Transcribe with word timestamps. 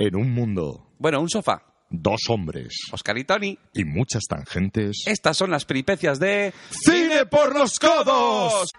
En 0.00 0.16
un 0.16 0.32
mundo, 0.32 0.88
Bueno, 0.98 1.20
un 1.20 1.28
sofá. 1.28 1.62
dos 1.90 2.20
hombres 2.28 2.72
Oscar 2.92 3.18
y 3.18 3.24
Tony. 3.24 3.58
y 3.74 3.84
muchas 3.84 4.22
tangentes. 4.28 5.02
Estas 5.06 5.36
son 5.36 5.50
las 5.50 5.64
peripecias 5.64 6.18
de... 6.18 6.52
¡Cine 6.70 7.26
por 7.26 7.54
los 7.56 7.78
codos! 7.78 8.70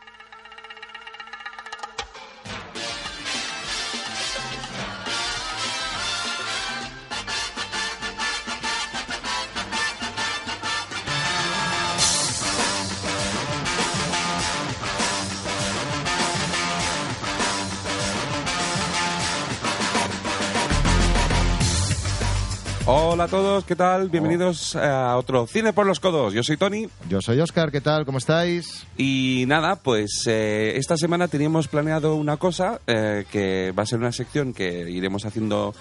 Hola 22.94 23.24
a 23.24 23.28
todos, 23.30 23.64
¿qué 23.64 23.78
tal? 23.78 24.10
Bienvenidos 24.10 24.76
a 24.76 25.16
otro 25.16 25.48
Cine 25.48 25.72
por 25.72 25.86
los 25.86 26.02
Codos. 26.02 26.34
Yo 26.34 26.44
soy 26.44 26.58
Tony 26.58 26.90
Yo 27.08 27.22
soy 27.22 27.40
Oscar, 27.40 27.72
¿qué 27.72 27.80
tal? 27.80 28.06
¿Cómo 28.06 28.18
estáis? 28.18 28.86
y 28.98 29.46
nada, 29.48 29.78
pues 29.78 30.24
eh, 30.28 30.74
esta 30.76 30.98
semana 30.98 31.30
teníamos 31.30 31.70
planeado 31.70 32.16
una 32.16 32.36
cosa 32.36 32.82
eh, 32.88 33.24
que 33.32 33.72
va 33.72 33.84
a 33.84 33.86
ser 33.86 34.00
una 34.00 34.12
sección 34.12 34.54
que 34.54 34.90
iremos 34.90 35.24
haciendo 35.24 35.74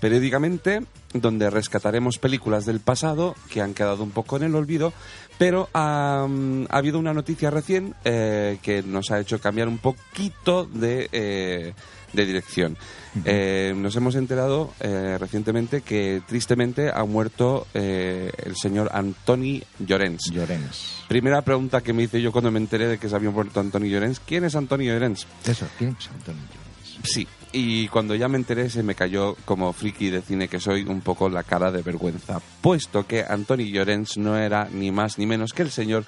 periódicamente 0.00 0.80
donde 1.12 1.50
rescataremos 1.50 2.18
películas 2.18 2.64
del 2.64 2.80
pasado 2.80 3.34
que 3.50 3.60
han 3.60 3.74
quedado 3.74 4.02
un 4.02 4.10
poco 4.10 4.38
en 4.38 4.44
el 4.44 4.54
olvido, 4.54 4.94
pero 5.36 5.68
ha, 5.74 6.26
ha 6.68 6.76
habido 6.78 6.98
una 6.98 7.12
noticia 7.12 7.50
recién 7.50 7.94
eh, 8.04 8.58
que 8.62 8.82
nos 8.82 9.10
ha 9.10 9.20
hecho 9.20 9.38
cambiar 9.38 9.68
un 9.68 9.76
poquito 9.76 10.64
de, 10.64 11.10
eh, 11.12 11.74
de 12.12 12.26
dirección. 12.26 12.76
Eh, 13.24 13.74
nos 13.76 13.94
hemos 13.96 14.14
enterado 14.14 14.72
eh, 14.80 15.16
recientemente 15.18 15.82
que 15.82 16.22
tristemente 16.26 16.90
ha 16.92 17.04
muerto 17.04 17.66
eh, 17.74 18.30
el 18.44 18.56
señor 18.56 18.90
Antoni 18.92 19.62
Llorens. 19.78 20.30
Llorens. 20.30 21.02
Primera 21.08 21.42
pregunta 21.42 21.82
que 21.82 21.92
me 21.92 22.04
hice 22.04 22.22
yo 22.22 22.32
cuando 22.32 22.50
me 22.50 22.58
enteré 22.58 22.88
de 22.88 22.98
que 22.98 23.08
se 23.08 23.16
había 23.16 23.30
muerto 23.30 23.60
Antoni 23.60 23.90
Llorens. 23.90 24.20
¿Quién 24.20 24.44
es 24.44 24.56
Antoni 24.56 24.86
Llorens? 24.86 25.26
Eso, 25.46 25.66
¿quién 25.78 25.96
es 25.98 26.08
Antonio 26.08 26.42
Llorens? 26.42 26.98
Sí, 27.04 27.26
y 27.52 27.88
cuando 27.88 28.14
ya 28.14 28.28
me 28.28 28.38
enteré 28.38 28.70
se 28.70 28.82
me 28.82 28.94
cayó 28.94 29.36
como 29.44 29.72
friki 29.72 30.10
de 30.10 30.22
cine 30.22 30.48
que 30.48 30.60
soy 30.60 30.82
un 30.84 31.00
poco 31.00 31.28
la 31.28 31.42
cara 31.42 31.70
de 31.70 31.82
vergüenza, 31.82 32.40
puesto 32.60 33.06
que 33.06 33.24
Antoni 33.28 33.70
Llorens 33.70 34.16
no 34.16 34.38
era 34.38 34.68
ni 34.72 34.90
más 34.90 35.18
ni 35.18 35.26
menos 35.26 35.52
que 35.52 35.62
el 35.62 35.70
señor 35.70 36.04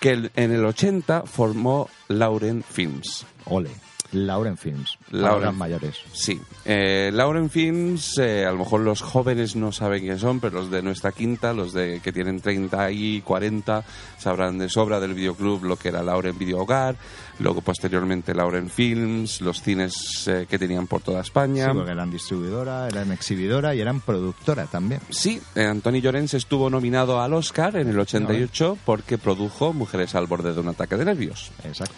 que 0.00 0.30
en 0.34 0.52
el 0.52 0.64
80 0.64 1.22
formó 1.22 1.88
Lauren 2.08 2.62
Films. 2.62 3.24
Ole. 3.46 3.70
Lauren 4.14 4.56
Films. 4.56 4.98
Lauren. 5.10 5.56
Mayores. 5.56 5.96
Sí, 6.12 6.40
eh, 6.64 7.10
Lauren 7.12 7.50
Films, 7.50 8.18
eh, 8.18 8.46
a 8.46 8.52
lo 8.52 8.58
mejor 8.58 8.80
los 8.80 9.02
jóvenes 9.02 9.56
no 9.56 9.72
saben 9.72 10.02
quién 10.02 10.18
son, 10.18 10.40
pero 10.40 10.58
los 10.58 10.70
de 10.70 10.82
nuestra 10.82 11.12
quinta, 11.12 11.52
los 11.52 11.72
de 11.72 12.00
que 12.02 12.12
tienen 12.12 12.40
30 12.40 12.90
y 12.90 13.20
40, 13.20 13.84
sabrán 14.18 14.58
de 14.58 14.68
sobra 14.68 15.00
del 15.00 15.14
videoclub 15.14 15.64
lo 15.64 15.76
que 15.76 15.88
era 15.88 16.02
Lauren 16.02 16.38
Video 16.38 16.60
Hogar, 16.60 16.96
luego 17.38 17.60
posteriormente 17.60 18.34
Lauren 18.34 18.70
Films, 18.70 19.40
los 19.40 19.60
cines 19.62 20.26
eh, 20.26 20.46
que 20.48 20.58
tenían 20.58 20.86
por 20.86 21.02
toda 21.02 21.20
España. 21.20 21.66
Sí, 21.66 21.70
porque 21.74 21.92
eran 21.92 22.10
distribuidora, 22.10 22.88
eran 22.88 23.12
exhibidora 23.12 23.74
y 23.74 23.80
eran 23.80 24.00
productora 24.00 24.66
también. 24.66 25.00
Sí, 25.10 25.40
eh, 25.54 25.64
Antoni 25.64 26.00
Llorens 26.00 26.34
estuvo 26.34 26.70
nominado 26.70 27.20
al 27.20 27.34
Oscar 27.34 27.76
en 27.76 27.88
el 27.88 27.98
88 27.98 28.78
porque 28.84 29.18
produjo 29.18 29.72
Mujeres 29.72 30.14
al 30.14 30.26
borde 30.26 30.52
de 30.52 30.60
un 30.60 30.68
ataque 30.68 30.96
de 30.96 31.04
nervios. 31.04 31.50
Exacto. 31.64 31.94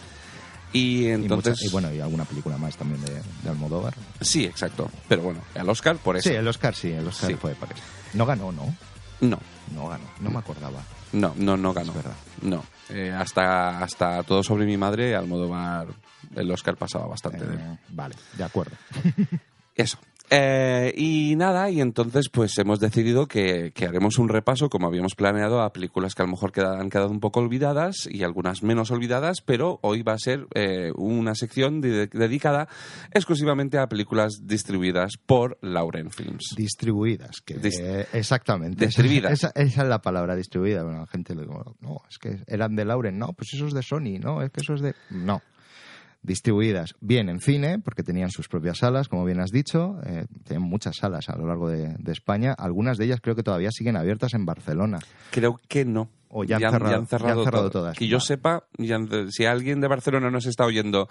Y 0.72 1.04
Y, 1.04 1.08
entonces... 1.08 1.52
muchas- 1.54 1.64
y 1.64 1.68
bueno, 1.72 1.92
y 1.92 2.00
alguna 2.00 2.24
película 2.24 2.56
más 2.58 2.76
también 2.76 3.00
de, 3.04 3.14
de 3.42 3.48
Almodóvar. 3.48 3.94
Sí, 4.20 4.44
exacto. 4.44 4.90
Pero 5.08 5.22
bueno, 5.22 5.40
al 5.54 5.68
Oscar 5.68 5.96
por 5.96 6.16
eso. 6.16 6.28
Sí, 6.28 6.34
el 6.34 6.46
Oscar 6.48 6.74
sí, 6.74 6.90
el 6.92 7.06
Oscar 7.06 7.30
Sí. 7.30 7.36
fue 7.36 7.54
para 7.54 7.72
eso. 7.74 7.82
No 8.14 8.26
ganó, 8.26 8.52
¿no? 8.52 8.74
No, 9.20 9.38
No 9.74 9.88
ganó, 9.88 10.04
no 10.20 10.30
me 10.30 10.38
acordaba. 10.38 10.82
no, 11.12 11.32
no, 11.36 11.56
no 11.56 11.72
ganó. 11.72 11.90
Es 11.90 11.96
verdad. 11.96 12.16
No. 12.42 12.64
Eh, 12.90 13.10
hasta, 13.16 13.78
hasta 13.80 14.22
Todo 14.24 14.42
sobre 14.42 14.66
mi 14.66 14.76
madre, 14.76 15.16
Almodóvar, 15.16 15.88
el 16.34 16.50
Oscar 16.50 16.76
pasaba 16.76 17.06
bastante 17.06 17.44
de 17.46 17.54
él. 17.54 17.60
Eh, 17.60 17.78
vale, 17.88 18.14
de 18.36 18.44
acuerdo. 18.44 18.76
Eso. 19.74 19.98
Eh, 20.30 20.92
y 20.96 21.36
nada, 21.36 21.70
y 21.70 21.80
entonces 21.80 22.28
pues 22.30 22.58
hemos 22.58 22.80
decidido 22.80 23.26
que, 23.26 23.70
que 23.72 23.86
haremos 23.86 24.18
un 24.18 24.28
repaso, 24.28 24.68
como 24.68 24.88
habíamos 24.88 25.14
planeado, 25.14 25.60
a 25.62 25.72
películas 25.72 26.14
que 26.14 26.22
a 26.22 26.24
lo 26.26 26.32
mejor 26.32 26.50
queda- 26.52 26.80
han 26.80 26.90
quedado 26.90 27.10
un 27.10 27.20
poco 27.20 27.40
olvidadas 27.40 28.08
y 28.10 28.24
algunas 28.24 28.62
menos 28.64 28.90
olvidadas, 28.90 29.40
pero 29.40 29.78
hoy 29.82 30.02
va 30.02 30.14
a 30.14 30.18
ser 30.18 30.46
eh, 30.54 30.90
una 30.96 31.34
sección 31.36 31.80
de- 31.80 32.08
dedicada 32.08 32.68
exclusivamente 33.12 33.78
a 33.78 33.88
películas 33.88 34.40
distribuidas 34.44 35.16
por 35.24 35.58
Lauren 35.62 36.10
Films. 36.10 36.54
Distribuidas, 36.56 37.40
que 37.44 37.56
Dis- 37.60 37.78
eh, 37.80 38.06
exactamente. 38.12 38.84
Distribuidas. 38.86 39.32
Esa, 39.32 39.52
esa 39.54 39.82
es 39.82 39.88
la 39.88 40.00
palabra, 40.02 40.34
distribuida. 40.34 40.82
Bueno, 40.82 41.00
la 41.00 41.06
gente 41.06 41.34
le 41.34 41.42
digo, 41.42 41.76
no, 41.80 41.98
es 42.10 42.18
que 42.18 42.40
eran 42.46 42.74
de 42.74 42.84
Lauren, 42.84 43.16
no, 43.18 43.28
pues 43.32 43.54
eso 43.54 43.66
es 43.68 43.74
de 43.74 43.82
Sony, 43.82 44.18
no, 44.20 44.42
es 44.42 44.50
que 44.50 44.60
eso 44.60 44.74
es 44.74 44.80
de... 44.80 44.94
No. 45.10 45.40
Distribuidas 46.26 46.94
bien 47.00 47.28
en 47.28 47.38
cine, 47.38 47.78
porque 47.78 48.02
tenían 48.02 48.30
sus 48.30 48.48
propias 48.48 48.78
salas, 48.78 49.08
como 49.08 49.24
bien 49.24 49.38
has 49.38 49.52
dicho, 49.52 50.00
eh, 50.04 50.26
tenían 50.44 50.68
muchas 50.68 50.96
salas 50.96 51.28
a 51.28 51.36
lo 51.36 51.46
largo 51.46 51.68
de 51.68 52.12
España. 52.12 52.52
Algunas 52.52 52.98
de 52.98 53.04
ellas 53.04 53.20
creo 53.22 53.36
que 53.36 53.44
todavía 53.44 53.70
siguen 53.70 53.96
abiertas 53.96 54.34
en 54.34 54.44
Barcelona. 54.44 54.98
Creo 55.30 55.60
que 55.68 55.84
no. 55.84 56.10
O 56.38 56.44
ya 56.44 56.56
han 56.56 56.60
cerrado- 56.72 56.90
ya 56.90 56.96
han 56.98 57.06
cerrado 57.06 57.70
todas. 57.70 57.96
Que 57.96 58.06
yo 58.08 58.20
sepa, 58.20 58.64
ya 58.76 58.98
si 59.30 59.46
alguien 59.46 59.80
de 59.80 59.88
Barcelona 59.88 60.30
nos 60.30 60.44
está 60.46 60.64
oyendo 60.66 61.08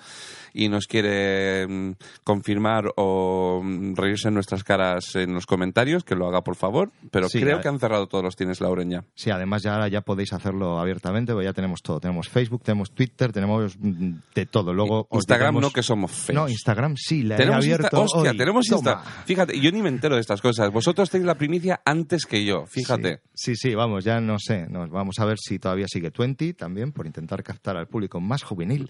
y 0.54 0.70
nos 0.70 0.86
quiere 0.88 1.68
mm, 1.68 1.92
confirmar 2.24 2.92
o 2.96 3.62
mm, 3.64 3.96
reírse 3.96 4.28
en 4.28 4.34
nuestras 4.36 4.64
caras 4.64 5.16
en 5.16 5.34
los 5.34 5.46
comentarios, 5.46 6.04
que 6.04 6.16
lo 6.16 6.28
haga 6.28 6.42
por 6.44 6.56
favor. 6.56 6.92
Pero 7.12 7.28
Sí, 7.30 7.40
creo 7.42 7.60
que 7.62 7.68
han 7.68 7.80
cerrado 7.80 8.08
todos 8.08 8.24
los 8.24 8.36
tienes 8.36 8.62
Lauren 8.62 8.90
ya. 8.92 9.04
Sí, 9.16 9.32
además 9.32 9.64
ya 9.64 9.74
ahora 9.74 9.88
ya 9.88 10.02
podéis 10.02 10.32
hacerlo 10.34 10.80
abiertamente, 10.80 11.34
porque 11.34 11.46
ya 11.46 11.54
tenemos 11.54 11.82
todo. 11.82 12.00
Tenemos 12.00 12.30
Facebook, 12.30 12.62
tenemos 12.64 12.92
Twitter, 12.92 13.32
tenemos 13.32 13.78
mm, 13.80 14.12
de 14.36 14.46
todo. 14.46 14.74
Luego 14.74 15.08
os 15.10 15.18
Instagram 15.18 15.60
no, 15.60 15.72
que 15.72 15.82
somos 15.84 16.12
feos. 16.12 16.36
No, 16.36 16.50
Instagram 16.50 16.96
sí, 16.98 17.24
la 17.24 17.36
he 17.36 17.38
Tenemos 17.38 17.66
Insta- 17.66 17.74
abierto 17.76 18.02
hostia, 18.04 18.32
hoy. 18.32 18.38
tenemos 18.38 18.70
Insta. 18.70 18.92
Toma. 19.00 19.04
Fíjate, 19.26 19.60
yo 19.60 19.72
ni 19.72 19.82
me 19.82 19.90
entero 19.90 20.16
de 20.16 20.22
estas 20.22 20.42
cosas. 20.42 20.72
Vosotros 20.72 21.10
tenéis 21.10 21.26
la 21.26 21.36
primicia 21.36 21.82
antes 21.86 22.26
que 22.26 22.46
yo, 22.46 22.66
fíjate. 22.68 23.22
Sí, 23.34 23.56
sí, 23.56 23.70
sí, 23.70 23.76
vamos, 23.76 24.04
ya 24.04 24.20
no 24.22 24.38
sé. 24.40 24.68
Nos 24.70 24.90
vamos 24.90 25.15
a 25.20 25.26
ver 25.26 25.38
si 25.40 25.60
todavía 25.60 25.88
sigue 25.88 26.12
Twenty 26.12 26.54
también, 26.54 26.92
por 26.92 27.06
intentar 27.06 27.44
captar 27.44 27.78
al 27.78 27.88
público 27.88 28.20
más 28.22 28.44
juvenil. 28.44 28.90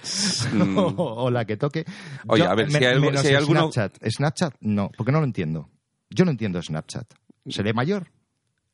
Mm. 0.54 0.78
o, 0.78 0.94
o 0.98 1.30
la 1.32 1.46
que 1.46 1.58
toque. 1.58 1.86
Oye, 2.28 2.44
a 2.44 2.56
ver, 2.56 2.72
si 2.72 2.78
hay 2.78 2.86
algo- 2.86 3.18
si 3.18 3.28
hay 3.28 3.36
alguno- 3.36 3.72
Snapchat. 3.72 3.98
Snapchat, 4.10 4.56
no, 4.62 4.90
porque 4.98 5.12
no 5.12 5.20
lo 5.20 5.26
entiendo. 5.26 5.70
Yo 6.10 6.26
no 6.26 6.32
entiendo 6.32 6.62
Snapchat. 6.62 7.14
¿Seré 7.48 7.74
mayor? 7.74 8.08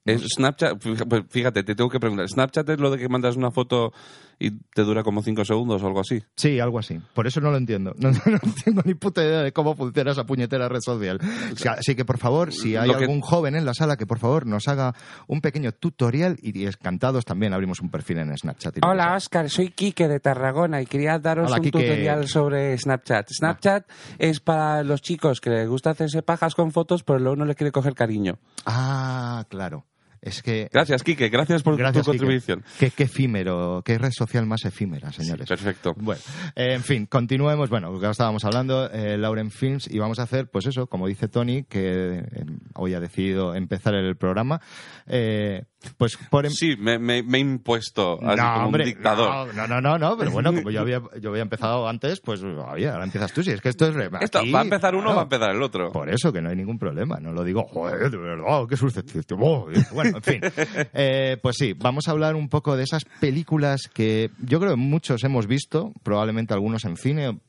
Es 0.03 0.21
Snapchat, 0.35 0.81
pues 1.07 1.23
fíjate, 1.29 1.63
te 1.63 1.75
tengo 1.75 1.89
que 1.89 1.99
preguntar. 1.99 2.27
¿Snapchat 2.27 2.67
es 2.69 2.79
lo 2.79 2.89
de 2.89 2.97
que 2.97 3.07
mandas 3.07 3.35
una 3.35 3.51
foto 3.51 3.93
y 4.41 4.51
te 4.73 4.81
dura 4.83 5.03
como 5.03 5.21
5 5.21 5.45
segundos 5.45 5.83
o 5.83 5.87
algo 5.87 5.99
así? 6.01 6.21
Sí, 6.35 6.59
algo 6.59 6.79
así. 6.79 6.99
Por 7.13 7.27
eso 7.27 7.39
no 7.41 7.51
lo 7.51 7.57
entiendo. 7.57 7.93
No, 8.01 8.09
no 8.11 8.39
tengo 8.65 8.81
ni 8.85 8.93
puta 8.95 9.23
idea 9.23 9.41
de 9.41 9.51
cómo 9.53 9.75
funciona 9.75 10.11
esa 10.11 10.25
puñetera 10.25 10.67
red 10.67 10.81
social. 10.81 11.19
O 11.53 11.55
sea, 11.55 11.73
Así 11.73 11.95
que, 11.95 12.03
por 12.05 12.17
favor, 12.17 12.51
si 12.53 12.75
hay 12.75 12.89
que- 12.89 12.95
algún 12.95 13.21
joven 13.21 13.55
en 13.55 13.65
la 13.65 13.73
sala, 13.73 13.95
que 13.97 14.05
por 14.07 14.17
favor 14.19 14.45
nos 14.47 14.67
haga 14.67 14.93
un 15.27 15.41
pequeño 15.41 15.71
tutorial 15.71 16.37
y 16.41 16.65
encantados 16.65 17.25
también 17.25 17.53
abrimos 17.53 17.79
un 17.81 17.89
perfil 17.91 18.17
en 18.19 18.35
Snapchat. 18.37 18.77
Hola. 18.83 19.15
Oscar, 19.15 19.49
soy 19.49 19.69
Quique 19.69 20.07
de 20.07 20.19
Tarragona 20.19 20.81
y 20.81 20.85
quería 20.85 21.19
daros 21.19 21.47
Hola, 21.47 21.57
un 21.57 21.63
Quique. 21.63 21.79
tutorial 21.79 22.27
sobre 22.27 22.77
Snapchat. 22.77 23.27
Snapchat 23.29 23.85
es 24.17 24.39
para 24.39 24.83
los 24.83 25.01
chicos 25.01 25.39
que 25.41 25.49
les 25.51 25.67
gusta 25.69 25.91
hacerse 25.91 26.21
pajas 26.23 26.55
con 26.55 26.71
fotos, 26.71 27.03
pero 27.03 27.19
luego 27.19 27.35
no 27.35 27.45
le 27.45 27.55
quiere 27.55 27.71
coger 27.71 27.93
cariño. 27.93 28.39
Ah, 28.65 29.45
claro. 29.49 29.85
Es 30.21 30.43
que 30.43 30.69
Gracias, 30.71 31.01
Quique, 31.03 31.29
gracias 31.29 31.63
por 31.63 31.75
Gracias, 31.77 32.05
tu 32.05 32.11
Quique. 32.11 32.23
contribución. 32.23 32.63
Qué, 32.79 32.91
qué 32.91 33.03
efímero, 33.03 33.81
qué 33.83 33.97
red 33.97 34.11
social 34.11 34.45
más 34.45 34.63
efímera, 34.65 35.11
señores. 35.11 35.47
Perfecto. 35.49 35.93
Bueno, 35.97 36.21
eh, 36.55 36.73
en 36.73 36.83
fin, 36.83 37.07
continuemos. 37.07 37.69
Bueno, 37.71 37.99
ya 37.99 38.11
estábamos 38.11 38.45
hablando, 38.45 38.89
eh, 38.91 39.17
Lauren 39.17 39.49
Films, 39.49 39.89
y 39.91 39.97
vamos 39.97 40.19
a 40.19 40.23
hacer, 40.23 40.47
pues 40.51 40.67
eso, 40.67 40.85
como 40.85 41.07
dice 41.07 41.27
Tony, 41.27 41.63
que 41.63 42.19
eh, 42.19 42.45
hoy 42.75 42.93
ha 42.93 42.99
decidido 42.99 43.55
empezar 43.55 43.95
el 43.95 44.15
programa, 44.15 44.61
eh, 45.07 45.63
pues 45.97 46.17
por... 46.29 46.45
em- 46.45 46.51
Sí, 46.51 46.75
me, 46.77 46.99
me- 46.99 47.23
me 47.23 47.37
he 47.37 47.41
impuesto 47.41 48.19
así 48.21 48.41
no, 48.41 48.53
como 48.53 48.65
hombre, 48.67 48.83
un 48.83 48.89
dictador. 48.89 49.53
No, 49.55 49.67
no, 49.67 49.81
no, 49.81 49.97
no, 49.97 50.17
pero 50.17 50.31
bueno, 50.31 50.53
como 50.53 50.69
yo 50.71 50.81
había, 50.81 51.01
yo 51.19 51.29
había 51.29 51.41
empezado 51.41 51.87
antes, 51.87 52.19
pues 52.21 52.41
oye, 52.43 52.89
ahora 52.89 53.03
empiezas 53.03 53.31
tú. 53.33 53.43
Si 53.43 53.51
es 53.51 53.61
que 53.61 53.69
esto 53.69 53.87
es. 53.87 53.95
Esto, 54.21 54.39
aquí, 54.39 54.51
va 54.51 54.59
a 54.59 54.63
empezar 54.63 54.93
uno, 54.93 55.03
claro. 55.05 55.15
va 55.17 55.21
a 55.21 55.25
empezar 55.25 55.51
el 55.55 55.61
otro. 55.61 55.91
Por 55.91 56.09
eso 56.09 56.31
que 56.31 56.41
no 56.41 56.49
hay 56.49 56.55
ningún 56.55 56.77
problema. 56.79 57.19
No 57.19 57.31
lo 57.33 57.43
digo, 57.43 57.63
joder, 57.63 58.09
de 58.11 58.17
verdad, 58.17 58.63
qué 58.69 58.77
susceptible. 58.77 59.23
Oh, 59.39 59.67
Bueno, 59.93 60.17
en 60.17 60.23
fin. 60.23 60.41
Eh, 60.93 61.37
pues 61.41 61.55
sí, 61.57 61.73
vamos 61.73 62.07
a 62.07 62.11
hablar 62.11 62.35
un 62.35 62.49
poco 62.49 62.75
de 62.75 62.83
esas 62.83 63.05
películas 63.19 63.89
que 63.93 64.29
yo 64.39 64.59
creo 64.59 64.71
que 64.71 64.77
muchos 64.77 65.23
hemos 65.23 65.47
visto, 65.47 65.93
probablemente 66.03 66.53
algunos 66.53 66.85
en 66.85 66.97
cine, 66.97 67.39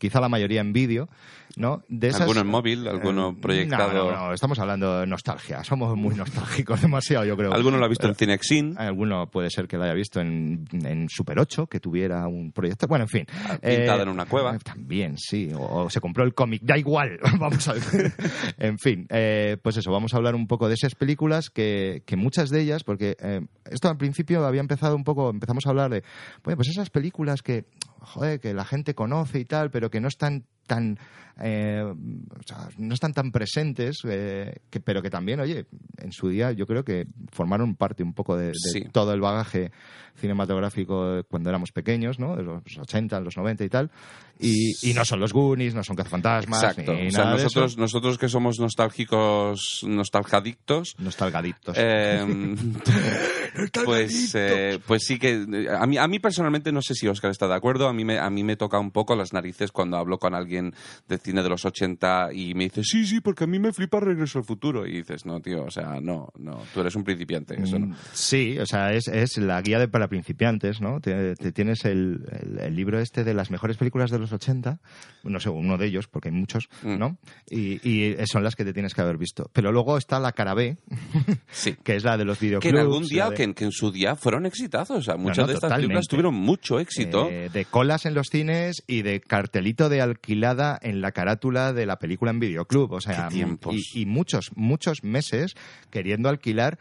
quizá 0.00 0.20
la 0.20 0.28
mayoría 0.28 0.60
en 0.60 0.72
vídeo, 0.72 1.08
¿no? 1.56 1.82
De 1.88 2.08
esas, 2.08 2.22
Alguno 2.22 2.40
en 2.40 2.46
móvil, 2.48 2.88
alguno 2.88 3.30
Eh, 3.30 3.36
proyectado. 3.40 3.92
No, 3.92 4.10
no, 4.10 4.26
no, 4.28 4.32
estamos 4.34 4.58
hablando 4.58 5.00
de 5.00 5.06
nostalgia. 5.06 5.62
Somos 5.62 5.96
muy 5.96 6.14
nostálgicos, 6.16 6.80
demasiado, 6.82 7.24
yo 7.24 7.36
creo. 7.36 7.52
Alguno 7.52 7.76
lo 7.78 7.84
ha 7.84 7.88
visto 7.88 8.06
en 8.06 8.14
Pero- 8.14 8.18
Cinexin. 8.18 8.74
Alguno 8.78 9.28
puede 9.30 9.50
ser 9.50 9.68
que 9.68 9.76
lo 9.76 9.84
haya 9.84 9.94
visto 9.94 10.20
en, 10.20 10.64
en 10.72 11.08
Super 11.08 11.38
8, 11.38 11.66
que 11.66 11.78
tuviera 11.80 12.26
un 12.26 12.50
proyecto. 12.52 12.86
Bueno, 12.88 13.04
en 13.04 13.08
fin. 13.08 13.26
Pintado 13.62 14.02
en 14.02 14.08
una 14.08 14.24
cueva. 14.26 14.58
También, 14.58 15.18
sí. 15.18 15.50
O, 15.54 15.84
o 15.84 15.90
se 15.90 16.00
compró 16.00 16.24
el 16.24 16.34
cómic. 16.34 16.62
Da 16.64 16.78
igual. 16.78 17.18
vamos 17.38 17.68
a 17.68 17.74
ver. 17.74 18.12
en 18.58 18.78
fin. 18.78 19.06
eh, 19.10 19.56
pues 19.62 19.76
eso, 19.76 19.92
vamos 19.92 20.14
a 20.14 20.16
hablar 20.16 20.34
un 20.34 20.46
poco 20.46 20.68
de 20.68 20.74
esas 20.74 20.94
películas 20.94 21.50
que, 21.50 22.02
que 22.06 22.16
muchas 22.16 22.48
de 22.50 22.60
ellas, 22.62 22.84
porque 22.84 23.16
eh, 23.20 23.40
esto 23.70 23.88
al 23.88 23.96
principio 23.98 24.44
había 24.46 24.60
empezado 24.60 24.96
un 24.96 25.04
poco, 25.04 25.28
empezamos 25.30 25.66
a 25.66 25.70
hablar 25.70 25.90
de, 25.90 26.02
bueno, 26.42 26.56
pues 26.56 26.68
esas 26.68 26.88
películas 26.90 27.42
que, 27.42 27.64
joder, 28.00 28.40
que 28.40 28.54
la 28.54 28.64
gente 28.64 28.94
conoce 28.94 29.38
y 29.40 29.44
tal, 29.44 29.70
pero 29.70 29.90
que 29.90 30.00
no 30.00 30.08
están 30.08 30.44
tan 30.66 30.98
eh, 31.42 31.82
o 31.82 32.42
sea, 32.46 32.68
no 32.76 32.92
están 32.94 33.12
tan 33.12 33.32
presentes 33.32 33.98
eh, 34.04 34.56
que, 34.70 34.78
pero 34.80 35.00
que 35.02 35.10
también 35.10 35.40
oye 35.40 35.66
en 35.98 36.12
su 36.12 36.28
día 36.28 36.52
yo 36.52 36.66
creo 36.66 36.84
que 36.84 37.06
formaron 37.32 37.74
parte 37.76 38.02
un 38.02 38.12
poco 38.12 38.36
de, 38.36 38.48
de 38.48 38.54
Sí. 38.54 38.84
todo 38.92 39.12
el 39.14 39.20
bagaje 39.20 39.72
cinematográfico 40.20 41.22
cuando 41.28 41.48
éramos 41.50 41.72
pequeños 41.72 42.18
no 42.18 42.36
de 42.36 42.42
los 42.42 42.62
80 42.78 43.20
los 43.20 43.36
90 43.36 43.64
y 43.64 43.68
tal 43.68 43.90
y, 44.38 44.90
y 44.90 44.94
no 44.94 45.04
son 45.04 45.20
los 45.20 45.32
Goonies 45.32 45.74
no 45.74 45.82
son 45.84 45.96
cazafantasmas 45.96 46.62
Exacto. 46.62 46.92
ni 46.94 47.08
O 47.08 47.10
sea, 47.10 47.24
nada 47.24 47.36
de 47.36 47.42
nosotros, 47.42 47.72
eso. 47.72 47.80
nosotros 47.80 48.18
que 48.18 48.28
somos 48.28 48.58
nostálgicos, 48.58 49.80
nostalgadictos, 49.86 50.94
nostalgadictos 50.98 51.76
Eh, 51.78 52.24
pues, 53.84 54.34
eh, 54.34 54.78
pues 54.86 55.04
sí 55.04 55.18
que 55.18 55.44
a 55.78 55.86
mí, 55.86 55.98
a 55.98 56.06
mí 56.08 56.18
personalmente 56.18 56.72
no 56.72 56.82
sé 56.82 56.94
si 56.94 57.08
Oscar 57.08 57.30
está 57.30 57.46
de 57.48 57.54
acuerdo. 57.54 57.88
A 57.88 57.92
mí 57.92 58.04
me, 58.04 58.18
a 58.18 58.30
mí 58.30 58.44
me 58.44 58.56
toca 58.56 58.78
un 58.78 58.90
poco 58.90 59.14
las 59.16 59.32
narices 59.32 59.72
cuando 59.72 59.96
hablo 59.96 60.18
con 60.18 60.34
alguien 60.34 60.74
de 61.08 61.18
cine 61.18 61.42
de 61.42 61.48
los 61.48 61.64
80 61.64 62.32
y 62.32 62.54
me 62.54 62.64
dice 62.64 62.82
sí, 62.84 63.06
sí, 63.06 63.20
porque 63.20 63.44
a 63.44 63.46
mí 63.46 63.58
me 63.58 63.72
flipa 63.72 64.00
Regreso 64.00 64.38
al 64.38 64.44
Futuro. 64.44 64.86
Y 64.86 64.92
dices, 64.98 65.26
no, 65.26 65.40
tío, 65.40 65.64
o 65.64 65.70
sea, 65.70 66.00
no, 66.00 66.28
no, 66.38 66.62
tú 66.72 66.80
eres 66.80 66.94
un 66.94 67.04
principiante. 67.04 67.60
Eso 67.60 67.78
no. 67.78 67.86
Mm, 67.88 67.94
Sí, 68.12 68.58
o 68.58 68.66
sea, 68.66 68.92
es, 68.92 69.08
es 69.08 69.36
la 69.38 69.60
guía 69.62 69.78
de 69.78 69.88
para 69.88 70.08
principiantes, 70.10 70.82
¿no? 70.82 71.00
Te, 71.00 71.34
te 71.36 71.52
tienes 71.52 71.86
el, 71.86 72.26
el- 72.30 72.58
el 72.60 72.76
libro 72.76 73.00
este 73.00 73.24
de 73.24 73.32
las 73.32 73.50
mejores 73.50 73.78
películas 73.78 74.10
de 74.10 74.18
los 74.18 74.30
80, 74.32 74.78
no 75.24 75.40
sé, 75.40 75.48
uno 75.48 75.78
de 75.78 75.86
ellos, 75.86 76.06
porque 76.08 76.28
hay 76.28 76.34
muchos, 76.34 76.68
Mm. 76.82 76.98
¿no? 76.98 77.16
Y, 77.48 77.80
y 77.88 78.14
son 78.26 78.44
las 78.44 78.54
que 78.56 78.64
te 78.66 78.74
tienes 78.74 78.92
que 78.92 79.00
haber 79.00 79.16
visto. 79.16 79.48
Pero 79.54 79.72
luego 79.72 79.96
está 79.96 80.20
la 80.20 80.32
cara 80.32 80.52
B, 80.52 80.76
Sí. 81.50 81.74
que 81.84 81.96
es 81.96 82.04
la 82.04 82.18
de 82.18 82.24
los 82.26 82.38
Que 82.38 82.46
videoclubs. 82.46 82.74
en 82.74 82.78
algún 82.80 83.04
día, 83.06 83.30
de- 83.30 83.36
que, 83.36 83.42
en- 83.44 83.54
que 83.54 83.64
en 83.64 83.72
su 83.72 83.90
día 83.90 84.16
fueron 84.16 84.44
exitazos. 84.44 84.98
O 84.98 85.02
sea, 85.02 85.16
muchas 85.16 85.38
no, 85.38 85.46
de 85.46 85.52
estas 85.54 85.68
totalmente. 85.68 85.86
películas 85.88 86.06
tuvieron 86.08 86.34
mucho 86.34 86.78
éxito. 86.80 87.28
eh, 87.30 87.48
de 87.50 87.64
colas 87.64 88.04
en 88.04 88.14
los 88.14 88.26
cines 88.28 88.82
y 88.86 89.02
de 89.02 89.20
cartelito 89.20 89.88
de 89.88 90.00
alquilada 90.00 90.78
en 90.82 91.00
la 91.00 91.12
carátula 91.12 91.72
de 91.72 91.86
la 91.86 91.98
película 91.98 92.30
en 92.32 92.40
videoclub. 92.40 92.92
O 92.92 93.00
sea, 93.00 93.28
y 93.94 94.06
muchos, 94.06 94.50
muchos 94.56 95.04
meses 95.04 95.54
queriendo 95.90 96.28
alquilar. 96.28 96.78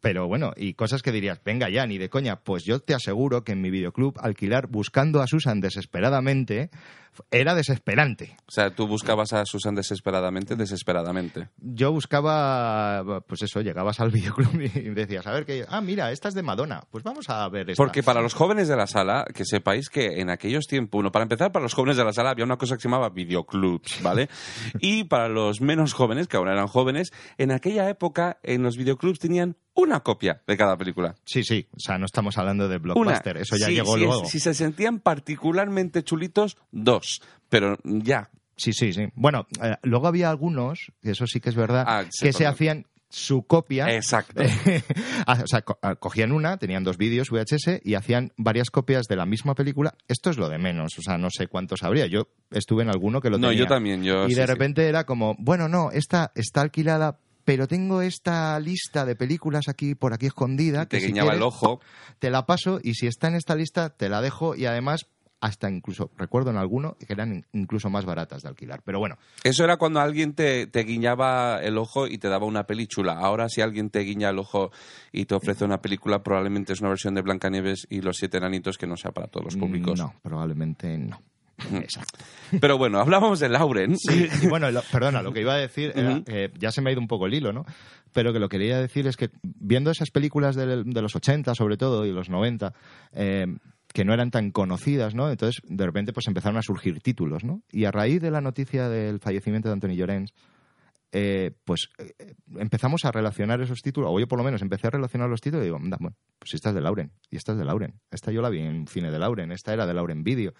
Pero 0.00 0.28
bueno, 0.28 0.52
y 0.56 0.74
cosas 0.74 1.02
que 1.02 1.10
dirías, 1.10 1.40
venga 1.44 1.68
ya, 1.68 1.86
ni 1.86 1.98
de 1.98 2.08
coña. 2.08 2.36
Pues 2.40 2.64
yo 2.64 2.78
te 2.80 2.94
aseguro 2.94 3.42
que 3.42 3.52
en 3.52 3.60
mi 3.60 3.70
videoclub 3.70 4.18
alquilar 4.20 4.68
buscando 4.68 5.20
a 5.20 5.26
Susan 5.26 5.60
desesperadamente 5.60 6.70
era 7.30 7.54
desesperante. 7.54 8.36
O 8.46 8.50
sea, 8.50 8.70
tú 8.70 8.86
buscabas 8.86 9.32
a 9.32 9.44
Susan 9.44 9.74
desesperadamente, 9.74 10.56
desesperadamente. 10.56 11.48
Yo 11.58 11.92
buscaba, 11.92 13.22
pues 13.26 13.42
eso, 13.42 13.60
llegabas 13.60 14.00
al 14.00 14.10
videoclub 14.12 14.60
y 14.60 14.68
decías, 14.90 15.26
a 15.26 15.32
ver, 15.32 15.44
que, 15.44 15.64
ah, 15.68 15.80
mira, 15.80 16.10
esta 16.12 16.28
es 16.28 16.34
de 16.34 16.42
Madonna, 16.42 16.82
pues 16.90 17.04
vamos 17.04 17.28
a 17.30 17.48
ver 17.48 17.70
esta. 17.70 17.82
Porque 17.82 18.02
para 18.02 18.20
los 18.22 18.34
jóvenes 18.34 18.68
de 18.68 18.76
la 18.76 18.86
sala, 18.86 19.24
que 19.34 19.44
sepáis 19.44 19.88
que 19.88 20.20
en 20.20 20.30
aquellos 20.30 20.66
tiempos, 20.66 20.98
bueno, 20.98 21.12
para 21.12 21.24
empezar, 21.24 21.52
para 21.52 21.62
los 21.62 21.74
jóvenes 21.74 21.96
de 21.96 22.04
la 22.04 22.12
sala 22.12 22.30
había 22.30 22.44
una 22.44 22.56
cosa 22.56 22.76
que 22.76 22.82
se 22.82 22.88
llamaba 22.88 23.10
videoclubs, 23.10 24.02
¿vale? 24.02 24.28
y 24.80 25.04
para 25.04 25.28
los 25.28 25.60
menos 25.60 25.92
jóvenes, 25.92 26.28
que 26.28 26.36
ahora 26.36 26.52
eran 26.52 26.66
jóvenes, 26.68 27.12
en 27.36 27.52
aquella 27.52 27.88
época 27.88 28.38
en 28.42 28.62
los 28.62 28.76
videoclubs 28.76 29.18
tenían 29.18 29.56
una 29.74 30.00
copia 30.00 30.42
de 30.44 30.56
cada 30.56 30.76
película. 30.76 31.14
Sí, 31.24 31.44
sí, 31.44 31.68
o 31.72 31.78
sea, 31.78 31.98
no 31.98 32.06
estamos 32.06 32.36
hablando 32.36 32.68
de 32.68 32.76
Una. 32.76 32.82
Blockbuster, 32.94 33.36
eso 33.36 33.56
ya 33.56 33.66
Sí, 33.66 33.74
llegó 33.74 33.94
sí, 33.94 34.00
luego. 34.00 34.24
Si 34.26 34.40
se 34.40 34.52
sentían 34.52 34.98
particularmente 34.98 36.02
chulitos, 36.02 36.56
dos. 36.72 37.07
Pero 37.48 37.78
ya. 37.84 38.30
Sí, 38.56 38.72
sí, 38.72 38.92
sí. 38.92 39.06
Bueno, 39.14 39.46
eh, 39.62 39.76
luego 39.82 40.08
había 40.08 40.30
algunos, 40.30 40.92
que 41.02 41.12
eso 41.12 41.26
sí 41.26 41.40
que 41.40 41.48
es 41.48 41.54
verdad, 41.54 41.84
Ah, 41.86 42.04
sí, 42.10 42.26
que 42.26 42.32
se 42.32 42.44
hacían 42.46 42.86
su 43.08 43.44
copia. 43.46 43.94
Exacto. 43.94 44.42
Ah, 45.26 45.38
o 45.42 45.46
sea, 45.46 45.62
co- 45.62 45.78
ah, 45.82 45.94
cogían 45.96 46.32
una, 46.32 46.56
tenían 46.58 46.84
dos 46.84 46.96
vídeos 46.96 47.28
VHS 47.30 47.80
y 47.84 47.94
hacían 47.94 48.32
varias 48.36 48.70
copias 48.70 49.06
de 49.06 49.16
la 49.16 49.26
misma 49.26 49.54
película. 49.54 49.94
Esto 50.08 50.30
es 50.30 50.38
lo 50.38 50.48
de 50.48 50.58
menos, 50.58 50.98
o 50.98 51.02
sea, 51.02 51.18
no 51.18 51.28
sé 51.30 51.46
cuántos 51.48 51.82
habría. 51.82 52.06
Yo 52.06 52.28
estuve 52.50 52.82
en 52.82 52.88
alguno 52.90 53.20
que 53.20 53.30
lo 53.30 53.38
No, 53.38 53.48
tenía. 53.48 53.64
yo 53.64 53.66
también. 53.68 54.02
Yo, 54.02 54.26
y 54.26 54.30
sí, 54.30 54.34
de 54.36 54.46
sí. 54.46 54.52
repente 54.52 54.88
era 54.88 55.04
como, 55.04 55.36
bueno, 55.38 55.68
no, 55.68 55.90
esta 55.92 56.32
está 56.34 56.62
alquilada, 56.62 57.18
pero 57.44 57.66
tengo 57.68 58.00
esta 58.02 58.58
lista 58.60 59.04
de 59.06 59.16
películas 59.16 59.68
aquí 59.68 59.94
por 59.94 60.12
aquí 60.14 60.26
escondida. 60.26 60.86
Te 60.86 60.98
que 60.98 61.06
si 61.06 61.12
el 61.18 61.42
ojo. 61.42 61.80
Te 62.18 62.30
la 62.30 62.46
paso 62.46 62.80
y 62.82 62.94
si 62.94 63.06
está 63.06 63.28
en 63.28 63.34
esta 63.36 63.54
lista, 63.54 63.90
te 63.90 64.08
la 64.08 64.20
dejo 64.22 64.54
y 64.56 64.66
además 64.66 65.06
hasta 65.40 65.70
incluso, 65.70 66.10
recuerdo 66.16 66.50
en 66.50 66.56
alguno, 66.56 66.96
que 66.98 67.12
eran 67.12 67.32
in- 67.32 67.46
incluso 67.52 67.90
más 67.90 68.04
baratas 68.04 68.42
de 68.42 68.48
alquilar. 68.48 68.82
Pero 68.84 68.98
bueno, 68.98 69.16
Eso 69.44 69.62
era 69.64 69.76
cuando 69.76 70.00
alguien 70.00 70.34
te, 70.34 70.66
te 70.66 70.82
guiñaba 70.84 71.60
el 71.62 71.78
ojo 71.78 72.06
y 72.08 72.18
te 72.18 72.28
daba 72.28 72.46
una 72.46 72.64
peli 72.64 72.86
chula. 72.86 73.12
Ahora, 73.12 73.48
si 73.48 73.60
alguien 73.60 73.90
te 73.90 74.00
guiña 74.00 74.30
el 74.30 74.38
ojo 74.38 74.70
y 75.12 75.26
te 75.26 75.34
ofrece 75.34 75.64
una 75.64 75.80
película, 75.80 76.22
probablemente 76.22 76.72
es 76.72 76.80
una 76.80 76.88
versión 76.90 77.14
de 77.14 77.22
Blancanieves 77.22 77.86
y 77.88 78.00
los 78.00 78.16
siete 78.16 78.38
enanitos 78.38 78.78
que 78.78 78.86
no 78.86 78.96
sea 78.96 79.12
para 79.12 79.28
todos 79.28 79.44
los 79.46 79.56
públicos. 79.56 79.98
no, 79.98 80.14
probablemente 80.22 80.98
no. 80.98 81.20
Exacto. 81.80 82.18
Pero 82.60 82.78
bueno, 82.78 83.00
hablábamos 83.00 83.40
de 83.40 83.48
Lauren. 83.48 83.96
Sí, 83.98 84.28
y 84.42 84.46
bueno, 84.46 84.70
lo- 84.70 84.82
perdona, 84.92 85.22
lo 85.22 85.32
que 85.32 85.40
iba 85.40 85.54
a 85.54 85.58
decir 85.58 85.92
era, 85.96 86.22
eh, 86.26 86.52
ya 86.58 86.70
se 86.70 86.80
me 86.80 86.90
ha 86.90 86.92
ido 86.92 87.00
un 87.00 87.08
poco 87.08 87.26
el 87.26 87.34
hilo, 87.34 87.52
¿no? 87.52 87.64
Pero 88.12 88.32
que 88.32 88.38
lo 88.38 88.48
que 88.48 88.58
quería 88.58 88.80
decir 88.80 89.06
es 89.08 89.16
que 89.16 89.30
viendo 89.42 89.90
esas 89.90 90.10
películas 90.10 90.54
de, 90.56 90.84
los 90.84 91.16
80 91.16 91.54
sobre 91.56 91.76
todo 91.76 92.06
y 92.06 92.12
los 92.12 92.28
90, 92.30 92.72
eh, 93.12 93.46
que 93.92 94.04
no 94.04 94.12
eran 94.12 94.30
tan 94.30 94.50
conocidas, 94.50 95.14
¿no? 95.14 95.30
Entonces, 95.30 95.60
de 95.66 95.86
repente, 95.86 96.12
pues 96.12 96.26
empezaron 96.28 96.58
a 96.58 96.62
surgir 96.62 97.00
títulos, 97.00 97.44
¿no? 97.44 97.62
Y 97.72 97.84
a 97.84 97.90
raíz 97.90 98.20
de 98.20 98.30
la 98.30 98.40
noticia 98.40 98.88
del 98.88 99.18
fallecimiento 99.18 99.68
de 99.68 99.72
Anthony 99.74 99.94
Llorens, 99.96 100.32
eh, 101.10 101.52
pues 101.64 101.88
eh, 101.98 102.34
empezamos 102.58 103.06
a 103.06 103.10
relacionar 103.12 103.62
esos 103.62 103.80
títulos, 103.80 104.10
o 104.12 104.20
yo 104.20 104.28
por 104.28 104.38
lo 104.38 104.44
menos 104.44 104.60
empecé 104.60 104.88
a 104.88 104.90
relacionar 104.90 105.30
los 105.30 105.40
títulos 105.40 105.64
y 105.64 105.68
digo, 105.68 105.78
bueno, 105.78 106.16
pues 106.38 106.52
esta 106.52 106.68
es 106.68 106.74
de 106.74 106.82
Lauren, 106.82 107.12
y 107.30 107.36
esta 107.36 107.52
es 107.52 107.58
de 107.58 107.64
Lauren, 107.64 107.94
esta 108.10 108.30
yo 108.30 108.42
la 108.42 108.50
vi 108.50 108.60
en 108.60 108.86
cine 108.86 109.10
de 109.10 109.18
Lauren, 109.18 109.50
esta 109.52 109.72
era 109.72 109.86
de 109.86 109.94
Lauren 109.94 110.22
Video. 110.22 110.52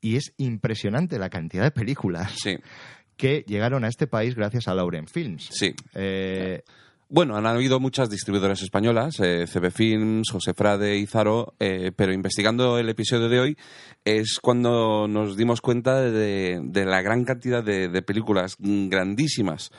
Y 0.00 0.16
es 0.16 0.32
impresionante 0.38 1.18
la 1.18 1.28
cantidad 1.28 1.64
de 1.64 1.70
películas 1.72 2.32
Sí, 2.42 2.56
que 3.16 3.44
llegaron 3.46 3.84
a 3.84 3.88
este 3.88 4.06
país 4.06 4.34
gracias 4.36 4.68
a 4.68 4.74
Lauren 4.74 5.06
Films. 5.06 5.48
sí. 5.52 5.74
Eh, 5.94 6.62
Bueno, 7.10 7.36
han 7.36 7.46
habido 7.46 7.80
muchas 7.80 8.10
distribuidoras 8.10 8.60
españolas, 8.60 9.18
eh, 9.20 9.46
CB 9.46 9.70
Films, 9.70 10.28
José 10.30 10.52
Frade 10.52 10.98
y 10.98 11.06
Zaro, 11.06 11.54
eh, 11.58 11.90
pero 11.96 12.12
investigando 12.12 12.76
el 12.76 12.90
episodio 12.90 13.30
de 13.30 13.40
hoy 13.40 13.58
es 14.04 14.38
cuando 14.42 15.08
nos 15.08 15.34
dimos 15.34 15.62
cuenta 15.62 16.02
de, 16.02 16.60
la 16.74 17.00
gran 17.00 17.24
cantidad 17.24 17.64
de, 17.64 18.02
películas 18.02 18.56
grandísimas. 18.58 19.70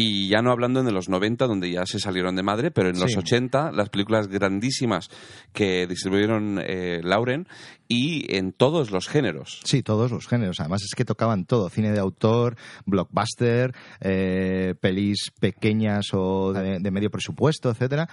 Y 0.00 0.28
ya 0.28 0.42
no 0.42 0.52
hablando 0.52 0.80
en 0.80 0.92
los 0.94 1.08
90, 1.08 1.46
donde 1.46 1.70
ya 1.70 1.84
se 1.86 1.98
salieron 1.98 2.36
de 2.36 2.42
madre, 2.42 2.70
pero 2.70 2.88
en 2.88 2.98
los 2.98 3.10
Sí. 3.10 3.18
80, 3.18 3.72
las 3.72 3.88
películas 3.88 4.28
grandísimas 4.28 5.08
que 5.52 5.86
distribuyeron 5.86 6.60
eh, 6.64 7.00
Lauren 7.02 7.48
y 7.88 8.34
en 8.36 8.52
todos 8.52 8.90
los 8.90 9.08
géneros. 9.08 9.60
sí, 9.64 9.82
todos 9.82 10.10
los 10.10 10.26
géneros. 10.28 10.60
Además 10.60 10.82
es 10.84 10.94
que 10.94 11.04
tocaban 11.04 11.46
todo. 11.46 11.68
Cine 11.70 11.90
de 11.90 11.98
autor, 12.00 12.56
blockbuster, 12.86 13.74
eh, 14.00 14.74
pelis 14.80 15.32
pequeñas 15.40 16.06
o 16.12 16.52
de, 16.52 16.78
de 16.80 16.90
medio 16.90 17.10
presupuesto, 17.10 17.70
etcétera. 17.70 18.08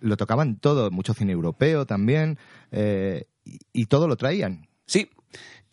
Lo 0.00 0.16
tocaban 0.16 0.58
todo. 0.58 0.90
Mucho 0.90 1.14
cine 1.14 1.32
europeo 1.32 1.86
también. 1.86 2.38
eh, 2.72 3.24
y, 3.44 3.58
y 3.72 3.86
todo 3.86 4.06
lo 4.06 4.16
traían. 4.16 4.68
Sí. 4.86 5.08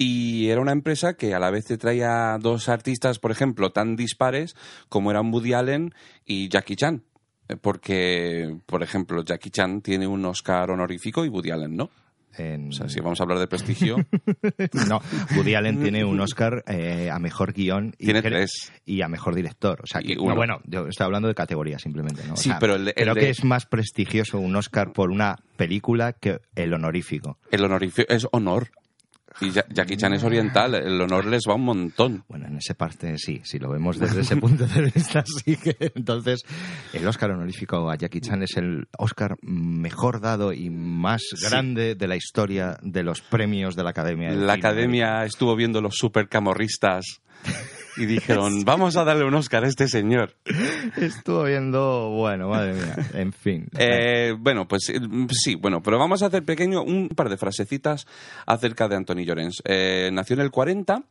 Y 0.01 0.47
era 0.47 0.61
una 0.61 0.71
empresa 0.71 1.15
que 1.15 1.33
a 1.33 1.39
la 1.39 1.51
vez 1.51 1.65
te 1.65 1.77
traía 1.77 2.37
dos 2.39 2.69
artistas, 2.69 3.19
por 3.19 3.31
ejemplo, 3.31 3.71
tan 3.71 3.97
dispares 3.97 4.55
como 4.87 5.11
eran 5.11 5.31
Woody 5.31 5.51
Allen 5.53 5.93
y 6.25 6.47
Jackie 6.47 6.77
Chan. 6.77 7.03
Eh, 7.49 7.57
Porque, 7.57 8.55
por 8.65 8.81
ejemplo, 8.81 9.23
Jackie 9.25 9.49
Chan 9.49 9.81
tiene 9.81 10.07
un 10.07 10.23
Oscar 10.25 10.71
honorífico 10.71 11.25
y 11.25 11.27
Woody 11.29 11.51
Allen 11.51 11.75
no. 11.75 11.89
En- 12.37 12.69
O 12.69 12.71
sea, 12.71 12.87
si 12.87 13.01
vamos 13.01 13.19
a 13.19 13.23
hablar 13.23 13.39
de 13.39 13.47
prestigio, 13.47 13.97
No, 14.87 15.01
Woody 15.35 15.55
Allen 15.55 15.81
tiene 15.81 16.05
un 16.05 16.21
Oscar 16.21 16.63
eh, 16.67 17.09
a 17.11 17.19
mejor 17.19 17.51
guion 17.51 17.93
y, 17.97 18.05
tiene 18.05 18.21
cre- 18.21 18.29
tres. 18.29 18.71
y 18.85 19.01
a 19.01 19.09
mejor 19.09 19.35
director. 19.35 19.81
O 19.83 19.87
sea, 19.87 19.99
que, 20.01 20.15
uno. 20.17 20.33
bueno, 20.35 20.61
yo 20.65 20.87
estoy 20.87 21.03
hablando 21.05 21.27
de 21.27 21.35
categoría 21.35 21.77
simplemente. 21.77 22.23
¿no? 22.25 22.35
O 22.35 22.37
Sí, 22.37 22.49
sea, 22.49 22.59
pero 22.59 22.75
el 22.75 22.85
de- 22.85 22.91
el 22.95 23.03
creo 23.03 23.15
de- 23.15 23.21
que 23.21 23.29
es 23.31 23.43
más 23.43 23.65
prestigioso 23.65 24.39
un 24.39 24.55
Oscar 24.55 24.93
por 24.93 25.09
una 25.09 25.35
película 25.57 26.13
que 26.13 26.39
el 26.55 26.73
honorífico. 26.73 27.37
El 27.51 27.65
honorífico 27.65 28.07
es 28.13 28.25
honor. 28.31 28.69
Y 29.41 29.51
Ja- 29.51 29.65
Jackie 29.69 29.95
Chan 29.95 30.13
es 30.13 30.23
oriental, 30.23 30.75
el 30.75 30.99
honor 31.01 31.25
les 31.25 31.43
va 31.47 31.55
un 31.55 31.63
montón. 31.63 32.23
Bueno, 32.27 32.47
en 32.47 32.57
esa 32.57 32.73
parte 32.73 33.17
sí, 33.17 33.41
si 33.45 33.57
lo 33.57 33.69
vemos 33.69 33.97
desde 33.97 34.21
ese 34.21 34.35
punto 34.35 34.65
de 34.67 34.81
vista, 34.93 35.23
sí 35.45 35.55
que 35.55 35.77
entonces 35.95 36.43
el 36.93 37.07
Oscar 37.07 37.31
honorífico 37.31 37.89
a 37.89 37.95
Jackie 37.95 38.19
Chan 38.21 38.43
es 38.43 38.57
el 38.57 38.87
Oscar 38.97 39.35
mejor 39.41 40.19
dado 40.19 40.51
y 40.51 40.69
más 40.69 41.21
grande 41.41 41.95
de 41.95 42.07
la 42.07 42.15
historia 42.17 42.77
de 42.81 43.03
los 43.03 43.21
premios 43.21 43.75
de 43.75 43.83
la 43.83 43.91
Academia. 43.91 44.31
La 44.31 44.53
academia 44.53 45.23
estuvo 45.23 45.55
viendo 45.55 45.79
los 45.81 45.95
supercamorristas 45.95 47.21
y 47.97 48.05
dijeron, 48.05 48.63
vamos 48.65 48.97
a 48.97 49.03
darle 49.03 49.25
un 49.25 49.33
Oscar 49.33 49.63
a 49.63 49.67
este 49.67 49.87
señor. 49.87 50.35
Estuvo 50.97 51.43
viendo, 51.43 52.09
bueno, 52.09 52.49
madre 52.49 52.73
mía, 52.73 52.95
en 53.13 53.33
fin. 53.33 53.67
Eh, 53.81 54.35
bueno, 54.37 54.67
pues 54.67 54.89
eh, 54.89 54.99
sí, 55.31 55.55
bueno, 55.55 55.81
pero 55.81 55.97
vamos 55.97 56.21
a 56.21 56.27
hacer 56.27 56.43
pequeño 56.43 56.83
un 56.83 57.09
par 57.09 57.29
de 57.29 57.37
frasecitas 57.37 58.05
acerca 58.45 58.87
de 58.87 58.95
Anthony 58.97 59.23
Llorens. 59.25 59.61
Eh, 59.65 60.09
nació 60.11 60.35
en 60.35 60.41
el 60.41 60.51
40. 60.51 61.03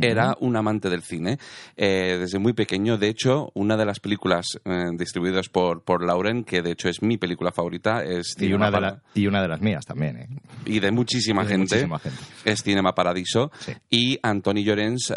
Era 0.00 0.36
un 0.40 0.54
amante 0.54 0.90
del 0.90 1.02
cine 1.02 1.38
eh, 1.76 2.18
desde 2.20 2.38
muy 2.38 2.52
pequeño. 2.52 2.98
De 2.98 3.08
hecho, 3.08 3.50
una 3.54 3.74
de 3.76 3.86
las 3.86 4.00
películas 4.00 4.46
eh, 4.66 4.90
distribuidas 4.92 5.48
por, 5.48 5.82
por 5.82 6.04
Lauren, 6.04 6.44
que 6.44 6.60
de 6.60 6.72
hecho 6.72 6.88
es 6.90 7.00
mi 7.02 7.16
película 7.16 7.52
favorita, 7.52 8.04
es 8.04 8.34
y, 8.36 8.40
Cinema 8.40 8.68
una 8.68 8.70
de 8.76 8.80
la- 8.82 9.02
y 9.14 9.26
una 9.26 9.40
de 9.42 9.48
las 9.48 9.60
mías 9.62 9.86
también, 9.86 10.16
¿eh? 10.18 10.28
y 10.66 10.80
de 10.80 10.90
muchísima 10.90 11.42
Y 11.42 11.46
de 11.46 11.50
gente, 11.52 11.74
muchísima 11.76 11.98
gente. 11.98 12.18
es 12.44 12.62
Cinema 12.62 12.94
Paradiso. 12.94 13.50
Sí. 13.60 13.72
Y 13.88 14.18
Anthony 14.22 14.62
Llorens 14.62 15.10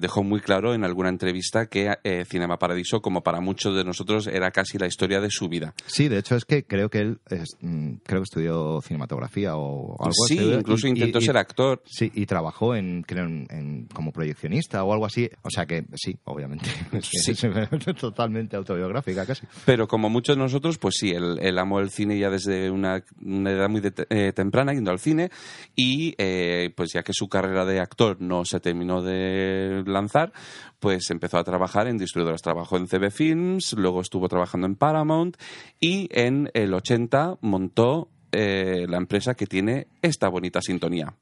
dejó 0.00 0.22
muy 0.22 0.40
claro 0.40 0.74
en 0.74 0.84
alguna 0.84 1.08
entrevista 1.08 1.66
que 1.66 1.92
Cinema 2.28 2.56
Paradiso, 2.58 3.02
como 3.02 3.22
para 3.22 3.40
muchos 3.40 3.74
de 3.76 3.84
nosotros, 3.84 4.28
era 4.28 4.50
casi 4.52 4.78
la 4.78 4.86
historia 4.86 5.20
de 5.20 5.30
su 5.30 5.48
vida. 5.48 5.74
Sí, 5.86 6.08
de 6.08 6.18
hecho 6.18 6.36
es 6.36 6.44
que 6.44 6.64
creo 6.64 6.88
que 6.88 6.98
él 6.98 7.18
es- 7.30 7.56
mm, 7.60 7.94
creo 8.04 8.20
que 8.20 8.24
estudió 8.24 8.80
cinematografía 8.80 9.56
o 9.56 9.96
algo 10.00 10.12
sí, 10.28 10.34
estudió 10.38 10.58
incluso 10.60 10.86
intentó 10.86 11.18
y- 11.18 11.22
ser 11.24 11.36
actor. 11.36 11.82
Sí, 11.84 12.12
y 12.14 12.26
trabajó 12.26 12.76
en, 12.76 13.02
creo, 13.02 13.24
en, 13.24 13.46
en- 13.50 13.86
como 13.92 14.03
proyeccionista 14.12 14.82
o 14.84 14.92
algo 14.92 15.06
así. 15.06 15.28
O 15.42 15.50
sea 15.50 15.66
que 15.66 15.84
sí, 15.94 16.16
obviamente. 16.24 16.66
Sí. 17.02 17.32
Es 17.32 17.40
totalmente 18.00 18.56
autobiográfica 18.56 19.26
casi. 19.26 19.46
Pero 19.64 19.86
como 19.88 20.08
muchos 20.10 20.36
de 20.36 20.42
nosotros, 20.42 20.78
pues 20.78 20.94
sí, 20.98 21.10
él, 21.10 21.38
él 21.40 21.58
amó 21.58 21.80
el 21.80 21.90
cine 21.90 22.18
ya 22.18 22.30
desde 22.30 22.70
una, 22.70 23.02
una 23.22 23.50
edad 23.50 23.68
muy 23.68 23.80
de- 23.80 24.06
eh, 24.10 24.32
temprana, 24.34 24.72
yendo 24.72 24.90
al 24.90 24.98
cine, 24.98 25.30
y 25.74 26.14
eh, 26.18 26.70
pues 26.76 26.90
ya 26.92 27.02
que 27.02 27.12
su 27.12 27.28
carrera 27.28 27.64
de 27.64 27.80
actor 27.80 28.16
no 28.20 28.44
se 28.44 28.60
terminó 28.60 29.02
de 29.02 29.82
lanzar, 29.86 30.32
pues 30.80 31.10
empezó 31.10 31.38
a 31.38 31.44
trabajar 31.44 31.86
en 31.88 31.98
distribuidoras. 31.98 32.42
Trabajó 32.42 32.76
en 32.76 32.86
CB 32.86 33.10
Films, 33.10 33.72
luego 33.74 34.00
estuvo 34.00 34.28
trabajando 34.28 34.66
en 34.66 34.76
Paramount, 34.76 35.36
y 35.80 36.08
en 36.12 36.50
el 36.54 36.74
80 36.74 37.38
montó 37.40 38.08
eh, 38.32 38.86
la 38.88 38.96
empresa 38.96 39.34
que 39.34 39.46
tiene 39.46 39.86
esta 40.02 40.28
bonita 40.28 40.60
sintonía. 40.60 41.14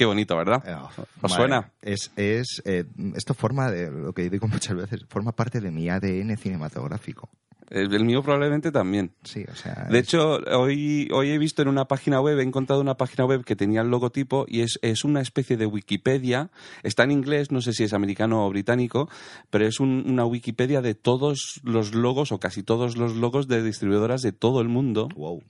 Qué 0.00 0.06
bonito, 0.06 0.34
¿verdad? 0.34 0.62
Eh, 0.66 0.74
¿Os 1.20 1.30
madre, 1.30 1.36
suena? 1.36 1.72
Es, 1.82 2.10
es, 2.16 2.62
eh, 2.64 2.84
esto 3.16 3.34
forma 3.34 3.70
de, 3.70 3.90
lo 3.90 4.14
que 4.14 4.30
digo 4.30 4.48
muchas 4.48 4.74
veces, 4.74 5.04
forma 5.10 5.32
parte 5.32 5.60
de 5.60 5.70
mi 5.70 5.90
ADN 5.90 6.38
cinematográfico. 6.38 7.28
El, 7.68 7.92
el 7.94 8.04
mío 8.06 8.22
probablemente 8.22 8.72
también. 8.72 9.12
Sí, 9.24 9.44
o 9.46 9.54
sea. 9.54 9.86
De 9.90 9.98
es- 9.98 10.04
hecho, 10.06 10.38
hoy, 10.58 11.06
hoy 11.12 11.28
he 11.32 11.36
visto 11.38 11.60
en 11.60 11.68
una 11.68 11.84
página 11.84 12.18
web, 12.22 12.38
he 12.38 12.42
encontrado 12.42 12.80
una 12.80 12.94
página 12.96 13.26
web 13.26 13.44
que 13.44 13.56
tenía 13.56 13.82
el 13.82 13.88
logotipo 13.90 14.46
y 14.48 14.62
es, 14.62 14.78
es 14.80 15.04
una 15.04 15.20
especie 15.20 15.58
de 15.58 15.66
Wikipedia. 15.66 16.48
Está 16.82 17.04
en 17.04 17.10
inglés, 17.10 17.50
no 17.52 17.60
sé 17.60 17.74
si 17.74 17.84
es 17.84 17.92
americano 17.92 18.46
o 18.46 18.48
británico, 18.48 19.10
pero 19.50 19.66
es 19.66 19.80
un- 19.80 20.04
una 20.06 20.24
Wikipedia 20.24 20.80
de 20.80 20.94
todos 20.94 21.60
los 21.62 21.94
logos 21.94 22.32
o 22.32 22.40
casi 22.40 22.62
todos 22.62 22.96
los 22.96 23.16
logos 23.16 23.48
de 23.48 23.62
distribuidoras 23.62 24.22
de 24.22 24.32
todo 24.32 24.62
el 24.62 24.68
mundo. 24.68 25.08
Wow. 25.14 25.42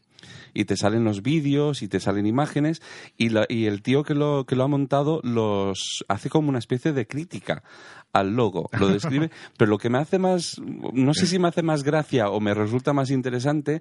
Y 0.54 0.64
te 0.64 0.76
salen 0.76 1.04
los 1.04 1.22
vídeos 1.22 1.82
y 1.82 1.88
te 1.88 2.00
salen 2.00 2.26
imágenes 2.26 2.82
y, 3.16 3.28
la- 3.30 3.46
y 3.48 3.66
el 3.66 3.82
tío 3.82 4.02
que 4.02 4.14
lo, 4.14 4.44
que 4.46 4.56
lo 4.56 4.64
ha 4.64 4.68
montado 4.68 5.20
los 5.22 6.04
hace 6.08 6.28
como 6.30 6.48
una 6.48 6.58
especie 6.58 6.92
de 6.92 7.06
crítica 7.06 7.62
al 8.12 8.34
logo, 8.34 8.68
lo 8.78 8.88
describe, 8.88 9.30
pero 9.56 9.70
lo 9.70 9.78
que 9.78 9.88
me 9.90 9.98
hace 9.98 10.18
más, 10.18 10.60
no 10.92 11.14
sé 11.14 11.26
si 11.26 11.38
me 11.38 11.48
hace 11.48 11.62
más 11.62 11.82
gracia 11.84 12.28
o 12.28 12.40
me 12.40 12.54
resulta 12.54 12.92
más 12.92 13.10
interesante, 13.10 13.80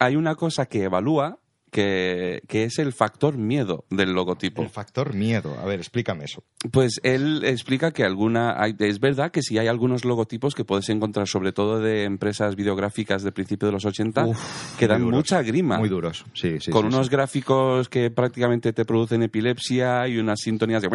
hay 0.00 0.16
una 0.16 0.34
cosa 0.34 0.66
que 0.66 0.82
evalúa 0.84 1.38
que, 1.70 2.42
que 2.48 2.64
es 2.64 2.78
el 2.78 2.92
factor 2.92 3.36
miedo 3.38 3.84
del 3.90 4.12
logotipo. 4.12 4.62
El 4.62 4.68
factor 4.70 5.14
miedo. 5.14 5.56
A 5.60 5.64
ver, 5.64 5.78
explícame 5.80 6.24
eso. 6.24 6.42
Pues 6.70 7.00
él 7.04 7.42
explica 7.44 7.92
que 7.92 8.04
alguna 8.04 8.60
hay- 8.62 8.74
es 8.78 9.00
verdad 9.00 9.30
que 9.30 9.42
sí 9.42 9.56
hay 9.58 9.66
algunos 9.68 10.04
logotipos 10.04 10.54
que 10.54 10.64
puedes 10.64 10.88
encontrar 10.88 11.26
sobre 11.26 11.52
todo 11.52 11.78
de 11.80 12.04
empresas 12.04 12.56
videográficas 12.56 13.22
del 13.22 13.32
principio 13.32 13.66
de 13.66 13.72
los 13.72 13.84
80 13.84 14.26
Uf, 14.26 14.76
que 14.78 14.86
dan 14.86 15.00
duros. 15.02 15.16
mucha 15.18 15.42
grima 15.42 15.78
Muy 15.78 15.88
duros. 15.88 16.24
Sí, 16.34 16.58
sí. 16.60 16.70
con 16.70 16.82
sí, 16.82 16.88
unos 16.94 17.06
sí. 17.06 17.12
gráficos 17.12 17.88
que 17.88 18.10
prácticamente 18.10 18.72
te 18.72 18.84
producen 18.84 19.22
epilepsia 19.22 20.06
y 20.08 20.18
unas 20.18 20.40
sintonías 20.40 20.82
de 20.82 20.88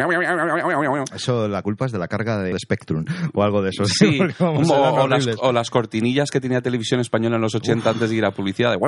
Eso, 1.14 1.48
la 1.48 1.62
culpa 1.62 1.86
es 1.86 1.92
de 1.92 1.98
la 1.98 2.08
carga 2.08 2.38
de 2.42 2.58
Spectrum 2.58 3.04
o 3.34 3.42
algo 3.42 3.62
de 3.62 3.70
eso. 3.70 3.84
Sí, 3.86 4.18
las, 5.08 5.26
o 5.40 5.52
las 5.52 5.70
cortinillas 5.70 6.30
que 6.30 6.40
tenía 6.40 6.60
Televisión 6.60 7.00
Española 7.00 7.36
en 7.36 7.42
los 7.42 7.54
80 7.54 7.90
antes 7.90 8.10
de 8.10 8.16
ir 8.16 8.24
a 8.24 8.30
publicidad. 8.30 8.72
de 8.72 8.78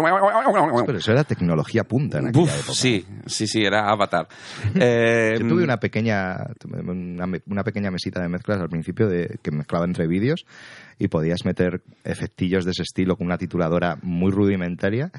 Pero 0.87 0.99
eso 0.99 1.13
era 1.13 1.25
tecnología 1.25 1.78
punta 1.85 2.19
en 2.19 2.29
aquella 2.29 2.45
Uf, 2.45 2.55
época. 2.61 2.73
sí, 2.75 3.05
sí, 3.27 3.47
sí, 3.47 3.63
era 3.65 3.91
Avatar. 3.91 4.29
Eh, 4.81 5.37
Yo 5.41 5.49
tuve 5.49 5.65
una 5.65 5.79
pequeña, 5.79 6.37
una, 6.87 7.27
una 7.47 7.65
pequeña 7.65 7.91
mesita 7.91 8.21
de 8.21 8.29
mezclas 8.29 8.61
al 8.61 8.69
principio 8.69 9.09
de, 9.09 9.39
que 9.43 9.51
mezclaba 9.51 9.85
entre 9.85 10.07
vídeos 10.07 10.47
y 10.99 11.09
podías 11.09 11.45
meter 11.45 11.83
efectillos 12.05 12.65
de 12.65 12.73
ese 12.73 12.83
estilo 12.83 13.17
con 13.17 13.27
una 13.27 13.39
tituladora 13.39 13.99
muy 14.03 14.31
rudimentaria 14.31 15.11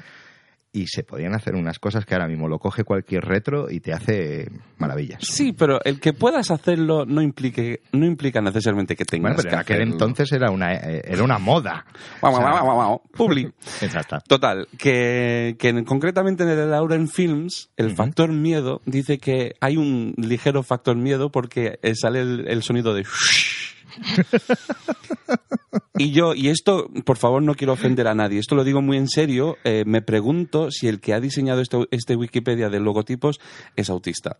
y 0.72 0.86
se 0.86 1.02
podían 1.02 1.34
hacer 1.34 1.54
unas 1.56 1.78
cosas 1.78 2.06
que 2.06 2.14
ahora 2.14 2.28
mismo 2.28 2.46
lo 2.48 2.58
coge 2.58 2.84
cualquier 2.84 3.24
retro 3.24 3.70
y 3.70 3.80
te 3.80 3.92
hace 3.92 4.48
maravillas. 4.78 5.18
Sí, 5.22 5.52
pero 5.52 5.80
el 5.84 5.98
que 5.98 6.12
puedas 6.12 6.50
hacerlo 6.52 7.04
no, 7.06 7.22
implique, 7.22 7.80
no 7.92 8.06
implica 8.06 8.40
necesariamente 8.40 8.94
que 8.94 9.04
tengas 9.04 9.34
Bueno, 9.34 9.36
pero 9.38 9.48
que 9.50 9.54
en 9.56 9.60
aquel 9.60 9.76
hacerlo. 9.76 9.92
entonces 9.94 10.32
era 10.32 10.50
una, 10.50 10.74
eh, 10.74 11.02
era 11.04 11.24
una 11.24 11.38
moda. 11.38 11.84
Guau, 12.20 12.32
O 12.34 12.36
sea, 12.36 12.44
guau, 12.50 12.52
guau, 12.64 12.74
guau, 12.76 12.86
guau. 12.88 13.02
Publi. 13.12 13.42
Exacto. 13.82 14.18
Total, 14.28 14.68
que, 14.78 15.56
que 15.58 15.68
en- 15.70 15.84
concretamente 15.84 16.44
en 16.44 16.50
el 16.50 16.70
Lauren 16.70 17.08
Films, 17.08 17.70
el 17.76 17.90
factor 17.96 18.30
miedo 18.32 18.80
dice 18.86 19.18
que 19.18 19.54
hay 19.60 19.76
un 19.76 20.14
ligero 20.16 20.62
factor 20.62 20.96
miedo 20.96 21.30
porque 21.32 21.78
eh, 21.82 21.94
sale 21.96 22.20
el, 22.20 22.46
el 22.48 22.62
sonido 22.62 22.94
de... 22.94 23.04
Y 25.96 26.12
yo, 26.12 26.34
y 26.34 26.48
esto, 26.48 26.88
por 27.04 27.18
favor, 27.18 27.42
no 27.42 27.54
quiero 27.54 27.74
ofender 27.74 28.08
a 28.08 28.14
nadie, 28.14 28.38
esto 28.38 28.54
lo 28.54 28.64
digo 28.64 28.80
muy 28.80 28.96
en 28.96 29.06
serio, 29.06 29.58
eh, 29.64 29.84
me 29.86 30.00
pregunto 30.00 30.70
si 30.70 30.88
el 30.88 30.98
que 30.98 31.12
ha 31.12 31.20
diseñado 31.20 31.60
este, 31.60 31.76
este 31.90 32.16
Wikipedia 32.16 32.70
de 32.70 32.80
logotipos 32.80 33.38
es 33.76 33.90
autista. 33.90 34.38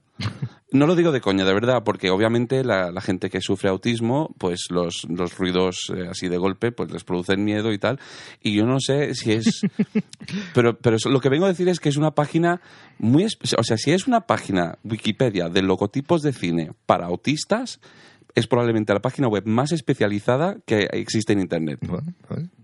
No 0.73 0.87
lo 0.87 0.95
digo 0.95 1.13
de 1.13 1.21
coña, 1.21 1.45
de 1.45 1.53
verdad, 1.53 1.83
porque 1.85 2.11
obviamente 2.11 2.65
la, 2.65 2.91
la 2.93 3.01
gente 3.01 3.29
que 3.29 3.41
sufre 3.41 3.69
autismo, 3.69 4.35
pues 4.39 4.69
los, 4.71 5.05
los 5.09 5.37
ruidos 5.37 5.93
eh, 5.95 6.07
así 6.09 6.29
de 6.29 6.39
golpe, 6.39 6.73
pues 6.73 6.93
les 6.93 7.05
producen 7.05 7.45
miedo 7.45 7.73
y 7.73 7.79
tal. 7.79 7.99
Y 8.41 8.55
yo 8.55 8.65
no 8.65 8.79
sé 8.81 9.15
si 9.15 9.33
es... 9.33 9.63
pero 10.55 10.79
pero 10.79 10.97
lo 11.07 11.21
que 11.21 11.29
vengo 11.29 11.47
a 11.47 11.49
decir 11.49 11.69
es 11.69 11.81
que 11.81 11.89
es 11.89 11.97
una 11.97 12.13
página 12.13 12.61
muy... 12.99 13.27
O 13.59 13.65
sea, 13.65 13.77
si 13.77 13.91
es 13.91 14.07
una 14.07 14.23
página 14.23 14.79
Wikipedia 14.85 15.49
de 15.49 15.63
logotipos 15.63 16.23
de 16.23 16.33
cine 16.33 16.71
para 16.87 17.07
autistas, 17.07 17.81
es 18.35 18.47
probablemente 18.47 18.93
la 18.93 19.01
página 19.01 19.29
web 19.29 19.45
más 19.47 19.73
especializada 19.73 20.59
que 20.67 20.89
existe 20.93 21.33
en 21.33 21.41
Internet. 21.41 21.81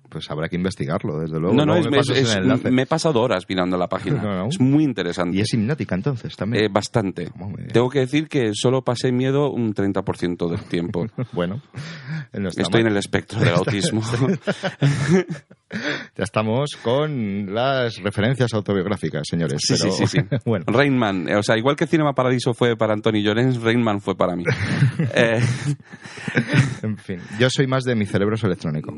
Pues 0.09 0.31
habrá 0.31 0.49
que 0.49 0.57
investigarlo, 0.57 1.19
desde 1.21 1.39
luego. 1.39 1.55
No, 1.55 1.65
no, 1.67 1.77
es, 1.77 1.89
me 1.91 1.99
es- 1.99 2.09
es- 2.11 2.65
me 2.71 2.83
he 2.83 2.87
pasado 2.87 3.21
horas 3.21 3.45
mirando 3.49 3.77
la 3.77 3.89
página. 3.89 4.23
No, 4.23 4.35
no. 4.35 4.49
Es 4.49 4.61
muy 4.61 4.85
interesante. 4.85 5.37
Y 5.37 5.41
es 5.41 5.53
hipnótica 5.55 5.95
entonces 5.95 6.35
también. 6.37 6.65
Eh, 6.65 6.69
bastante. 6.71 7.29
Bien. 7.35 7.69
Tengo 7.73 7.89
que 7.91 8.01
decir 8.01 8.29
que 8.29 8.51
solo 8.55 8.83
pasé 8.83 9.13
miedo 9.13 9.51
un 9.51 9.75
30% 9.75 10.49
del 10.51 10.61
tiempo. 10.65 11.07
bueno, 11.33 11.61
no 12.33 12.49
Estoy 12.49 12.81
en 12.81 12.87
el 12.89 12.97
espectro 12.97 13.39
del 13.41 13.55
autismo. 13.55 14.03
Ya 16.17 16.25
estamos 16.25 16.77
con 16.83 17.53
las 17.55 17.97
referencias 18.03 18.55
autobiográficas, 18.55 19.25
señores. 19.29 19.61
Sí, 19.65 19.75
pero, 19.81 19.93
sí, 19.93 20.07
sí, 20.07 20.19
sí. 20.19 20.37
bueno, 20.45 20.65
Rain 20.69 20.97
Man. 20.97 21.29
Eh, 21.29 21.37
O 21.37 21.43
sea, 21.43 21.57
igual 21.59 21.77
que 21.77 21.87
Cinema 21.87 22.15
Paradiso 22.15 22.55
fue 22.55 22.77
para 22.77 22.93
Anthony 22.95 23.23
Llorens, 23.23 23.61
Rain 23.61 23.83
Man 23.83 24.01
fue 24.01 24.17
para 24.17 24.37
mí. 24.37 24.45
Eh, 25.15 25.41
en 26.83 26.97
fin. 26.99 27.21
Yo 27.39 27.49
soy 27.51 27.67
más 27.67 27.85
de 27.85 27.95
mi 27.95 28.07
cerebro 28.07 28.37
electrónico. 28.43 28.93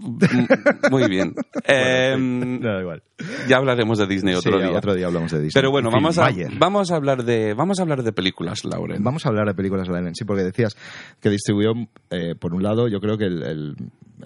M- 0.00 0.48
muy 0.90 1.08
bien. 1.08 1.34
Eh, 1.66 2.16
No, 2.18 2.72
da 2.72 2.80
igual. 2.80 3.02
ya 3.48 3.56
hablaremos 3.58 3.98
de 3.98 4.06
Disney 4.06 4.34
otro 4.34 4.58
Sí, 4.60 4.66
día. 4.66 4.76
otro 4.76 4.94
día 4.94 5.06
hablamos 5.06 5.30
de 5.32 5.40
Disney. 5.42 5.52
Pero 5.60 5.70
bueno, 5.70 5.90
vamos 5.90 6.18
a, 6.18 6.30
vamos 6.58 6.90
a 6.90 6.96
hablar 6.96 7.24
de 7.24 7.54
vamos 7.54 7.78
a 7.78 7.82
hablar 7.82 8.02
de 8.02 8.12
películas, 8.12 8.64
Lauren. 8.64 9.02
Vamos 9.04 9.26
a 9.26 9.28
hablar 9.28 9.46
de 9.46 9.54
películas 9.54 9.88
Lennon, 9.88 10.14
sí, 10.14 10.24
porque 10.24 10.42
decías 10.42 10.76
que 11.20 11.28
distribuyó, 11.30 11.72
eh, 12.10 12.34
por 12.38 12.54
un 12.54 12.62
lado, 12.62 12.88
yo 12.88 13.00
creo 13.00 13.18
que 13.18 13.24
el, 13.26 13.42
el 13.42 13.74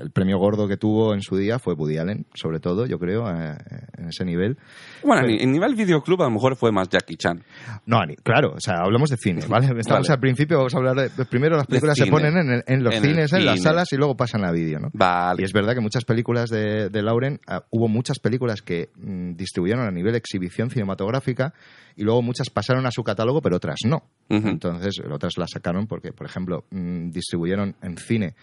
el 0.00 0.10
premio 0.10 0.38
gordo 0.38 0.66
que 0.68 0.76
tuvo 0.76 1.14
en 1.14 1.22
su 1.22 1.36
día 1.36 1.58
fue 1.58 1.74
Woody 1.74 1.98
Allen, 1.98 2.26
sobre 2.34 2.60
todo, 2.60 2.86
yo 2.86 2.98
creo, 2.98 3.28
eh, 3.28 3.56
en 3.98 4.08
ese 4.08 4.24
nivel. 4.24 4.56
Bueno, 5.02 5.26
en 5.28 5.52
nivel 5.52 5.74
videoclub 5.74 6.22
a 6.22 6.24
lo 6.26 6.30
mejor 6.32 6.56
fue 6.56 6.72
más 6.72 6.88
Jackie 6.88 7.16
Chan. 7.16 7.42
No, 7.86 7.98
claro, 8.22 8.54
o 8.56 8.60
sea, 8.60 8.76
hablamos 8.82 9.10
de 9.10 9.16
cine, 9.16 9.42
¿vale? 9.48 9.66
Estamos 9.78 10.08
Vale. 10.08 10.14
al 10.14 10.20
principio, 10.20 10.58
vamos 10.58 10.74
a 10.74 10.78
hablar 10.78 10.96
de... 11.10 11.24
Primero 11.26 11.56
las 11.56 11.66
películas 11.66 11.96
se 11.96 12.06
ponen 12.06 12.36
en, 12.36 12.50
el- 12.50 12.64
en 12.66 12.84
los 12.84 12.94
En 12.94 13.02
cines, 13.02 13.32
en 13.32 13.44
las 13.46 13.62
salas 13.62 13.92
y 13.92 13.96
luego 13.96 14.16
pasan 14.16 14.44
a 14.44 14.52
vídeo, 14.52 14.78
¿no? 14.78 14.88
Vale. 14.92 15.42
Y 15.42 15.44
es 15.44 15.52
verdad 15.52 15.74
que 15.74 15.80
muchas 15.80 16.04
películas 16.04 16.50
de, 16.50 16.88
de 16.90 17.02
Lauren, 17.02 17.40
ah, 17.46 17.64
hubo 17.70 17.88
muchas 17.88 18.18
películas 18.18 18.62
que 18.62 18.90
mm, 18.96 19.34
distribuyeron 19.36 19.86
a 19.86 19.90
nivel 19.90 20.14
exhibición 20.14 20.70
cinematográfica 20.70 21.52
y 21.96 22.02
luego 22.02 22.22
muchas 22.22 22.50
pasaron 22.50 22.86
a 22.86 22.90
su 22.90 23.02
catálogo, 23.04 23.40
pero 23.40 23.56
otras 23.56 23.80
no. 23.86 24.02
Entonces, 24.28 25.00
otras 25.10 25.38
las 25.38 25.50
sacaron 25.52 25.86
porque, 25.86 26.12
por 26.12 26.26
ejemplo, 26.26 26.64
mm, 26.70 27.10
distribuyeron 27.10 27.76
en 27.82 27.96
cine, 27.96 28.34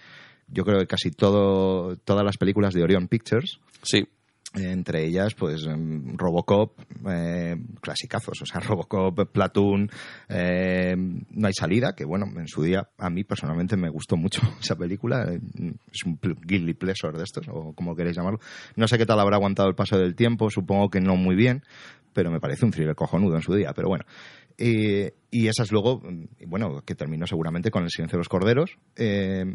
yo 0.51 0.63
creo 0.65 0.79
que 0.79 0.87
casi 0.87 1.11
todo, 1.11 1.95
todas 1.97 2.25
las 2.25 2.37
películas 2.37 2.73
de 2.73 2.83
Orion 2.83 3.07
Pictures, 3.07 3.59
Sí. 3.83 4.05
entre 4.53 5.05
ellas, 5.05 5.33
pues 5.33 5.65
em, 5.65 6.17
Robocop, 6.17 6.77
eh, 7.09 7.55
clasicazos, 7.81 8.41
o 8.41 8.45
sea, 8.45 8.59
Robocop, 8.67 9.31
Platoon, 9.31 9.89
eh, 10.27 10.93
No 10.97 11.47
hay 11.47 11.53
salida, 11.53 11.93
que 11.95 12.03
bueno, 12.03 12.25
en 12.35 12.47
su 12.47 12.61
día 12.61 12.89
a 12.97 13.09
mí 13.09 13.23
personalmente 13.23 13.77
me 13.77 13.89
gustó 13.89 14.17
mucho 14.17 14.41
esa 14.61 14.75
película, 14.75 15.23
eh, 15.31 15.39
es 15.91 16.03
un 16.05 16.19
guilty 16.45 16.73
pleasure 16.73 17.17
de 17.17 17.23
estos, 17.23 17.47
o 17.49 17.73
como 17.73 17.95
queréis 17.95 18.17
llamarlo. 18.17 18.39
No 18.75 18.87
sé 18.89 18.97
qué 18.97 19.05
tal 19.05 19.19
habrá 19.21 19.37
aguantado 19.37 19.69
el 19.69 19.75
paso 19.75 19.97
del 19.97 20.15
tiempo, 20.15 20.49
supongo 20.49 20.89
que 20.89 20.99
no 20.99 21.15
muy 21.15 21.35
bien, 21.35 21.63
pero 22.13 22.29
me 22.29 22.41
parece 22.41 22.65
un 22.65 22.71
thriller 22.71 22.93
cojonudo 22.95 23.37
en 23.37 23.41
su 23.41 23.53
día, 23.55 23.71
pero 23.73 23.87
bueno. 23.87 24.03
Eh, 24.57 25.13
y 25.31 25.47
esas 25.47 25.71
luego, 25.71 26.01
mm, 26.01 26.49
bueno, 26.49 26.81
que 26.85 26.93
terminó 26.93 27.25
seguramente 27.25 27.71
con 27.71 27.83
El 27.83 27.89
silencio 27.89 28.17
de 28.17 28.19
los 28.19 28.29
corderos, 28.29 28.77
eh, 28.97 29.45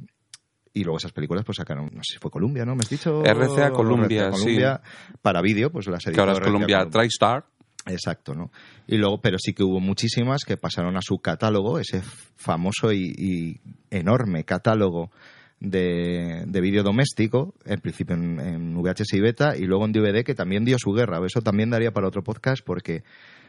y 0.76 0.84
luego 0.84 0.98
esas 0.98 1.12
películas 1.12 1.42
pues 1.42 1.56
sacaron, 1.56 1.86
no 1.86 2.02
sé 2.04 2.14
si 2.14 2.18
fue 2.18 2.30
Columbia, 2.30 2.66
¿no? 2.66 2.74
¿Me 2.74 2.82
has 2.82 2.90
dicho? 2.90 3.22
RCA 3.22 3.70
Columbia, 3.70 4.28
RCA 4.28 4.30
Columbia, 4.30 4.80
para 5.22 5.40
vídeo, 5.40 5.72
pues 5.72 5.86
las 5.86 6.04
Que 6.04 6.20
ahora 6.20 6.32
es 6.32 6.38
editó 6.38 6.52
Columbia 6.52 6.86
TriStar. 6.90 7.46
Exacto, 7.86 8.34
¿no? 8.34 8.50
Y 8.86 8.98
luego, 8.98 9.20
pero 9.22 9.38
sí 9.38 9.54
que 9.54 9.62
hubo 9.62 9.80
muchísimas 9.80 10.42
que 10.44 10.58
pasaron 10.58 10.96
a 10.98 11.00
su 11.00 11.18
catálogo, 11.18 11.78
ese 11.78 12.02
famoso 12.02 12.92
y, 12.92 13.10
y 13.16 13.60
enorme 13.90 14.44
catálogo 14.44 15.10
de, 15.60 16.44
de 16.46 16.60
vídeo 16.60 16.82
doméstico, 16.82 17.54
en 17.64 17.80
principio 17.80 18.14
en, 18.16 18.38
en 18.40 18.74
VHS 18.74 19.14
y 19.14 19.20
beta, 19.20 19.56
y 19.56 19.62
luego 19.62 19.86
en 19.86 19.92
DVD, 19.92 20.24
que 20.24 20.34
también 20.34 20.66
dio 20.66 20.76
su 20.78 20.92
guerra. 20.92 21.24
Eso 21.24 21.40
también 21.40 21.70
daría 21.70 21.92
para 21.92 22.08
otro 22.08 22.22
podcast 22.22 22.62
porque 22.62 23.02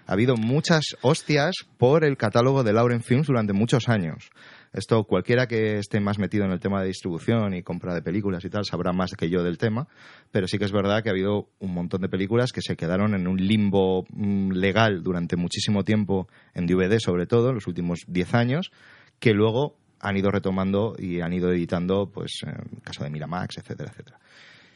ha 0.06 0.14
habido 0.14 0.38
muchas 0.38 0.96
hostias 1.02 1.56
por 1.78 2.06
el 2.06 2.16
catálogo 2.16 2.64
de 2.64 2.72
Lauren 2.72 3.02
Films 3.02 3.28
durante 3.28 3.52
muchos 3.52 3.90
años. 3.90 4.30
Esto 4.74 5.04
cualquiera 5.06 5.48
que 5.48 5.78
esté 5.78 6.00
más 6.00 6.20
metido 6.20 6.46
en 6.46 6.52
el 6.52 6.60
tema 6.60 6.82
de 6.82 6.88
distribución 6.88 7.54
y 7.54 7.64
compra 7.64 7.94
de 7.94 8.02
películas 8.02 8.44
y 8.46 8.50
tal 8.50 8.66
sabrá 8.66 8.94
más 8.94 9.12
que 9.18 9.30
yo 9.30 9.44
del 9.44 9.58
tema, 9.58 9.88
pero 10.32 10.48
sí 10.48 10.58
que 10.58 10.66
es 10.66 10.72
verdad 10.72 11.04
que 11.04 11.10
ha 11.10 11.14
habido 11.14 11.50
un 11.60 11.74
montón 11.74 12.02
de 12.02 12.10
películas 12.10 12.52
que 12.52 12.62
se 12.62 12.76
quedaron 12.76 13.14
en 13.16 13.28
un 13.28 13.38
limbo 13.38 14.06
mm, 14.10 14.52
legal 14.52 15.04
durante 15.04 15.36
muchísimo 15.36 15.84
tiempo 15.84 16.28
en 16.54 16.68
DVD 16.68 17.00
sobre 17.00 17.28
todo, 17.28 17.50
en 17.50 17.56
los 17.56 17.68
últimos 17.68 18.02
10 18.08 18.34
años, 18.34 18.72
que 19.20 19.34
luego 19.34 19.78
han 20.00 20.18
ido 20.18 20.30
retomando 20.32 20.96
y 20.98 21.22
han 21.22 21.34
ido 21.34 21.52
editando, 21.52 22.12
pues, 22.12 22.42
en 22.44 22.50
el 22.50 22.82
caso 22.84 23.04
de 23.04 23.10
Miramax, 23.10 23.58
etcétera, 23.58 23.90
etcétera. 23.92 24.20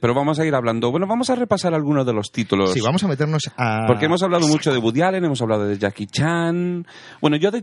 Pero 0.01 0.13
vamos 0.13 0.39
a 0.39 0.46
ir 0.46 0.53
hablando. 0.53 0.91
Bueno, 0.91 1.08
vamos 1.08 1.29
a 1.29 1.36
repasar 1.36 1.74
algunos 1.74 2.05
de 2.05 2.12
los 2.12 2.31
títulos. 2.31 2.74
Sí, 2.74 2.81
vamos 2.81 3.03
a 3.03 3.08
meternos 3.08 3.43
a... 3.55 3.86
Porque 3.88 4.05
hemos 4.08 4.22
hablado 4.24 4.48
mucho 4.48 4.74
de 4.74 4.79
Woody 4.79 5.01
Allen, 5.01 5.24
hemos 5.24 5.41
hablado 5.41 5.65
de 5.67 5.77
Jackie 5.77 6.08
Chan. 6.08 6.86
Bueno, 7.22 7.38
yo 7.38 7.51
de, 7.51 7.60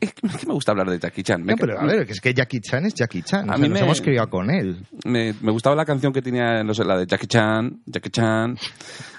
es 0.00 0.12
que 0.14 0.46
me 0.46 0.54
gusta 0.54 0.72
hablar 0.72 0.88
de 0.90 0.98
Jackie 0.98 1.22
Chan. 1.22 1.42
Me, 1.42 1.52
No, 1.52 1.58
pero 1.58 1.78
a 1.78 1.84
ver, 1.84 2.10
es 2.10 2.20
que 2.20 2.32
Jackie 2.34 2.60
Chan 2.60 2.86
es 2.86 2.94
Jackie 2.94 3.22
Chan. 3.22 3.48
A 3.50 3.54
o 3.54 3.56
sea, 3.56 3.62
mí 3.62 3.68
nos 3.68 3.78
me- 3.78 3.84
hemos 3.84 4.00
criado 4.00 4.28
con 4.30 4.50
él. 4.50 4.86
me, 5.04 5.34
me 5.40 5.52
gustaba 5.52 5.76
la 5.76 5.84
canción 5.84 6.12
que 6.12 6.22
tenía, 6.22 6.64
no 6.64 6.72
sé, 6.74 6.84
la 6.84 6.96
de 6.96 7.06
Jackie 7.06 7.26
Chan, 7.26 7.82
Jackie 7.86 8.10
Chan. 8.10 8.56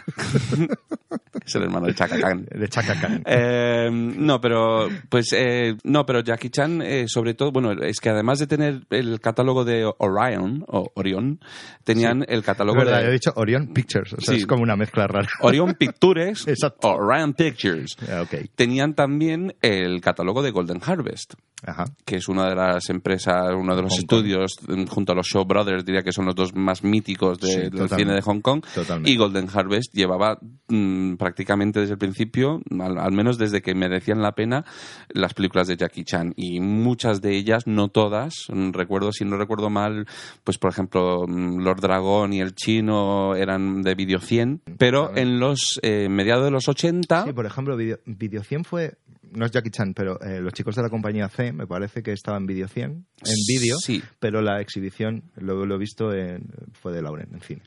es 1.45 1.55
el 1.55 1.63
hermano 1.63 1.88
de 1.88 1.95
Chaka 1.95 2.19
Khan. 2.19 2.45
De 2.50 2.67
Chaka 2.69 3.00
Khan. 3.00 3.24
Eh, 3.25 3.89
no, 3.91 4.39
pero 4.39 4.88
pues 5.10 5.33
eh, 5.33 5.75
no, 5.83 6.05
pero 6.05 6.22
Jackie 6.22 6.50
Chan, 6.50 6.81
eh, 6.81 7.05
sobre 7.07 7.33
todo, 7.33 7.51
bueno, 7.51 7.72
es 7.72 8.00
que 8.00 8.10
además 8.10 8.39
de 8.39 8.48
tener 8.48 8.81
el 8.89 9.19
catálogo 9.19 9.63
de 9.65 9.89
Orion 9.98 10.63
o 10.67 10.91
Orion, 10.95 11.39
tenían 11.83 12.25
el 12.27 12.43
catálogo 12.43 12.79
verdad, 12.79 13.01
de 13.01 13.10
he 13.10 13.12
dicho 13.12 13.31
Orion 13.36 13.67
Pictures. 13.74 14.13
O 14.13 14.22
sea, 14.22 14.33
Sí. 14.33 14.41
es 14.41 14.48
como 14.48 14.63
una 14.63 14.75
mezcla 14.75 15.07
rara. 15.07 15.27
Orion 15.41 15.74
Pictures, 15.79 16.48
Exacto. 16.48 16.89
Orion 16.95 17.33
Pictures. 17.33 17.95
Ah, 18.10 18.22
ok. 18.22 18.50
Tenían 18.55 18.93
también 18.93 19.55
el 19.62 20.01
catálogo 20.01 20.41
de 20.41 20.51
Golden 20.51 20.79
Harvest, 20.86 21.33
Ajá. 21.65 21.86
que 22.05 22.17
es 22.17 22.27
una 22.27 22.50
de 22.50 22.55
las 22.55 22.89
empresas, 22.89 23.51
uno 23.55 23.75
de 23.75 23.81
los 23.81 23.91
Hong 23.93 24.00
estudios, 24.00 24.55
mm, 24.67 24.86
junto 24.86 25.12
a 25.13 25.15
los 25.15 25.27
Shaw 25.27 25.45
Brothers, 25.45 25.86
diría 25.86 26.01
que 26.03 26.12
son 26.12 26.25
los 26.25 26.36
dos 26.36 26.53
más 26.55 26.83
míticos 26.83 27.39
de- 27.39 27.48
Sí, 27.48 27.55
del 27.57 27.72
totalmente. 27.72 27.95
cine 28.03 28.13
de 28.15 28.22
Hong 28.22 28.39
Kong. 28.41 28.63
Totalmente. 28.74 29.12
Y 29.12 29.17
Golden 29.17 29.48
Harvest 29.53 29.92
llevaba 29.93 30.39
mm, 30.67 31.15
prácticamente 31.15 31.79
desde 31.79 31.93
el 31.93 32.00
principio, 32.00 32.62
al, 32.79 32.97
al 32.97 33.12
menos 33.13 33.38
desde 33.38 33.62
que 33.62 33.75
merecían 33.75 34.21
la 34.21 34.33
pena, 34.33 34.65
las 35.09 35.33
películas 35.33 35.67
de 35.67 35.77
Jackie 35.77 36.03
Chan. 36.03 36.33
Y 36.35 36.59
muchas 36.59 37.21
de 37.21 37.35
ellas, 37.38 37.67
no 37.67 37.88
todas, 37.89 38.33
mm, 38.51 38.71
recuerdo, 38.71 39.12
si 39.13 39.23
no 39.23 39.38
recuerdo 39.38 39.69
mal, 39.69 40.06
pues 40.43 40.58
por 40.58 40.71
ejemplo, 40.71 41.25
mm, 41.27 41.60
Lord 41.60 41.82
Dragón 41.82 42.34
y 42.34 42.41
El 42.41 42.56
Chino 42.56 43.36
eran 43.36 43.82
de 43.84 43.95
Video 43.95 44.19
100, 44.19 44.62
pero 44.77 45.15
en 45.15 45.39
los 45.39 45.79
eh, 45.84 46.10
mediados 46.10 46.43
de 46.45 46.51
los 46.51 46.67
80... 46.67 47.25
Sí, 47.25 47.34
por 47.34 47.45
ejemplo, 47.45 47.77
Video, 47.77 47.99
Video 48.06 48.41
100 48.43 48.63
fue, 48.65 48.97
no 49.32 49.45
es 49.45 49.51
Jackie 49.51 49.69
Chan, 49.69 49.93
pero 49.93 50.19
eh, 50.21 50.39
los 50.41 50.53
chicos 50.53 50.75
de 50.75 50.82
la 50.82 50.89
compañía 50.89 51.29
C, 51.29 51.53
me 51.53 51.67
parece 51.67 52.01
que 52.01 52.12
estaba 52.13 52.38
en 52.38 52.47
Video 52.47 52.67
100, 52.67 52.91
en 52.91 53.36
vídeo, 53.47 53.77
Sí. 53.77 54.01
pero 54.19 54.41
la 54.41 54.60
exhibición 54.60 55.23
lo, 55.36 55.65
lo 55.65 55.75
he 55.75 55.77
visto 55.77 56.12
en, 56.13 56.47
fue 56.73 56.93
de 56.93 57.01
Lauren, 57.03 57.29
en 57.34 57.41
cine. 57.41 57.62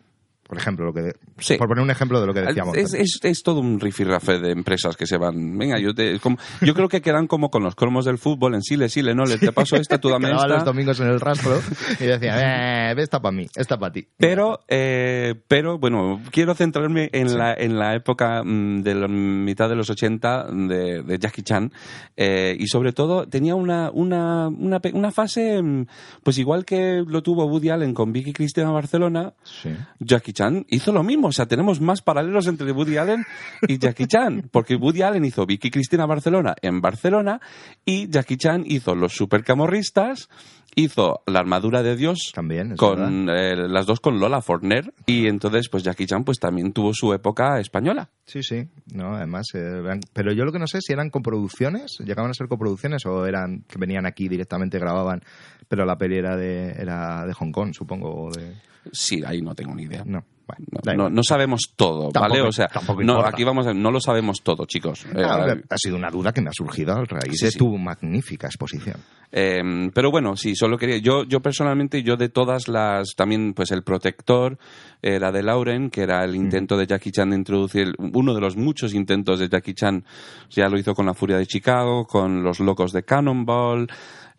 Por 0.49 0.59
ejemplo, 0.59 0.87
lo 0.87 0.93
que 0.93 1.13
Sí. 1.39 1.57
por 1.57 1.69
poner 1.69 1.83
un 1.83 1.91
ejemplo 1.91 2.21
de 2.21 2.27
lo 2.27 2.33
que 2.35 2.41
decíamos. 2.41 2.77
Es, 2.77 2.95
es, 2.95 3.19
es 3.23 3.43
todo 3.43 3.61
un 3.61 3.81
rifirrafe 3.81 4.39
de 4.39 4.53
empresas 4.53 4.97
que 4.97 5.07
se 5.07 5.17
van. 5.17 5.59
Venga, 5.59 5.79
yo 5.79 5.95
te, 5.95 6.19
como- 6.21 6.39
yo 6.61 6.73
creo 6.75 6.89
que 6.89 7.01
quedan 7.01 7.27
como 7.27 7.51
con 7.51 7.63
los 7.65 7.75
cromos 7.75 8.05
del 8.05 8.19
fútbol 8.19 8.55
en 8.55 8.63
Sile, 8.63 8.89
Sile, 8.89 9.15
no, 9.15 9.25
le 9.25 9.39
te 9.39 9.53
paso 9.53 9.77
esta, 9.77 9.99
tú 9.99 10.09
dame 10.11 10.29
Quedaba 10.29 10.47
los 10.47 10.59
esta. 10.59 10.65
domingos 10.71 11.01
en 11.01 11.09
el 11.09 11.21
rastro 11.21 11.61
y 12.01 12.05
decía, 12.05 12.91
eh, 12.91 12.95
esta 12.99 13.21
para 13.21 13.33
mí, 13.37 13.47
esta 13.57 13.79
para 13.79 13.93
ti. 13.93 14.07
Pero, 14.17 14.61
eh, 14.69 15.35
pero 15.49 15.79
bueno, 15.79 16.21
quiero 16.31 16.55
centrarme 16.55 17.11
en, 17.13 17.37
la, 17.37 17.53
en 17.55 17.79
la 17.79 17.95
época 17.95 18.43
mm, 18.45 18.83
de 18.83 18.95
la 18.95 19.09
mitad 19.09 19.69
de 19.69 19.75
los 19.77 19.91
80 19.91 20.47
de, 20.53 21.03
de 21.03 21.19
Jackie 21.19 21.43
Chan 21.43 21.73
eh, 22.17 22.57
y 22.59 22.67
sobre 22.69 22.93
todo 22.93 23.27
tenía 23.29 23.55
una, 23.55 23.91
una, 23.93 24.49
una, 24.49 24.81
una 24.93 25.11
fase, 25.11 25.61
mm, 25.63 25.87
pues 26.23 26.39
igual 26.39 26.65
que 26.65 27.03
lo 27.07 27.23
tuvo 27.23 27.47
Woody 27.47 27.71
Allen 27.71 27.93
con 27.95 28.13
Vicky 28.13 28.33
Cristina 28.33 28.71
Barcelona, 28.71 29.35
Sí. 29.43 29.71
Jackie 30.01 30.33
Chan 30.37 30.67
hizo 30.69 30.93
lo 30.93 31.03
mismo. 31.03 31.29
O 31.29 31.33
sea, 31.33 31.47
tenemos 31.47 31.81
más 31.81 32.03
paralelos 32.03 32.47
entre 32.47 32.71
Woody 32.71 32.99
Allen 32.99 33.25
y 33.67 33.79
Jackie 33.79 34.07
Chan. 34.07 34.49
Porque 34.53 34.77
Woody 34.77 35.03
Allen 35.03 35.25
hizo 35.25 35.47
Vicky 35.47 35.71
Cristina 35.71 36.07
Barcelona 36.07 36.55
en 36.61 36.81
Barcelona 36.81 37.41
y 37.85 38.09
Jackie 38.09 38.37
Chan 38.37 38.65
hizo 38.67 38.95
Los 38.95 39.15
Supercamorristas, 39.15 40.29
hizo 40.77 41.23
La 41.27 41.41
Armadura 41.41 41.83
de 41.83 41.97
Dios. 41.97 42.31
También, 42.33 42.73
es 42.73 42.79
con 42.79 43.29
eh, 43.29 43.57
las 43.69 43.87
dos 43.87 43.99
con 43.99 44.21
Lola 44.21 44.41
Forner 44.43 44.93
y 45.07 45.27
entonces 45.27 45.69
pues 45.69 45.83
Jackie 45.83 46.07
Chan 46.07 46.23
pues 46.23 46.39
también 46.39 46.73
tuvo 46.73 46.93
su 46.95 47.13
época 47.13 47.59
española. 47.59 48.11
Sí, 48.27 48.43
sí, 48.43 48.69
no, 48.93 49.17
además, 49.17 49.47
eh, 49.55 49.83
pero 50.13 50.33
yo 50.33 50.45
lo 50.45 50.53
que 50.53 50.59
no 50.59 50.67
sé 50.67 50.81
si 50.81 50.93
eran 50.93 51.11
coproducciones, 51.11 51.99
llegaban 52.05 52.31
a 52.31 52.35
ser 52.35 52.47
coproducciones 52.47 53.05
o 53.07 53.27
eran 53.27 53.65
que 53.67 53.79
venían 53.79 54.07
aquí 54.07 54.29
directamente 54.29 54.79
grababan, 54.79 55.23
pero 55.67 55.85
la 55.85 55.97
peli 55.97 56.19
era 56.19 56.37
de 56.37 56.73
era 56.73 57.27
de 57.27 57.33
Hong 57.33 57.51
Kong, 57.51 57.73
supongo, 57.73 58.27
o 58.27 58.31
de 58.31 58.55
sí 58.93 59.23
ahí 59.27 59.41
no 59.41 59.55
tengo 59.55 59.75
ni 59.75 59.85
idea. 59.85 60.03
No, 60.05 60.25
bueno, 60.47 61.05
no, 61.05 61.11
no- 61.11 61.23
sabemos 61.23 61.73
todo 61.75 62.11
vale 62.13 62.41
o 62.41 62.53
sea 62.53 62.69
no 63.03 63.21
aquí 63.21 63.43
vamos 63.45 63.67
a- 63.67 63.75
no 63.75 63.91
lo 63.91 64.01
sabemos 64.01 64.43
todo 64.43 64.65
chicos 64.67 65.05
Eh, 65.07 65.23
Ah, 65.25 65.55
ha 65.71 65.79
sido 65.79 65.97
una 65.97 66.11
duda 66.11 66.33
que 66.33 66.41
me 66.41 66.51
ha 66.51 66.53
surgido 66.53 66.93
a 66.93 67.05
raíz 67.05 67.39
Sí, 67.39 67.47
de 67.47 67.51
sí. 67.51 67.59
tu 67.59 67.77
magnífica 67.77 68.47
exposición. 68.47 68.97
Eh, 69.33 69.91
pero 69.93 70.11
bueno, 70.13 70.37
sí, 70.37 70.55
solo 70.55 70.79
quería. 70.79 70.99
Yo, 70.99 71.25
yo 71.25 71.41
personalmente, 71.41 72.03
yo 72.05 72.17
de 72.17 72.29
todas 72.29 72.69
las. 72.69 73.15
También, 73.17 73.55
pues 73.55 73.73
el 73.73 73.83
protector 73.83 74.57
era 75.03 75.31
de 75.33 75.43
Lauren, 75.43 75.91
que 75.91 76.03
era 76.03 76.25
el 76.25 76.35
intento 76.35 76.77
de 76.77 76.87
Jackie 76.87 77.11
Chan 77.13 77.31
de 77.31 77.37
introducir. 77.37 77.95
Uno 77.99 78.35
de 78.35 78.41
los 78.41 78.57
muchos 78.57 78.95
intentos 78.95 79.39
de 79.39 79.49
Jackie 79.49 79.75
Chan. 79.75 80.05
Ya 80.51 80.69
lo 80.69 80.79
hizo 80.79 80.95
con 80.95 81.07
La 81.07 81.15
Furia 81.15 81.37
de 81.39 81.47
Chicago, 81.47 82.07
con 82.07 82.43
Los 82.43 82.61
Locos 82.61 82.93
de 82.93 83.03
Cannonball. 83.05 83.89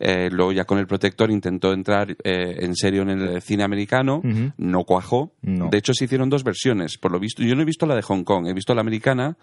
eh, 0.00 0.28
luego 0.30 0.52
ya 0.52 0.64
con 0.64 0.78
el 0.78 0.86
protector 0.86 1.28
intentó 1.28 1.72
entrar 1.72 2.12
eh, 2.22 2.58
en 2.60 2.76
serio 2.76 3.02
en 3.02 3.08
el 3.10 3.42
cine 3.42 3.64
americano, 3.64 4.18
Ujú. 4.22 4.52
no 4.56 4.84
cuajó. 4.84 5.32
No. 5.42 5.70
De 5.70 5.78
hecho, 5.78 5.92
se 5.92 6.04
hicieron 6.04 6.30
dos 6.30 6.44
versiones. 6.44 6.96
Por 6.98 7.10
lo 7.10 7.18
visto, 7.18 7.42
yo 7.42 7.56
no 7.56 7.62
he 7.62 7.64
visto 7.64 7.84
la 7.84 7.96
de 7.96 8.02
Hong 8.02 8.22
Kong, 8.22 8.46
he 8.46 8.52
visto 8.52 8.76
la 8.76 8.80
americana. 8.82 9.36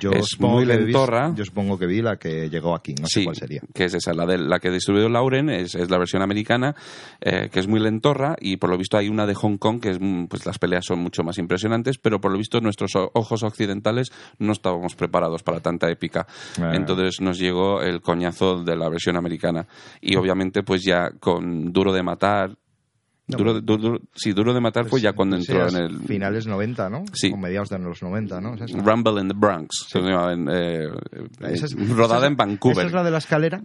Yo 0.00 0.10
Es 0.12 0.28
supongo 0.28 0.54
muy 0.56 0.66
que 0.66 0.76
vi- 0.78 0.84
lentorra. 0.84 1.34
yo 1.36 1.44
supongo 1.44 1.78
que 1.78 1.84
vi 1.84 2.00
la 2.00 2.16
que 2.16 2.48
llegó 2.48 2.74
aquí, 2.74 2.94
no 2.94 3.06
sé 3.06 3.20
sí, 3.20 3.24
cuál 3.24 3.36
sería. 3.36 3.60
que 3.74 3.84
es 3.84 3.92
esa, 3.92 4.14
la, 4.14 4.24
de, 4.24 4.38
la 4.38 4.58
que 4.58 4.70
distribuyó 4.70 5.10
Lauren, 5.10 5.50
es, 5.50 5.74
es 5.74 5.90
la 5.90 5.98
versión 5.98 6.22
americana, 6.22 6.74
eh, 7.20 7.50
que 7.52 7.60
es 7.60 7.68
muy 7.68 7.80
lentorra, 7.80 8.36
y 8.40 8.56
por 8.56 8.70
lo 8.70 8.78
visto 8.78 8.96
hay 8.96 9.10
una 9.10 9.26
de 9.26 9.34
Hong 9.34 9.58
Kong, 9.58 9.80
que 9.82 9.90
es, 9.90 9.98
mm, 10.00 10.28
pues 10.28 10.46
las 10.46 10.58
peleas 10.60 10.84
son 10.84 11.00
mucho 11.00 11.24
más 11.24 11.38
impresionantes, 11.38 11.98
pero 11.98 12.20
por 12.20 12.30
lo 12.30 12.38
visto 12.38 12.60
nuestros 12.60 12.92
ojos 12.94 13.42
occidentales 13.42 14.12
no 14.38 14.52
estábamos 14.52 14.94
preparados 14.94 15.42
para 15.42 15.58
tanta 15.60 15.90
épica. 15.90 16.26
Ah. 16.60 16.70
Entonces 16.74 17.20
nos 17.20 17.38
llegó 17.38 17.80
el 17.82 18.00
coñazo 18.00 18.62
de 18.62 18.76
la 18.76 18.88
versión 18.88 19.16
americana. 19.16 19.66
Y 20.00 20.14
obviamente, 20.16 20.62
pues 20.62 20.84
ya 20.84 21.10
con 21.18 21.72
Duro 21.72 21.92
de 21.92 22.02
Matar, 22.02 22.56
No, 23.28 23.38
duro, 23.38 23.60
duro- 23.60 23.82
duro- 23.82 24.00
sí, 24.14 24.32
Duro 24.32 24.52
de 24.52 24.60
Matar 24.60 24.86
fue 24.86 25.00
ya 25.00 25.12
cuando 25.12 25.36
Sí, 25.40 25.52
entró 25.52 25.68
en 25.68 25.76
el... 25.76 26.00
Finales 26.00 26.46
90, 26.48 26.90
¿no? 26.90 27.04
Sí. 27.12 27.30
O 27.32 27.36
mediados 27.36 27.68
de 27.68 27.78
los 27.78 28.02
90, 28.02 28.40
¿no? 28.40 28.56
Rumble 28.56 29.20
in 29.20 29.28
the 29.28 29.34
Bronx, 29.36 29.86
se 29.88 30.00
llamaba 30.00 30.32
en, 30.32 30.48
eh, 30.48 30.84
eh, 30.86 31.52
es- 31.52 31.76
rodada 31.96 32.26
en 32.26 32.36
Vancouver. 32.36 32.78
¿Esa 32.78 32.86
es 32.88 32.92
la 32.92 33.04
de 33.04 33.10
la 33.12 33.18
escalera? 33.18 33.62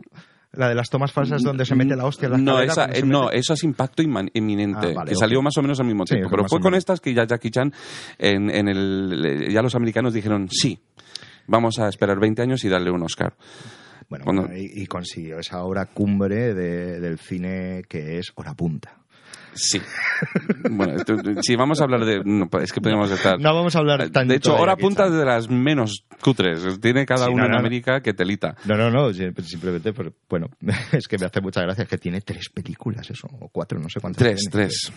¿La 0.58 0.70
de 0.70 0.76
las 0.76 0.90
tomas 0.90 1.12
falsas 1.12 1.42
donde 1.42 1.66
se 1.66 1.76
mete 1.76 1.96
la 1.96 2.06
hostia 2.06 2.28
en 2.28 2.32
la 2.34 2.38
no, 2.38 2.60
esa, 2.62 2.86
eh, 2.86 3.04
no, 3.04 3.26
mete? 3.26 3.38
eso 3.40 3.54
es 3.54 3.64
impacto 3.64 4.02
inminente, 4.04 4.88
Ah, 4.92 4.94
vale, 4.96 5.10
que 5.10 5.16
salió 5.16 5.42
más 5.42 5.58
o 5.58 5.62
menos 5.62 5.80
al 5.80 5.86
mismo 5.86 6.06
Sí, 6.06 6.16
tiempo. 6.16 6.30
pero 6.30 6.46
fue 6.48 6.60
con 6.60 6.76
estas 6.76 7.00
que 7.02 7.14
ya 7.14 7.26
Jackie 7.26 7.52
Chan, 7.52 7.74
en, 8.18 8.50
en 8.50 8.68
el, 8.68 9.48
ya 9.52 9.62
los 9.62 9.76
americanos 9.76 10.14
dijeron, 10.14 10.48
sí, 10.50 10.80
vamos 11.48 11.80
a 11.80 11.88
esperar 11.90 12.20
20 12.20 12.42
años 12.42 12.64
y 12.64 12.70
darle 12.70 12.92
un 12.92 13.04
Oscar. 13.04 13.36
Bueno, 14.10 14.26
bueno, 14.26 14.48
y, 14.56 14.84
y 14.84 14.86
consiguió 14.86 15.40
esa 15.40 15.64
obra 15.64 15.88
cumbre 15.88 16.54
de- 16.54 17.00
del 17.00 17.18
cine 17.18 17.82
que 17.90 18.20
es 18.20 18.32
Hora 18.36 18.54
Punta. 18.54 18.98
Sí. 19.56 19.82
bueno, 20.70 20.96
esto- 20.98 21.16
si 21.42 21.56
vamos 21.56 21.80
a 21.82 21.86
hablar 21.86 22.04
de... 22.06 22.22
no, 22.26 22.50
es 22.62 22.72
que 22.74 22.82
podríamos 22.82 23.10
estar... 23.10 23.40
No 23.40 23.56
vamos 23.56 23.76
a 23.76 23.80
hablar 23.80 24.10
tanto 24.10 24.32
de 24.32 24.36
hecho, 24.36 24.56
Hora 24.56 24.76
Punta 24.76 25.10
de 25.10 25.26
las 25.26 25.50
menos 25.50 26.06
cutres. 26.22 26.80
Tiene 26.82 27.06
cada 27.06 27.26
Sí, 27.26 27.32
uno 27.32 27.42
no, 27.44 27.46
en 27.46 27.52
no. 27.54 27.58
América 27.60 28.02
que 28.02 28.14
telita. 28.14 28.56
No, 28.66 28.76
no, 28.76 28.92
no, 28.92 29.14
sim- 29.14 29.34
simplemente, 29.44 29.94
bueno, 30.30 30.50
es 30.92 31.08
que 31.08 31.18
me 31.18 31.26
hace 31.26 31.42
mucha 31.42 31.62
gracia 31.62 31.86
que 31.86 31.98
tiene 31.98 32.22
tres 32.22 32.50
películas, 32.50 33.10
eso, 33.10 33.28
o 33.40 33.50
cuatro, 33.50 33.80
no 33.80 33.90
sé 33.90 34.00
cuántas. 34.00 34.20
Tres, 34.20 34.42
tiene. 34.42 34.52
tres. 34.52 34.92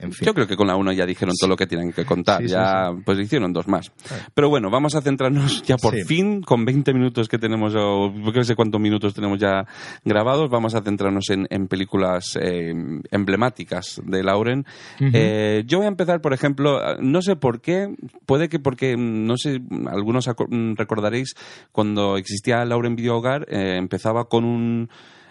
En 0.00 0.12
fin. 0.12 0.26
Yo 0.26 0.34
creo 0.34 0.46
que 0.46 0.56
con 0.56 0.66
la 0.68 0.76
uno 0.76 0.92
ya 0.92 1.04
dijeron 1.06 1.34
todo 1.38 1.48
lo 1.50 1.56
que 1.56 1.66
tienen 1.66 1.92
que 1.92 2.04
contar. 2.04 2.42
Ya, 2.46 2.92
pues 3.04 3.18
hicieron 3.18 3.52
dos 3.52 3.66
más. 3.68 3.90
Pero 4.34 4.48
bueno, 4.48 4.70
vamos 4.70 4.94
a 4.94 5.00
centrarnos 5.02 5.62
ya 5.64 5.76
por 5.76 5.94
fin, 6.04 6.40
con 6.42 6.64
20 6.64 6.92
minutos 6.94 7.28
que 7.28 7.38
tenemos, 7.38 7.74
o 7.76 8.10
no 8.12 8.44
sé 8.44 8.54
cuántos 8.54 8.80
minutos 8.80 9.12
tenemos 9.14 9.38
ya 9.38 9.66
grabados, 10.04 10.48
vamos 10.50 10.74
a 10.74 10.82
centrarnos 10.82 11.28
en, 11.30 11.46
en 11.50 11.66
películas 11.68 12.38
eh, 12.40 12.72
emblemáticas 13.10 14.00
de 14.04 14.22
Lauren. 14.22 14.64
Eh, 15.00 15.64
yo 15.66 15.78
voy 15.78 15.86
a 15.86 15.88
empezar, 15.88 16.20
por 16.20 16.32
ejemplo, 16.32 16.80
no 17.00 17.20
sé 17.22 17.36
por 17.36 17.60
qué, 17.60 17.94
puede 18.26 18.48
que 18.48 18.58
porque, 18.58 18.96
no 18.96 19.36
sé, 19.36 19.60
algunos 19.90 20.28
mm, 20.28 20.74
recordaréis 20.76 21.34
cuando 21.72 22.16
existía 22.16 22.64
Lauren 22.64 22.96
Video 22.96 23.16
Hogar, 23.16 23.46
eh, 23.50 23.76
empezaba 23.76 24.28
con 24.28 24.44
un... 24.44 24.88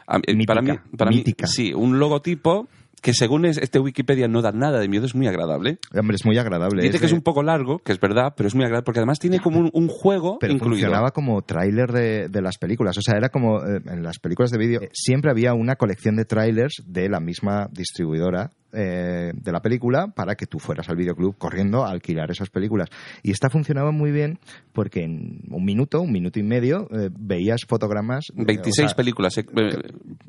a- 0.08 0.20
para 0.20 0.62
mí, 0.62 0.72
Mítica, 0.72 0.84
para 0.98 1.12
mí, 1.12 1.18
sí, 1.48 1.74
un 1.74 2.00
logotipo 2.00 2.68
que 3.02 3.14
según 3.14 3.46
es- 3.46 3.58
este 3.58 3.80
Wikipedia 3.80 4.28
no 4.28 4.42
da 4.42 4.52
nada 4.52 4.80
de 4.80 4.88
miedo, 4.90 5.06
es 5.06 5.16
muy 5.16 5.28
agradable. 5.28 5.80
Hombre, 5.98 6.16
es 6.16 6.26
muy 6.26 6.38
agradable. 6.38 6.82
Dice 6.84 7.00
que 7.00 7.06
es 7.06 7.14
un 7.14 7.22
poco 7.22 7.44
largo, 7.44 7.80
que 7.80 7.92
es 7.92 8.00
verdad, 8.00 8.34
pero 8.36 8.48
es 8.48 8.56
muy 8.56 8.64
agradable 8.66 8.86
porque 8.86 9.00
además 9.00 9.20
tiene 9.20 9.40
como 9.40 9.60
un, 9.60 9.70
un 9.74 9.88
juego 9.88 10.38
Pero 10.40 10.54
incluido. 10.54 10.76
funcionaba 10.88 11.12
como 11.12 11.42
tráiler 11.44 11.92
de, 11.92 12.28
de 12.30 12.42
las 12.42 12.58
películas. 12.58 12.98
O 12.98 13.02
sea, 13.02 13.16
era 13.18 13.30
como 13.30 13.60
eh, 13.64 13.82
en 13.86 14.04
las 14.04 14.20
películas 14.20 14.52
de 14.52 14.58
vídeo. 14.58 14.82
eh, 14.82 14.90
siempre 14.94 15.32
había 15.32 15.54
una 15.54 15.76
colección 15.76 16.16
de 16.16 16.26
trailers 16.26 16.84
de 16.86 17.08
la 17.10 17.20
misma 17.20 17.68
distribuidora 17.72 18.52
eh, 18.74 19.32
de 19.34 19.52
la 19.52 19.62
película 19.62 20.08
para 20.16 20.36
que 20.36 20.46
tú 20.46 20.60
fueras 20.60 20.90
al 20.90 20.96
videoclub 20.96 21.38
corriendo 21.38 21.86
a 21.86 21.92
alquilar 21.92 22.30
esas 22.32 22.50
películas. 22.50 22.90
Y 23.24 23.32
esta 23.32 23.50
funcionaba 23.50 23.92
muy 23.92 24.12
bien 24.12 24.40
porque 24.74 25.04
en 25.04 25.42
un 25.50 25.64
minuto, 25.66 26.02
un 26.02 26.12
minuto 26.12 26.40
y 26.40 26.44
medio, 26.44 26.88
eh, 26.92 27.10
veías 27.12 27.62
fotogramas. 27.68 28.26
eh, 28.38 28.44
26 28.46 28.86
o 28.86 28.88
sea, 28.90 28.96
películas. 28.96 29.38
eh, 29.38 29.46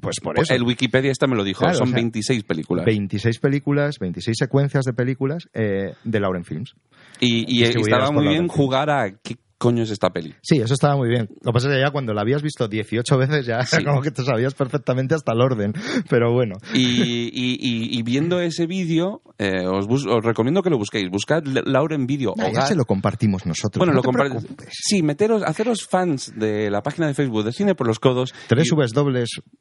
Pues 0.01 0.20
por 0.22 0.38
eso. 0.38 0.55
El 0.55 0.62
Wikipedia 0.62 1.11
esta 1.11 1.27
me 1.27 1.37
lo 1.37 1.44
dijo, 1.44 1.61
Claro, 1.61 1.74
son 1.79 1.88
o 1.88 1.90
sea, 1.90 1.96
26 1.96 2.44
películas. 2.44 2.85
26 2.85 3.38
películas, 3.38 3.98
26 3.98 4.37
secuencias 4.38 4.85
de 4.85 4.92
películas 4.92 5.48
de 5.53 6.20
Lauren 6.20 6.44
Films. 6.44 6.74
y 7.20 7.62
estaba 7.64 8.11
muy 8.12 8.29
bien 8.29 8.48
jugar 8.48 8.90
a 8.90 9.11
qué 9.22 9.37
coño 9.59 9.83
es 9.83 9.90
esta 9.90 10.11
peli. 10.11 10.35
Sí, 10.40 10.59
eso 10.61 10.73
estaba 10.75 10.97
muy 10.97 11.09
bien. 11.09 11.29
Lo 11.42 11.51
que 11.51 11.55
pasa 11.55 11.68
es 11.68 11.75
que 11.75 11.81
ya 11.81 11.90
cuando 11.90 12.14
la 12.14 12.21
habías 12.23 12.42
visto 12.42 12.68
18 12.68 13.18
veces 13.18 13.44
ya 13.47 13.64
Sí. 13.66 13.83
como 13.85 14.01
que 14.01 14.11
te 14.12 14.23
sabías 14.23 14.55
perfectamente 14.55 15.14
hasta 15.14 15.33
el 15.33 15.40
orden. 15.40 15.73
Pero 16.09 16.33
bueno. 16.33 16.55
Y, 16.75 16.81
y- 16.81 17.59
y- 17.61 17.99
y 17.99 18.03
viendo 18.03 18.40
ese 18.40 18.66
vídeo, 18.66 19.21
eh, 19.38 19.66
os, 19.66 19.87
recomiendo 20.25 20.62
que 20.62 20.71
lo 20.71 20.79
busquéis. 20.79 21.11
Buscad 21.11 21.42
Lauren 21.44 22.07
Video 22.07 22.35
Ah, 22.38 22.51
ya 22.55 22.66
se 22.66 22.75
lo 22.77 22.85
compartimos 22.85 23.44
nosotros. 23.47 23.79
Bueno, 23.79 23.92
no 23.92 23.97
lo 23.97 24.03
te 24.03 24.09
compar- 24.09 24.31
preocupes. 24.31 24.68
Sí, 24.73 25.03
meteros, 25.03 25.42
haceros 25.42 25.87
fans 25.87 26.33
de 26.37 26.71
la 26.71 26.83
página 26.83 27.07
de 27.09 27.14
Facebook 27.14 27.44
de 27.44 27.53
Cine 27.53 27.75
por 27.75 27.87
los 27.88 27.99
Codos. 27.99 28.33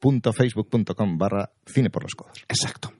www.facebook.com 0.00 1.18
barra 1.18 1.50
cine 1.66 1.90
por 1.90 2.02
los 2.02 2.14
codos. 2.14 2.38
Exacto. 2.48 2.92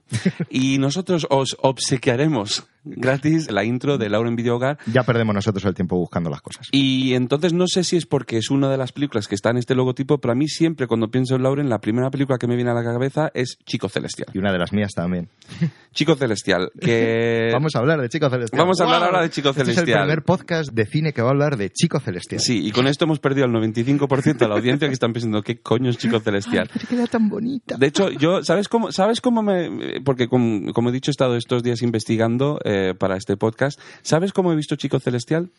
Y 0.49 0.77
nosotros 0.79 1.27
os 1.29 1.55
obsequiaremos 1.61 2.67
gratis 2.83 3.51
la 3.51 3.63
intro 3.63 3.97
de 3.97 4.09
Lauren 4.09 4.35
Video 4.35 4.55
Hogar. 4.55 4.77
Ya 4.91 5.03
perdemos 5.03 5.35
nosotros 5.35 5.63
el 5.65 5.73
tiempo 5.73 5.97
buscando 5.97 6.29
las 6.29 6.41
cosas. 6.41 6.67
Y 6.71 7.13
entonces 7.13 7.53
no 7.53 7.67
sé 7.67 7.83
si 7.83 7.97
es 7.97 8.05
porque 8.05 8.37
es 8.37 8.49
una 8.49 8.69
de 8.69 8.77
las 8.77 8.91
películas 8.91 9.27
que 9.27 9.35
está 9.35 9.49
en 9.49 9.57
este 9.57 9.75
logotipo, 9.75 10.19
pero 10.19 10.31
a 10.31 10.35
mí 10.35 10.47
siempre 10.47 10.87
cuando 10.87 11.09
pienso 11.09 11.35
en 11.35 11.43
Lauren, 11.43 11.69
la 11.69 11.79
primera 11.79 12.09
película 12.09 12.37
que 12.37 12.47
me 12.47 12.55
viene 12.55 12.71
a 12.71 12.73
la 12.73 12.83
cabeza 12.83 13.31
es 13.33 13.57
Chico 13.65 13.89
Celestial. 13.89 14.29
Y 14.33 14.37
una 14.37 14.51
de 14.51 14.59
las 14.59 14.73
mías 14.73 14.91
también. 14.95 15.29
Chico 15.93 16.15
Celestial, 16.15 16.71
que... 16.79 17.49
Vamos 17.53 17.75
a 17.75 17.79
hablar 17.79 18.01
de 18.01 18.09
Chico 18.09 18.29
Celestial. 18.29 18.59
Vamos 18.59 18.79
a 18.79 18.83
hablar 18.83 19.03
ahora 19.03 19.21
de 19.21 19.29
Chico 19.29 19.49
Este 19.49 19.61
Celestial. 19.61 19.87
es 19.87 19.95
el 19.95 20.01
primer 20.01 20.23
podcast 20.23 20.71
de 20.71 20.85
cine 20.85 21.13
que 21.13 21.21
va 21.21 21.29
a 21.29 21.31
hablar 21.31 21.57
de 21.57 21.69
Chico 21.71 21.99
Celestial. 21.99 22.41
Sí, 22.41 22.65
y 22.65 22.71
con 22.71 22.87
esto 22.87 23.05
hemos 23.05 23.19
perdido 23.19 23.45
al 23.45 23.51
95% 23.51 24.37
de 24.37 24.47
la 24.47 24.55
audiencia 24.55 24.87
que 24.87 24.93
están 24.93 25.13
pensando, 25.13 25.41
¿qué 25.41 25.59
coño 25.59 25.89
es 25.89 25.97
Chico 25.97 26.19
Celestial? 26.19 26.69
Pero 26.73 26.87
queda 26.87 27.07
tan 27.07 27.29
bonita. 27.29 27.77
De 27.77 27.87
hecho, 27.87 28.09
yo, 28.11 28.43
¿sabes 28.43 28.67
cómo, 28.67 28.91
¿sabes 28.91 29.21
cómo 29.21 29.41
me...? 29.41 30.01
Porque, 30.03 30.27
como, 30.27 30.71
como 30.73 30.89
he 30.89 30.91
dicho, 30.91 31.09
he 31.09 31.13
estado 31.13 31.35
estos 31.35 31.63
días 31.63 31.81
investigando 31.81 32.59
eh, 32.69 32.93
para 32.93 33.17
este 33.17 33.35
podcast. 33.35 33.79
¿Sabes 34.03 34.31
cómo 34.31 34.53
he 34.53 34.55
visto 34.55 34.75
Chico 34.75 34.99
Celestial? 34.99 35.49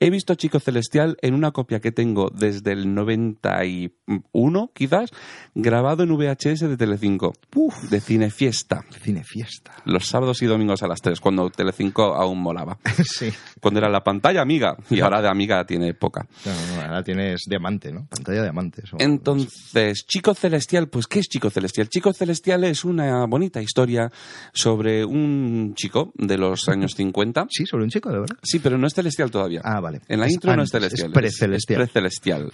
He 0.00 0.10
visto 0.10 0.34
Chico 0.34 0.60
Celestial 0.60 1.16
en 1.22 1.34
una 1.34 1.52
copia 1.52 1.80
que 1.80 1.92
tengo 1.92 2.30
desde 2.30 2.72
el 2.72 2.94
91, 2.94 4.70
quizás, 4.74 5.10
grabado 5.54 6.02
en 6.02 6.14
VHS 6.16 6.60
de 6.60 6.76
Telecinco, 6.76 7.32
Uf, 7.54 7.90
de 7.90 8.00
Cine 8.00 8.30
Fiesta, 8.30 8.84
cine 9.02 9.24
fiesta. 9.24 9.72
los 9.84 10.06
sábados 10.06 10.42
y 10.42 10.46
domingos 10.46 10.82
a 10.82 10.88
las 10.88 11.00
3, 11.00 11.20
cuando 11.20 11.50
Telecinco 11.50 12.14
aún 12.14 12.40
molaba. 12.40 12.78
sí. 13.04 13.30
Cuando 13.60 13.80
era 13.80 13.88
la 13.88 14.02
pantalla 14.04 14.42
amiga, 14.42 14.76
y 14.90 15.00
ahora 15.00 15.22
de 15.22 15.28
amiga 15.28 15.64
tiene 15.66 15.94
poca. 15.94 16.26
No, 16.44 16.80
ahora 16.82 17.02
tienes 17.02 17.42
diamante, 17.48 17.92
¿no? 17.92 18.06
Pantalla 18.06 18.42
diamante. 18.42 18.82
eso. 18.84 18.96
Entonces, 19.00 20.04
Chico 20.06 20.34
Celestial, 20.34 20.88
pues 20.88 21.06
¿qué 21.06 21.20
es 21.20 21.28
Chico 21.28 21.50
Celestial? 21.50 21.88
Chico 21.88 22.12
Celestial 22.12 22.64
es 22.64 22.84
una 22.84 23.24
bonita 23.26 23.62
historia 23.62 24.10
sobre 24.52 25.04
un 25.04 25.74
chico 25.76 26.12
de 26.14 26.38
los 26.38 26.68
años 26.68 26.94
50. 26.94 27.46
Sí, 27.50 27.66
sobre 27.66 27.84
un 27.84 27.90
chico, 27.90 28.10
de 28.10 28.20
verdad. 28.20 28.36
Sí, 28.42 28.58
pero 28.58 28.78
no 28.78 28.86
es 28.86 28.94
celestial 28.94 29.30
todavía. 29.30 29.60
Ah, 29.64 29.80
vale. 29.80 30.00
En 30.08 30.20
la 30.20 30.26
Es 30.26 30.32
intro 30.32 30.54
no 30.56 30.62
es 30.62 30.74
antes, 30.74 30.92
es 30.92 30.98
celestial. 31.00 31.12
precelestial. 31.12 31.80
Es, 31.82 31.88
precelestial. 31.90 32.52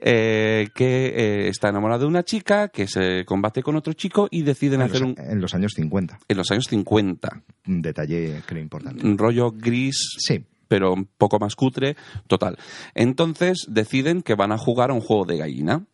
Eh, 0.00 0.68
que 0.74 1.06
eh, 1.06 1.48
está 1.48 1.68
enamorado 1.68 2.02
de 2.02 2.06
una 2.06 2.22
chica, 2.22 2.68
que 2.68 2.86
se 2.86 3.24
combate 3.24 3.62
con 3.62 3.76
otro 3.76 3.92
chico 3.94 4.28
y 4.30 4.42
deciden 4.42 4.80
En 4.80 4.86
hacer 4.86 5.00
los, 5.00 5.10
un... 5.10 5.16
en 5.18 5.40
los 5.40 5.54
años 5.54 5.72
50. 5.74 6.18
En 6.28 6.36
los 6.36 6.50
años 6.50 6.64
50. 6.68 7.42
Un 7.66 7.82
detalle 7.82 8.42
creo 8.46 8.62
importante. 8.62 9.06
Un 9.06 9.18
rollo 9.18 9.50
gris, 9.52 9.96
Sí. 10.18 10.44
pero 10.68 10.92
un 10.92 11.06
poco 11.18 11.38
más 11.38 11.54
cutre, 11.56 11.96
total. 12.26 12.56
Entonces 12.94 13.66
deciden 13.68 14.22
que 14.22 14.34
van 14.34 14.52
a 14.52 14.58
jugar 14.58 14.90
a 14.90 14.94
un 14.94 15.00
juego 15.00 15.24
de 15.24 15.38
gallina. 15.38 15.84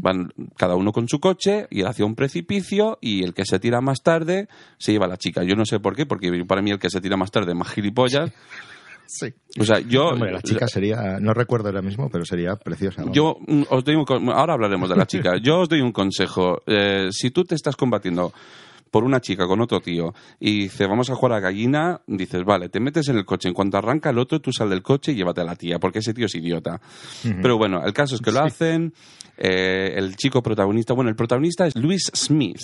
Van 0.00 0.32
cada 0.56 0.74
uno 0.74 0.90
con 0.92 1.08
su 1.08 1.20
coche 1.20 1.68
y 1.70 1.82
hacia 1.82 2.04
un 2.04 2.16
precipicio 2.16 2.98
y 3.00 3.22
el 3.22 3.32
que 3.32 3.44
se 3.44 3.60
tira 3.60 3.80
más 3.80 4.02
tarde 4.02 4.48
se 4.78 4.90
lleva 4.90 5.04
a 5.06 5.08
la 5.08 5.18
chica. 5.18 5.44
Yo 5.44 5.54
no 5.54 5.64
sé 5.66 5.78
por 5.78 5.94
qué, 5.94 6.04
porque 6.04 6.32
para 6.48 6.62
mí 6.62 6.72
el 6.72 6.80
que 6.80 6.90
se 6.90 7.00
tira 7.00 7.16
más 7.16 7.30
tarde 7.30 7.52
es 7.52 7.56
más 7.58 7.68
gilipollas. 7.68 8.32
Sí. 9.08 9.32
O 9.58 9.64
sea, 9.64 9.80
yo... 9.80 10.08
Hombre, 10.08 10.30
la 10.30 10.42
chica 10.42 10.68
sería, 10.68 11.18
no 11.18 11.32
recuerdo 11.32 11.68
ahora 11.68 11.80
mismo, 11.82 12.10
pero 12.10 12.24
sería 12.26 12.56
preciosa. 12.56 13.02
¿no? 13.04 13.12
Yo 13.12 13.38
mm, 13.46 13.62
os 13.70 13.82
doy 13.82 13.94
un 13.96 14.04
ahora 14.30 14.52
hablaremos 14.52 14.88
de 14.90 14.96
la 14.96 15.06
chica. 15.06 15.32
Yo 15.42 15.60
os 15.60 15.68
doy 15.68 15.80
un 15.80 15.92
consejo. 15.92 16.60
Eh, 16.66 17.08
si 17.10 17.30
tú 17.30 17.42
te 17.44 17.54
estás 17.54 17.74
combatiendo 17.74 18.32
por 18.90 19.04
una 19.04 19.20
chica 19.20 19.46
con 19.46 19.60
otro 19.60 19.80
tío 19.80 20.14
y 20.40 20.60
dice 20.64 20.86
vamos 20.86 21.10
a 21.10 21.14
jugar 21.14 21.32
a 21.34 21.40
gallina, 21.40 22.00
dices 22.06 22.44
vale, 22.44 22.68
te 22.68 22.80
metes 22.80 23.08
en 23.08 23.16
el 23.16 23.24
coche. 23.24 23.48
En 23.48 23.54
cuanto 23.54 23.78
arranca 23.78 24.10
el 24.10 24.18
otro, 24.18 24.40
tú 24.40 24.52
sal 24.52 24.68
del 24.70 24.82
coche 24.82 25.12
y 25.12 25.14
llévate 25.14 25.40
a 25.40 25.44
la 25.44 25.56
tía, 25.56 25.78
porque 25.78 26.00
ese 26.00 26.12
tío 26.14 26.26
es 26.26 26.34
idiota. 26.34 26.80
Pero 27.22 27.56
bueno, 27.56 27.82
el 27.84 27.92
caso 27.94 28.14
es 28.14 28.20
que 28.20 28.30
lo 28.30 28.40
hacen. 28.40 28.92
eh, 29.38 29.94
el 29.96 30.16
chico 30.16 30.42
protagonista, 30.42 30.92
bueno, 30.94 31.08
el 31.10 31.16
protagonista 31.16 31.66
es 31.66 31.76
Luis 31.76 32.10
Smith, 32.14 32.60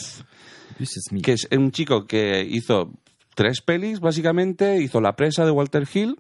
Luis 0.79 0.91
Smith. 1.09 1.25
que 1.25 1.33
es 1.33 1.49
un 1.53 1.71
chico 1.71 2.07
que 2.07 2.43
hizo 2.43 2.91
tres 3.35 3.61
pelis, 3.61 4.01
básicamente. 4.01 4.81
Hizo 4.81 5.01
La 5.01 5.17
presa 5.17 5.45
de 5.45 5.51
Walter 5.51 5.87
Hill, 5.93 6.17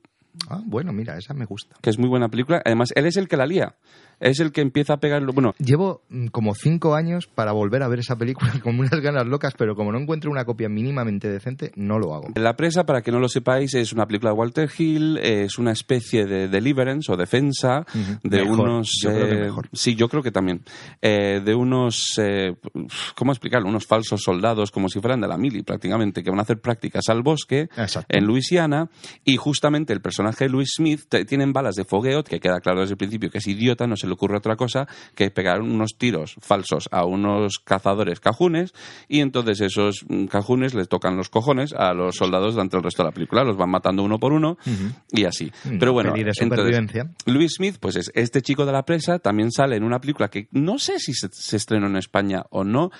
Ah, 0.48 0.60
bueno, 0.64 0.92
mira, 0.92 1.16
esa 1.16 1.34
me 1.34 1.44
gusta. 1.44 1.76
que 1.80 1.90
es 1.90 1.98
muy 1.98 2.08
buena 2.08 2.28
película. 2.28 2.62
Además, 2.64 2.90
él 2.94 3.06
es 3.06 3.16
el 3.16 3.28
que 3.28 3.36
la 3.36 3.46
lía. 3.46 3.76
Es 4.20 4.40
el 4.40 4.52
que 4.52 4.60
empieza 4.60 4.94
a 4.94 4.96
pegar... 4.98 5.24
Bueno, 5.32 5.54
Llevo 5.58 6.02
mm, 6.08 6.26
como 6.28 6.54
cinco 6.54 6.94
años 6.94 7.26
para 7.26 7.52
volver 7.52 7.82
a 7.82 7.88
ver 7.88 8.00
esa 8.00 8.16
película 8.16 8.52
con 8.62 8.78
unas 8.78 9.00
ganas 9.00 9.26
locas, 9.26 9.54
pero 9.56 9.74
como 9.74 9.92
no 9.92 9.98
encuentro 9.98 10.30
una 10.30 10.44
copia 10.44 10.68
mínimamente 10.68 11.28
decente, 11.28 11.72
no 11.76 11.98
lo 11.98 12.14
hago. 12.14 12.28
La 12.36 12.56
presa, 12.56 12.84
para 12.84 13.02
que 13.02 13.10
no 13.12 13.18
lo 13.18 13.28
sepáis, 13.28 13.74
es 13.74 13.92
una 13.92 14.06
película 14.06 14.32
de 14.32 14.38
Walter 14.38 14.70
Hill, 14.76 15.18
es 15.18 15.58
una 15.58 15.72
especie 15.72 16.26
de 16.26 16.48
deliverance 16.48 17.10
o 17.12 17.16
defensa 17.16 17.84
de 18.22 18.42
Mejor, 18.44 18.60
unos... 18.60 18.90
yo 19.02 19.10
creo 19.10 19.28
que 19.28 19.34
eh, 19.34 19.40
mejor. 19.40 19.68
Sí, 19.72 19.94
yo 19.94 20.08
creo 20.08 20.22
que 20.22 20.30
también. 20.30 20.62
Eh, 21.00 21.40
de 21.44 21.54
unos... 21.54 22.18
eh, 22.18 22.54
¿Cómo 23.14 23.32
explicarlo? 23.32 23.68
Unos 23.68 23.86
falsos 23.86 24.22
soldados, 24.22 24.70
como 24.70 24.88
si 24.88 25.00
fueran 25.00 25.20
de 25.20 25.28
la 25.28 25.36
mili, 25.36 25.62
prácticamente, 25.62 26.22
que 26.22 26.30
van 26.30 26.38
a 26.38 26.42
hacer 26.42 26.60
prácticas 26.60 27.08
al 27.08 27.22
bosque 27.22 27.68
Exacto. 27.76 28.06
en 28.08 28.24
Luisiana 28.24 28.88
y 29.24 29.36
justamente 29.36 29.92
el 29.92 30.00
personaje 30.00 30.44
de 30.44 30.50
Louis 30.50 30.70
Smith 30.74 31.02
tienen 31.26 31.52
balas 31.52 31.74
de 31.74 31.84
fogueo, 31.84 32.24
que 32.24 32.40
queda 32.40 32.60
claro 32.60 32.80
desde 32.80 32.92
el 32.92 32.98
principio 32.98 33.30
que 33.30 33.38
es 33.38 33.46
idiota, 33.46 33.86
no 33.86 33.96
se 33.96 34.03
le 34.06 34.12
ocurre 34.12 34.36
otra 34.36 34.56
cosa 34.56 34.86
que 35.14 35.30
pegar 35.30 35.60
unos 35.60 35.96
tiros 35.98 36.36
falsos 36.40 36.88
a 36.90 37.04
unos 37.04 37.58
cazadores 37.58 38.20
cajunes 38.20 38.72
y 39.08 39.20
entonces 39.20 39.60
esos 39.60 40.04
mm, 40.08 40.26
cajunes 40.26 40.74
les 40.74 40.88
tocan 40.88 41.16
los 41.16 41.28
cojones 41.28 41.72
a 41.72 41.92
los 41.94 42.16
soldados 42.16 42.54
durante 42.54 42.76
el 42.76 42.82
resto 42.82 43.02
de 43.02 43.08
la 43.08 43.14
película, 43.14 43.44
los 43.44 43.56
van 43.56 43.70
matando 43.70 44.02
uno 44.02 44.18
por 44.18 44.32
uno 44.32 44.58
y 45.10 45.24
así. 45.24 45.50
Una 45.64 45.78
Pero 45.78 45.92
bueno, 45.92 46.12
de 46.12 46.32
entonces. 46.40 47.04
Louis 47.26 47.52
Smith, 47.54 47.76
pues 47.80 47.96
es 47.96 48.10
este 48.14 48.42
chico 48.42 48.66
de 48.66 48.72
la 48.72 48.84
presa, 48.84 49.18
también 49.18 49.50
sale 49.50 49.76
en 49.76 49.84
una 49.84 50.00
película 50.00 50.28
que 50.28 50.48
no 50.52 50.78
sé 50.78 50.98
si 50.98 51.14
se, 51.14 51.28
se 51.32 51.56
estrenó 51.56 51.86
en 51.86 51.96
España 51.96 52.44
o 52.50 52.64
no, 52.64 52.90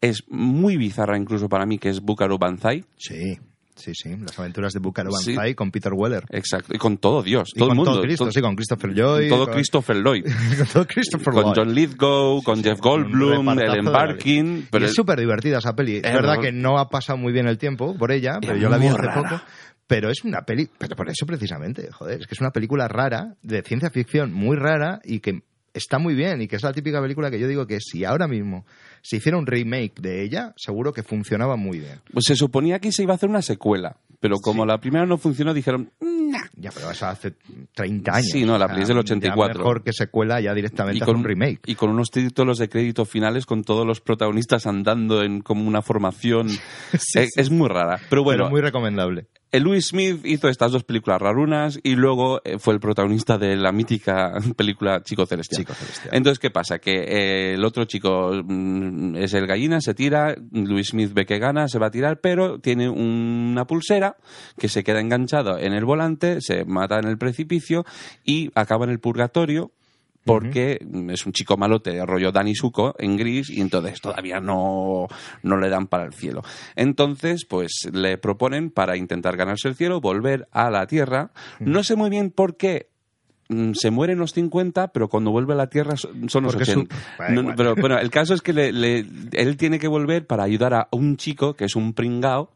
es 0.00 0.24
muy 0.28 0.76
bizarra 0.76 1.16
incluso 1.16 1.48
para 1.48 1.64
mí, 1.64 1.78
que 1.78 1.88
es 1.88 2.00
Búcaro 2.00 2.38
Banzai. 2.38 2.84
Sí, 2.96 3.38
sí, 3.82 3.92
sí. 3.94 4.16
Las 4.18 4.38
aventuras 4.38 4.72
de 4.72 4.78
Bucaro 4.80 5.10
Sí. 5.12 5.34
Banzai 5.34 5.54
con 5.54 5.70
Peter 5.70 5.92
Weller. 5.94 6.24
Exacto, 6.30 6.74
y 6.74 6.78
con 6.78 6.96
todo 6.98 7.22
Dios, 7.22 7.50
Y 7.54 7.58
todo 7.58 7.68
con 7.68 7.74
el 7.74 7.76
mundo. 7.76 7.92
todo 7.92 8.02
Cristo, 8.02 8.24
todo- 8.24 8.32
sí, 8.32 8.40
con 8.40 8.54
Christopher 8.56 8.90
Lloyd. 8.92 9.28
todo 9.28 9.44
con- 9.46 9.54
Christopher 9.54 9.96
Lloyd. 9.96 10.24
con 10.58 10.66
todo 10.72 10.86
Christopher 10.86 11.34
con 11.34 11.44
Lloyd. 11.44 11.54
John 11.56 11.74
Lithgow, 11.74 12.42
con 12.42 12.62
Jeff 12.62 12.80
Goldblum, 12.80 13.48
Ellen 13.58 13.84
Barkin. 13.84 14.54
vida. 14.56 14.68
Pero 14.70 14.84
y 14.86 14.88
es 14.88 14.94
súper 14.94 15.18
divertida 15.18 15.58
esa 15.58 15.74
peli. 15.74 15.96
Es 15.96 16.04
Es 16.04 16.12
verdad 16.14 16.40
que 16.40 16.52
no 16.52 16.78
ha 16.78 16.88
pasado 16.88 17.18
muy 17.18 17.32
bien 17.32 17.46
el 17.48 17.58
tiempo 17.58 17.96
por 17.98 18.12
ella, 18.12 18.38
pero 18.40 18.54
Es 18.54 18.60
yo 18.62 18.68
la 18.68 18.78
vi 18.78 18.86
hace 18.86 18.96
rara. 18.98 19.14
poco. 19.22 19.42
Pero 19.86 20.10
es 20.10 20.24
una 20.24 20.42
peli, 20.42 20.70
pero 20.78 20.96
por 20.96 21.10
eso 21.10 21.26
precisamente, 21.26 21.90
joder, 21.92 22.20
es 22.20 22.26
que 22.26 22.34
es 22.34 22.40
una 22.40 22.50
película 22.50 22.88
rara, 22.88 23.34
de 23.42 23.62
ciencia 23.62 23.90
ficción 23.90 24.32
muy 24.32 24.56
rara 24.56 25.00
y 25.04 25.20
que 25.20 25.42
está 25.74 25.98
muy 25.98 26.14
bien 26.14 26.42
y 26.42 26.48
que 26.48 26.56
es 26.56 26.62
la 26.62 26.72
típica 26.72 27.00
película 27.00 27.30
que 27.30 27.38
yo 27.38 27.48
digo 27.48 27.66
que 27.66 27.78
si 27.80 28.04
ahora 28.04 28.28
mismo 28.28 28.66
se 29.02 29.16
hiciera 29.16 29.38
un 29.38 29.46
remake 29.46 30.00
de 30.00 30.22
ella, 30.24 30.52
seguro 30.56 30.92
que 30.92 31.02
funcionaba 31.02 31.56
muy 31.56 31.78
bien. 31.80 32.00
pues 32.12 32.24
se 32.26 32.36
suponía 32.36 32.78
que 32.78 32.92
se 32.92 33.02
iba 33.02 33.12
a 33.12 33.16
hacer 33.16 33.28
una 33.28 33.42
secuela, 33.42 33.96
pero 34.20 34.36
como 34.36 34.64
la 34.66 34.78
primera 34.78 35.06
no 35.06 35.18
funcionó, 35.18 35.54
dijeron, 35.54 35.90
"Nah". 36.00 36.42
Ya, 36.56 36.70
pero 36.72 36.90
eso 36.90 37.06
hace 37.06 37.34
30 37.74 38.14
años. 38.14 38.28
Sí, 38.30 38.44
no, 38.44 38.56
la 38.58 38.68
peli 38.68 38.82
es 38.82 38.88
del 38.88 38.96
ya 38.98 39.00
84. 39.00 39.58
mejor 39.58 39.82
que 39.82 39.92
secuela 39.92 40.40
ya 40.40 40.54
directamente 40.54 40.98
y 40.98 41.00
con, 41.00 41.16
un 41.16 41.24
remake. 41.24 41.60
y 41.66 41.74
con 41.74 41.90
unos 41.90 42.10
títulos 42.10 42.58
de 42.58 42.68
crédito 42.68 43.04
finales 43.04 43.46
con 43.46 43.64
todos 43.64 43.86
los 43.86 44.00
protagonistas 44.00 44.66
andando 44.66 45.22
en 45.22 45.40
como 45.40 45.66
una 45.66 45.82
formación. 45.82 46.48
es, 47.14 47.30
es 47.36 47.50
muy 47.50 47.68
rara. 47.68 47.98
Pero 48.08 48.22
bueno, 48.22 48.44
Pero 48.44 48.50
muy 48.50 48.60
recomendable. 48.60 49.26
El 49.52 49.64
Louis 49.64 49.86
Smith 49.86 50.24
hizo 50.24 50.48
estas 50.48 50.72
dos 50.72 50.82
películas 50.82 51.20
rarunas 51.20 51.78
y 51.82 51.94
luego 51.94 52.40
eh, 52.42 52.58
fue 52.58 52.72
el 52.72 52.80
protagonista 52.80 53.36
de 53.36 53.54
la 53.54 53.70
mítica 53.70 54.32
película 54.56 55.02
Chico 55.02 55.26
Celestial. 55.26 55.60
Chico 55.60 55.74
Celestial. 55.74 56.14
Entonces, 56.14 56.38
¿qué 56.38 56.50
pasa? 56.50 56.78
Que 56.78 57.02
eh, 57.02 57.54
el 57.54 57.64
otro 57.64 57.84
chico 57.84 58.32
mm, 58.32 59.16
es 59.16 59.34
el 59.34 59.46
gallina, 59.46 59.82
se 59.82 59.92
tira, 59.92 60.34
Louis 60.52 60.88
Smith 60.88 61.12
ve 61.12 61.26
que 61.26 61.38
gana, 61.38 61.68
se 61.68 61.78
va 61.78 61.88
a 61.88 61.90
tirar, 61.90 62.20
pero 62.20 62.60
tiene 62.60 62.88
una 62.88 63.66
pulsera 63.66 64.16
que 64.58 64.68
se 64.68 64.82
queda 64.82 65.00
enganchado 65.00 65.58
en 65.58 65.74
el 65.74 65.84
volante, 65.84 66.40
se 66.40 66.64
mata 66.64 66.98
en 66.98 67.06
el 67.06 67.18
precipicio 67.18 67.84
y 68.24 68.50
acaba 68.54 68.86
en 68.86 68.90
el 68.90 69.00
purgatorio 69.00 69.70
porque 70.24 70.78
es 71.10 71.26
un 71.26 71.32
chico 71.32 71.56
malote, 71.56 72.04
rollo 72.06 72.30
Danny 72.32 72.54
Suco 72.54 72.94
en 72.98 73.16
gris, 73.16 73.50
y 73.50 73.60
entonces 73.60 74.00
todavía 74.00 74.40
no, 74.40 75.08
no 75.42 75.56
le 75.58 75.68
dan 75.68 75.86
para 75.88 76.04
el 76.04 76.12
cielo. 76.12 76.42
Entonces, 76.76 77.44
pues 77.44 77.88
le 77.92 78.18
proponen 78.18 78.70
para 78.70 78.96
intentar 78.96 79.36
ganarse 79.36 79.68
el 79.68 79.74
cielo, 79.74 80.00
volver 80.00 80.48
a 80.52 80.70
la 80.70 80.86
Tierra. 80.86 81.30
No 81.60 81.82
sé 81.84 81.96
muy 81.96 82.10
bien 82.10 82.30
por 82.30 82.56
qué 82.56 82.88
mm, 83.48 83.72
se 83.74 83.90
muere 83.90 84.12
en 84.14 84.18
los 84.20 84.32
50, 84.32 84.88
pero 84.88 85.08
cuando 85.08 85.30
vuelve 85.30 85.52
a 85.54 85.56
la 85.56 85.66
Tierra 85.68 85.96
son 85.96 86.20
los 86.44 86.52
Porque 86.54 86.62
es 86.70 86.76
un- 86.76 86.82
80. 86.84 86.96
Da 87.18 87.28
No, 87.28 87.34
no, 87.34 87.40
igual. 87.42 87.56
pero 87.56 87.74
bueno, 87.76 87.98
el 87.98 88.10
caso 88.10 88.34
es 88.34 88.40
que 88.42 88.52
le- 88.52 88.72
le- 88.72 89.04
él 89.32 89.56
tiene 89.56 89.78
que 89.78 89.88
volver 89.88 90.26
para 90.26 90.44
ayudar 90.44 90.72
a 90.74 90.88
un 90.92 91.16
chico 91.16 91.54
que 91.54 91.64
es 91.66 91.76
un 91.76 91.92
pringao. 91.92 92.50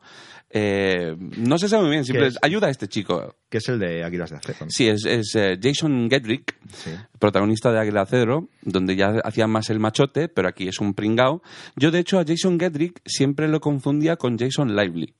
Eh, 0.50 1.14
no 1.18 1.58
se 1.58 1.68
sabe 1.68 1.82
muy 1.82 1.90
bien, 1.92 2.04
siempre 2.04 2.28
es? 2.28 2.38
ayuda 2.40 2.68
a 2.68 2.70
este 2.70 2.88
chico. 2.88 3.34
Que 3.48 3.58
es 3.58 3.68
el 3.68 3.78
de 3.78 4.04
Águilas 4.04 4.30
de 4.30 4.36
Acero. 4.36 4.66
Sí, 4.68 4.88
es, 4.88 5.04
es, 5.04 5.34
eh, 5.34 5.58
Jason 5.60 6.08
Gedrick, 6.08 6.54
Sí. 6.72 6.90
protagonista 7.18 7.72
de 7.72 7.80
Águila 7.80 8.06
Cedro, 8.06 8.48
donde 8.62 8.96
ya 8.96 9.14
hacía 9.24 9.46
más 9.46 9.70
el 9.70 9.80
machote, 9.80 10.28
pero 10.28 10.48
aquí 10.48 10.68
es 10.68 10.80
un 10.80 10.94
pringao. 10.94 11.42
Yo, 11.76 11.90
de 11.90 11.98
hecho, 11.98 12.18
a 12.18 12.24
Jason 12.26 12.58
Gedrick 12.60 13.00
siempre 13.04 13.48
lo 13.48 13.60
confundía 13.60 14.16
con 14.16 14.38
Jason 14.38 14.74
Lively. 14.76 15.14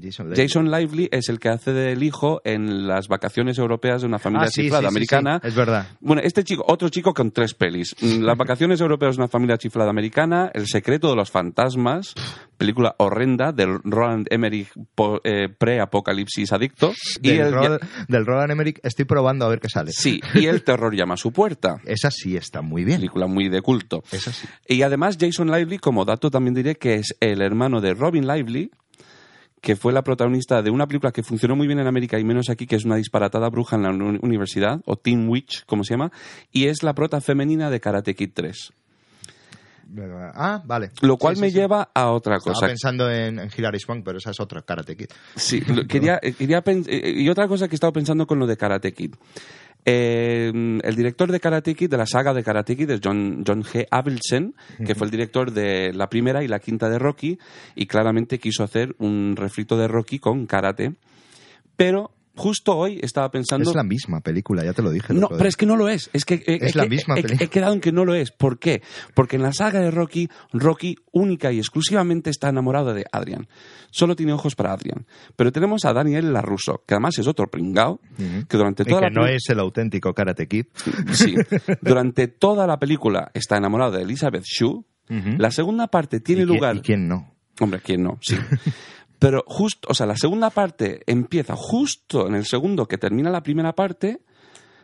Jason 0.00 0.70
Lively 0.70 1.08
es 1.12 1.28
el 1.28 1.38
que 1.38 1.48
hace 1.48 1.72
del 1.72 2.02
hijo 2.02 2.40
en 2.44 2.86
las 2.86 3.08
vacaciones 3.08 3.58
europeas 3.58 4.02
de 4.02 4.06
una 4.06 4.18
familia 4.18 4.46
Ah, 4.48 4.50
sí, 4.50 4.62
chiflada 4.62 4.82
sí, 4.82 4.86
sí, 4.86 4.88
americana. 4.96 5.40
es 5.42 5.54
verdad. 5.54 5.86
Bueno, 6.00 6.22
este 6.24 6.44
chico, 6.44 6.64
otro 6.68 6.88
chico 6.88 7.12
con 7.14 7.30
tres 7.30 7.54
pelis. 7.54 7.94
Las 8.20 8.36
vacaciones 8.36 8.80
europeas 8.80 9.16
de 9.16 9.22
una 9.22 9.28
familia 9.28 9.58
chiflada 9.58 9.90
americana, 9.90 10.50
El 10.54 10.66
secreto 10.66 11.10
de 11.10 11.16
los 11.16 11.30
fantasmas, 11.30 12.14
película 12.56 12.94
horrenda 12.98 13.52
del 13.52 13.78
Roland 13.84 14.26
Emmerich 14.30 14.68
eh, 15.24 15.48
pre-apocalipsis 15.56 16.52
adicto. 16.52 16.92
y 17.22 17.28
Del, 17.30 17.40
el, 17.46 17.52
Roland, 17.52 17.80
del 18.08 18.26
Roland 18.26 18.50
Emmerich 18.50 18.80
estoy 18.82 19.04
probando 19.04 19.44
a 19.44 19.48
ver 19.48 19.60
qué 19.60 19.68
sale. 19.68 19.92
sí, 19.92 20.20
y 20.34 20.46
El 20.46 20.62
terror 20.62 20.94
llama 20.94 21.14
a 21.14 21.18
su 21.18 21.32
puerta. 21.32 21.80
Esa 21.84 22.10
sí 22.10 22.36
está 22.36 22.62
muy 22.62 22.84
bien. 22.84 22.98
Película 22.98 23.26
muy 23.26 23.48
de 23.48 23.62
culto. 23.62 24.02
Esa 24.12 24.32
sí. 24.32 24.46
Y 24.66 24.82
además 24.82 25.16
Jason 25.20 25.50
Lively, 25.50 25.78
como 25.78 26.04
dato 26.04 26.30
también 26.30 26.54
diré 26.54 26.76
que 26.76 26.94
es 26.94 27.16
el 27.20 27.42
hermano 27.42 27.80
de 27.80 27.94
Robin 27.94 28.26
Lively, 28.26 28.70
que 29.60 29.76
fue 29.76 29.92
la 29.92 30.02
protagonista 30.02 30.62
de 30.62 30.70
una 30.70 30.86
película 30.86 31.12
que 31.12 31.22
funcionó 31.22 31.56
muy 31.56 31.66
bien 31.66 31.78
en 31.78 31.86
América 31.86 32.18
y 32.18 32.24
menos 32.24 32.48
aquí, 32.50 32.66
que 32.66 32.76
es 32.76 32.84
una 32.84 32.96
disparatada 32.96 33.48
bruja 33.48 33.76
en 33.76 33.82
la 33.82 33.90
uni- 33.90 34.18
universidad, 34.22 34.80
o 34.86 34.96
Teen 34.96 35.28
Witch, 35.28 35.64
como 35.66 35.84
se 35.84 35.94
llama, 35.94 36.12
y 36.52 36.66
es 36.66 36.82
la 36.82 36.94
prota 36.94 37.20
femenina 37.20 37.68
de 37.70 37.80
Karate 37.80 38.14
Kid 38.14 38.30
3. 38.34 38.72
Ah, 40.34 40.62
vale. 40.66 40.90
Lo 41.00 41.16
cual 41.16 41.34
Sí, 41.34 41.38
sí, 41.38 41.42
me 41.46 41.50
sí. 41.50 41.56
lleva 41.56 41.90
a 41.94 42.10
otra 42.10 42.36
Estaba 42.36 42.54
cosa. 42.54 42.66
pensando 42.66 43.10
en, 43.10 43.38
en 43.38 43.50
Hilary 43.56 43.80
Swank, 43.80 44.04
pero 44.04 44.18
esa 44.18 44.30
es 44.32 44.38
otra, 44.40 44.60
Karate 44.60 44.94
Kid. 44.96 45.06
Sí, 45.34 45.62
quería, 45.88 46.18
eh, 46.22 46.34
quería 46.34 46.62
eh, 46.66 47.14
y 47.16 47.28
otra 47.30 47.48
cosa 47.48 47.68
que 47.68 47.74
he 47.74 47.76
estado 47.76 47.92
pensando 47.94 48.26
con 48.26 48.38
lo 48.38 48.46
de 48.46 48.56
Karate 48.58 48.92
Kid. 48.92 49.14
Eh, 49.84 50.50
el 50.82 50.96
director 50.96 51.32
de 51.32 51.40
Karate 51.40 51.74
Kid, 51.74 51.90
de 51.90 51.96
la 51.96 52.06
saga 52.06 52.34
de 52.34 52.44
Karate 52.44 52.76
Kid, 52.76 52.90
es 52.90 53.00
John, 53.02 53.42
John 53.46 53.62
G. 53.62 53.86
Abelson, 53.90 54.54
que 54.84 54.94
fue 54.94 55.06
el 55.06 55.10
director 55.10 55.50
de 55.52 55.92
la 55.94 56.08
primera 56.08 56.44
y 56.44 56.48
la 56.48 56.58
quinta 56.58 56.90
de 56.90 56.98
Rocky, 56.98 57.38
y 57.74 57.86
claramente 57.86 58.38
quiso 58.38 58.64
hacer 58.64 58.94
un 58.98 59.34
refrito 59.36 59.76
de 59.78 59.88
Rocky 59.88 60.18
con 60.18 60.46
karate. 60.46 60.94
Pero 61.76 62.10
justo 62.38 62.76
hoy 62.76 62.98
estaba 63.02 63.30
pensando... 63.30 63.68
Es 63.68 63.76
la 63.76 63.82
misma 63.82 64.20
película, 64.20 64.64
ya 64.64 64.72
te 64.72 64.80
lo 64.80 64.90
dije. 64.90 65.12
No, 65.12 65.28
pero 65.28 65.46
es 65.48 65.56
que 65.56 65.66
no 65.66 65.76
lo 65.76 65.88
es. 65.88 66.08
Es 66.12 66.24
que 66.24 66.42
he, 66.46 66.64
Es 66.64 66.74
he- 66.74 66.78
la 66.78 66.86
misma 66.86 67.14
he- 67.18 67.22
película. 67.22 67.44
he 67.44 67.48
quedado 67.48 67.74
en 67.74 67.80
que 67.80 67.92
no 67.92 68.04
lo 68.04 68.14
es. 68.14 68.30
¿Por 68.30 68.58
qué? 68.58 68.82
Porque 69.14 69.36
en 69.36 69.42
la 69.42 69.52
saga 69.52 69.80
de 69.80 69.90
Rocky, 69.90 70.28
Rocky 70.52 70.96
única 71.12 71.52
y 71.52 71.58
exclusivamente 71.58 72.30
está 72.30 72.48
enamorado 72.48 72.94
de 72.94 73.04
Adrian. 73.12 73.48
Solo 73.90 74.16
tiene 74.16 74.32
ojos 74.32 74.54
para 74.54 74.72
Adrian. 74.72 75.06
Pero 75.36 75.52
tenemos 75.52 75.84
a 75.84 75.92
Daniel 75.92 76.32
LaRusso, 76.32 76.82
que 76.86 76.94
además 76.94 77.18
es 77.18 77.26
otro 77.26 77.48
pringao, 77.50 78.00
que 78.48 78.56
durante 78.56 78.84
Y 78.84 78.86
toda 78.86 79.00
que 79.00 79.06
la 79.06 79.20
no 79.20 79.26
es 79.26 79.42
el 79.48 79.58
auténtico 79.58 80.14
Karate 80.14 80.46
Kid. 80.46 80.66
Sí. 81.12 81.34
Durante 81.82 82.28
toda 82.28 82.66
la 82.66 82.78
película 82.78 83.30
está 83.34 83.56
enamorado 83.56 83.92
de 83.92 84.02
Elizabeth 84.02 84.44
Shue. 84.44 84.84
La 85.38 85.50
segunda 85.50 85.86
parte 85.88 86.20
tiene 86.20 86.42
¿Y 86.42 86.44
lugar. 86.44 86.76
¿Y 86.76 86.80
quién 86.82 87.08
no? 87.08 87.34
Hombre, 87.60 87.80
¿quién 87.82 88.02
no? 88.02 88.18
Sí. 88.20 88.36
Pero 89.18 89.44
justo, 89.46 89.88
o 89.90 89.94
sea, 89.94 90.06
la 90.06 90.16
segunda 90.16 90.50
parte 90.50 91.02
empieza 91.06 91.54
justo 91.56 92.28
en 92.28 92.34
el 92.34 92.44
segundo 92.44 92.86
que 92.86 92.98
termina 92.98 93.30
la 93.30 93.42
primera 93.42 93.72
parte, 93.74 94.20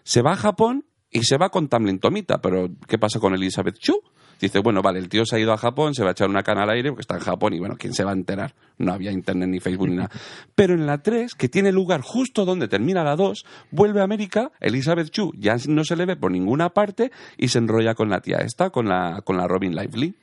se 0.02 0.22
va 0.22 0.32
a 0.32 0.36
Japón 0.36 0.84
y 1.10 1.22
se 1.22 1.38
va 1.38 1.50
con 1.50 1.68
Tamlin 1.68 2.00
Tomita. 2.00 2.40
Pero, 2.40 2.68
¿qué 2.88 2.98
pasa 2.98 3.20
con 3.20 3.34
Elizabeth 3.34 3.78
Chu? 3.78 4.00
Dice, 4.40 4.58
bueno, 4.58 4.82
vale, 4.82 4.98
el 4.98 5.08
tío 5.08 5.24
se 5.24 5.36
ha 5.36 5.38
ido 5.38 5.52
a 5.52 5.56
Japón, 5.56 5.94
se 5.94 6.02
va 6.02 6.10
a 6.10 6.12
echar 6.12 6.28
una 6.28 6.42
cana 6.42 6.64
al 6.64 6.70
aire 6.70 6.90
porque 6.90 7.02
está 7.02 7.14
en 7.14 7.20
Japón 7.20 7.54
y, 7.54 7.60
bueno, 7.60 7.76
¿quién 7.78 7.94
se 7.94 8.04
va 8.04 8.10
a 8.10 8.14
enterar? 8.14 8.54
No 8.78 8.92
había 8.92 9.12
internet 9.12 9.48
ni 9.48 9.60
Facebook 9.60 9.88
ni 9.88 9.96
nada. 9.96 10.10
Pero 10.54 10.74
en 10.74 10.86
la 10.86 10.98
3, 10.98 11.34
que 11.34 11.48
tiene 11.48 11.72
lugar 11.72 12.00
justo 12.00 12.44
donde 12.44 12.68
termina 12.68 13.04
la 13.04 13.16
2, 13.16 13.44
vuelve 13.70 14.00
a 14.00 14.04
América, 14.04 14.50
Elizabeth 14.60 15.10
Chu 15.10 15.32
ya 15.38 15.56
no 15.68 15.84
se 15.84 15.96
le 15.96 16.04
ve 16.04 16.16
por 16.16 16.32
ninguna 16.32 16.70
parte 16.70 17.12
y 17.38 17.48
se 17.48 17.58
enrolla 17.58 17.94
con 17.94 18.10
la 18.10 18.20
tía 18.20 18.38
esta, 18.38 18.70
con 18.70 18.88
la, 18.88 19.22
con 19.24 19.36
la 19.36 19.46
Robin 19.46 19.74
Lively. 19.76 20.14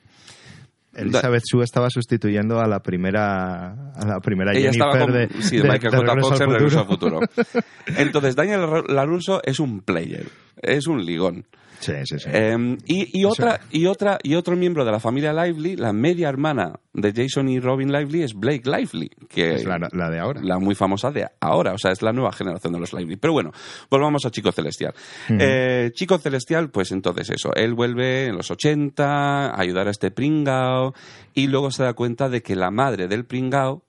Elizabeth 0.94 1.42
Shue 1.50 1.62
estaba 1.64 1.88
sustituyendo 1.90 2.60
a 2.60 2.66
la 2.66 2.80
primera 2.80 3.92
a 3.94 4.06
la 4.06 4.20
primera 4.20 4.52
Ella 4.52 4.72
Jennifer 4.72 4.88
estaba 4.88 4.98
con, 5.04 5.12
de, 5.12 5.28
sí, 5.42 5.56
de 5.56 5.62
de- 5.62 5.68
Michael 5.70 5.90
de 5.92 5.96
J. 5.98 6.06
Regreso 6.06 6.28
Fox 6.28 6.40
en 6.40 6.50
Regreso 6.50 6.78
al 6.80 6.86
Futuro. 6.86 7.20
Futuro. 7.20 7.62
Entonces, 7.98 8.36
Daniel 8.36 8.60
LaRusso 8.88 9.40
es 9.44 9.58
un 9.60 9.80
player, 9.80 10.26
es 10.60 10.86
un 10.86 11.04
ligón. 11.04 11.44
Sí, 11.82 11.94
sí, 12.04 12.18
sí. 12.20 12.30
Eh, 12.32 12.78
y, 12.86 13.20
y 13.20 13.24
otra, 13.24 13.60
y, 13.72 13.86
otra, 13.86 14.16
y 14.22 14.36
otro 14.36 14.54
miembro 14.54 14.84
de 14.84 14.92
la 14.92 15.00
familia 15.00 15.32
Lively, 15.32 15.74
la 15.74 15.92
media 15.92 16.28
hermana 16.28 16.78
de 16.92 17.12
Jason 17.12 17.48
y 17.48 17.58
Robin 17.58 17.90
Lively, 17.90 18.22
es 18.22 18.34
Blake 18.34 18.62
Lively, 18.64 19.10
que 19.28 19.54
es 19.54 19.64
la, 19.64 19.88
la 19.90 20.08
de 20.08 20.20
ahora. 20.20 20.40
la 20.44 20.60
muy 20.60 20.76
famosa 20.76 21.10
de 21.10 21.26
ahora, 21.40 21.72
o 21.74 21.78
sea, 21.78 21.90
es 21.90 22.00
la 22.00 22.12
nueva 22.12 22.32
generación 22.32 22.72
de 22.72 22.78
los 22.78 22.92
Lively. 22.92 23.16
Pero 23.16 23.32
bueno, 23.32 23.50
volvamos 23.90 24.24
a 24.24 24.30
Chico 24.30 24.52
Celestial. 24.52 24.94
Eh, 25.28 25.90
Chico 25.92 26.18
Celestial, 26.18 26.70
pues 26.70 26.92
entonces 26.92 27.30
eso, 27.30 27.52
él 27.54 27.74
vuelve 27.74 28.26
en 28.26 28.36
los 28.36 28.48
80 28.48 29.50
a 29.50 29.60
ayudar 29.60 29.88
a 29.88 29.90
este 29.90 30.12
pringao 30.12 30.94
y 31.34 31.48
luego 31.48 31.72
se 31.72 31.82
da 31.82 31.94
cuenta 31.94 32.28
de 32.28 32.42
que 32.42 32.54
la 32.54 32.70
madre 32.70 33.08
del 33.08 33.24
pringao 33.24 33.82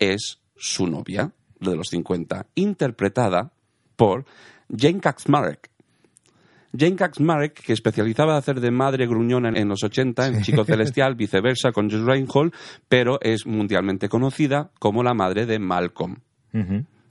es 0.00 0.40
su 0.56 0.88
novia, 0.88 1.30
de 1.60 1.76
los 1.76 1.88
50, 1.90 2.46
interpretada 2.56 3.52
por 3.94 4.24
Jane 4.76 5.00
Kaczmarek. 5.00 5.70
Jane 6.78 6.96
Kaczmarek, 6.96 7.62
que 7.64 7.72
especializaba 7.72 8.32
en 8.32 8.38
hacer 8.38 8.60
de 8.60 8.70
madre 8.70 9.06
gruñona 9.06 9.48
en, 9.48 9.68
los 9.68 9.82
80, 9.82 10.26
en 10.26 10.42
Chico 10.42 10.64
Celestial, 10.66 11.14
viceversa 11.14 11.72
con 11.72 11.90
Josh 11.90 12.04
Reinhold, 12.04 12.52
pero 12.88 13.18
es 13.20 13.46
mundialmente 13.46 14.08
conocida 14.08 14.70
como 14.78 15.02
la 15.02 15.14
madre 15.14 15.46
de 15.46 15.58
Malcolm. 15.58 16.16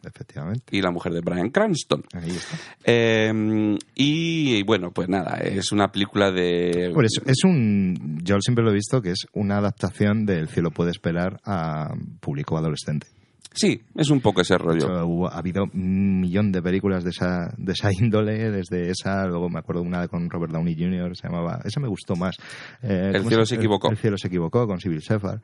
Efectivamente. 0.08 0.66
y 0.72 0.82
la 0.82 0.92
mujer 0.92 1.14
de 1.14 1.22
Brian 1.22 1.50
Cranston. 1.50 2.04
Ahí 2.14 2.30
está. 2.30 2.58
Eh, 2.84 3.78
y 3.96 4.64
bueno, 4.64 4.92
pues 4.92 5.10
nada, 5.10 5.38
es 5.38 5.72
una 5.72 5.92
película 5.92 6.32
de... 6.32 6.92
Por 6.94 7.06
eso, 7.06 7.22
es 7.26 7.44
un. 7.44 8.20
Yo 8.24 8.36
siempre 8.40 8.64
lo 8.64 8.72
he 8.72 8.76
visto 8.76 9.02
que 9.02 9.12
es 9.12 9.26
una 9.34 9.58
adaptación 9.58 10.26
del 10.26 10.48
Cielo 10.48 10.72
puede 10.72 10.92
esperar 10.92 11.40
a 11.44 11.94
público 12.20 12.58
adolescente. 12.58 13.08
Sí, 13.56 13.82
es 13.96 14.10
un 14.10 14.22
poco 14.22 14.42
ese 14.42 14.58
rollo. 14.58 14.86
hecho, 14.86 15.06
hubo- 15.08 15.28
ha 15.32 15.38
habido 15.38 15.64
un 15.74 16.20
millón 16.20 16.52
de 16.52 16.62
películas 16.62 17.04
de 17.04 17.10
esa, 17.12 17.54
de 17.58 17.72
esa 17.74 17.90
índole, 17.92 18.52
desde 18.52 18.90
esa, 18.92 19.26
luego 19.28 19.50
me 19.50 19.60
acuerdo 19.60 19.82
de 19.82 19.88
una 19.88 20.08
con 20.08 20.30
Robert 20.30 20.52
Downey 20.54 20.76
Jr., 20.76 21.16
se 21.16 21.28
llamaba, 21.28 21.60
esa 21.64 21.80
me 21.80 21.88
gustó 21.88 22.16
más. 22.16 22.36
Eh, 22.84 23.12
El 23.14 23.18
¿cómo 23.20 23.30
cielo 23.30 23.46
se 23.46 23.56
equivocó. 23.56 23.90
El, 23.90 23.98
cielo 23.98 24.18
se 24.18 24.28
equivocó 24.28 24.68
con 24.68 24.80
Sybil 24.80 25.00
Shepherd. 25.00 25.40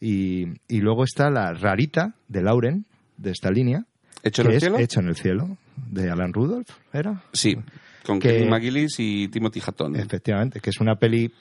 Y, 0.00 0.46
y 0.68 0.80
luego 0.80 1.04
está 1.04 1.28
la 1.30 1.52
rarita 1.54 2.14
de 2.28 2.42
Lauren, 2.42 2.84
de 3.16 3.30
esta 3.32 3.50
línea, 3.50 3.84
¿Hecho 4.22 4.42
en 4.42 4.50
el 4.52 4.60
cielo? 4.60 4.78
Hecho 4.78 5.00
en 5.00 5.08
el 5.08 5.16
cielo, 5.16 5.56
de 5.90 6.10
Alan 6.10 6.32
Rudolph, 6.32 6.68
¿era? 6.92 7.22
Sí, 7.32 7.56
con 8.04 8.18
Que- 8.18 8.28
Kelly 8.38 8.48
McGillis 8.50 8.94
y 8.98 9.28
Timothy 9.28 9.60
Hatton. 9.66 9.96
Efectivamente, 9.96 10.60
que 10.60 10.70
es 10.70 10.80
una 10.80 10.96
peli 10.96 11.32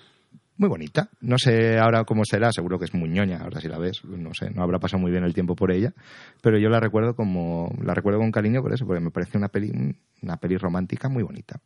muy 0.57 0.69
bonita. 0.69 1.09
No 1.21 1.37
sé 1.37 1.77
ahora 1.79 2.03
cómo 2.05 2.23
será, 2.25 2.51
seguro 2.51 2.79
que 2.79 2.85
es 2.85 2.93
muy 2.93 3.09
ñoña, 3.09 3.39
ahora 3.41 3.59
si 3.61 3.67
la 3.67 3.77
ves, 3.77 4.03
no 4.05 4.33
sé, 4.33 4.49
no 4.51 4.63
habrá 4.63 4.79
pasado 4.79 5.01
muy 5.01 5.11
bien 5.11 5.23
el 5.23 5.33
tiempo 5.33 5.55
por 5.55 5.71
ella, 5.71 5.93
pero 6.41 6.57
yo 6.57 6.69
la 6.69 6.79
recuerdo 6.79 7.15
como 7.15 7.73
la 7.83 7.93
recuerdo 7.93 8.19
con 8.19 8.31
cariño 8.31 8.61
por 8.61 8.73
eso, 8.73 8.85
porque 8.85 9.01
me 9.03 9.11
parece 9.11 9.37
una 9.37 9.49
peli 9.49 9.71
una 10.21 10.37
peli 10.37 10.57
romántica 10.57 11.09
muy 11.09 11.23
bonita. 11.23 11.59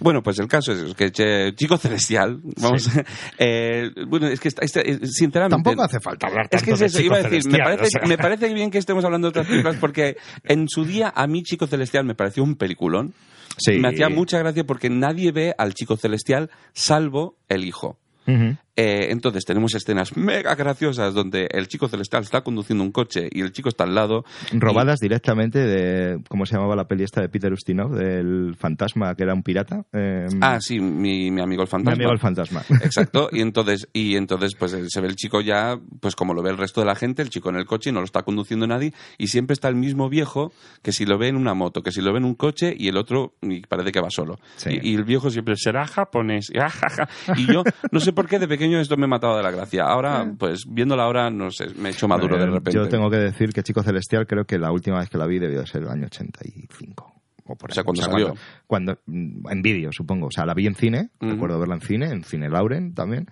Bueno, 0.00 0.22
pues 0.22 0.38
el 0.38 0.48
caso 0.48 0.72
es 0.72 0.94
que 0.94 1.10
che, 1.12 1.54
Chico 1.54 1.76
Celestial, 1.78 2.40
vamos, 2.60 2.88
eh, 3.38 3.90
bueno, 4.08 4.26
es 4.26 4.40
que 4.40 4.48
esta- 4.48 4.64
esta- 4.64 4.80
eh, 4.80 4.98
sinceramente... 5.06 5.54
Tampoco 5.62 5.82
hace 5.82 6.00
falta 6.00 6.26
hablar 6.26 6.46
Es 6.50 6.62
que 6.62 6.70
tanto 6.70 6.72
es 6.74 6.80
de 6.80 6.86
eso, 6.86 6.98
Chico 6.98 7.06
iba 7.06 7.16
a 7.16 7.22
decir, 7.28 7.36
me 7.36 7.42
Celestial, 7.58 7.76
parece, 7.76 7.84
o 7.84 8.00
sea. 8.00 8.08
me 8.08 8.18
parece 8.18 8.54
bien 8.54 8.70
que 8.70 8.78
estemos 8.78 9.04
hablando 9.04 9.26
de 9.26 9.30
otras 9.30 9.46
películas 9.46 9.76
porque 9.80 10.16
en 10.44 10.68
su 10.68 10.84
día 10.84 11.12
a 11.14 11.26
mí 11.26 11.42
Chico 11.42 11.66
Celestial 11.66 12.04
me 12.04 12.14
pareció 12.14 12.42
un 12.42 12.56
peliculón. 12.56 13.14
Sí. 13.56 13.78
Me 13.78 13.88
hacía 13.88 14.08
mucha 14.08 14.38
gracia 14.38 14.64
porque 14.64 14.90
nadie 14.90 15.30
ve 15.30 15.54
al 15.56 15.74
Chico 15.74 15.96
Celestial 15.96 16.50
salvo 16.72 17.36
el 17.48 17.64
hijo. 17.64 17.98
Mm-hmm. 18.26 18.63
Eh, 18.76 19.08
entonces 19.10 19.44
tenemos 19.44 19.74
escenas 19.74 20.16
mega 20.16 20.54
graciosas 20.56 21.14
donde 21.14 21.46
el 21.52 21.68
chico 21.68 21.86
celestial 21.88 22.22
está 22.24 22.42
conduciendo 22.42 22.82
un 22.82 22.90
coche 22.90 23.28
y 23.30 23.40
el 23.40 23.52
chico 23.52 23.68
está 23.68 23.84
al 23.84 23.94
lado. 23.94 24.24
Robadas 24.52 24.98
directamente 25.00 25.60
de, 25.60 26.20
¿cómo 26.28 26.44
se 26.46 26.54
llamaba 26.56 26.74
la 26.74 26.88
peli 26.88 27.04
esta 27.04 27.20
de 27.20 27.28
Peter 27.28 27.52
Ustinov? 27.52 27.94
Del 27.94 28.56
fantasma 28.58 29.14
que 29.14 29.22
era 29.22 29.34
un 29.34 29.42
pirata. 29.42 29.84
Eh, 29.92 30.26
Ah, 30.40 30.58
sí, 30.60 30.80
mi, 30.80 31.30
mi 31.30 31.40
amigo 31.40 31.62
el 31.62 31.66
mi 31.68 31.70
fantasma. 31.70 31.92
amigo 31.92 32.10
el 32.12 32.18
fantasma. 32.18 32.62
Exacto, 32.82 33.28
y 33.30 33.40
entonces, 33.40 33.88
y 33.92 34.16
entonces 34.16 34.54
pues 34.58 34.72
eh, 34.74 34.84
se 34.88 35.00
ve 35.00 35.06
el 35.08 35.16
chico 35.16 35.40
ya, 35.40 35.78
pues 36.00 36.16
como 36.16 36.34
lo 36.34 36.42
ve 36.42 36.50
el 36.50 36.58
resto 36.58 36.80
de 36.80 36.86
la 36.86 36.96
gente, 36.96 37.22
el 37.22 37.30
chico 37.30 37.50
en 37.50 37.56
el 37.56 37.66
coche 37.66 37.90
y 37.90 37.92
no 37.92 38.00
lo 38.00 38.06
está 38.06 38.22
conduciendo 38.22 38.66
nadie, 38.66 38.92
y 39.18 39.28
siempre 39.28 39.54
está 39.54 39.68
el 39.68 39.76
mismo 39.76 40.08
viejo 40.08 40.52
que 40.82 40.90
si 40.92 41.06
lo 41.06 41.16
ve 41.18 41.28
en 41.28 41.36
una 41.36 41.54
moto, 41.54 41.82
que 41.82 41.92
si 41.92 42.00
lo 42.00 42.12
ve 42.12 42.18
en 42.18 42.24
un 42.24 42.34
coche 42.34 42.74
y 42.76 42.88
el 42.88 42.96
otro 42.96 43.34
y 43.40 43.60
parece 43.60 43.92
que 43.92 44.00
va 44.00 44.10
solo. 44.10 44.36
Sí. 44.56 44.70
Y, 44.82 44.90
y 44.90 44.94
el 44.96 45.04
viejo 45.04 45.30
siempre 45.30 45.54
será 45.56 45.86
japonés. 45.86 46.50
Y, 46.52 46.58
y 47.42 47.46
yo 47.52 47.62
no 47.92 48.00
sé 48.00 48.12
por 48.12 48.26
qué 48.28 48.38
de 48.38 48.48
pequeño 48.48 48.63
esto 48.72 48.96
me 48.96 49.06
mataba 49.06 49.36
de 49.36 49.42
la 49.42 49.50
gracia. 49.50 49.84
Ahora, 49.84 50.32
pues 50.38 50.64
viéndola 50.68 51.04
ahora, 51.04 51.30
no 51.30 51.50
sé, 51.50 51.66
me 51.76 51.88
he 51.88 51.92
hecho 51.92 52.08
maduro 52.08 52.36
de 52.38 52.46
repente. 52.46 52.72
Yo 52.72 52.88
tengo 52.88 53.10
que 53.10 53.16
decir 53.18 53.52
que 53.52 53.62
Chico 53.62 53.82
Celestial 53.82 54.26
creo 54.26 54.44
que 54.44 54.58
la 54.58 54.72
última 54.72 54.98
vez 54.98 55.08
que 55.10 55.18
la 55.18 55.26
vi 55.26 55.38
debió 55.38 55.60
de 55.60 55.66
ser 55.66 55.82
el 55.82 55.88
año 55.88 56.06
85. 56.06 57.12
O, 57.46 57.56
por 57.56 57.70
O 57.70 57.74
sea, 57.74 57.82
ahí. 57.82 57.84
¿cuándo 57.84 58.02
salió? 58.02 58.34
Cuando, 58.66 58.96
cuando- 58.96 59.00
mm, 59.06 59.50
en 59.50 59.62
vídeo, 59.62 59.90
supongo. 59.92 60.28
O 60.28 60.30
sea, 60.30 60.46
la 60.46 60.54
vi 60.54 60.66
en 60.66 60.74
cine, 60.74 61.10
recuerdo 61.20 61.58
verla 61.58 61.74
en 61.74 61.80
cine, 61.82 62.06
en 62.06 62.24
Cine 62.24 62.48
Lauren 62.48 62.94
también, 62.94 63.26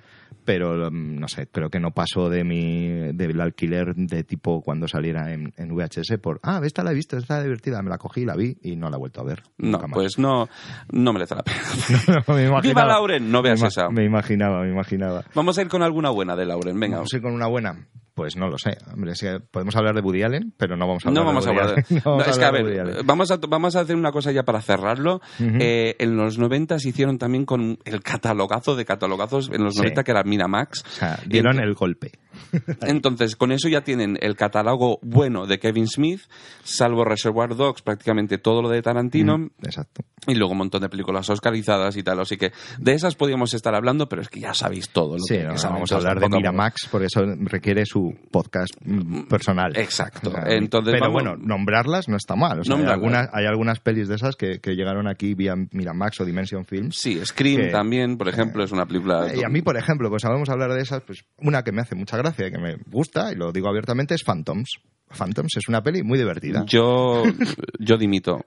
pero 0.44 0.90
mm, 0.90 1.18
no 1.18 1.28
sé, 1.28 1.46
creo 1.46 1.70
que 1.70 1.80
no 1.80 1.92
pasó 1.92 2.28
de 2.28 2.44
mi 2.44 3.12
del 3.12 3.40
alquiler 3.40 3.94
de 3.94 4.24
tipo 4.24 4.62
cuando 4.62 4.88
saliera 4.88 5.32
en, 5.32 5.52
en 5.56 5.74
VHS 5.74 6.18
por, 6.20 6.40
ah, 6.42 6.60
esta 6.64 6.82
la 6.82 6.92
he 6.92 6.94
visto, 6.94 7.16
esta 7.16 7.42
divertida, 7.42 7.82
me 7.82 7.90
la 7.90 7.98
cogí, 7.98 8.24
la 8.24 8.36
vi 8.36 8.56
y 8.62 8.76
no 8.76 8.90
la 8.90 8.96
he 8.96 8.98
vuelto 8.98 9.20
a 9.20 9.24
ver. 9.24 9.42
No, 9.58 9.72
nunca 9.72 9.86
más. 9.86 9.94
pues 9.94 10.18
no, 10.18 10.48
no 10.90 11.12
merece 11.12 11.34
la 11.34 11.42
pena. 11.42 12.24
Me. 12.28 12.60
¡Viva 12.60 12.84
Lauren! 12.84 13.30
No 13.30 13.42
veas 13.42 13.60
me, 13.60 13.68
esa. 13.68 13.88
Me 13.90 14.04
imaginaba, 14.04 14.62
me 14.62 14.70
imaginaba. 14.70 15.24
Vamos 15.34 15.58
a 15.58 15.62
ir 15.62 15.68
con 15.68 15.82
alguna 15.82 16.10
buena 16.10 16.36
de 16.36 16.46
Lauren, 16.46 16.78
venga. 16.78 16.96
¿Vamos 16.96 17.12
a 17.12 17.16
ir 17.16 17.22
con 17.22 17.32
una 17.32 17.46
buena? 17.46 17.88
Pues 18.14 18.36
no 18.36 18.48
lo 18.48 18.58
sé. 18.58 18.76
Hombre, 18.92 19.12
que 19.18 19.40
podemos 19.50 19.74
hablar 19.76 19.94
de 19.94 20.02
Woody 20.02 20.22
Allen, 20.22 20.52
pero 20.56 20.76
no 20.76 20.86
vamos 20.86 21.04
a 21.04 21.08
hablar 21.08 21.22
No 21.22 21.26
vamos 21.26 21.44
de 21.44 21.50
a 21.50 21.54
Woody 21.54 21.62
hablar 21.70 21.84
de... 21.88 21.94
Allen. 21.94 22.02
No 22.04 22.10
vamos 22.10 22.26
No, 22.26 22.30
es 22.32 22.38
que, 22.38 22.44
a 22.44 22.48
hablar 22.48 22.64
de 22.64 22.70
ver, 22.92 23.04
vamos 23.04 23.30
a, 23.30 23.36
vamos 23.48 23.76
a 23.76 23.80
hacer 23.80 23.96
una 23.96 24.12
cosa 24.12 24.32
ya 24.32 24.42
para 24.44 24.60
cerrarlo. 24.60 25.20
Eh, 25.40 25.96
en 25.98 26.16
los 26.16 26.38
90 26.38 26.78
se 26.78 26.88
hicieron 26.90 27.18
también 27.18 27.44
con 27.46 27.78
el 27.84 28.02
catalogazo 28.02 28.76
de 28.76 28.84
catalogazos 28.84 29.50
en 29.50 29.64
los 29.64 29.74
Sí. 29.74 29.80
90 29.80 30.04
que 30.04 30.10
era 30.10 30.22
Miramax. 30.24 30.82
O 30.84 30.88
sea, 30.90 31.18
dieron 31.26 31.58
el 31.60 31.74
golpe. 31.74 32.12
Entonces, 32.82 33.36
con 33.36 33.52
eso 33.52 33.68
ya 33.68 33.82
tienen 33.82 34.18
el 34.20 34.36
catálogo 34.36 34.98
bueno 35.02 35.46
de 35.46 35.58
Kevin 35.58 35.86
Smith, 35.88 36.20
salvo 36.62 37.04
Reservoir 37.04 37.54
Dogs, 37.56 37.82
prácticamente 37.82 38.38
todo 38.38 38.62
lo 38.62 38.68
de 38.68 38.82
Tarantino. 38.82 39.50
Exacto. 39.62 40.02
Y 40.26 40.34
luego 40.36 40.52
un 40.52 40.58
montón 40.58 40.80
de 40.82 40.88
películas 40.88 41.28
oscarizadas 41.30 41.96
y 41.96 42.02
tal. 42.02 42.20
Así 42.20 42.36
que 42.36 42.52
de 42.78 42.92
esas 42.92 43.16
podíamos 43.16 43.54
estar 43.54 43.74
hablando, 43.74 44.08
pero 44.08 44.22
es 44.22 44.28
que 44.28 44.40
ya 44.40 44.54
sabéis 44.54 44.88
todo. 44.90 45.14
Lo 45.14 45.18
Sí, 45.24 45.34
que, 45.36 45.44
no, 45.44 45.54
que 45.54 45.62
vamos 45.64 45.90
a 45.92 45.96
hablar 45.96 46.20
de 46.20 46.28
Miramax, 46.28 46.86
por 46.88 47.02
eso 47.02 47.22
requiere 47.40 47.84
su 47.86 48.14
podcast 48.30 48.72
mm, 48.84 49.22
personal. 49.24 49.76
Exacto. 49.76 50.32
Entonces, 50.46 50.92
pero 50.92 51.06
vamos- 51.12 51.22
bueno, 51.22 51.36
nombrarlas 51.36 52.08
no 52.08 52.16
está 52.16 52.36
mal. 52.36 52.60
O 52.60 52.64
sea, 52.64 52.76
hay, 52.76 52.84
algunas, 52.84 53.28
hay 53.32 53.46
algunas 53.46 53.80
pelis 53.80 54.06
de 54.08 54.14
esas 54.14 54.36
que, 54.36 54.60
que 54.60 54.74
llegaron 54.76 55.08
aquí 55.08 55.34
vía 55.34 55.54
Miramax 55.72 56.20
o 56.20 56.24
Dimension 56.24 56.64
Films. 56.64 56.96
Sí, 57.00 57.20
Scream 57.24 57.62
que- 57.62 57.68
también, 57.70 58.16
por 58.16 58.28
ejemplo, 58.28 58.62
es 58.62 58.70
una 58.72 58.86
película... 58.86 59.26
Eh, 59.26 59.38
Y 59.40 59.44
a 59.44 59.48
mí, 59.48 59.60
por 59.62 59.76
ejemplo, 59.76 60.08
pues 60.08 60.22
vamos 60.22 60.48
a 60.48 60.52
hablar 60.52 60.72
de 60.72 60.82
esas, 60.82 61.02
pues 61.02 61.24
una 61.38 61.62
que 61.64 61.72
me 61.72 61.82
hace 61.82 61.96
mucha 61.96 62.16
gracia 62.16 62.31
que 62.36 62.58
me 62.58 62.76
gusta, 62.90 63.32
y 63.32 63.36
lo 63.36 63.52
digo 63.52 63.68
abiertamente, 63.68 64.14
es 64.14 64.22
Phantoms. 64.24 64.70
Phantoms 65.14 65.52
es 65.58 65.68
una 65.68 65.82
peli 65.82 66.02
muy 66.02 66.18
divertida. 66.18 66.64
Yo, 66.66 67.22
yo 67.78 67.96
dimito. 67.98 68.44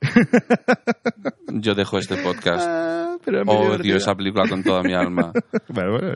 Yo 1.48 1.76
dejo 1.76 1.98
este 2.00 2.18
podcast. 2.18 2.66
Ah, 2.68 3.18
pero 3.24 3.42
es 3.42 3.46
muy 3.46 3.56
Odio 3.56 3.66
divertida. 3.66 3.98
esa 3.98 4.16
película 4.16 4.48
con 4.50 4.64
toda 4.64 4.82
mi 4.82 4.94
alma. 4.94 5.32
Bueno, 5.70 6.16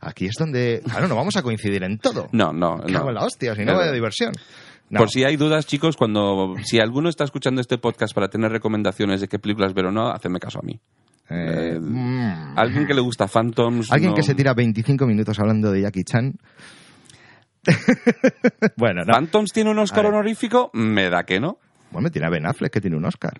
aquí 0.00 0.26
es 0.26 0.34
donde, 0.38 0.82
claro, 0.84 1.08
no 1.08 1.16
vamos 1.16 1.36
a 1.36 1.42
coincidir 1.42 1.82
en 1.82 1.98
todo. 1.98 2.28
No, 2.32 2.52
no, 2.52 2.78
Cago 2.78 3.04
no. 3.04 3.08
en 3.08 3.14
la 3.14 3.24
hostia, 3.24 3.54
si 3.54 3.64
no 3.64 3.72
Es 3.72 3.78
vaya 3.78 3.92
diversión. 3.92 4.32
No. 4.90 4.98
Por 5.00 5.10
si 5.10 5.24
hay 5.24 5.36
dudas, 5.36 5.66
chicos, 5.66 5.96
cuando 5.96 6.54
si 6.64 6.78
alguno 6.78 7.08
está 7.10 7.24
escuchando 7.24 7.60
este 7.60 7.76
podcast 7.78 8.14
para 8.14 8.28
tener 8.28 8.50
recomendaciones 8.50 9.20
de 9.20 9.28
qué 9.28 9.38
películas 9.38 9.74
ver 9.74 9.86
o 9.86 9.92
no, 9.92 10.08
hacedme 10.10 10.38
caso 10.38 10.60
a 10.60 10.62
mí. 10.62 10.80
Eh, 11.28 11.72
Eh, 11.74 11.78
mm. 11.80 12.54
Alguien 12.58 12.86
que 12.86 12.94
le 12.94 13.02
gusta 13.02 13.26
Phantoms. 13.28 13.92
Alguien 13.92 14.10
no- 14.12 14.16
que 14.16 14.22
se 14.22 14.34
tira 14.34 14.54
25 14.54 15.06
minutos 15.06 15.38
hablando 15.38 15.70
de 15.70 15.82
Jackie 15.82 16.04
Chan. 16.04 16.32
bueno, 18.76 19.02
no. 19.04 19.12
¿Phantoms 19.12 19.52
tiene 19.52 19.70
un 19.70 19.78
Oscar 19.78 20.06
honorífico? 20.06 20.70
Me 20.74 21.08
da 21.10 21.24
que 21.24 21.40
no. 21.40 21.58
Bueno, 21.90 22.10
tiene 22.10 22.26
a 22.26 22.30
Ben 22.30 22.46
Affleck 22.46 22.72
que 22.72 22.80
tiene 22.80 22.96
un 22.96 23.04
Oscar. 23.04 23.32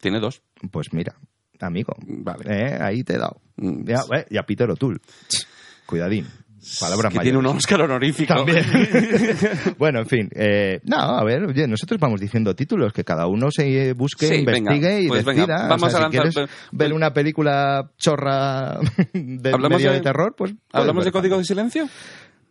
Tiene 0.00 0.20
dos. 0.20 0.42
Pues 0.70 0.92
mira, 0.92 1.14
amigo. 1.60 1.94
Vale. 2.06 2.44
Eh, 2.46 2.78
ahí 2.80 3.04
te 3.04 3.14
he 3.14 3.18
dado. 3.18 3.40
Mm. 3.56 3.84
Ya, 3.86 4.00
eh, 4.16 4.26
y 4.30 4.38
a 4.38 4.42
Peter 4.44 4.70
O'Toole. 4.70 5.00
Cuidadín. 5.86 6.26
Palabras 6.78 7.10
que 7.12 7.20
tiene 7.20 7.38
un. 7.38 7.46
Oscar 7.46 7.80
honorífico. 7.82 8.34
También. 8.34 8.62
bueno, 9.78 10.00
en 10.00 10.06
fin. 10.06 10.28
eh, 10.34 10.78
no, 10.84 10.96
a 10.98 11.24
ver, 11.24 11.42
oye, 11.44 11.66
nosotros 11.66 11.98
vamos 11.98 12.20
diciendo 12.20 12.54
títulos, 12.54 12.92
que 12.92 13.02
cada 13.02 13.26
uno 13.26 13.50
se 13.50 13.94
busque, 13.94 14.26
Sí, 14.26 14.44
venga, 14.44 14.74
investigue 14.74 15.00
y 15.02 15.08
pues 15.08 15.24
venga, 15.24 15.40
decida. 15.46 15.68
vamos 15.68 15.82
O 15.84 15.90
sea, 15.90 15.98
a 16.00 16.02
si 16.02 16.04
lanzar- 16.04 16.10
quieres 16.10 16.34
pues- 16.34 16.50
ver 16.72 16.92
una 16.92 17.14
película 17.14 17.90
chorra 17.96 18.78
de 19.14 19.50
¿Hablamos 19.52 19.78
medio 19.78 19.90
de, 19.90 19.96
de- 19.98 20.02
terror, 20.02 20.34
pues... 20.36 20.52
¿Hablamos 20.72 21.04
de 21.06 21.12
Código 21.12 21.38
de 21.38 21.44
Silencio? 21.44 21.88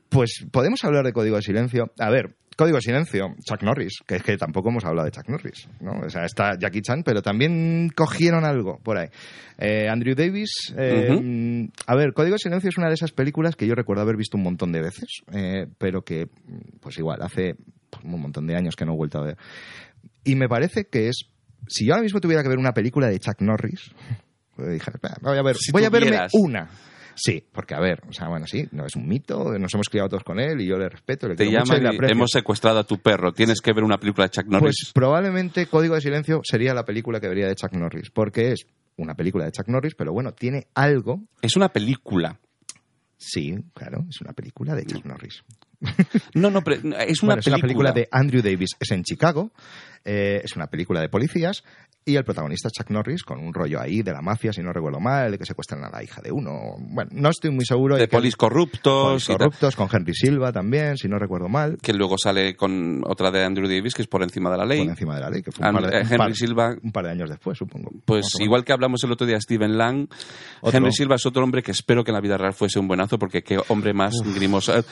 Pues 0.10 0.46
podemos 0.52 0.84
hablar 0.84 1.06
de 1.06 1.14
Código 1.14 1.36
de 1.36 1.42
Silencio. 1.42 1.92
A 2.00 2.10
ver, 2.10 2.36
Código 2.58 2.76
de 2.78 2.82
Silencio, 2.82 3.36
Chuck 3.46 3.64
Norris, 3.64 4.00
que 4.06 4.16
es 4.16 4.24
que 4.24 4.36
tampoco 4.36 4.70
hemos 4.70 4.84
hablado 4.84 5.06
de 5.06 5.12
Chuck 5.12 5.30
Norris, 5.30 5.70
¿no? 5.80 5.94
O 6.06 6.10
sea, 6.10 6.26
está 6.26 6.58
Jackie 6.60 6.82
Chan, 6.82 7.04
pero 7.06 7.22
también 7.22 7.90
cogieron 7.96 8.44
algo 8.44 8.80
por 8.84 8.98
ahí. 8.98 9.08
Eh, 9.58 9.88
Andrew 9.88 10.16
Davis, 10.16 10.74
eh, 10.78 11.70
a 11.88 11.96
ver, 11.96 12.12
Código 12.14 12.34
de 12.34 12.40
Silencio 12.40 12.70
es 12.70 12.78
una 12.78 12.88
de 12.88 12.96
esas 12.96 13.12
películas 13.12 13.56
que 13.56 13.66
yo 13.66 13.76
recuerdo 13.76 14.02
haber 14.02 14.18
visto 14.18 14.36
un 14.36 14.44
montón 14.44 14.74
de 14.74 14.82
veces, 14.82 15.22
eh, 15.32 15.68
pero 15.78 16.02
que, 16.02 16.28
pues 16.82 16.98
igual, 16.98 17.22
hace 17.22 17.56
pues, 17.90 18.04
un 18.04 18.20
montón 18.20 18.46
de 18.46 18.58
años 18.58 18.76
que 18.76 18.86
no 18.86 18.92
he 18.94 18.98
vuelto 18.98 19.20
a 19.20 19.26
ver. 19.26 19.38
Y 20.26 20.36
me 20.36 20.50
parece 20.50 20.86
que 20.92 21.08
es, 21.08 21.30
si 21.68 21.86
yo 21.86 21.94
ahora 21.94 22.04
mismo 22.04 22.20
tuviera 22.20 22.44
que 22.44 22.50
ver 22.50 22.58
una 22.58 22.74
película 22.74 23.08
de 23.08 23.20
Chuck 23.20 23.40
Norris, 23.42 23.92
pues 24.58 24.74
dije, 24.74 24.92
"Espera, 24.94 25.16
voy 25.22 25.38
a 25.38 25.44
ver, 25.44 25.56
Si 25.56 25.72
voy 25.72 25.86
a 25.86 25.90
verme 25.90 26.20
una. 26.34 26.68
Sí, 27.22 27.44
porque 27.52 27.76
a 27.76 27.80
ver, 27.82 28.02
o 28.08 28.14
sea, 28.14 28.30
bueno, 28.30 28.48
sí, 28.48 28.66
no 28.72 28.86
es 28.86 28.96
un 28.96 29.06
mito, 29.06 29.58
nos 29.60 29.74
hemos 29.74 29.90
criado 29.90 30.08
todos 30.08 30.24
con 30.24 30.40
él 30.40 30.62
y 30.62 30.68
yo 30.68 30.78
le 30.78 30.88
respeto, 30.88 31.28
le 31.28 31.36
Te 31.36 31.46
quiero 31.48 31.66
mucho 31.66 31.76
y 31.78 31.82
le 31.82 31.90
aprecio. 31.90 32.16
hemos 32.16 32.32
secuestrado 32.32 32.80
a 32.80 32.86
tu 32.86 32.98
perro. 33.00 33.34
Tienes 33.34 33.60
que 33.60 33.74
ver 33.74 33.84
una 33.84 33.98
película 33.98 34.28
de 34.28 34.32
Chuck 34.32 34.46
Norris. 34.46 34.78
Pues 34.84 34.92
probablemente 34.94 35.66
Código 35.66 35.96
de 35.96 36.02
Silencio 36.02 36.40
sería 36.44 36.74
la 36.74 36.86
película 36.86 37.20
que 37.20 37.28
vería 37.28 37.48
de 37.48 37.56
Chuck 37.56 37.74
Norris, 37.74 38.10
porque 38.10 38.54
es 38.54 38.66
una 38.96 39.16
película 39.16 39.44
de 39.46 39.52
Chuck 39.52 39.68
Norris, 39.68 39.96
pero 39.96 40.14
bueno, 40.14 40.32
tiene 40.34 40.68
algo. 40.76 41.22
Es 41.42 41.58
una 41.58 41.70
película. 41.70 42.40
Sí, 43.18 43.54
claro, 43.74 44.06
es 44.10 44.22
una 44.22 44.32
película 44.32 44.76
de 44.76 44.86
Chuck 44.86 45.04
Norris. 45.06 45.44
No, 46.36 46.50
no, 46.50 46.62
pero 46.62 46.78
es 46.78 46.84
una 47.24 47.36
Bueno, 47.36 47.40
es 47.42 47.48
una 47.48 47.58
película 47.58 47.92
de 47.92 48.08
Andrew 48.12 48.42
Davis, 48.42 48.72
es 48.80 48.92
en 48.92 49.04
Chicago, 49.04 49.52
eh, 50.06 50.42
es 50.44 50.56
una 50.56 50.68
película 50.68 51.02
de 51.02 51.10
policías 51.10 51.64
y 52.06 52.16
el 52.16 52.24
protagonista 52.24 52.70
Chuck 52.72 52.90
Norris 52.90 53.24
con 53.24 53.40
un 53.40 53.54
rollo 53.54 53.80
ahí 53.80 54.02
de 54.02 54.12
la 54.12 54.22
mafia, 54.22 54.52
si 54.52 54.62
no 54.64 54.74
recuerdo 54.74 55.00
mal, 55.00 55.32
de 55.32 55.38
que 55.38 55.46
secuestran 55.46 55.84
a 55.84 55.90
la 55.90 56.04
hija 56.04 56.22
de 56.22 56.32
uno. 56.32 56.76
Bueno, 56.80 57.12
no 57.14 57.30
estoy 57.30 57.52
muy 57.52 57.66
seguro. 57.66 57.98
de 57.98 58.08
polis 58.08 58.36
corruptos, 58.36 59.26
polis 59.26 59.28
corruptos, 59.28 59.76
con 59.76 59.88
Henry 59.92 60.14
Silva 60.16 60.52
también, 60.52 60.98
si 60.98 61.08
no 61.08 61.20
recuerdo 61.20 61.50
mal, 61.50 61.78
que 61.82 61.94
luego 61.94 62.18
sale 62.18 62.56
con 62.56 63.04
otra 63.06 63.30
de 63.30 63.44
Andrew 63.44 63.68
Davis, 63.68 63.94
que 63.94 64.02
es 64.02 64.08
por 64.08 64.24
encima 64.24 64.50
de 64.50 64.58
la 64.58 64.66
ley. 64.66 64.80
por 64.80 64.90
encima 64.90 65.16
de 65.16 65.22
la 65.22 65.30
ley, 65.30 65.42
que 65.44 65.52
fue 65.52 65.62
un 65.62 65.68
And- 65.76 65.82
par 65.82 65.92
de, 65.92 65.98
eh, 65.98 66.02
un 66.02 66.06
Henry 66.08 66.18
par- 66.18 66.36
Silva 66.36 66.76
un 66.82 66.92
par 66.92 67.06
de 67.06 67.12
años 67.12 67.30
después, 67.30 67.58
supongo. 67.58 67.92
Pues 68.06 68.28
igual 68.40 68.64
que 68.64 68.74
hablamos 68.74 69.04
el 69.04 69.12
otro 69.12 69.28
día 69.28 69.40
Steven 69.40 69.78
Lang, 69.78 70.08
Otro. 70.62 70.78
Henry 70.78 70.92
Silva 70.94 71.16
es 71.16 71.26
otro 71.28 71.44
hombre 71.44 71.62
que 71.62 71.72
espero 71.72 72.04
que 72.04 72.10
en 72.12 72.16
la 72.16 72.22
vida 72.22 72.38
real 72.38 72.54
fuese 72.54 72.80
un 72.80 72.88
buenazo, 72.88 73.20
porque 73.20 73.44
qué 73.44 73.60
hombre 73.68 73.94
más 73.94 74.16
grimoso. 74.36 74.76
Eh, 74.78 74.84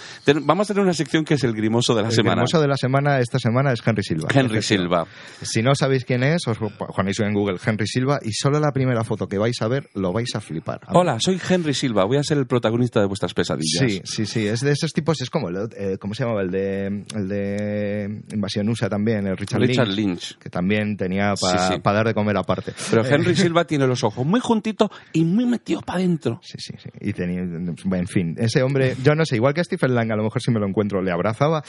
vamos 0.43 0.69
a 0.69 0.73
tener 0.73 0.83
una 0.83 0.93
sección 0.93 1.25
que 1.25 1.33
es 1.35 1.43
el 1.43 1.53
grimoso 1.53 1.95
de 1.95 2.03
la 2.03 2.09
El 2.09 2.13
semana. 2.13 2.35
famoso 2.35 2.61
de 2.61 2.67
la 2.67 2.77
semana, 2.77 3.19
esta 3.19 3.39
semana, 3.39 3.71
es 3.71 3.81
Henry 3.85 4.03
Silva. 4.03 4.27
Henry. 4.33 4.61
Silva. 4.61 5.05
Si 5.41 5.61
no 5.63 5.73
sabéis 5.73 6.05
quién 6.05 6.23
es, 6.23 6.47
os 6.47 6.59
ponéis 6.97 7.19
en 7.19 7.31
Google 7.33 7.57
Henry 7.63 7.85
Silva 7.85 8.19
y 8.23 8.31
solo 8.33 8.59
la 8.59 8.71
primera 8.71 9.03
foto 9.03 9.27
que 9.27 9.37
vais 9.37 9.61
a 9.61 9.67
ver 9.67 9.87
lo 9.93 10.11
vais 10.11 10.33
a 10.35 10.41
flipar. 10.41 10.81
Hola, 10.89 11.17
soy 11.19 11.39
Henry 11.47 11.75
Silva, 11.75 12.05
voy 12.05 12.17
a 12.17 12.23
ser 12.23 12.39
el 12.39 12.47
protagonista 12.47 12.99
de 12.99 13.05
vuestras 13.05 13.35
pesadillas. 13.35 13.83
Sí, 13.87 14.01
sí, 14.03 14.25
sí, 14.25 14.47
es 14.47 14.61
de 14.61 14.71
esos 14.71 14.91
tipos, 14.93 15.21
es 15.21 15.29
como, 15.29 15.49
el, 15.49 15.69
eh, 15.77 15.97
¿cómo 15.99 16.15
se 16.15 16.23
llamaba? 16.23 16.41
El 16.41 16.49
de, 16.49 17.05
el 17.15 17.27
de 17.29 18.21
Invasión 18.33 18.67
USA 18.69 18.89
también, 18.89 19.27
el 19.27 19.37
Richard, 19.37 19.61
Richard 19.61 19.87
Lynch, 19.89 19.97
Lynch. 20.31 20.37
que 20.39 20.49
también 20.49 20.97
tenía 20.97 21.33
para 21.39 21.67
Sí, 21.67 21.73
sí. 21.75 21.81
dar 21.83 22.07
de 22.07 22.13
comer 22.15 22.35
aparte. 22.37 22.73
Pero 22.89 23.05
Eh, 23.05 23.09
Henry 23.11 23.35
Silva 23.37 23.65
tiene 23.65 23.85
los 23.85 24.03
ojos 24.03 24.25
muy 24.25 24.39
juntitos 24.39 24.89
y 25.13 25.23
muy 25.23 25.45
metidos 25.45 25.83
para 25.83 25.99
adentro. 25.99 26.39
Sí, 26.41 26.57
sí, 26.57 26.73
sí. 26.81 26.89
Y 26.99 27.13
tenía, 27.13 27.41
en 27.41 28.07
fin, 28.07 28.35
ese 28.39 28.63
hombre, 28.63 28.95
yo 29.03 29.13
no 29.13 29.23
sé, 29.25 29.35
igual 29.35 29.53
que 29.53 29.61
a 29.61 29.63
Stephen 29.63 29.93
Lang, 29.93 30.11
a 30.11 30.15
lo 30.15 30.23
mejor 30.23 30.41
si 30.41 30.49
me 30.51 30.59
lo 30.59 30.67
encuentro, 30.67 31.01
le 31.01 31.11
abrazaba. 31.11 31.63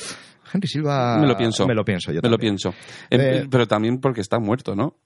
Henry 0.52 0.68
Silva. 0.68 1.18
Me 1.18 1.26
lo 1.26 1.36
pienso. 1.36 1.66
Me 1.66 1.74
lo 1.74 1.84
pienso, 1.84 2.12
yo 2.12 2.20
Me 2.22 2.28
lo 2.28 2.38
pienso. 2.38 2.70
Eh, 3.10 3.18
Eh, 3.42 3.46
pero 3.50 3.66
también 3.66 3.98
porque 4.00 4.20
está 4.20 4.38
muerto, 4.38 4.74
¿no? 4.74 4.96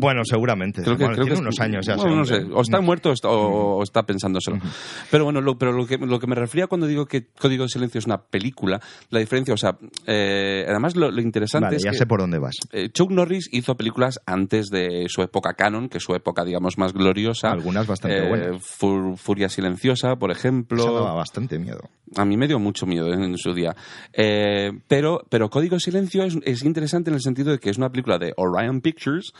Bueno, 0.00 0.22
seguramente. 0.24 0.82
Creo 0.82 0.96
que, 0.96 1.04
Bueno, 1.04 1.14
creo 1.14 1.24
tiene 1.26 1.36
que 1.40 1.42
unos 1.42 1.60
años 1.60 1.86
ya. 1.86 1.96
Bueno, 1.96 2.16
no 2.16 2.24
sé, 2.24 2.44
o 2.52 2.60
está 2.60 2.80
muerto 2.80 3.10
o 3.10 3.12
está, 3.12 3.28
o- 3.28 3.76
o 3.78 3.82
está 3.82 4.04
pensándoselo. 4.04 4.58
Pero 5.10 5.24
bueno, 5.24 5.40
lo, 5.40 5.58
pero 5.58 5.72
lo 5.72 5.86
que, 5.86 5.98
lo 5.98 6.18
que 6.18 6.26
me 6.26 6.34
refería 6.34 6.66
cuando 6.66 6.86
digo 6.86 7.06
que 7.06 7.26
Código 7.38 7.64
de 7.64 7.68
Silencio 7.68 7.98
es 7.98 8.06
una 8.06 8.18
película, 8.22 8.80
la 9.10 9.18
diferencia, 9.20 9.54
o 9.54 9.56
sea, 9.56 9.76
eh, 10.06 10.64
además 10.68 10.96
lo, 10.96 11.10
lo 11.10 11.20
interesante 11.20 11.66
Vale, 11.66 11.76
es 11.76 11.84
ya 11.84 11.90
que 11.90 11.96
sé 11.98 12.06
por 12.06 12.20
dónde 12.20 12.38
vas. 12.38 12.56
eh, 12.72 12.88
Chuck 12.90 13.10
Norris 13.10 13.48
hizo 13.52 13.76
películas 13.76 14.20
antes 14.26 14.68
de 14.68 15.06
su 15.08 15.22
época 15.22 15.54
canon, 15.54 15.88
que 15.88 15.98
es 15.98 16.04
su 16.04 16.14
época, 16.14 16.44
digamos, 16.44 16.78
más 16.78 16.92
gloriosa. 16.92 17.50
Algunas 17.50 17.86
bastante 17.86 18.18
Eh, 18.24 18.28
buenas. 18.28 18.62
Fur- 18.62 19.16
Furia 19.16 19.48
Silenciosa, 19.48 20.16
por 20.16 20.30
ejemplo. 20.30 20.78
Eso 20.82 20.94
daba 20.94 21.14
bastante 21.14 21.58
miedo. 21.58 21.80
A 22.16 22.24
mí 22.24 22.36
me 22.36 22.46
dio 22.48 22.58
mucho 22.58 22.86
miedo 22.86 23.12
en, 23.12 23.36
su 23.36 23.52
día. 23.52 23.74
Pero, 24.88 25.22
pero 25.28 25.50
Código 25.50 25.76
de 25.76 25.80
Silencio 25.80 26.22
es, 26.24 26.36
es 26.44 26.62
interesante 26.64 27.10
en 27.10 27.14
el 27.14 27.22
sentido 27.22 27.52
de 27.52 27.58
que 27.58 27.70
es 27.70 27.78
una 27.78 27.90
película 27.90 28.18
de 28.18 28.32
Orion 28.36 28.80
Pictures, 28.80 29.32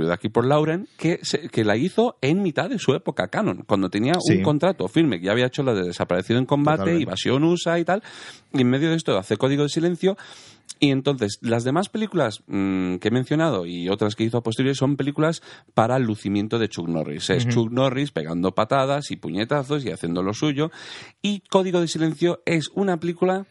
distribuida 0.00 0.14
aquí 0.14 0.28
por 0.28 0.46
Lauren, 0.46 0.88
que, 0.96 1.18
se- 1.22 1.48
que 1.48 1.64
la 1.64 1.76
hizo 1.76 2.16
en 2.20 2.42
mitad 2.42 2.68
de 2.70 2.78
su 2.78 2.94
época 2.94 3.28
canon, 3.28 3.64
cuando 3.66 3.90
tenía 3.90 4.14
Sí. 4.20 4.36
un 4.38 4.42
contrato 4.42 4.88
firme, 4.88 5.18
que 5.20 5.26
ya 5.26 5.32
había 5.32 5.46
hecho 5.46 5.62
la 5.62 5.74
de 5.74 5.82
Desaparecido 5.84 6.38
en 6.38 6.46
Combate. 6.46 6.98
Invasión 6.98 7.44
USA 7.44 7.78
y 7.78 7.84
tal, 7.84 8.02
y 8.52 8.60
en 8.62 8.70
medio 8.70 8.90
de 8.90 8.96
esto 8.96 9.16
hace 9.18 9.36
Código 9.36 9.62
de 9.64 9.68
Silencio. 9.68 10.16
Y 10.82 10.92
entonces, 10.92 11.38
las 11.42 11.64
demás 11.64 11.90
películas 11.90 12.42
mm, 12.46 12.96
que 12.96 13.08
he 13.08 13.10
mencionado 13.10 13.66
y 13.66 13.90
otras 13.90 14.14
que 14.16 14.24
hizo 14.24 14.38
a 14.38 14.42
posteriori 14.42 14.74
son 14.74 14.96
películas 14.96 15.42
para 15.74 15.96
el 15.96 16.04
lucimiento 16.04 16.58
de 16.58 16.68
Chuck 16.70 16.88
Norris. 16.88 17.28
Es 17.28 17.46
Chuck 17.48 17.70
Norris 17.70 18.12
pegando 18.12 18.52
patadas 18.54 19.10
y 19.10 19.16
puñetazos 19.16 19.84
y 19.84 19.90
haciendo 19.90 20.22
lo 20.22 20.32
suyo. 20.32 20.70
Y 21.20 21.40
Código 21.50 21.80
de 21.82 21.88
Silencio 21.88 22.40
es 22.46 22.70
una 22.74 22.96
película 22.98 23.46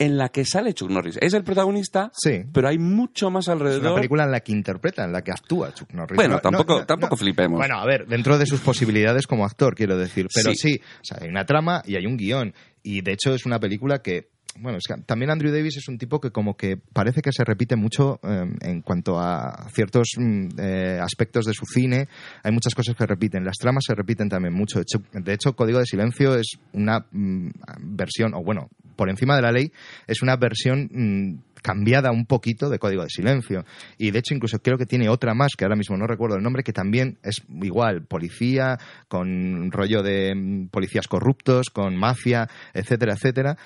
en 0.00 0.16
la 0.18 0.30
que 0.30 0.44
sale 0.44 0.72
Chuck 0.74 0.90
Norris. 0.90 1.18
Es 1.20 1.34
el 1.34 1.44
protagonista, 1.44 2.10
Sí. 2.14 2.42
pero 2.52 2.66
hay 2.68 2.78
mucho 2.78 3.30
más 3.30 3.44
Es 3.44 3.48
una 3.48 3.54
alrededor. 3.56 3.94
película 3.96 4.24
en 4.24 4.30
la 4.32 4.40
que 4.40 4.50
interpreta, 4.52 5.04
en 5.04 5.12
la 5.12 5.22
que 5.22 5.30
actúa 5.30 5.72
Chuck 5.74 5.92
Norris. 5.92 6.16
Bueno, 6.16 6.34
No, 6.36 6.40
tampoco- 6.40 6.78
no, 6.80 6.86
tampoco 6.86 7.12
no. 7.12 7.16
flipemos. 7.18 7.58
Bueno, 7.58 7.78
a 7.78 7.84
ver, 7.86 8.06
dentro 8.06 8.38
de 8.38 8.46
sus 8.46 8.60
posibilidades 8.60 9.26
como 9.26 9.44
actor, 9.44 9.74
quiero 9.76 9.96
decir. 9.96 10.26
Pero 10.34 10.50
Sí. 10.52 10.56
sí, 10.56 10.80
o 11.00 11.04
sea, 11.04 11.18
hay 11.20 11.28
una 11.28 11.44
trama 11.44 11.82
y 11.86 11.96
hay 11.96 12.06
un 12.06 12.16
guion. 12.16 12.54
Y 12.82 13.02
de 13.02 13.12
hecho 13.12 13.34
es 13.34 13.44
una 13.46 13.60
película 13.60 14.00
que. 14.00 14.30
Bueno, 14.58 14.78
es 14.78 14.84
que 14.86 15.00
también 15.02 15.30
Andrew 15.30 15.52
Davis 15.52 15.76
es 15.76 15.88
un 15.88 15.96
tipo 15.96 16.20
que 16.20 16.32
como 16.32 16.56
que 16.56 16.76
parece 16.76 17.22
que 17.22 17.32
se 17.32 17.44
repite 17.44 17.76
mucho 17.76 18.18
eh, 18.22 18.44
en 18.62 18.82
cuanto 18.82 19.18
a 19.18 19.68
ciertos 19.72 20.08
mm, 20.16 20.48
eh, 20.58 20.98
aspectos 21.00 21.44
de 21.44 21.54
su 21.54 21.66
cine. 21.66 22.08
Hay 22.42 22.52
muchas 22.52 22.74
cosas 22.74 22.96
que 22.96 23.06
repiten. 23.06 23.44
Las 23.44 23.58
tramas 23.58 23.84
se 23.86 23.94
repiten 23.94 24.28
también 24.28 24.52
mucho. 24.52 24.78
De 24.78 24.82
hecho, 24.82 25.02
de 25.12 25.32
hecho, 25.32 25.54
Código 25.54 25.78
de 25.78 25.86
Silencio 25.86 26.34
es 26.34 26.58
una 26.72 27.06
mm, 27.10 27.50
versión, 27.80 28.34
o 28.34 28.42
bueno, 28.42 28.68
por 28.96 29.08
encima 29.08 29.36
de 29.36 29.42
la 29.42 29.52
ley, 29.52 29.72
es 30.06 30.20
una 30.20 30.36
versión 30.36 30.90
mm, 30.92 31.60
cambiada 31.62 32.10
un 32.10 32.26
poquito 32.26 32.68
de 32.68 32.78
Código 32.78 33.02
de 33.02 33.08
Silencio. 33.08 33.64
Y 33.98 34.10
de 34.10 34.18
hecho, 34.18 34.34
incluso 34.34 34.58
creo 34.58 34.78
que 34.78 34.86
tiene 34.86 35.08
otra 35.08 35.32
más, 35.34 35.52
que 35.56 35.64
ahora 35.64 35.76
mismo 35.76 35.96
no 35.96 36.06
recuerdo 36.06 36.36
el 36.36 36.42
nombre, 36.42 36.62
que 36.62 36.72
también 36.72 37.18
es 37.22 37.42
igual, 37.62 38.02
policía, 38.02 38.78
con 39.08 39.70
rollo 39.70 40.02
de 40.02 40.68
policías 40.70 41.06
corruptos, 41.06 41.70
con 41.70 41.96
mafia, 41.96 42.48
etcétera, 42.74 43.14
etcétera. 43.14 43.56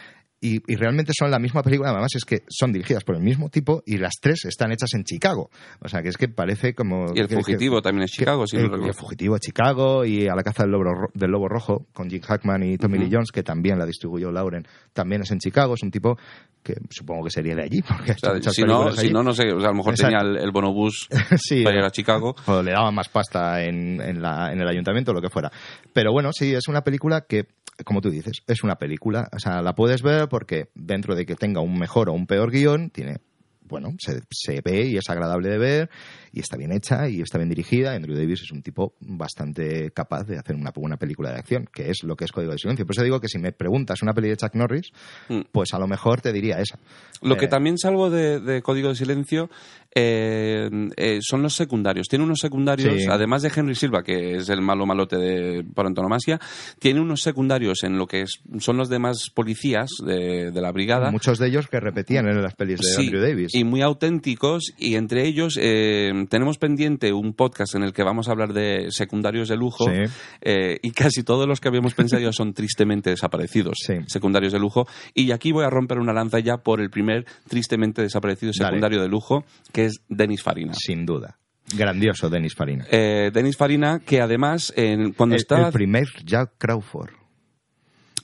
Y, 0.46 0.60
y 0.70 0.76
realmente 0.76 1.12
son 1.18 1.30
la 1.30 1.38
misma 1.38 1.62
película, 1.62 1.88
además 1.90 2.12
es 2.14 2.24
que 2.26 2.42
son 2.50 2.70
dirigidas 2.72 3.02
por 3.02 3.16
el 3.16 3.22
mismo 3.22 3.48
tipo 3.48 3.82
y 3.86 3.96
las 3.96 4.12
tres 4.20 4.44
están 4.44 4.72
hechas 4.72 4.90
en 4.94 5.04
Chicago. 5.04 5.48
O 5.80 5.88
sea, 5.88 6.02
que 6.02 6.10
es 6.10 6.18
que 6.18 6.28
parece 6.28 6.74
como... 6.74 7.06
Y 7.14 7.20
el 7.20 7.28
que- 7.28 7.36
que- 7.36 7.42
fugitivo 7.42 7.80
también 7.80 8.04
es 8.04 8.10
Chicago, 8.10 8.46
si 8.46 8.58
no 8.58 8.74
el, 8.74 8.84
el 8.84 8.94
fugitivo 8.94 9.38
Chicago 9.38 10.04
y 10.04 10.28
a 10.28 10.34
la 10.34 10.42
caza 10.42 10.64
del 10.64 10.72
lobo, 10.72 10.84
del 11.14 11.30
lobo 11.30 11.48
rojo 11.48 11.86
con 11.94 12.10
Jim 12.10 12.20
Hackman 12.20 12.62
y 12.62 12.76
Tommy 12.76 12.98
Lee 12.98 13.08
Jones 13.10 13.30
que 13.32 13.42
también 13.42 13.78
la 13.78 13.86
distribuyó 13.86 14.30
Lauren 14.30 14.66
también 14.92 15.22
es 15.22 15.30
en 15.30 15.38
Chicago 15.38 15.74
es 15.74 15.82
un 15.82 15.90
tipo 15.90 16.18
que 16.62 16.74
supongo 16.90 17.24
que 17.24 17.30
sería 17.30 17.54
de 17.54 17.62
allí 17.62 17.80
porque 17.88 18.12
O 18.12 18.18
sea, 18.18 18.52
si, 18.52 18.62
no, 18.64 18.92
si 18.92 19.10
no, 19.10 19.22
no 19.22 19.32
sé, 19.32 19.50
o 19.52 19.60
sea, 19.60 19.68
a 19.68 19.72
lo 19.72 19.78
mejor 19.78 19.94
Exacto. 19.94 20.18
tenía 20.18 20.30
el, 20.38 20.44
el 20.44 20.50
bonobús 20.52 21.08
sí 21.38 21.62
para 21.64 21.76
ir 21.78 21.82
eh, 21.84 21.86
a 21.86 21.90
Chicago. 21.90 22.34
o 22.46 22.62
le 22.62 22.72
daban 22.72 22.94
más 22.94 23.08
pasta 23.08 23.62
en, 23.64 24.00
en, 24.02 24.20
la- 24.20 24.52
en 24.52 24.60
el 24.60 24.68
ayuntamiento 24.68 25.10
o 25.12 25.14
lo 25.14 25.22
que 25.22 25.30
fuera 25.30 25.50
pero 25.94 26.12
bueno 26.12 26.32
sí 26.32 26.52
es 26.54 26.68
una 26.68 26.82
película 26.82 27.22
que 27.26 27.46
como 27.84 28.00
tú 28.00 28.08
dices 28.08 28.42
es 28.46 28.62
una 28.62 28.76
película 28.76 29.28
o 29.34 29.38
sea 29.40 29.60
la 29.60 29.72
puedes 29.74 30.00
ver 30.02 30.28
porque 30.34 30.66
dentro 30.74 31.14
de 31.14 31.24
que 31.26 31.36
tenga 31.36 31.60
un 31.60 31.78
mejor 31.78 32.08
o 32.08 32.12
un 32.12 32.26
peor 32.26 32.50
guion 32.50 32.90
tiene 32.90 33.18
bueno, 33.66 33.94
se, 33.98 34.20
se 34.30 34.60
ve 34.62 34.84
y 34.88 34.96
es 34.98 35.08
agradable 35.08 35.48
de 35.48 35.58
ver 35.58 35.90
y 36.32 36.40
está 36.40 36.56
bien 36.58 36.70
hecha 36.70 37.08
y 37.08 37.22
está 37.22 37.38
bien 37.38 37.48
dirigida. 37.48 37.94
Andrew 37.94 38.14
Davis 38.14 38.42
es 38.42 38.50
un 38.52 38.62
tipo 38.62 38.94
bastante 39.00 39.90
capaz 39.92 40.24
de 40.24 40.36
hacer 40.38 40.54
una 40.54 40.70
buena 40.70 40.96
película 40.98 41.30
de 41.32 41.38
acción, 41.38 41.66
que 41.72 41.88
es 41.88 42.02
lo 42.04 42.14
que 42.14 42.26
es 42.26 42.32
Código 42.32 42.52
de 42.52 42.58
Silencio. 42.58 42.84
Por 42.84 42.94
eso 42.94 43.02
digo 43.02 43.20
que 43.20 43.28
si 43.28 43.38
me 43.38 43.52
preguntas 43.52 44.02
una 44.02 44.12
peli 44.12 44.28
de 44.28 44.36
Chuck 44.36 44.54
Norris, 44.54 44.90
Mm. 45.30 45.40
pues 45.50 45.72
a 45.72 45.78
lo 45.78 45.86
mejor 45.88 46.20
te 46.20 46.30
diría 46.32 46.58
esa. 46.60 46.78
Lo 47.22 47.36
que 47.36 47.46
Eh, 47.46 47.48
también 47.48 47.78
salvo 47.78 48.10
de, 48.10 48.38
de 48.38 48.60
Código 48.60 48.90
de 48.90 48.96
Silencio 48.96 49.48
eh, 49.94 50.68
eh, 50.96 51.18
son 51.22 51.42
los 51.42 51.54
secundarios. 51.54 52.08
Tiene 52.08 52.24
unos 52.24 52.40
secundarios, 52.40 52.94
Sí. 53.02 53.06
además 53.08 53.42
de 53.42 53.52
Henry 53.54 53.74
Silva, 53.74 54.02
que 54.02 54.36
es 54.36 54.48
el 54.48 54.60
malo 54.60 54.86
malote 54.86 55.16
de, 55.16 55.64
por 55.74 55.86
antonomasia, 55.86 56.40
tiene 56.78 57.00
unos 57.00 57.22
secundarios 57.22 57.82
en 57.84 57.96
lo 57.98 58.06
que 58.06 58.22
es- 58.22 58.40
son 58.58 58.76
los 58.76 58.88
demás 58.88 59.30
policías 59.34 59.90
de, 60.04 60.50
de 60.50 60.60
la 60.60 60.72
brigada. 60.72 61.10
Muchos 61.10 61.38
de 61.38 61.46
ellos 61.48 61.68
que 61.68 61.80
repetían 61.80 62.26
en 62.28 62.42
las 62.42 62.54
pelis 62.54 62.80
de 62.80 62.86
Sí, 62.88 63.02
Andrew 63.06 63.22
Davis. 63.22 63.54
y 63.54 63.64
muy 63.64 63.82
auténticos 63.82 64.72
y 64.78 64.96
entre 64.96 65.26
ellos 65.26 65.58
eh, 65.60 66.12
tenemos 66.28 66.58
pendiente 66.58 67.12
un 67.12 67.34
podcast 67.34 67.74
en 67.74 67.82
el 67.84 67.92
que 67.92 68.02
vamos 68.02 68.28
a 68.28 68.32
hablar 68.32 68.52
de 68.52 68.86
secundarios 68.90 69.48
de 69.48 69.56
lujo 69.56 69.84
Sí. 69.84 70.12
eh, 70.42 70.78
y 70.82 70.90
casi 70.90 71.22
todos 71.22 71.46
los 71.46 71.60
que 71.60 71.68
habíamos 71.68 71.94
pensado 71.94 72.22
ya 72.22 72.32
son 72.32 72.52
tristemente 72.54 73.10
desaparecidos 73.10 73.78
secundarios 74.06 74.52
de 74.52 74.58
lujo 74.58 74.86
y 75.14 75.30
aquí 75.32 75.52
voy 75.52 75.64
a 75.64 75.70
romper 75.70 75.98
una 75.98 76.12
lanza 76.12 76.38
ya 76.40 76.56
por 76.58 76.80
el 76.80 76.90
primer 76.90 77.24
tristemente 77.48 78.02
desaparecido 78.02 78.52
Dale. 78.58 78.68
secundario 78.70 79.00
de 79.02 79.08
lujo 79.08 79.44
que 79.72 79.83
es 79.84 80.00
Denis 80.08 80.42
Farina 80.42 80.74
Sin 80.74 81.06
duda. 81.06 81.38
Grandioso, 81.74 82.28
Dennis 82.28 82.54
Farina. 82.54 82.84
Eh, 82.90 83.30
Denis 83.32 83.56
Farina 83.56 84.00
que 84.04 84.20
además 84.20 84.72
en- 84.76 85.12
cuando 85.14 85.34
el, 85.34 85.40
estaba 85.40 85.68
el 85.68 85.72
primer 85.72 86.06
Jack 86.24 86.52
Crawford. 86.58 87.10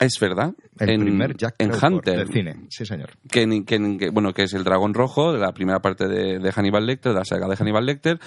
Es 0.01 0.18
verdad 0.18 0.53
El 0.78 0.90
en, 0.90 1.01
primer 1.03 1.36
Jack 1.36 1.55
en 1.59 1.70
Hunter 1.72 2.18
del 2.18 2.28
cine. 2.32 2.57
Sí, 2.70 2.84
señor. 2.86 3.11
que, 3.30 3.46
que- 3.66 3.96
que- 3.98 4.11
bueno 4.11 4.32
que 4.32 4.42
es 4.44 4.55
el 4.55 4.64
dragón 4.64 4.94
rojo 4.94 5.32
de 5.32 5.38
la 5.38 5.53
primera 5.53 5.80
parte 5.80 6.09
de, 6.09 6.38
de 6.38 6.53
Hannibal 6.53 6.86
Lecter 6.86 7.12
de 7.12 7.18
la 7.18 7.24
saga 7.24 7.46
de 7.48 7.57
Hannibal 7.57 7.84
Lecter 7.86 8.18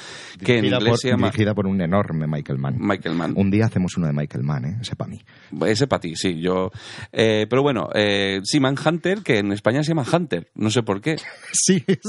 que 0.43 0.59
en 0.59 0.65
inglés 0.65 0.83
por, 0.89 0.97
se 0.99 1.09
llama 1.09 1.27
dirigida 1.27 1.53
por 1.53 1.65
un 1.67 1.81
enorme 1.81 2.27
Michael 2.27 2.59
Mann. 2.59 2.75
Michael 2.79 3.15
Mann 3.15 3.33
Un 3.35 3.49
día 3.51 3.65
hacemos 3.65 3.97
uno 3.97 4.07
de 4.07 4.13
Michael 4.13 4.43
Mann, 4.43 4.65
¿eh? 4.65 4.77
Ese 4.81 4.95
para 4.95 5.09
mí. 5.09 5.21
ese 5.65 5.87
para 5.87 5.99
ti 5.99 6.15
sí 6.15 6.39
yo 6.39 6.71
eh, 7.11 7.47
pero 7.49 7.61
bueno 7.63 7.89
eh, 7.93 8.39
sí 8.43 8.59
Manhunter 8.59 9.23
que 9.23 9.39
en 9.39 9.51
España 9.51 9.83
se 9.83 9.89
llama 9.89 10.05
Hunter 10.11 10.49
no 10.55 10.69
sé 10.69 10.83
por 10.83 11.01
qué 11.01 11.15
Sí, 11.53 11.83
es 11.87 11.99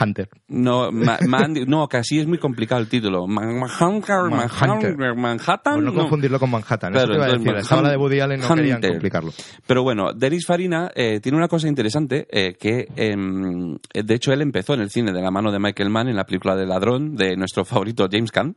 Hunter. 0.00 0.28
no 0.48 0.90
Ma- 0.92 1.18
Man- 1.26 1.54
no 1.66 1.88
que 1.88 1.96
así 1.96 2.18
es 2.20 2.26
muy 2.26 2.38
complicado 2.38 2.80
el 2.80 2.88
título 2.88 3.26
Man- 3.26 3.58
Manhunter 3.58 4.16
Manhunter. 4.30 4.96
Manhunter 4.96 5.14
Manhattan 5.16 5.74
Por 5.76 5.82
no, 5.82 5.90
no. 5.92 5.98
confundirlo 6.00 6.38
con 6.38 6.50
Manhattan. 6.50 6.92
Claro, 6.92 7.04
Eso 7.04 7.12
te 7.12 7.16
iba 7.16 7.26
a 7.26 7.56
decir. 7.62 7.82
La 7.82 7.90
de 7.90 7.96
Woody 7.96 8.20
Allen, 8.20 8.40
no 8.40 8.46
Complicarlo. 8.70 9.32
Pero 9.66 9.82
bueno, 9.82 10.12
Denis 10.12 10.46
Farina 10.46 10.90
eh, 10.94 11.20
tiene 11.20 11.38
una 11.38 11.48
cosa 11.48 11.68
interesante 11.68 12.26
eh, 12.30 12.54
que, 12.54 12.88
em, 12.96 13.76
de 13.92 14.14
hecho, 14.14 14.32
él 14.32 14.42
empezó 14.42 14.74
en 14.74 14.80
el 14.80 14.90
cine 14.90 15.12
de 15.12 15.20
la 15.20 15.30
mano 15.30 15.52
de 15.52 15.58
Michael 15.58 15.90
Mann 15.90 16.08
en 16.08 16.16
la 16.16 16.24
película 16.24 16.56
de 16.56 16.66
Ladrón 16.66 17.16
de 17.16 17.36
nuestro 17.36 17.64
favorito 17.64 18.08
James 18.10 18.30
Caan. 18.30 18.56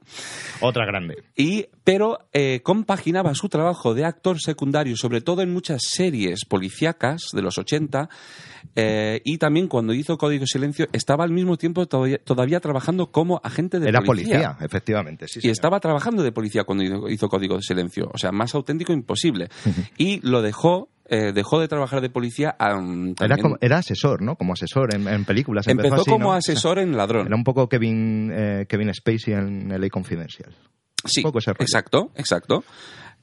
Otra 0.62 0.86
grande. 0.86 1.24
Y, 1.36 1.68
pero 1.84 2.20
eh, 2.34 2.62
compaginaba 2.64 3.34
su 3.34 3.50
trabajo 3.50 3.94
de 3.94 4.06
actor 4.06 4.40
secundario, 4.40 4.96
sobre 4.96 5.22
todo 5.22 5.42
en 5.42 5.52
muchas 5.52 5.82
series 5.84 6.46
policíacas 6.46 7.30
de 7.34 7.42
los 7.42 7.58
80, 7.58 8.10
eh, 8.76 9.22
y 9.24 9.38
también 9.38 9.68
cuando 9.68 9.94
hizo 9.94 10.18
Código 10.18 10.46
Silencio, 10.46 10.88
estaba 10.94 11.24
al 11.24 11.32
mismo 11.32 11.58
tiempo 11.58 11.86
todavía, 11.88 12.18
todavía 12.20 12.60
trabajando 12.60 13.12
como 13.12 13.42
agente 13.44 13.80
de 13.80 13.90
Era 13.90 14.02
policía. 14.02 14.36
policía, 14.36 14.58
efectivamente. 14.66 15.28
Sí, 15.28 15.40
y 15.40 15.42
señor. 15.42 15.52
estaba 15.54 15.80
trabajando 15.80 16.24
de 16.24 16.32
policía 16.32 16.64
cuando 16.64 16.84
hizo, 16.84 17.10
hizo 17.10 17.28
Código 17.30 17.56
de 17.56 17.62
Silencio. 17.62 18.10
O 18.14 18.18
sea, 18.18 18.32
más 18.32 18.54
auténtico 18.56 18.94
imposible. 18.94 19.50
y 19.98 20.20
lo 20.28 20.42
dejó, 20.42 20.90
eh, 21.10 21.32
dejó 21.34 21.60
de 21.60 21.68
trabajar 21.68 22.02
de 22.02 22.10
policía. 22.10 22.56
Era, 23.20 23.38
como- 23.38 23.58
era 23.62 23.78
asesor, 23.80 24.22
¿no? 24.22 24.36
Como 24.36 24.54
asesor 24.54 24.94
en, 24.96 25.08
en 25.08 25.26
películas. 25.26 25.68
Empezó 25.68 25.96
así, 25.96 26.10
como 26.10 26.26
¿no? 26.30 26.34
asesor 26.34 26.80
en 26.80 26.96
Ladrón. 26.96 27.28
Era 27.28 27.36
un 27.36 27.44
poco 27.44 27.68
Kevin, 27.70 28.32
eh, 28.34 28.66
Kevin 28.70 28.94
Spacey 28.94 29.34
en 29.34 29.70
LA 29.70 29.90
Confidencial. 29.90 30.54
Sí, 31.06 31.22
poco 31.22 31.40
ese 31.40 31.52
rollo. 31.54 31.64
exacto, 31.64 32.12
exacto. 32.16 32.64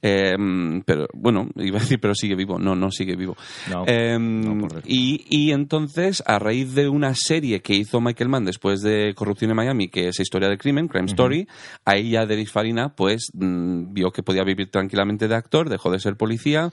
Eh, 0.02 0.36
pero 0.84 1.06
bueno, 1.14 1.48
iba 1.56 1.78
a 1.78 1.80
decir, 1.80 1.98
pero 2.00 2.14
sigue 2.14 2.34
vivo. 2.34 2.58
No, 2.58 2.74
no 2.76 2.90
sigue 2.90 3.16
vivo. 3.16 3.36
No, 3.70 3.84
Eh, 3.86 4.16
respeto. 4.18 4.80
y, 4.86 5.24
y 5.28 5.52
entonces, 5.52 6.22
a 6.26 6.38
raíz 6.38 6.74
de 6.74 6.88
una 6.88 7.14
serie 7.14 7.60
que 7.60 7.74
hizo 7.74 8.00
Michael 8.00 8.28
Mann 8.30 8.44
después 8.44 8.82
de 8.82 9.14
Corrupción 9.14 9.50
en 9.50 9.56
Miami, 9.56 9.88
que 9.88 10.08
es 10.08 10.20
Historia 10.20 10.48
de 10.48 10.58
Crimen, 10.58 10.88
Crime 10.88 11.06
Story, 11.06 11.48
ahí 11.84 12.10
ya 12.10 12.26
Denis 12.26 12.52
Farina 12.52 12.90
pues 12.94 13.30
mm, 13.34 13.92
vio 13.92 14.10
que 14.10 14.22
podía 14.22 14.44
vivir 14.44 14.70
tranquilamente 14.70 15.28
de 15.28 15.34
actor, 15.34 15.68
dejó 15.68 15.90
de 15.90 15.98
ser 16.00 16.16
policía. 16.16 16.70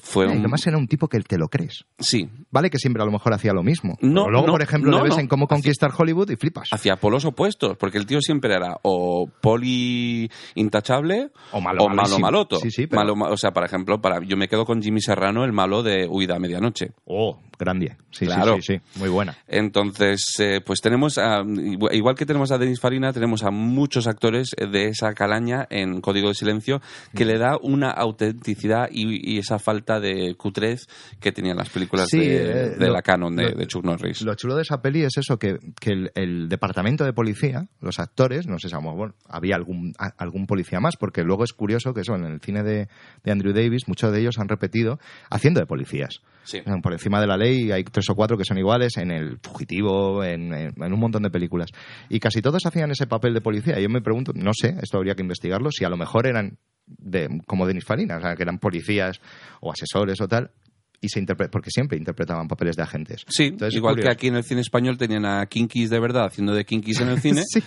Fue 0.00 0.26
Y 0.26 0.30
un... 0.32 0.38
además 0.38 0.66
era 0.66 0.76
un 0.78 0.88
tipo 0.88 1.08
que 1.08 1.20
te 1.20 1.38
lo 1.38 1.48
crees. 1.48 1.84
Sí, 1.98 2.28
Vale 2.50 2.70
que 2.70 2.78
siempre 2.78 3.02
a 3.02 3.06
lo 3.06 3.12
mejor 3.12 3.34
hacía 3.34 3.52
lo 3.52 3.62
mismo. 3.62 3.96
No, 4.00 4.22
Pero 4.24 4.30
luego, 4.30 4.46
no, 4.46 4.52
por 4.54 4.62
ejemplo, 4.62 4.90
no, 4.90 4.98
le 4.98 5.10
ves 5.10 5.18
en 5.18 5.26
cómo 5.28 5.46
conquistar 5.46 5.90
Hollywood 5.96 6.30
y 6.30 6.36
flipas. 6.36 6.68
hacia 6.72 6.96
polos 6.96 7.24
opuestos, 7.24 7.76
porque 7.76 7.98
el 7.98 8.06
tío 8.06 8.20
siempre 8.20 8.54
era 8.54 8.78
o 8.82 9.28
poli 9.40 10.30
intachable 10.54 11.30
O 11.52 11.60
malo, 11.60 11.84
o 11.84 11.88
malo 11.88 12.18
maloto. 12.18 12.56
Sí, 12.58 12.70
sí, 12.70 12.86
pero- 12.86 13.00
Malo 13.02 13.16
ma- 13.16 13.28
o 13.30 13.36
sea, 13.36 13.52
por 13.52 13.64
ejemplo, 13.64 14.00
para 14.00 14.20
yo 14.24 14.36
me 14.36 14.48
quedo 14.48 14.64
con 14.64 14.82
Jimmy 14.82 15.00
Serrano, 15.00 15.44
el 15.44 15.52
malo 15.52 15.82
de 15.82 16.06
Huida 16.08 16.36
a 16.36 16.38
medianoche. 16.38 16.92
Oh, 17.04 17.40
grande. 17.58 17.96
Sí, 18.10 18.26
Claro. 18.26 18.56
sí, 18.56 18.62
sí, 18.62 18.80
sí. 18.94 18.98
Muy 19.00 19.08
buena. 19.08 19.36
Entonces, 19.46 20.22
eh, 20.38 20.60
pues 20.64 20.80
tenemos, 20.80 21.18
a- 21.18 21.42
igual 21.46 21.94
igual 21.94 22.14
que 22.14 22.26
tenemos 22.26 22.50
a 22.52 22.58
Denis 22.58 22.80
Farina, 22.80 23.12
tenemos 23.12 23.42
a 23.42 23.50
muchos 23.50 24.06
actores 24.06 24.50
de 24.58 24.86
esa 24.88 25.12
calaña 25.14 25.66
en 25.70 26.00
Código 26.00 26.28
de 26.28 26.34
Silencio 26.34 26.80
que 27.14 27.24
le 27.24 27.38
da 27.38 27.56
una 27.60 27.90
autenticidad 27.90 28.88
y, 28.90 29.34
y 29.34 29.38
esa 29.38 29.58
falta 29.58 30.00
de 30.00 30.34
cutrez 30.36 30.86
que 31.20 31.32
tenían 31.32 31.56
las 31.56 31.68
películas 31.70 32.08
Sí, 32.08 32.18
de, 32.18 32.36
eh, 32.36 32.68
de 32.70 32.86
lo- 32.86 32.92
la 32.92 33.02
canon 33.02 33.34
de, 33.36 33.50
lo- 33.50 33.56
de 33.58 33.66
Chuck 33.66 33.84
Norris. 33.84 34.22
Lo 34.22 34.34
chulo 34.34 34.56
de 34.56 34.62
esa 34.62 34.80
peli 34.80 35.02
es 35.02 35.16
eso, 35.16 35.38
que, 35.38 35.58
que 35.80 35.90
el, 35.92 36.10
el 36.14 36.48
departamento 36.48 37.04
de 37.04 37.12
policía, 37.12 37.66
los 37.80 37.98
actores, 37.98 38.46
no 38.46 38.58
sé 38.58 38.68
si 38.68 38.74
mejor 38.76 39.14
había 39.28 39.56
algún, 39.56 39.94
a- 39.98 40.12
algún 40.18 40.46
policía 40.46 40.80
más, 40.80 40.96
porque 40.96 41.22
luego 41.22 41.44
es 41.44 41.52
curioso 41.52 41.92
que 41.94 42.02
eso, 42.02 42.14
en 42.14 42.24
el 42.24 42.40
cine 42.40 42.62
de, 42.62 42.88
de 43.24 43.32
Andrew 43.32 43.52
Davis, 43.52 43.88
muchos 43.88 44.12
de 44.12 44.20
ellos 44.20 44.38
han 44.38 44.48
repetido 44.48 44.98
haciendo 45.30 45.60
de 45.60 45.66
policías. 45.66 46.20
Sí. 46.46 46.60
Sea, 46.64 46.76
Por 46.82 46.92
encima 46.92 47.20
de 47.20 47.26
la 47.26 47.36
ley 47.36 47.70
hay 47.72 47.84
tres 47.84 48.08
o 48.08 48.14
cuatro 48.14 48.38
que 48.38 48.44
son 48.44 48.56
iguales 48.56 48.96
en 48.96 49.10
El 49.10 49.38
Fugitivo, 49.42 50.24
en, 50.24 50.54
en- 50.54 50.74
en 50.82 50.92
un 50.92 50.98
montón 51.00 51.22
de 51.24 51.30
películas. 51.30 51.68
Y 52.08 52.18
casi 52.20 52.40
todos 52.40 52.64
hacían 52.64 52.90
ese 52.92 53.06
papel 53.06 53.34
de 53.34 53.40
policía. 53.40 53.78
Yo 53.80 53.88
me 53.88 54.00
pregunto, 54.00 54.32
no 54.34 54.52
sé, 54.54 54.76
esto 54.82 54.96
habría 54.96 55.14
que 55.14 55.22
investigarlo, 55.22 55.70
si 55.70 55.84
a 55.84 55.88
lo 55.90 55.96
mejor 55.96 56.26
eran 56.26 56.58
de, 56.86 57.28
como 57.46 57.66
Denis 57.66 57.84
Farina, 57.84 58.18
o 58.18 58.20
sea, 58.20 58.36
que 58.36 58.42
eran 58.44 58.58
policías 58.58 59.20
o 59.60 59.72
asesores 59.72 60.20
o 60.20 60.28
tal, 60.28 60.52
y 61.00 61.08
se 61.08 61.20
interpre- 61.20 61.50
porque 61.50 61.70
siempre 61.70 61.98
interpretaban 61.98 62.46
papeles 62.48 62.76
de 62.76 62.82
agentes. 62.84 63.22
Sí, 63.28 63.46
Entonces, 63.48 63.74
igual 63.76 63.96
que 63.96 64.08
aquí 64.08 64.28
en 64.28 64.36
el 64.36 64.44
cine 64.44 64.60
español 64.62 64.96
tenían 64.96 65.26
a 65.26 65.44
Kinkis 65.46 65.90
de 65.90 65.98
verdad 66.00 66.24
haciendo 66.26 66.54
de 66.54 66.64
Kinkis 66.64 67.00
en 67.00 67.08
el 67.08 67.20
cine, 67.20 67.42
Sí, 67.52 67.60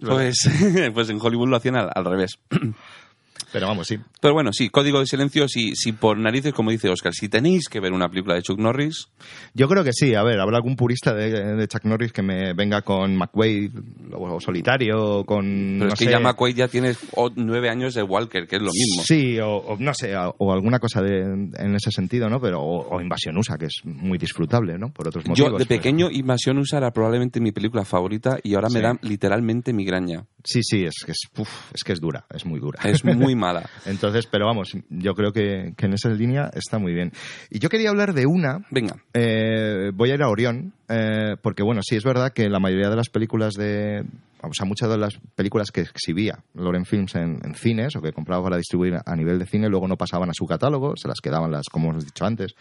pues, 0.00 0.48
pues 0.94 1.10
en 1.10 1.18
Hollywood 1.20 1.48
lo 1.48 1.56
hacían 1.56 1.76
al, 1.76 1.90
al 1.94 2.04
revés. 2.04 2.38
Pero 3.52 3.66
vamos, 3.68 3.86
sí. 3.86 3.98
Pero 4.20 4.34
bueno, 4.34 4.50
sí, 4.52 4.68
Código 4.68 5.00
de 5.00 5.06
Silencio, 5.06 5.48
si, 5.48 5.74
si 5.74 5.92
por 5.92 6.18
narices, 6.18 6.52
como 6.52 6.70
dice 6.70 6.88
Oscar, 6.88 7.12
si 7.14 7.28
tenéis 7.28 7.68
que 7.68 7.80
ver 7.80 7.92
una 7.92 8.08
película 8.08 8.34
de 8.34 8.42
Chuck 8.42 8.58
Norris, 8.58 9.08
Yo 9.54 9.68
creo 9.68 9.82
que 9.84 9.92
sí. 9.92 10.14
A 10.14 10.22
ver, 10.22 10.38
habrá 10.40 10.56
algún 10.58 10.76
purista 10.76 11.14
de, 11.14 11.56
de 11.56 11.68
Chuck 11.68 11.84
Norris 11.84 12.12
que 12.12 12.22
me 12.22 12.52
venga 12.54 12.82
con 12.82 13.16
McQuaid 13.16 13.70
o, 14.12 14.34
o 14.34 14.40
Solitario 14.40 14.98
o 15.20 15.24
con. 15.24 15.40
pero 15.78 15.86
no 15.88 15.92
es 15.92 15.98
que 15.98 16.04
sé, 16.06 16.10
ya 16.10 16.20
McQuaid 16.20 16.56
ya 16.56 16.68
tiene 16.68 16.94
nueve 17.36 17.68
años 17.70 17.94
de 17.94 18.02
Walker, 18.02 18.46
que 18.46 18.56
es 18.56 18.62
lo 18.62 18.70
mismo. 18.72 19.02
Sí, 19.04 19.38
o, 19.40 19.56
o 19.56 19.76
no 19.78 19.92
sé, 19.94 20.16
o, 20.16 20.34
o 20.38 20.52
alguna 20.52 20.78
cosa 20.78 21.02
de, 21.02 21.20
en 21.20 21.74
ese 21.74 21.90
sentido, 21.90 22.28
¿no? 22.28 22.40
Pero, 22.40 22.60
o, 22.60 22.96
o 22.96 23.00
Invasión 23.00 23.36
USA, 23.38 23.56
que 23.58 23.66
es 23.66 23.80
muy 23.84 24.18
disfrutable, 24.18 24.78
¿no? 24.78 24.92
Por 24.92 25.08
otros 25.08 25.26
motivos. 25.26 25.50
Yo 25.52 25.58
de 25.58 25.64
pero- 25.64 25.80
pequeño 25.80 26.10
Invasión 26.10 26.58
USA 26.58 26.78
era 26.78 26.90
probablemente 26.92 27.40
mi 27.40 27.52
película 27.52 27.84
favorita 27.84 28.38
y 28.42 28.54
ahora 28.54 28.68
me 28.68 28.80
Sí. 28.80 28.82
da 28.82 28.98
literalmente 29.02 29.72
migraña. 29.72 30.24
Sí, 30.44 30.60
sí, 30.62 30.84
es 30.84 30.94
que 31.04 31.12
es, 31.12 31.18
uf, 31.36 31.48
es 31.74 31.84
que 31.84 31.92
es 31.92 32.00
dura, 32.00 32.24
es 32.34 32.46
muy 32.46 32.60
dura. 32.60 32.80
Es 32.84 33.04
muy 33.04 33.29
mala. 33.34 33.68
Entonces, 33.86 34.26
pero 34.26 34.46
vamos, 34.46 34.72
yo 34.88 35.14
creo 35.14 35.32
que, 35.32 35.72
que 35.76 35.86
en 35.86 35.94
esa 35.94 36.08
línea 36.10 36.50
está 36.54 36.78
muy 36.78 36.92
bien. 36.92 37.12
Y 37.50 37.58
yo 37.58 37.68
quería 37.68 37.90
hablar 37.90 38.12
de 38.14 38.26
una 38.26 38.60
Venga, 38.70 38.96
Eh, 39.14 39.90
voy 39.94 40.10
a 40.10 40.14
ir 40.14 40.22
a 40.22 40.28
Orión, 40.28 40.72
eh, 40.88 41.36
porque 41.42 41.62
bueno, 41.62 41.80
sí 41.82 41.96
es 41.96 42.04
verdad 42.04 42.32
que 42.32 42.48
la 42.48 42.58
mayoría 42.60 42.90
de 42.90 42.96
las 42.96 43.08
películas 43.08 43.54
de. 43.54 44.04
O 44.42 44.54
sea, 44.54 44.66
muchas 44.66 44.88
de 44.88 44.96
las 44.96 45.18
películas 45.34 45.70
que 45.70 45.82
exhibía 45.82 46.38
Loren 46.54 46.86
Films 46.86 47.14
en, 47.14 47.40
en 47.44 47.54
cines 47.54 47.94
o 47.96 48.00
que 48.00 48.12
compraba 48.12 48.42
para 48.44 48.56
distribuir 48.56 48.94
a 49.04 49.14
nivel 49.14 49.38
de 49.38 49.44
cine 49.44 49.68
luego 49.68 49.86
no 49.86 49.96
pasaban 49.96 50.30
a 50.30 50.32
su 50.34 50.46
catálogo, 50.46 50.94
se 50.96 51.08
las 51.08 51.20
quedaban 51.20 51.50
las, 51.50 51.68
como 51.70 51.90
os 51.90 52.02
he 52.02 52.06
dicho 52.06 52.24
antes. 52.24 52.54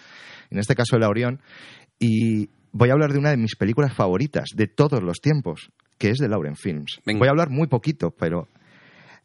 En 0.50 0.60
este 0.60 0.76
caso, 0.76 0.98
el 0.98 1.04
Orión. 1.04 1.40
Y 1.98 2.50
voy 2.74 2.90
a 2.90 2.94
hablar 2.94 3.14
de 3.14 3.20
una 3.20 3.30
de 3.30 3.38
mis 3.38 3.56
películas 3.56 3.94
favoritas 3.94 4.50
de 4.56 4.68
todos 4.68 5.02
los 5.02 5.22
tiempos, 5.22 5.70
que 5.98 6.10
es 6.10 6.18
de 6.18 6.28
Lauren 6.28 6.56
Films. 6.56 7.00
Venga. 7.06 7.20
Voy 7.20 7.28
a 7.28 7.32
hablar 7.32 7.50
muy 7.50 7.68
poquito, 7.68 8.12
pero. 8.12 8.48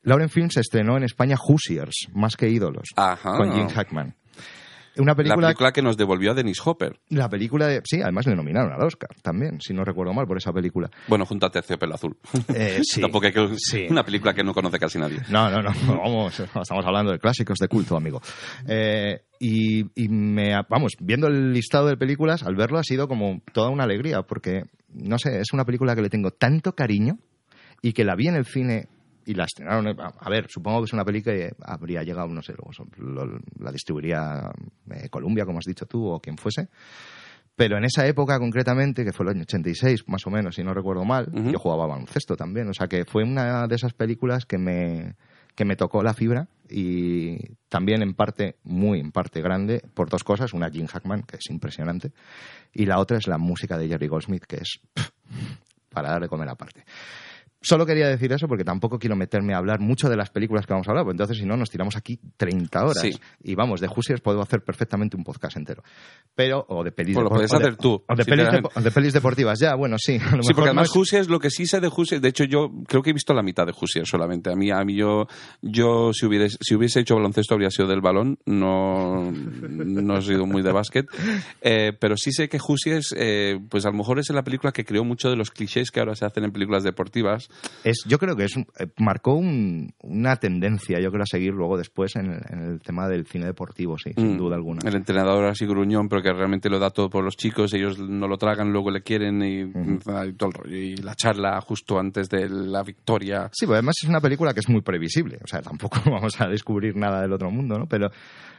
Lauren 0.05 0.28
Films 0.28 0.57
estrenó 0.57 0.96
en 0.96 1.02
España 1.05 1.36
Hoosiers, 1.36 2.09
más 2.14 2.36
que 2.36 2.48
ídolos, 2.48 2.88
Ajá. 2.96 3.36
con 3.36 3.52
Jim 3.52 3.68
Hackman. 3.68 4.14
Una 4.96 5.11
la 5.11 5.16
película 5.16 5.46
película 5.48 5.72
que 5.72 5.82
nos 5.82 5.96
devolvió 5.96 6.30
a 6.30 6.34
Dennis 6.34 6.61
Hopper. 6.64 7.00
la 7.09 7.28
película 7.28 7.66
de... 7.66 7.80
Sí, 7.84 8.00
además 8.00 8.26
le 8.28 8.36
nominaron 8.36 8.72
al 8.72 8.86
Oscar 8.86 9.11
también, 9.22 9.61
si 9.61 9.74
no 9.74 9.82
recuerdo 9.82 10.12
mal, 10.12 10.24
por 10.26 10.36
esa 10.36 10.52
película. 10.52 10.88
Bueno, 11.09 11.26
junto 11.26 11.46
a 11.46 11.50
Terciopelo 11.50 11.94
Azul. 11.96 12.16
Eh, 12.55 12.78
sí. 12.84 13.00
Tampoco 13.00 13.26
hay 13.26 13.32
que... 13.32 13.57
Sí. 13.57 13.86
Una 13.90 14.05
película 14.05 14.32
que 14.34 14.44
no 14.44 14.55
conoce 14.55 14.78
casi 14.78 15.00
nadie. 15.00 15.18
No, 15.30 15.50
no, 15.50 15.62
no, 15.62 15.72
vamos, 15.88 16.38
estamos 16.38 16.86
hablando 16.86 17.11
de 17.11 17.18
clásicos 17.18 17.59
de 17.59 17.66
culto, 17.66 17.96
amigo. 17.96 18.20
Eh, 18.68 19.20
y, 19.40 19.80
y 20.00 20.09
me, 20.09 20.52
vamos, 20.68 20.92
viendo 21.00 21.26
el 21.26 21.52
listado 21.52 21.88
de 21.88 21.96
películas, 21.96 22.44
al 22.44 22.55
verlo 22.55 22.78
ha 22.78 22.84
sido 22.84 23.09
como 23.09 23.42
toda 23.52 23.70
una 23.70 23.82
alegría, 23.82 24.22
porque, 24.22 24.62
no 24.90 25.18
sé, 25.18 25.40
es 25.40 25.52
una 25.52 25.64
película 25.64 25.96
que 25.96 26.02
le 26.02 26.09
tengo 26.09 26.30
tanto 26.30 26.72
cariño 26.76 27.18
y 27.82 27.94
que 27.94 28.05
la 28.05 28.14
vi 28.14 28.28
en 28.28 28.36
el 28.36 28.44
cine 28.44 28.86
y 29.27 29.35
la 29.35 29.45
estrenaron. 29.45 29.99
A 30.01 30.12
a 30.18 30.31
ver, 30.31 30.47
supongo 30.49 30.81
que 30.81 30.85
es 30.87 30.93
una 30.93 31.05
peli 31.05 31.22
que 31.22 31.53
habría 31.62 32.03
llegado, 32.03 32.29
no 32.29 32.43
sé, 32.43 32.55
luego 32.97 33.39
la 33.59 33.72
distribuiría 33.72 34.51
eh, 34.91 35.09
Columbia, 35.09 35.45
como 35.45 35.59
has 35.59 35.64
dicho 35.64 35.87
tú, 35.87 36.07
o 36.07 36.20
quien 36.20 36.37
fuese. 36.37 36.68
Pero 37.57 37.77
en 37.79 37.85
esa 37.85 38.05
época 38.07 38.39
concretamente, 38.39 39.05
que 39.05 39.12
fue 39.12 39.25
el 39.27 39.31
año 39.31 39.43
86 39.43 40.09
más 40.09 40.27
o 40.27 40.31
menos, 40.31 40.57
si 40.57 40.64
no 40.64 40.75
recuerdo 40.75 41.05
mal, 41.05 41.29
Ujú. 41.33 41.51
yo 41.53 41.59
jugaba 41.59 41.87
baloncesto 41.87 42.37
también. 42.37 42.68
O 42.68 42.75
sea 42.75 42.89
que 42.89 43.05
fue 43.05 43.22
una 43.22 43.66
de 43.68 43.75
esas 43.77 43.93
películas 43.95 44.45
que 44.45 44.59
me, 44.59 45.14
que 45.55 45.64
me 45.64 45.77
tocó 45.77 46.03
la 46.03 46.14
fibra 46.14 46.49
y 46.68 47.37
también 47.68 48.03
en 48.03 48.14
parte, 48.14 48.57
muy 48.64 48.99
en 48.99 49.12
parte 49.12 49.41
grande, 49.41 49.83
por 49.95 50.09
dos 50.11 50.25
cosas. 50.25 50.53
Una 50.53 50.68
Jim 50.68 50.87
Hackman, 50.87 51.22
que 51.22 51.37
es 51.37 51.49
impresionante, 51.49 52.12
y 52.72 52.87
la 52.87 52.99
otra 52.99 53.18
es 53.18 53.29
la 53.29 53.39
música 53.39 53.79
de 53.79 53.87
Jerry 53.87 54.09
Goldsmith, 54.09 54.45
que 54.47 54.57
es 54.57 54.81
pff, 54.93 55.11
para 55.91 56.09
dar 56.11 56.22
de 56.22 56.29
comer 56.29 56.49
aparte. 56.49 56.85
Solo 57.65 57.87
quería 57.87 58.07
decir 58.09 58.31
eso 58.33 58.47
porque 58.47 58.62
tampoco 58.62 58.99
quiero 58.99 59.17
meterme 59.17 59.55
a 59.55 59.57
hablar 59.57 59.81
mucho 59.81 60.11
de 60.11 60.17
las 60.17 60.29
películas 60.29 60.67
que 60.67 60.75
vamos 60.75 60.87
a 60.87 60.91
hablar, 60.91 61.05
porque 61.05 61.15
entonces 61.15 61.39
si 61.39 61.47
no 61.47 61.57
nos 61.57 61.71
tiramos 61.71 61.97
aquí 61.97 62.21
30 62.37 62.85
horas. 62.85 62.99
Sí. 63.01 63.19
Y 63.43 63.55
vamos, 63.55 63.81
de 63.81 63.89
Hoosiers 63.89 64.21
puedo 64.21 64.43
hacer 64.43 64.62
perfectamente 64.62 65.17
un 65.17 65.25
podcast 65.25 65.57
entero. 65.57 65.83
Pero, 66.35 66.67
o 66.69 66.85
de 66.85 66.93
pelis, 66.93 67.15
Pues 67.15 67.25
lo 67.25 67.31
depor- 67.31 67.35
puedes 67.37 67.53
o 67.55 67.59
de- 67.59 67.65
hacer 67.65 67.77
tú, 67.77 68.05
O 68.07 68.15
de, 68.15 68.25
pelis, 68.27 68.47
de 68.85 68.91
pelis 68.91 69.12
deportivas, 69.15 69.59
ya, 69.59 69.75
bueno, 69.77 69.97
sí. 69.99 70.17
a 70.17 70.37
lo 70.37 70.43
Sí, 70.43 70.49
mejor 70.51 70.55
porque 70.55 70.61
no 70.61 70.71
además 70.73 70.89
es- 70.91 70.97
Hoosiers, 70.97 71.29
lo 71.29 71.41
que 71.41 71.49
sí 71.51 71.67
sé 71.67 71.81
de 71.81 71.89
Hoosiers, 71.89 72.21
de 72.21 72.29
hecho 72.29 72.45
yo 72.45 72.71
creo 72.87 73.03
que 73.03 73.11
he 73.11 73.12
visto 73.15 73.33
la 73.33 73.43
mitad 73.43 73.65
de 73.67 73.73
Hoosiers 73.73 74.09
solamente. 74.09 74.51
A 74.53 74.57
mí, 74.57 74.71
a 74.71 74.85
mí 74.85 74.95
yo, 74.95 75.27
yo 75.62 76.12
si, 76.12 76.27
hubiese, 76.27 76.59
si 76.61 76.75
hubiese 76.75 77.01
hecho 77.01 77.15
baloncesto 77.15 77.55
habría 77.55 77.71
sido 77.71 77.89
del 77.89 78.03
balón, 78.03 78.39
no, 78.47 79.31
no 79.33 80.19
he 80.19 80.23
sido 80.23 80.45
muy 80.47 80.62
de 80.62 80.73
básquet. 80.73 81.07
Eh, 81.62 81.93
pero 81.99 82.17
sí 82.17 82.31
sé 82.33 82.49
que 82.49 82.59
Hoosiers, 82.59 83.15
eh, 83.17 83.59
pues 83.71 83.87
a 83.87 83.91
lo 83.91 83.97
mejor 83.97 84.19
es 84.19 84.29
la 84.31 84.43
película 84.45 84.73
que 84.73 84.85
creó 84.85 85.05
mucho 85.05 85.31
de 85.31 85.37
los 85.37 85.51
clichés 85.51 85.91
que 85.91 86.01
ahora 86.01 86.15
se 86.15 86.25
hacen 86.27 86.45
en 86.45 86.53
películas 86.53 86.83
deportivas, 86.83 87.49
Es, 87.84 87.98
yo 88.07 88.18
creo 88.18 88.34
que 88.36 88.44
es 88.44 88.57
eh, 88.57 88.86
marcó 88.98 89.34
un- 89.34 89.92
una 90.02 90.36
tendencia, 90.36 91.00
yo 91.00 91.11
creo, 91.11 91.22
a 91.22 91.26
seguir 91.26 91.52
luego 91.52 91.76
después 91.76 92.16
en 92.16 92.26
el, 92.32 92.40
en 92.50 92.59
el 92.72 92.80
tema 92.80 93.09
del 93.09 93.26
cine 93.26 93.46
deportivo, 93.46 93.96
sí, 93.98 94.12
sin 94.16 94.34
Mm, 94.34 94.38
duda 94.38 94.57
alguna. 94.57 94.80
El 94.88 94.94
entrenador 94.96 95.44
así 95.46 95.66
gruñón, 95.66 96.09
pero 96.09 96.22
que 96.22 96.32
realmente 96.32 96.68
lo 96.70 96.78
da 96.78 96.90
todo 96.90 97.11
por 97.11 97.24
los 97.24 97.36
chicos, 97.36 97.72
ellos 97.74 97.98
no 97.98 98.26
lo 98.28 98.36
tragan, 98.38 98.72
luego 98.72 98.90
le 98.90 99.02
quieren 99.02 99.42
y, 99.42 99.61
y 99.62 99.98
todo 99.98 100.48
el 100.48 100.52
rollo. 100.55 100.76
Y 100.76 100.96
la 100.96 101.14
charla 101.14 101.61
justo 101.61 101.98
antes 101.98 102.28
de 102.28 102.48
la 102.48 102.82
victoria. 102.82 103.48
Sí, 103.52 103.66
pero 103.66 103.74
además 103.74 103.96
es 104.02 104.09
una 104.09 104.20
película 104.20 104.55
que 104.55 104.61
es 104.61 104.68
muy 104.68 104.80
previsible. 104.82 105.38
O 105.44 105.46
sea, 105.46 105.61
tampoco 105.62 105.98
vamos 106.11 106.40
a 106.40 106.48
descubrir 106.48 106.96
nada 106.96 107.20
del 107.22 107.32
otro 107.32 107.50
mundo, 107.50 107.78
¿no? 107.78 107.86
Pero 107.86 108.11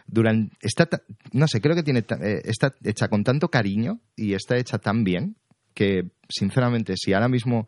durante 0.07 0.55
está 0.61 0.87
no 1.33 1.47
sé, 1.47 1.61
creo 1.61 1.75
que 1.75 1.83
tiene 1.83 1.99
eh, 2.21 2.41
está 2.45 2.71
hecha 2.83 3.07
con 3.07 3.23
tanto 3.23 3.49
cariño 3.49 3.99
y 4.15 4.33
está 4.33 4.55
hecha 4.57 4.77
tan 4.77 5.03
bien 5.03 5.35
que 5.73 6.11
sinceramente 6.29 6.93
si 6.95 7.13
ahora 7.13 7.27
mismo 7.27 7.67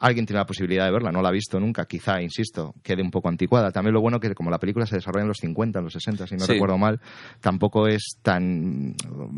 alguien 0.00 0.26
tiene 0.26 0.38
la 0.40 0.46
posibilidad 0.46 0.86
de 0.86 0.90
verla, 0.92 1.12
no 1.12 1.20
la 1.22 1.28
ha 1.28 1.32
visto 1.32 1.60
nunca, 1.60 1.84
quizá, 1.84 2.20
insisto, 2.22 2.74
quede 2.82 3.02
un 3.02 3.10
poco 3.10 3.28
anticuada. 3.28 3.70
También 3.70 3.94
lo 3.94 4.00
bueno 4.00 4.18
que 4.18 4.34
como 4.34 4.50
la 4.50 4.58
película 4.58 4.86
se 4.86 4.96
desarrolla 4.96 5.22
en 5.22 5.28
los 5.28 5.38
50, 5.38 5.78
en 5.78 5.84
los 5.84 5.92
60, 5.92 6.26
si 6.26 6.36
no 6.36 6.44
Sí. 6.46 6.52
recuerdo 6.54 6.78
mal, 6.78 7.00
tampoco 7.40 7.86
es 7.86 8.16
tan 8.22 8.94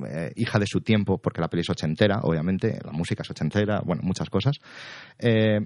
eh, 0.08 0.32
hija 0.36 0.58
de 0.58 0.66
su 0.66 0.80
tiempo, 0.80 1.18
porque 1.18 1.40
la 1.40 1.48
peli 1.48 1.62
es 1.62 1.70
ochentera, 1.70 2.20
obviamente, 2.22 2.78
la 2.84 2.92
música 2.92 3.22
es 3.22 3.30
ochentera, 3.30 3.82
bueno, 3.84 4.02
muchas 4.04 4.30
cosas. 4.30 4.56
Eh, 5.18 5.60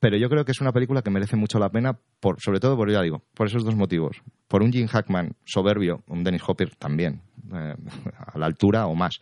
pero 0.00 0.16
yo 0.16 0.28
creo 0.28 0.44
que 0.44 0.52
es 0.52 0.60
una 0.60 0.72
película 0.72 1.02
que 1.02 1.10
merece 1.10 1.36
mucho 1.36 1.58
la 1.58 1.70
pena, 1.70 1.98
por, 2.20 2.40
sobre 2.40 2.60
todo 2.60 2.76
por, 2.76 2.90
ya 2.90 3.02
digo, 3.02 3.22
por 3.34 3.48
esos 3.48 3.64
dos 3.64 3.74
motivos. 3.74 4.22
Por 4.46 4.62
un 4.62 4.72
Jim 4.72 4.86
Hackman 4.86 5.34
soberbio, 5.44 6.02
un 6.06 6.22
Dennis 6.24 6.42
Hopper 6.46 6.74
también, 6.76 7.20
eh, 7.52 7.74
a 8.26 8.38
la 8.38 8.46
altura 8.46 8.86
o 8.86 8.94
más. 8.94 9.18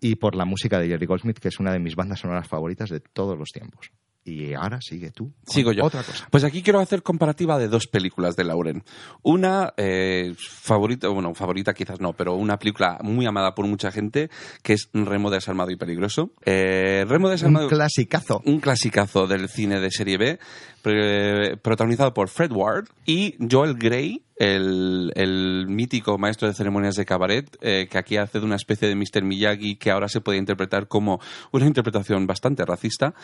Y 0.00 0.16
por 0.16 0.34
la 0.34 0.44
música 0.44 0.78
de 0.80 0.88
Jerry 0.88 1.06
Goldsmith, 1.06 1.38
que 1.38 1.48
es 1.48 1.60
una 1.60 1.72
de 1.72 1.78
mis 1.78 1.94
bandas 1.94 2.20
sonoras 2.20 2.48
favoritas 2.48 2.88
de 2.90 3.00
todos 3.00 3.36
los 3.38 3.50
tiempos. 3.50 3.90
Y 4.28 4.52
ahora 4.52 4.80
sigue 4.82 5.10
tú. 5.10 5.32
Sigo 5.46 5.72
yo. 5.72 5.84
Otra 5.84 6.02
cosa. 6.02 6.26
Pues 6.30 6.44
aquí 6.44 6.62
quiero 6.62 6.80
hacer 6.80 7.02
comparativa 7.02 7.58
de 7.58 7.68
dos 7.68 7.86
películas 7.86 8.36
de 8.36 8.44
Lauren. 8.44 8.84
Una 9.22 9.72
eh, 9.76 10.34
favorita, 10.36 11.08
bueno, 11.08 11.34
favorita 11.34 11.72
quizás 11.72 11.98
no, 12.00 12.12
pero 12.12 12.34
una 12.34 12.58
película 12.58 12.98
muy 13.02 13.24
amada 13.24 13.54
por 13.54 13.66
mucha 13.66 13.90
gente, 13.90 14.28
que 14.62 14.74
es 14.74 14.90
Remo 14.92 15.30
desarmado 15.30 15.70
y 15.70 15.76
peligroso. 15.76 16.32
Eh, 16.44 17.06
Remo 17.08 17.30
desarmado... 17.30 17.66
Un 17.66 17.70
clasicazo. 17.70 18.42
un 18.44 18.60
clasicazo 18.60 19.26
del 19.26 19.48
cine 19.48 19.80
de 19.80 19.90
serie 19.90 20.18
B, 20.18 20.38
protagonizado 20.82 22.14
por 22.14 22.28
Fred 22.28 22.52
Ward 22.52 22.86
y 23.04 23.34
Joel 23.50 23.74
Grey, 23.74 24.22
el, 24.36 25.12
el 25.14 25.66
mítico 25.68 26.18
maestro 26.18 26.48
de 26.48 26.54
ceremonias 26.54 26.94
de 26.94 27.04
cabaret, 27.04 27.56
eh, 27.60 27.88
que 27.90 27.98
aquí 27.98 28.16
hace 28.16 28.38
de 28.38 28.44
una 28.44 28.56
especie 28.56 28.88
de 28.88 28.94
Mr. 28.94 29.22
Miyagi 29.22 29.76
que 29.76 29.90
ahora 29.90 30.08
se 30.08 30.20
puede 30.20 30.38
interpretar 30.38 30.88
como 30.88 31.20
una 31.52 31.66
interpretación 31.66 32.26
bastante 32.26 32.64
racista. 32.64 33.14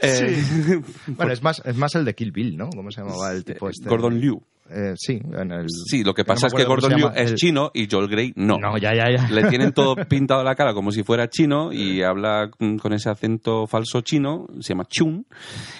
Eh, 0.00 0.42
Bueno, 1.06 1.32
es 1.32 1.42
más, 1.42 1.62
es 1.64 1.76
más 1.76 1.94
el 1.94 2.04
de 2.04 2.14
Kill 2.14 2.32
Bill, 2.32 2.56
¿no? 2.56 2.70
¿Cómo 2.70 2.90
se 2.90 3.00
llamaba 3.00 3.32
el 3.32 3.44
tipo 3.44 3.68
este? 3.68 3.88
Gordon 3.88 4.20
Liu. 4.20 4.42
Eh, 4.70 4.94
sí, 4.96 5.20
en 5.38 5.50
el... 5.52 5.66
Sí, 5.68 6.02
lo 6.02 6.14
que 6.14 6.24
pasa 6.24 6.46
es 6.46 6.54
que 6.54 6.64
Gordon 6.64 6.94
Liu 6.94 7.08
es 7.14 7.30
el- 7.32 7.36
chino 7.36 7.70
y 7.74 7.88
Joel 7.90 8.08
Grey 8.08 8.32
no. 8.36 8.56
No, 8.58 8.78
ya, 8.78 8.94
ya, 8.94 9.04
ya. 9.14 9.28
Le 9.28 9.44
tienen 9.48 9.72
todo 9.72 9.96
pintado 10.08 10.42
la 10.42 10.54
cara 10.54 10.72
como 10.72 10.92
si 10.92 11.02
fuera 11.02 11.28
chino 11.28 11.72
y 11.72 12.02
habla 12.02 12.50
mm, 12.58 12.76
con 12.76 12.92
ese 12.94 13.10
acento 13.10 13.66
falso 13.66 14.00
chino, 14.00 14.46
se 14.60 14.70
llama 14.72 14.84
Chun. 14.88 15.26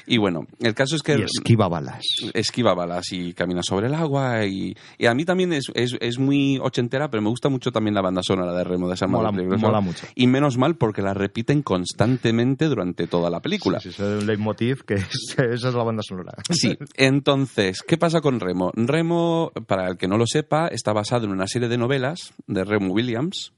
Y 0.06 0.18
bueno, 0.18 0.46
el 0.60 0.74
caso 0.74 0.96
es 0.96 1.02
que 1.02 1.16
Y 1.18 1.22
esquiva 1.22 1.68
balas. 1.68 2.02
esquiva 2.34 2.74
balas 2.74 3.12
y 3.12 3.32
camina 3.32 3.62
sobre 3.62 3.86
el 3.86 3.94
agua. 3.94 4.44
Y, 4.44 4.74
y 4.98 5.06
a 5.06 5.14
mí 5.14 5.24
también 5.24 5.52
es, 5.52 5.66
es, 5.74 5.96
es 6.00 6.18
muy 6.18 6.58
ochentera, 6.60 7.08
pero 7.08 7.22
me 7.22 7.30
gusta 7.30 7.48
mucho 7.48 7.70
también 7.72 7.94
la 7.94 8.02
banda 8.02 8.22
sonora 8.22 8.52
de 8.52 8.64
Remo 8.64 8.88
de 8.90 8.96
San 8.96 9.10
Mola- 9.10 9.30
mola 9.32 9.80
mucho. 9.80 10.06
Y 10.14 10.26
menos 10.26 10.58
mal 10.58 10.76
porque 10.76 11.00
la 11.02 11.14
repiten 11.14 11.62
constantemente 11.62 12.66
durante 12.66 13.06
toda 13.06 13.30
la 13.30 13.40
película. 13.40 13.80
Sí, 13.80 13.90
sí, 13.92 14.02
es 14.02 14.08
un 14.22 14.26
leitmotiv 14.26 14.82
que 14.84 14.94
es- 14.94 15.08
esa 15.38 15.68
es 15.68 15.74
la 15.74 15.82
banda 15.84 16.02
sonora. 16.02 16.32
Sí, 16.50 16.76
entonces, 16.96 17.82
¿qué 17.86 17.96
pasa 17.96 18.20
con 18.20 18.40
Remo? 18.40 18.71
Remo, 18.74 19.52
para 19.66 19.88
el 19.88 19.96
que 19.96 20.08
no 20.08 20.18
lo 20.18 20.26
sepa, 20.26 20.68
está 20.68 20.92
basado 20.92 21.24
en 21.26 21.32
una 21.32 21.46
serie 21.46 21.68
de 21.68 21.78
novelas 21.78 22.32
de 22.46 22.64
Remo 22.64 22.92
Williams, 22.92 23.52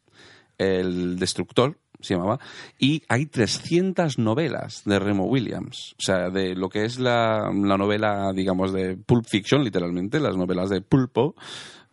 El 0.58 1.18
Destructor, 1.18 1.78
se 2.00 2.14
llamaba, 2.14 2.38
y 2.78 3.02
hay 3.08 3.26
300 3.26 4.18
novelas 4.18 4.82
de 4.84 4.98
Remo 4.98 5.24
Williams. 5.24 5.94
O 5.98 6.02
sea, 6.02 6.30
de 6.30 6.54
lo 6.54 6.68
que 6.68 6.84
es 6.84 6.98
la, 6.98 7.50
la 7.52 7.78
novela, 7.78 8.32
digamos, 8.34 8.72
de 8.72 8.96
Pulp 8.96 9.26
Fiction, 9.26 9.64
literalmente, 9.64 10.20
las 10.20 10.36
novelas 10.36 10.70
de 10.70 10.82
pulpo, 10.82 11.34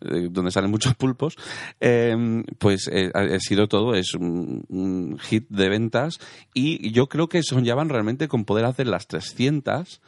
eh, 0.04 0.28
donde 0.30 0.50
salen 0.50 0.70
muchos 0.70 0.94
pulpos, 0.94 1.36
eh, 1.80 2.42
pues 2.58 2.88
eh, 2.92 3.10
ha 3.14 3.38
sido 3.38 3.68
todo, 3.68 3.94
es 3.94 4.14
un, 4.14 4.64
un 4.68 5.18
hit 5.20 5.46
de 5.48 5.68
ventas 5.68 6.18
y 6.54 6.90
yo 6.90 7.08
creo 7.08 7.28
que 7.28 7.42
soñaban 7.42 7.88
realmente 7.88 8.26
con 8.26 8.44
poder 8.44 8.64
hacer 8.64 8.88
las 8.88 9.06
300 9.06 10.00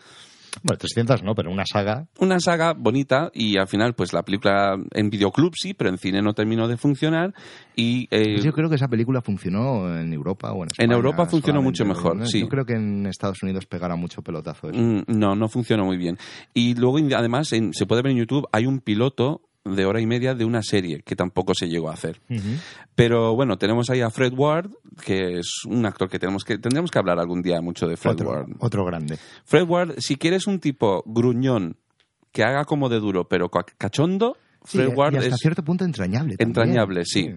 Bueno, 0.62 0.78
300 0.78 1.22
no, 1.22 1.34
pero 1.34 1.50
una 1.50 1.64
saga. 1.66 2.06
una 2.18 2.38
saga 2.40 2.72
bonita 2.74 3.30
y 3.34 3.56
al 3.56 3.66
final 3.66 3.94
pues 3.94 4.12
la 4.12 4.22
película 4.22 4.76
en 4.92 5.10
videoclub 5.10 5.52
sí, 5.56 5.74
pero 5.74 5.90
en 5.90 5.98
cine 5.98 6.22
no 6.22 6.32
terminó 6.34 6.68
de 6.68 6.76
funcionar 6.76 7.34
y 7.76 8.06
eh, 8.10 8.40
Yo 8.42 8.52
creo 8.52 8.68
que 8.68 8.76
esa 8.76 8.88
película 8.88 9.20
funcionó 9.20 9.94
en 9.98 10.12
Europa 10.12 10.52
o 10.52 10.62
en 10.62 10.68
España. 10.70 10.84
En 10.86 10.92
Europa 10.92 11.26
funcionó 11.26 11.60
mucho 11.62 11.84
mejor, 11.84 12.16
¿no? 12.16 12.26
sí. 12.26 12.40
Yo 12.40 12.48
creo 12.48 12.64
que 12.64 12.74
en 12.74 13.06
Estados 13.06 13.42
Unidos 13.42 13.66
pegara 13.66 13.96
mucho 13.96 14.22
pelotazo 14.22 14.70
eso. 14.70 14.78
mm, 14.80 15.02
no, 15.08 15.34
no 15.34 15.48
funcionó 15.48 15.84
muy 15.84 15.96
bien. 15.96 16.18
Y 16.54 16.74
luego 16.74 16.98
además 17.16 17.52
en- 17.52 17.72
se 17.74 17.86
puede 17.86 18.02
ver 18.02 18.12
en 18.12 18.18
YouTube, 18.18 18.46
hay 18.52 18.66
un 18.66 18.80
piloto 18.80 19.42
de 19.64 19.86
hora 19.86 20.00
y 20.00 20.06
media 20.06 20.34
de 20.34 20.44
una 20.44 20.62
serie 20.62 21.02
que 21.02 21.16
tampoco 21.16 21.54
se 21.54 21.68
llegó 21.68 21.90
a 21.90 21.94
hacer. 21.94 22.20
Pero 22.94 23.34
bueno, 23.34 23.56
tenemos 23.58 23.90
ahí 23.90 24.00
a 24.00 24.10
Fred 24.10 24.32
Ward, 24.34 24.70
que 25.04 25.38
es 25.38 25.62
un 25.66 25.86
actor 25.86 26.08
que 26.08 26.18
tenemos 26.18 26.44
que 26.44 26.58
tendríamos 26.58 26.90
que 26.90 26.98
hablar 26.98 27.18
algún 27.18 27.42
día 27.42 27.60
mucho 27.60 27.86
de 27.88 27.96
Fred 27.96 28.12
Otro, 28.12 28.28
Ward. 28.30 28.46
otro 28.60 28.84
grande. 28.84 29.18
Fred 29.44 29.64
Ward, 29.68 29.94
si 29.98 30.16
quieres 30.16 30.46
un 30.46 30.60
tipo 30.60 31.02
gruñón 31.06 31.76
que 32.32 32.42
haga 32.42 32.64
como 32.64 32.88
de 32.88 33.00
duro 33.00 33.26
pero 33.28 33.48
ca- 33.48 33.64
cachondo, 33.78 34.36
Sí, 34.66 34.78
Fred 34.78 34.92
y 34.92 34.94
Ward 34.94 35.16
hasta 35.16 35.28
es 35.34 35.40
cierto 35.42 35.62
punto 35.62 35.84
entrañable. 35.84 36.38
también. 36.38 36.48
Entrañable, 36.48 37.04
sí. 37.04 37.28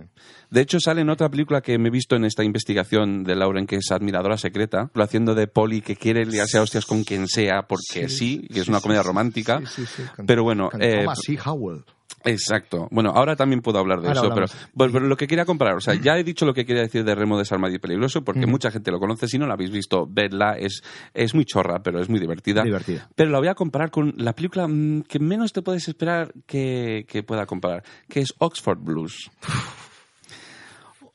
De 0.49 0.61
hecho, 0.61 0.79
sale 0.79 1.01
en 1.01 1.09
otra 1.09 1.27
película 1.29 1.59
que 1.59 1.77
me 1.77 1.89
he 1.89 1.91
visto 1.91 2.15
en 2.15 2.23
esta 2.23 2.41
investigación 2.45 3.25
de 3.25 3.35
Lauren, 3.35 3.67
que 3.67 3.75
es 3.75 3.91
Admiradora 3.91 4.37
Secreta, 4.37 4.89
lo 4.93 5.03
haciendo 5.03 5.35
de 5.35 5.47
poli 5.47 5.81
que 5.81 5.97
quiere 5.97 6.25
liarse 6.25 6.57
a 6.57 6.61
hostias 6.61 6.85
con 6.85 7.03
quien 7.03 7.27
sea, 7.27 7.63
porque 7.67 8.07
sí, 8.07 8.47
que 8.53 8.61
es 8.61 8.69
una 8.69 8.79
comedia 8.79 9.03
romántica. 9.03 9.59
Sí, 9.59 9.65
sí, 9.75 9.85
sí, 9.97 10.03
con- 10.15 10.25
Pero 10.25 10.43
bueno, 10.43 10.69
con 10.69 10.81
eh, 10.81 10.99
Thomas 11.01 11.19
C. 11.21 11.37
Howell. 11.45 11.83
Exacto. 12.23 12.87
Bueno, 12.91 13.11
ahora 13.15 13.35
también 13.35 13.61
puedo 13.61 13.79
hablar 13.79 14.01
de 14.01 14.07
Ahora 14.07 14.19
eso, 14.19 14.29
pero, 14.33 14.47
bueno, 14.73 14.93
pero 14.93 15.07
lo 15.07 15.17
que 15.17 15.27
quería 15.27 15.45
comparar, 15.45 15.75
o 15.75 15.81
sea, 15.81 15.93
ya 15.95 16.17
he 16.17 16.23
dicho 16.23 16.45
lo 16.45 16.53
que 16.53 16.65
quería 16.65 16.83
decir 16.83 17.03
de 17.03 17.15
Remo 17.15 17.37
desarmado 17.37 17.73
y 17.73 17.79
peligroso, 17.79 18.23
porque 18.23 18.45
mucha 18.45 18.71
gente 18.71 18.91
lo 18.91 18.99
conoce, 18.99 19.27
si 19.27 19.37
no 19.37 19.47
la 19.47 19.53
habéis 19.53 19.71
visto, 19.71 20.07
vedla, 20.09 20.57
es, 20.57 20.81
es 21.13 21.33
muy 21.33 21.45
chorra, 21.45 21.81
pero 21.81 22.01
es 22.01 22.09
muy 22.09 22.19
divertida. 22.19 22.63
Divertida. 22.63 23.07
Pero 23.15 23.31
la 23.31 23.39
voy 23.39 23.47
a 23.47 23.55
comparar 23.55 23.91
con 23.91 24.13
la 24.17 24.33
película 24.33 24.67
mm, 24.67 25.03
que 25.03 25.19
menos 25.19 25.53
te 25.53 25.61
puedes 25.61 25.87
esperar 25.87 26.33
que, 26.45 27.05
que 27.07 27.23
pueda 27.23 27.45
comparar, 27.45 27.83
que 28.09 28.21
es 28.21 28.33
Oxford 28.39 28.79
Blues. 28.79 29.29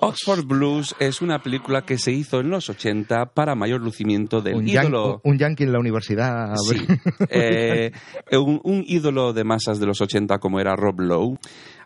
Oxford 0.05 0.45
Blues 0.45 0.95
es 0.99 1.23
una 1.23 1.43
película 1.43 1.83
que 1.83 1.97
se 1.97 2.11
hizo 2.13 2.41
en 2.41 2.51
los 2.51 2.69
80 2.69 3.27
para 3.35 3.55
mayor 3.55 3.81
lucimiento 3.81 4.41
del 4.41 4.57
Un, 4.57 4.67
yan- 4.67 4.87
ídolo. 4.89 5.21
un 5.25 5.39
yankee 5.39 5.63
en 5.65 5.73
la 5.73 5.79
universidad. 5.79 6.55
Sí. 6.57 6.77
Eh, 7.31 7.93
un, 8.33 8.61
un 8.65 8.85
ídolo 8.87 9.33
de 9.33 9.45
masas 9.45 9.79
de 9.79 9.87
los 9.87 10.01
80 10.01 10.39
como 10.39 10.59
era 10.61 10.75
Rob 10.75 11.01
Lowe. 11.01 11.39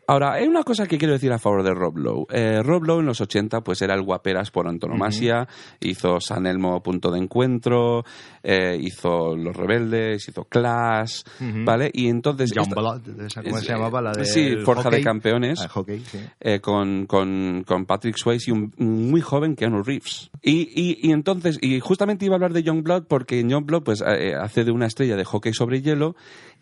Ahora, 0.08 0.34
hay 0.34 0.46
una 0.46 0.62
cosa 0.62 0.86
que 0.86 0.98
quiero 0.98 1.14
decir 1.14 1.32
a 1.32 1.38
favor 1.38 1.62
de 1.64 1.74
Rob 1.74 1.96
Lowe. 1.98 2.26
Eh, 2.30 2.62
Rob 2.62 2.84
Lowe 2.84 3.00
en 3.00 3.06
los 3.06 3.20
80 3.20 3.62
pues 3.62 3.82
era 3.82 3.94
el 3.94 4.02
guaperas 4.02 4.50
por 4.50 4.68
antonomasia, 4.68 5.48
hizo 5.80 6.20
San 6.20 6.46
Elmo 6.46 6.80
Punto 6.82 7.10
de 7.10 7.18
Encuentro, 7.18 8.04
eh, 8.42 8.78
hizo 8.80 9.34
Los 9.34 9.56
Rebeldes, 9.56 10.28
hizo 10.28 10.44
Clash, 10.44 11.22
¿vale? 11.64 11.90
Y 11.92 12.08
entonces... 12.08 12.52
John 12.54 12.64
esta- 12.68 12.80
Blood, 12.80 13.20
esa, 13.20 13.42
¿cómo 13.42 13.58
es- 13.58 13.64
se 13.64 13.72
llamaba? 13.72 14.00
La 14.00 14.12
de 14.12 14.24
sí, 14.24 14.56
Fuerza 14.64 14.90
de. 14.90 15.00
Campeones. 15.02 15.60
Ah, 15.60 15.68
hockey, 15.68 16.00
sí. 16.00 16.18
eh, 16.40 16.60
con, 16.60 17.06
con, 17.06 17.64
con 17.66 17.84
Patrick 17.86 18.16
Swayze 18.16 18.50
y 18.50 18.52
un, 18.52 18.72
muy 18.78 19.20
joven 19.20 19.56
Keanu 19.56 19.82
Reeves. 19.82 20.30
Y, 20.42 20.68
y, 20.74 20.98
y 21.08 21.12
entonces, 21.12 21.58
y 21.60 21.80
justamente 21.80 22.24
iba 22.26 22.34
a 22.34 22.36
hablar 22.36 22.52
de 22.52 22.62
Youngblood 22.62 23.04
porque 23.08 23.40
en 23.40 23.48
Youngblood 23.50 23.82
pues, 23.82 24.02
eh, 24.06 24.34
hace 24.34 24.64
de 24.64 24.70
una 24.70 24.86
estrella 24.86 25.16
de 25.16 25.24
hockey 25.24 25.52
sobre 25.52 25.82
hielo 25.82 26.14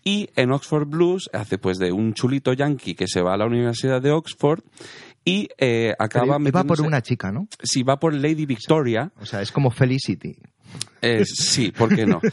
y 0.04 0.28
en 0.36 0.52
Oxford 0.52 0.86
Blues 0.86 1.30
hace 1.32 1.58
pues 1.58 1.78
de 1.78 1.90
un 1.90 2.12
chulito 2.12 2.52
yankee 2.52 2.94
que 2.94 3.06
se 3.08 3.22
va 3.22 3.34
a 3.34 3.36
la 3.38 3.46
Universidad 3.46 4.02
de 4.02 4.12
Oxford 4.12 4.60
y 5.24 5.48
eh, 5.58 5.94
acaba 5.98 6.36
Pero 6.36 6.48
iba 6.48 6.64
por 6.64 6.82
una 6.82 7.00
chica, 7.00 7.32
¿no? 7.32 7.48
Si 7.62 7.82
va 7.82 7.98
por 7.98 8.12
Lady 8.12 8.44
Victoria, 8.44 9.10
O 9.18 9.24
sea, 9.24 9.40
es 9.40 9.50
como 9.50 9.70
Felicity. 9.70 10.36
Eh, 11.02 11.24
sí, 11.24 11.70
¿por 11.72 11.94
qué 11.94 12.06
no? 12.06 12.20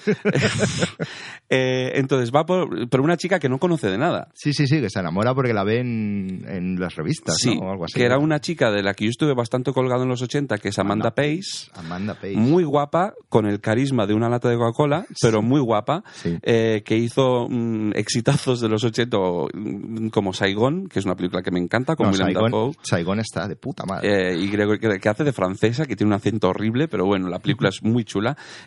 Eh, 1.53 1.99
entonces 1.99 2.31
va 2.33 2.45
por, 2.45 2.87
por 2.87 3.01
una 3.01 3.17
chica 3.17 3.37
que 3.37 3.49
no 3.49 3.57
conoce 3.57 3.89
de 3.89 3.97
nada. 3.97 4.29
Sí, 4.33 4.53
sí, 4.53 4.67
sí, 4.67 4.79
que 4.79 4.89
se 4.89 4.99
enamora 5.01 5.35
porque 5.35 5.53
la 5.53 5.65
ve 5.65 5.79
en, 5.79 6.45
en 6.47 6.79
las 6.79 6.95
revistas, 6.95 7.35
Sí, 7.37 7.55
¿no? 7.59 7.67
O 7.67 7.71
algo 7.71 7.83
así. 7.83 7.95
que 7.99 8.05
era 8.05 8.17
una 8.17 8.39
chica 8.39 8.71
de 8.71 8.81
la 8.83 8.93
que 8.93 9.03
yo 9.03 9.09
estuve 9.09 9.33
bastante 9.33 9.73
colgado 9.73 10.03
en 10.03 10.07
los 10.09 10.21
80, 10.21 10.59
que 10.59 10.69
es 10.69 10.79
Amanda 10.79 11.13
Pace. 11.13 11.69
Amanda 11.73 12.13
Page. 12.13 12.37
muy 12.37 12.63
guapa, 12.63 13.15
con 13.27 13.47
el 13.47 13.59
carisma 13.59 14.07
de 14.07 14.13
una 14.13 14.29
lata 14.29 14.47
de 14.47 14.55
Coca-Cola, 14.55 15.05
pero 15.21 15.41
muy 15.41 15.59
guapa, 15.59 16.05
Sí. 16.13 16.37
eh, 16.41 16.83
que 16.85 16.95
hizo 16.97 17.47
mm, 17.49 17.91
exitazos 17.95 18.61
de 18.61 18.69
los 18.69 18.85
80 18.85 19.17
mm, 19.53 20.07
como 20.07 20.31
Saigon, 20.31 20.87
que 20.87 20.99
es 20.99 21.05
una 21.05 21.15
película 21.15 21.41
que 21.41 21.51
me 21.51 21.59
encanta, 21.59 21.97
con 21.97 22.07
No, 22.07 22.13
Saigon, 22.13 22.43
Dafoe. 22.49 22.71
Saigon 22.81 23.19
está 23.19 23.49
de 23.49 23.57
puta 23.57 23.83
madre. 23.85 24.31
eh, 24.31 24.37
y 24.37 24.49
creo 24.49 24.69
que, 24.79 24.99
que 25.01 25.09
hace 25.09 25.25
de 25.25 25.33
francesa, 25.33 25.85
que 25.85 25.97
tiene 25.97 26.11
un 26.11 26.13
acento 26.13 26.47
horrible, 26.47 26.87
pero 26.87 27.05
bueno, 27.05 27.27
la 27.27 27.39
película 27.39 27.67
es 27.73 27.83
muy 27.83 28.05
chula. 28.05 28.20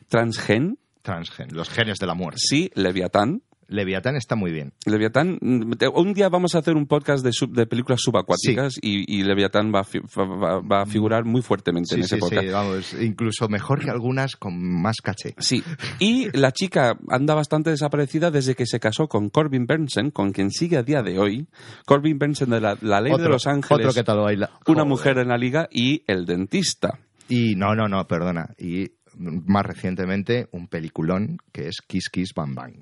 Transgen, 0.09 0.79
transgen, 1.03 1.49
los 1.53 1.69
genios 1.69 1.99
de 1.99 2.07
la 2.07 2.15
muerte. 2.15 2.39
Sí, 2.41 2.71
Leviatán. 2.75 3.43
Leviatán 3.67 4.15
está 4.15 4.37
muy 4.37 4.53
bien. 4.53 4.75
Leviatán, 4.85 5.39
mm, 5.41 5.73
un 5.95 6.13
día 6.13 6.29
vamos 6.29 6.55
a 6.55 6.59
hacer 6.59 6.77
un 6.77 6.87
podcast 6.87 7.25
de, 7.25 7.33
sub- 7.33 7.55
de 7.55 7.67
películas 7.67 8.03
subacuáticas 8.03 8.75
y, 8.81 9.11
y 9.11 9.23
Leviatán 9.25 9.73
va 9.75 9.85
fi- 9.85 10.01
va, 10.01 10.61
va 10.61 10.83
a 10.83 10.87
figurar 10.87 11.25
muy 11.25 11.41
fuertemente 11.41 11.95
en 11.95 12.03
ese 12.03 12.17
sí, 12.17 12.21
podcast. 12.21 12.43
sí, 12.43 12.49
vamos, 12.51 12.95
incluso 13.01 13.49
mejor 13.49 13.83
que 13.83 13.89
algunas 13.89 14.37
con 14.37 14.61
más 14.83 14.97
caché. 15.03 15.35
Sí, 15.39 15.65
y 15.99 16.29
la 16.37 16.53
chica 16.53 16.99
anda 17.09 17.35
bastante 17.35 17.71
desaparecida 17.71 18.31
desde 18.31 18.55
que 18.55 18.67
se 18.67 18.79
casó 18.81 19.09
con 19.09 19.31
Corbin 19.31 19.65
Bernsen, 19.65 20.11
con 20.11 20.33
quien 20.33 20.51
sigue 20.51 20.77
a 20.77 20.83
día 20.83 21.03
de 21.03 21.19
hoy. 21.19 21.49
Corbin 21.87 22.19
Bernsen 22.19 22.51
de 22.51 22.61
la, 22.61 22.77
La 22.83 23.01
Ley 23.01 23.15
de 23.17 23.29
Los 23.31 23.47
Ángeles, 23.47 23.87
Otro 23.87 23.95
que 23.95 24.05
tal 24.05 24.19
baila. 24.19 24.51
Una 24.67 24.83
Joder. 24.83 24.87
mujer 24.87 25.19
en 25.19 25.29
la 25.29 25.39
liga 25.39 25.69
y 25.73 26.03
El 26.07 26.27
Dentista. 26.27 26.99
Y 27.31 27.55
no, 27.57 27.75
no, 27.75 27.89
no, 27.89 28.07
perdona. 28.07 28.51
Y 28.59 28.91
más 29.19 29.65
recientemente 29.67 30.49
un 30.53 30.69
peliculón 30.69 31.39
que 31.53 31.69
es 31.69 31.77
Kiss 31.87 32.09
Kiss 32.11 32.33
Bang 32.35 32.55
Bang. 32.55 32.75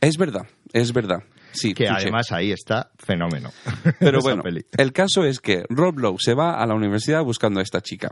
Es 0.00 0.16
verdad, 0.16 0.46
es 0.72 0.92
verdad. 0.92 1.22
Sí, 1.52 1.74
Que 1.74 1.86
además 1.88 2.32
ahí 2.32 2.50
está 2.50 2.90
fenómeno. 2.98 3.50
Pero 3.98 4.20
bueno, 4.22 4.42
peli. 4.42 4.64
el 4.78 4.92
caso 4.92 5.24
es 5.24 5.38
que 5.40 5.64
Rob 5.68 5.98
Lowe 5.98 6.16
se 6.18 6.34
va 6.34 6.62
a 6.62 6.66
la 6.66 6.74
universidad 6.74 7.22
buscando 7.24 7.60
a 7.60 7.62
esta 7.62 7.82
chica 7.82 8.08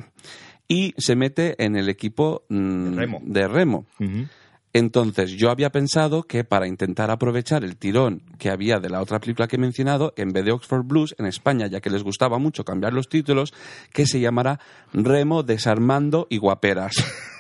y 0.69 0.95
se 0.99 1.17
mete 1.17 1.63
en 1.65 1.75
el 1.77 1.89
equipo 1.89 2.45
mm, 2.51 2.91
De 2.91 2.97
remo. 2.97 3.21
de 3.25 3.49
remo. 3.49 3.87
Ujú. 3.99 4.27
Entonces, 4.73 5.33
yo 5.33 5.51
había 5.51 5.71
pensado 5.71 6.23
que 6.23 6.45
para 6.45 6.69
intentar 6.69 7.11
aprovechar 7.11 7.65
el 7.65 7.77
tirón 7.77 8.23
que 8.39 8.51
había 8.51 8.79
de 8.79 8.89
la 8.89 9.01
otra 9.03 9.19
película 9.19 9.49
que 9.49 9.57
he 9.57 9.59
mencionado, 9.59 10.13
en 10.17 10.29
vez 10.33 10.45
de 10.45 10.53
Oxford 10.53 10.85
Blues, 10.87 11.15
en 11.19 11.27
España, 11.27 11.67
ya 11.67 11.81
que 11.81 11.91
les 11.91 12.05
gustaba 12.05 12.39
mucho 12.39 12.65
cambiar 12.65 12.93
los 12.93 13.09
títulos, 13.09 13.53
que 13.93 14.07
se 14.07 14.21
llamara 14.21 14.61
Remo 14.93 15.43
Desarmando 15.43 16.29
y 16.31 16.37
Guaperas. 16.39 16.93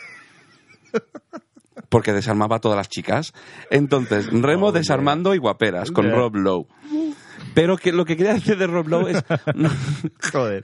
Porque 1.88 2.12
desarmaba 2.12 2.56
a 2.56 2.60
todas 2.60 2.76
las 2.76 2.88
chicas. 2.88 3.32
Entonces, 3.70 4.28
Remo. 4.30 4.70
Desarmando 4.72 5.34
y 5.34 5.38
Guaperas, 5.38 5.90
con. 5.90 6.10
Rob 6.10 6.36
Lowe. 6.36 6.66
Pero 7.54 7.76
que 7.76 7.90
lo 7.92 8.04
que 8.04 8.16
quería 8.16 8.34
decir 8.34 8.56
de 8.58 8.66
Rob 8.68 8.86
Lowe 8.88 9.08
es... 9.10 9.24
Joder. 10.32 10.62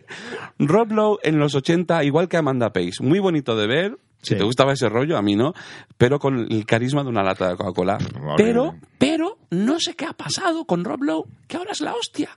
Rob 0.58 0.92
Lowe 0.92 1.18
en 1.22 1.38
los 1.38 1.54
80, 1.54 2.04
igual 2.04 2.28
que 2.28 2.36
Amanda 2.36 2.72
Pace, 2.72 3.02
muy 3.02 3.20
bonito 3.20 3.56
de 3.56 3.66
ver. 3.66 3.98
Si 4.22 4.32
Sí. 4.34 4.38
te 4.38 4.44
gustaba 4.44 4.72
ese 4.72 4.88
rollo, 4.88 5.16
a 5.16 5.22
mí 5.22 5.36
no, 5.36 5.52
pero 5.96 6.18
con 6.18 6.46
el 6.50 6.66
carisma 6.66 7.04
de 7.04 7.10
una 7.10 7.22
lata 7.22 7.48
de 7.48 7.56
Coca-Cola. 7.56 7.98
Pero, 8.36 8.74
pero, 8.98 9.38
no 9.50 9.78
sé 9.78 9.94
qué 9.94 10.04
ha 10.04 10.14
pasado 10.14 10.64
con 10.64 10.84
Rob 10.84 11.02
Lowe, 11.02 11.26
que 11.46 11.58
ahora 11.58 11.70
es 11.72 11.80
la 11.80 11.94
hostia. 11.94 12.30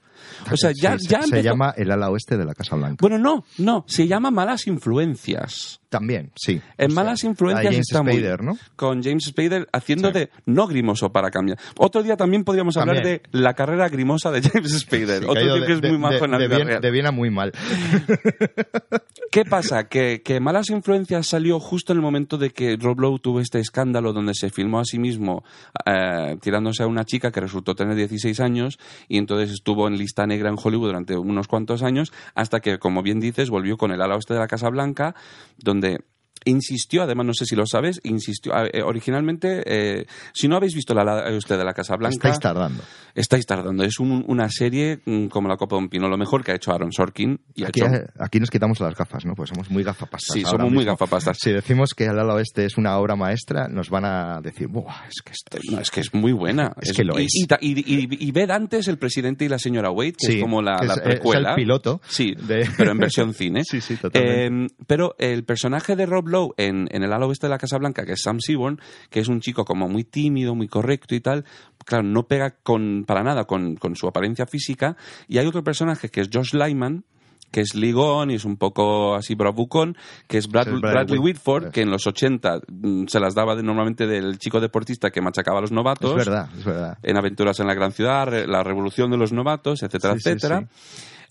O 0.50 0.56
sea, 0.56 0.72
ya, 0.74 0.98
Sí, 0.98 1.06
ya 1.08 1.22
se, 1.22 1.28
se 1.28 1.42
llama 1.42 1.72
El 1.76 1.90
ala 1.90 2.10
oeste 2.10 2.36
de 2.36 2.44
la 2.44 2.54
Casa 2.54 2.76
Blanca. 2.76 2.96
Bueno, 3.00 3.18
no, 3.18 3.44
no, 3.58 3.84
se 3.86 4.06
llama 4.06 4.30
Malas 4.30 4.66
Influencias. 4.66 5.80
También, 5.90 6.30
sí. 6.36 6.60
En 6.78 6.92
O 6.92 6.94
sea, 6.94 7.02
Malas 7.02 7.24
Influencias 7.24 7.66
a 7.66 7.70
James 7.72 7.86
está 7.90 8.02
muy- 8.04 8.12
Spader, 8.12 8.42
¿no? 8.44 8.56
Con 8.76 9.02
James 9.02 9.24
Spader 9.24 9.66
haciendo 9.72 10.08
Sí. 10.08 10.14
de 10.14 10.30
no 10.46 10.68
grimoso 10.68 11.10
para 11.10 11.30
cambiar. 11.32 11.58
Otro 11.78 12.04
día 12.04 12.16
también 12.16 12.44
podríamos 12.44 12.76
hablar 12.76 12.96
También. 12.98 13.22
de 13.32 13.38
la 13.40 13.54
carrera 13.54 13.88
grimosa 13.88 14.30
de 14.30 14.40
James 14.40 14.70
Spader. 14.78 15.22
Sí, 15.24 15.28
Otro 15.28 15.42
tío 15.42 15.66
que 15.66 15.72
es 15.72 15.82
muy 15.82 15.98
majo 15.98 16.24
en 16.24 16.30
la 16.30 16.38
de 16.38 16.46
vida 16.46 16.56
bien, 16.56 16.68
real. 16.68 16.80
de 16.80 16.90
bien 16.92 17.06
a 17.06 17.10
muy 17.10 17.30
mal. 17.30 17.52
¿Qué 19.30 19.44
pasa? 19.44 19.88
Que, 19.88 20.22
que 20.22 20.40
Malas 20.40 20.70
Influencias 20.70 21.26
salió 21.26 21.60
justo 21.60 21.92
en 21.92 21.98
el 21.98 22.02
momento 22.02 22.36
de 22.38 22.50
que 22.50 22.76
Rob 22.76 23.00
Lowe 23.00 23.18
tuvo 23.20 23.40
este 23.40 23.58
escándalo 23.60 24.12
donde 24.12 24.34
se 24.34 24.50
filmó 24.50 24.80
a 24.80 24.84
sí 24.84 24.98
mismo 24.98 25.44
eh, 25.86 26.36
tirándose 26.40 26.82
a 26.82 26.86
una 26.86 27.04
chica 27.04 27.30
que 27.30 27.40
resultó 27.40 27.74
tener 27.74 27.94
16 27.96 28.40
años 28.40 28.78
y 29.08 29.18
entonces 29.18 29.50
estuvo 29.52 29.86
en 29.86 29.96
lista 29.98 30.19
negra 30.26 30.48
en 30.48 30.56
Hollywood 30.62 30.88
durante 30.88 31.16
unos 31.16 31.48
cuantos 31.48 31.82
años 31.82 32.12
hasta 32.34 32.60
que, 32.60 32.78
como 32.78 33.02
bien 33.02 33.20
dices, 33.20 33.50
volvió 33.50 33.76
con 33.76 33.92
el 33.92 34.00
ala 34.02 34.16
oeste 34.16 34.34
de 34.34 34.40
la 34.40 34.48
Casa 34.48 34.68
Blanca 34.68 35.14
donde 35.58 36.04
insistió, 36.44 37.02
además 37.02 37.26
no 37.26 37.34
sé 37.34 37.44
si 37.44 37.54
lo 37.54 37.66
sabes, 37.66 38.00
insistió 38.02 38.52
eh, 38.72 38.82
originalmente, 38.82 39.62
eh, 39.66 40.06
si 40.32 40.48
no 40.48 40.56
habéis 40.56 40.74
visto 40.74 40.94
la 40.94 41.02
ala 41.02 41.24
oeste 41.30 41.56
de 41.58 41.64
la 41.64 41.74
Casa 41.74 41.96
Blanca, 41.96 42.14
Estáis 42.14 42.38
tardando. 42.38 42.82
estáis 43.14 43.44
tardando. 43.44 43.84
Es 43.84 43.98
un- 44.00 44.24
una 44.26 44.48
serie 44.48 45.00
mm, 45.04 45.26
como 45.26 45.48
la 45.48 45.56
Copa 45.58 45.76
de 45.76 45.82
un 45.82 45.88
Pino, 45.90 46.08
lo 46.08 46.16
mejor 46.16 46.42
que 46.42 46.52
ha 46.52 46.54
hecho 46.54 46.72
Aaron 46.72 46.92
Sorkin 46.92 47.38
y 47.54 47.64
Aquí, 47.64 47.80
hecho 47.82 47.90
aquí 48.18 48.40
nos 48.40 48.50
quitamos 48.50 48.80
las 48.80 48.94
gafas, 48.94 49.26
¿no? 49.26 49.34
Pues 49.34 49.50
somos 49.50 49.70
muy 49.70 49.82
gafapastas. 49.82 50.32
Sí, 50.34 50.40
somos 50.42 50.70
muy 50.70 50.78
mismo. 50.78 50.92
gafapastas. 50.92 51.36
Si 51.38 51.50
decimos 51.52 51.92
que 51.94 52.04
El 52.06 52.18
ala 52.18 52.34
oeste 52.34 52.64
es 52.64 52.78
una 52.78 52.96
obra 52.98 53.16
maestra, 53.16 53.68
nos 53.68 53.90
van 53.90 54.06
a 54.06 54.40
decir, 54.40 54.68
Buah, 54.68 55.08
es 55.08 55.20
que 55.22 55.32
esto 55.32 55.58
es... 55.58 55.70
No, 55.70 55.78
es 55.80 55.90
que 55.90 56.00
es 56.00 56.14
muy 56.14 56.32
buena. 56.32 56.72
Es 56.80 56.94
que 56.94 57.04
lo 57.04 57.20
y, 57.20 57.24
es. 57.26 57.34
Y, 57.60 58.26
y, 58.26 58.30
ved 58.32 58.50
antes 58.50 58.88
El 58.88 58.96
presidente 58.98 59.44
y 59.44 59.48
la 59.48 59.58
señora 59.58 59.90
Wade, 59.90 60.12
que 60.12 60.26
Sí, 60.26 60.36
es 60.36 60.42
como 60.42 60.62
la, 60.62 60.78
que 60.80 60.86
la 60.86 60.94
es- 60.94 60.98
es 61.00 61.04
precuela. 61.04 61.50
el 61.50 61.54
piloto 61.56 62.00
Sí, 62.08 62.32
de- 62.34 62.66
pero 62.78 62.92
en 62.92 62.98
versión 62.98 63.34
cine. 63.34 63.60
Sí, 63.70 63.80
sí, 63.82 63.96
totalmente. 63.96 64.74
Eh, 64.74 64.76
pero 64.86 65.14
el 65.18 65.44
personaje 65.44 65.96
de 65.96 66.06
Rob 66.20 66.28
Lowe 66.28 66.54
en, 66.56 66.88
en 66.90 67.02
el 67.02 67.12
ala 67.12 67.26
oeste 67.26 67.46
de 67.46 67.50
la 67.50 67.58
Casa 67.58 67.78
Blanca, 67.78 68.04
que 68.04 68.12
es 68.12 68.22
Sam 68.22 68.38
Seaborn, 68.40 68.78
que 69.10 69.20
es 69.20 69.28
un 69.28 69.40
chico 69.40 69.64
como 69.64 69.88
muy 69.88 70.04
tímido, 70.04 70.54
muy 70.54 70.68
correcto 70.68 71.14
y 71.14 71.20
tal, 71.20 71.44
claro, 71.84 72.04
no 72.04 72.24
pega 72.28 72.50
con, 72.62 73.04
para 73.06 73.22
nada 73.22 73.44
con, 73.44 73.76
con 73.76 73.96
su 73.96 74.06
apariencia 74.06 74.46
física. 74.46 74.96
Y 75.28 75.38
hay 75.38 75.46
otro 75.46 75.64
personaje 75.64 76.08
que 76.08 76.20
es 76.20 76.28
Josh 76.32 76.54
Lyman, 76.54 77.04
que 77.50 77.62
es 77.62 77.74
ligón 77.74 78.30
y 78.30 78.34
es 78.34 78.44
un 78.44 78.56
poco 78.56 79.16
así 79.16 79.34
bravucón, 79.34 79.96
que 80.28 80.38
es 80.38 80.48
Brad- 80.48 80.66
Bradley 80.66 80.80
Bradley 80.92 81.18
Whit- 81.18 81.24
Whitford, 81.24 81.70
que 81.72 81.80
en 81.82 81.90
los 81.90 82.06
80 82.06 82.60
mm, 82.68 83.06
se 83.08 83.18
las 83.18 83.34
daba 83.34 83.56
de, 83.56 83.64
normalmente 83.64 84.06
del 84.06 84.38
chico 84.38 84.60
deportista 84.60 85.10
que 85.10 85.20
machacaba 85.20 85.58
a 85.58 85.60
los 85.62 85.72
novatos 85.72 86.10
Es 86.12 86.16
verdad, 86.26 86.48
es 86.56 86.64
verdad. 86.64 86.98
en 87.02 87.16
Aventuras 87.16 87.58
en 87.58 87.66
la 87.66 87.74
Gran 87.74 87.90
Ciudad, 87.90 88.46
La 88.46 88.62
Revolución 88.62 89.10
de 89.10 89.16
los 89.16 89.32
Novatos, 89.32 89.82
etcétera, 89.82 90.14
Sí, 90.14 90.20
sí, 90.20 90.28
etcétera. 90.30 90.68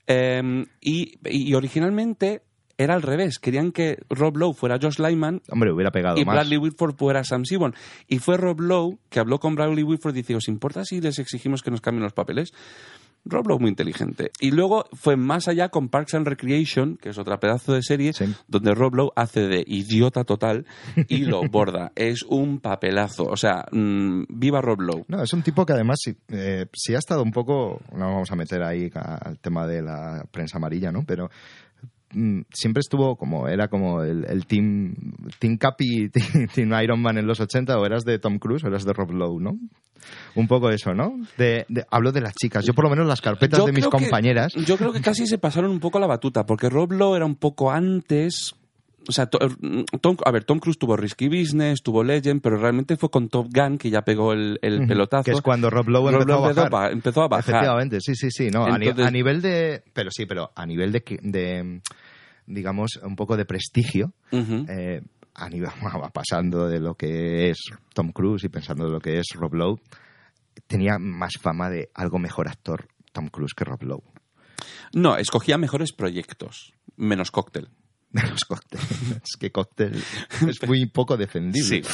Eh, 0.08 0.66
y, 0.82 1.20
y 1.24 1.54
originalmente 1.54 2.42
era 2.80 2.96
al 2.96 3.04
revés. 3.04 3.38
Querían 3.38 3.72
que 3.72 4.00
Rob 4.10 4.38
Lowe 4.38 4.54
fuera 4.56 4.80
Josh 4.82 4.98
Lyman 5.00 5.42
Hombre, 5.52 5.72
hubiera 5.72 5.92
pegado 5.92 6.18
y 6.18 6.26
más. 6.26 6.34
Bradley 6.34 6.58
Whitford 6.58 6.96
fuera 6.96 7.24
Sam 7.24 7.46
Seaborn. 7.46 7.76
Y 8.08 8.18
fue 8.20 8.38
Rob 8.38 8.60
Lowe 8.62 8.98
que 9.10 9.20
habló 9.20 9.40
con 9.40 9.54
Bradley 9.56 9.84
Whitford 9.84 10.14
y 10.16 10.20
dice, 10.22 10.36
¿os 10.36 10.48
importa 10.48 10.86
si 10.86 11.02
les 11.02 11.20
exigimos 11.20 11.62
que 11.62 11.70
nos 11.72 11.82
cambien 11.82 12.04
los 12.04 12.14
papeles? 12.14 12.54
Rob 13.26 13.46
Lowe 13.50 13.60
muy 13.60 13.70
inteligente. 13.70 14.32
Y 14.40 14.52
luego 14.52 14.86
fue 14.94 15.18
más 15.18 15.50
allá 15.50 15.68
con 15.68 15.90
Parks 15.90 16.14
and 16.14 16.26
Recreation, 16.26 16.96
que 16.96 17.10
es 17.10 17.18
otra 17.18 17.38
pedazo 17.42 17.74
de 17.74 17.84
serie, 17.84 18.14
Sí. 18.14 18.34
donde 18.48 18.74
Rob 18.74 18.96
Lowe 18.96 19.12
hace 19.18 19.42
de 19.42 19.62
idiota 19.68 20.24
total 20.24 20.66
y 21.10 21.26
lo 21.26 21.42
borda. 21.52 21.92
es 21.96 22.24
un 22.24 22.60
papelazo. 22.62 23.24
O 23.26 23.36
sea, 23.36 23.66
mm, 23.74 24.24
viva 24.30 24.62
Rob 24.62 24.80
Lowe. 24.80 25.04
No, 25.10 25.22
es 25.22 25.34
un 25.34 25.44
tipo 25.44 25.66
que 25.66 25.74
además 25.74 26.00
sí, 26.02 26.16
eh, 26.30 26.68
sí 26.74 26.96
ha 26.96 27.00
estado 27.00 27.22
un 27.22 27.32
poco, 27.34 27.82
no 27.94 28.06
vamos 28.06 28.32
a 28.32 28.38
meter 28.38 28.64
ahí 28.64 28.90
al 28.96 29.38
tema 29.40 29.68
de 29.68 29.82
la 29.82 30.24
prensa 30.32 30.58
amarilla, 30.58 30.90
¿no? 30.94 31.04
Pero 31.06 31.30
siempre 32.54 32.80
estuvo 32.82 33.16
como, 33.16 33.48
era 33.48 33.68
como 33.68 34.02
el, 34.04 34.26
el 34.26 34.46
team, 34.46 34.96
team 35.40 35.58
Capi, 35.58 36.10
team, 36.14 36.48
team 36.54 36.74
Iron 36.84 37.02
Man 37.02 37.18
en 37.18 37.28
los 37.28 37.40
80, 37.40 37.78
o 37.80 37.86
eras 37.86 38.04
de 38.06 38.20
Tom 38.20 38.40
Cruise 38.40 38.64
o 38.64 38.68
eras 38.68 38.86
de 38.86 38.94
Rob 38.94 39.12
Lowe, 39.12 39.40
¿no? 39.40 39.52
Un 40.36 40.48
poco 40.48 40.70
eso, 40.70 40.94
¿no? 40.94 41.14
De, 41.38 41.66
de- 41.68 41.86
hablo 41.92 42.12
de 42.12 42.22
las 42.22 42.34
chicas. 42.34 42.66
Yo 42.66 42.74
por 42.74 42.86
lo 42.86 42.90
menos 42.90 43.06
las 43.06 43.20
carpetas 43.22 43.60
Yo 43.60 43.66
de 43.66 43.74
mis 43.74 43.84
que- 43.86 43.92
compañeras... 43.92 44.54
yo 44.54 44.78
creo 44.78 44.94
que 44.94 45.02
casi 45.02 45.28
se 45.28 45.38
pasaron 45.38 45.72
un 45.72 45.80
poco 45.80 46.00
la 46.00 46.08
batuta, 46.08 46.46
porque 46.46 46.70
Rob 46.70 46.94
Lowe 46.94 47.16
era 47.18 47.26
un 47.26 47.36
poco 47.36 47.70
antes. 47.72 48.56
O 49.08 49.12
sea, 49.12 49.28
to- 49.28 49.40
Tom, 50.02 50.18
a 50.26 50.32
ver, 50.32 50.44
Tom 50.44 50.60
Cruise 50.60 50.78
tuvo 50.78 50.96
Risky 50.98 51.28
Business, 51.30 51.82
tuvo 51.82 52.04
Legend, 52.04 52.42
pero 52.42 52.58
realmente 52.58 52.98
fue 52.98 53.10
con 53.10 53.30
Top 53.30 53.48
Gun 53.54 53.78
que 53.78 53.90
ya 53.90 54.02
pegó 54.04 54.34
el, 54.34 54.60
pelotazo. 54.62 55.24
Que 55.24 55.32
es 55.32 55.42
cuando 55.42 55.70
Rob 55.70 55.88
Lowe 55.90 56.10
empezó, 56.12 56.28
Lowe 56.28 56.46
a 56.46 56.48
bajar. 56.50 56.66
a 56.66 56.70
ba- 56.70 56.92
empezó 56.92 57.22
a 57.24 57.28
bajar. 57.28 57.50
Efectivamente, 57.50 57.98
sí, 58.02 58.14
sí, 58.16 58.30
sí. 58.30 58.50
No, 58.52 58.66
a 58.66 58.78
ni- 58.78 58.86
Entonces- 58.88 59.08
a, 59.08 59.12
nivel 59.12 59.42
de... 59.42 59.84
Pero 59.94 60.10
sí, 60.12 60.26
pero 60.26 60.52
a 60.56 60.66
nivel 60.66 60.92
de, 60.92 61.82
digamos, 62.46 63.00
un 63.04 63.16
poco 63.16 63.38
de 63.38 63.46
prestigio, 63.46 64.14
eh, 64.32 65.02
a 65.36 65.50
nivel, 65.50 65.70
pasando 66.14 66.68
de 66.68 66.80
lo 66.80 66.96
que 66.96 67.50
es 67.50 67.58
Tom 67.94 68.12
Cruise 68.12 68.44
y 68.44 68.50
pensando 68.50 68.86
de 68.86 68.92
lo 68.92 69.00
que 69.00 69.18
es 69.20 69.28
Rob 69.34 69.54
Lowe, 69.56 69.80
tenía 70.68 70.98
más 71.00 71.34
fama 71.40 71.70
de 71.70 71.90
algo 71.96 72.20
mejor 72.20 72.48
actor 72.48 72.88
Tom 73.12 73.28
Cruise 73.30 73.54
que 73.56 73.64
Rob 73.66 73.82
Lowe. 73.84 74.04
No, 74.94 75.18
escogía 75.18 75.58
mejores 75.58 75.94
proyectos, 75.94 76.74
menos 76.98 77.32
cóctel. 77.32 77.70
De 78.12 78.28
los 78.28 78.44
cócteles. 78.46 78.86
Es 79.24 79.38
que 79.40 79.52
cóctel 79.52 80.02
es 80.48 80.68
muy 80.68 80.88
poco 80.88 81.16
defendible. 81.18 81.84
Sí. 81.84 81.92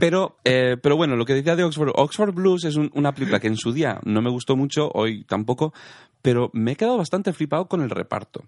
Pero, 0.00 0.36
eh, 0.44 0.76
pero 0.82 0.96
bueno, 0.96 1.16
lo 1.16 1.24
que 1.24 1.34
decía 1.34 1.56
de 1.56 1.64
Oxford, 1.64 1.92
Oxford 1.94 2.34
Blues 2.34 2.64
es 2.64 2.76
un- 2.76 2.90
una 2.94 3.12
película 3.14 3.40
que 3.40 3.46
en 3.46 3.56
su 3.56 3.72
día 3.72 4.00
no 4.04 4.20
me 4.20 4.30
gustó 4.30 4.54
mucho, 4.56 4.90
hoy 4.92 5.24
tampoco, 5.24 5.72
pero 6.20 6.50
me 6.52 6.72
he 6.72 6.76
quedado 6.76 6.98
bastante 6.98 7.32
flipado 7.32 7.66
con 7.68 7.80
el 7.82 7.90
reparto. 7.90 8.44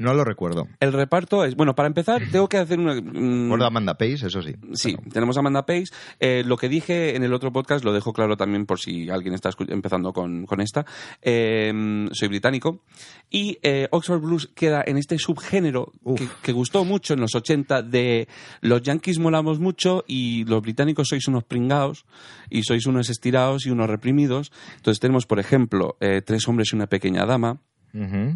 No 0.00 0.14
lo 0.14 0.24
recuerdo. 0.24 0.66
El 0.80 0.94
reparto 0.94 1.44
es, 1.44 1.54
bueno, 1.56 1.74
para 1.74 1.86
empezar, 1.86 2.22
tengo 2.32 2.48
que 2.48 2.56
hacer 2.56 2.78
una... 2.78 2.94
mm, 2.94 3.42
Recuerdo 3.42 3.64
a 3.64 3.68
Amanda 3.68 3.98
Pace, 3.98 4.26
eso 4.28 4.40
sí. 4.40 4.54
Sí, 4.72 4.96
tenemos 5.12 5.36
a 5.36 5.40
Amanda 5.40 5.66
Pace. 5.66 5.92
Eh, 6.18 6.42
lo 6.46 6.56
que 6.56 6.70
dije 6.70 7.16
en 7.16 7.22
el 7.22 7.34
otro 7.34 7.52
podcast 7.52 7.84
lo 7.84 7.92
dejo 7.92 8.14
claro 8.14 8.38
también 8.38 8.64
por 8.64 8.80
si 8.80 9.10
alguien 9.10 9.34
está 9.34 9.50
empezando 9.68 10.14
con, 10.14 10.46
con 10.46 10.62
esta. 10.62 10.86
Eh, 11.20 12.08
soy 12.12 12.28
británico. 12.28 12.82
Y 13.28 13.58
eh, 13.62 13.88
Oxford 13.90 14.22
Blues 14.22 14.50
queda 14.54 14.82
en 14.86 14.96
este 14.96 15.18
subgénero 15.18 15.92
que, 16.16 16.28
que 16.42 16.52
gustó 16.52 16.86
mucho 16.86 17.12
en 17.12 17.20
los 17.20 17.34
80 17.34 17.82
de 17.82 18.26
los 18.62 18.80
yankees 18.80 19.18
molamos 19.18 19.60
mucho 19.60 20.02
y 20.08 20.44
los 20.46 20.62
británicos 20.62 21.08
sois 21.08 21.28
unos 21.28 21.44
pringados 21.44 22.06
y 22.48 22.62
sois 22.62 22.86
unos 22.86 23.10
estirados 23.10 23.66
y 23.66 23.70
unos 23.70 23.90
reprimidos. 23.90 24.50
Entonces 24.76 24.98
tenemos, 24.98 25.26
por 25.26 25.38
ejemplo, 25.40 25.98
eh, 26.00 26.22
Tres 26.24 26.48
hombres 26.48 26.72
y 26.72 26.76
una 26.76 26.86
pequeña 26.86 27.26
dama. 27.26 27.60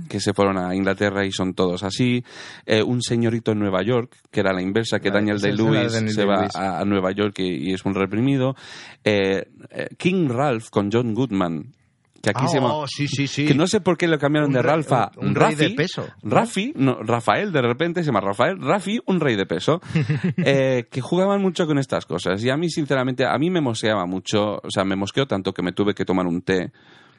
Que 0.08 0.20
se 0.20 0.32
fueron 0.34 0.58
a 0.58 0.74
Inglaterra 0.74 1.24
y 1.24 1.30
son 1.32 1.54
todos 1.54 1.82
así. 1.84 2.24
Eh, 2.66 2.82
un 2.82 3.02
señorito 3.02 3.52
en 3.52 3.60
Nueva 3.60 3.82
York, 3.82 4.16
que 4.30 4.40
era 4.40 4.52
la 4.52 4.60
inversa, 4.62 4.98
que 4.98 5.10
Daniel 5.10 5.40
Day-Lewis 5.40 5.92
se 6.14 6.24
va 6.24 6.48
a, 6.54 6.80
a 6.80 6.84
Nueva 6.84 7.12
York 7.12 7.38
y, 7.38 7.70
y 7.70 7.72
es 7.72 7.84
un 7.84 7.94
reprimido. 7.94 8.56
Eh, 9.04 9.46
eh, 9.70 9.88
King 9.96 10.28
Ralph 10.28 10.70
con 10.70 10.90
John 10.92 11.14
Goodman, 11.14 11.72
que 12.22 12.30
aquí 12.30 12.40
Ah, 12.44 12.48
se 12.48 12.56
llama... 12.56 12.74
oh, 12.74 12.86
sí, 12.88 13.06
sí, 13.06 13.26
sí. 13.26 13.44
Que 13.46 13.54
no 13.54 13.66
sé 13.66 13.80
por 13.82 13.98
qué 13.98 14.08
lo 14.08 14.18
cambiaron 14.18 14.48
Un 14.48 14.54
de 14.54 14.62
rey- 14.62 14.70
Ralph 14.70 14.92
a 14.92 15.10
un- 15.18 15.28
un 15.28 15.34
rey 15.34 15.54
de 15.54 15.64
Rafi. 15.64 15.76
peso. 15.76 16.06
Rafi, 16.22 16.72
no, 16.74 17.02
Rafael, 17.02 17.52
de 17.52 17.60
repente 17.60 18.00
se 18.02 18.06
llama 18.06 18.22
Rafael. 18.22 18.58
Rafi, 18.60 18.98
un 19.06 19.20
rey 19.20 19.36
de 19.36 19.44
peso. 19.46 19.80
eh, 20.38 20.86
que 20.90 21.00
jugaban 21.02 21.42
mucho 21.42 21.66
con 21.66 21.78
estas 21.78 22.06
cosas. 22.06 22.42
Y 22.42 22.48
a 22.50 22.56
mí, 22.56 22.70
sinceramente, 22.70 23.26
a 23.26 23.36
mí 23.38 23.50
me 23.50 23.60
mosqueaba 23.60 24.06
mucho. 24.06 24.54
O 24.56 24.70
sea, 24.70 24.84
me 24.84 24.96
mosqueó 24.96 25.26
tanto 25.26 25.52
que 25.52 25.62
me 25.62 25.72
tuve 25.72 25.94
que 25.94 26.04
tomar 26.06 26.26
un 26.26 26.40
té 26.40 26.72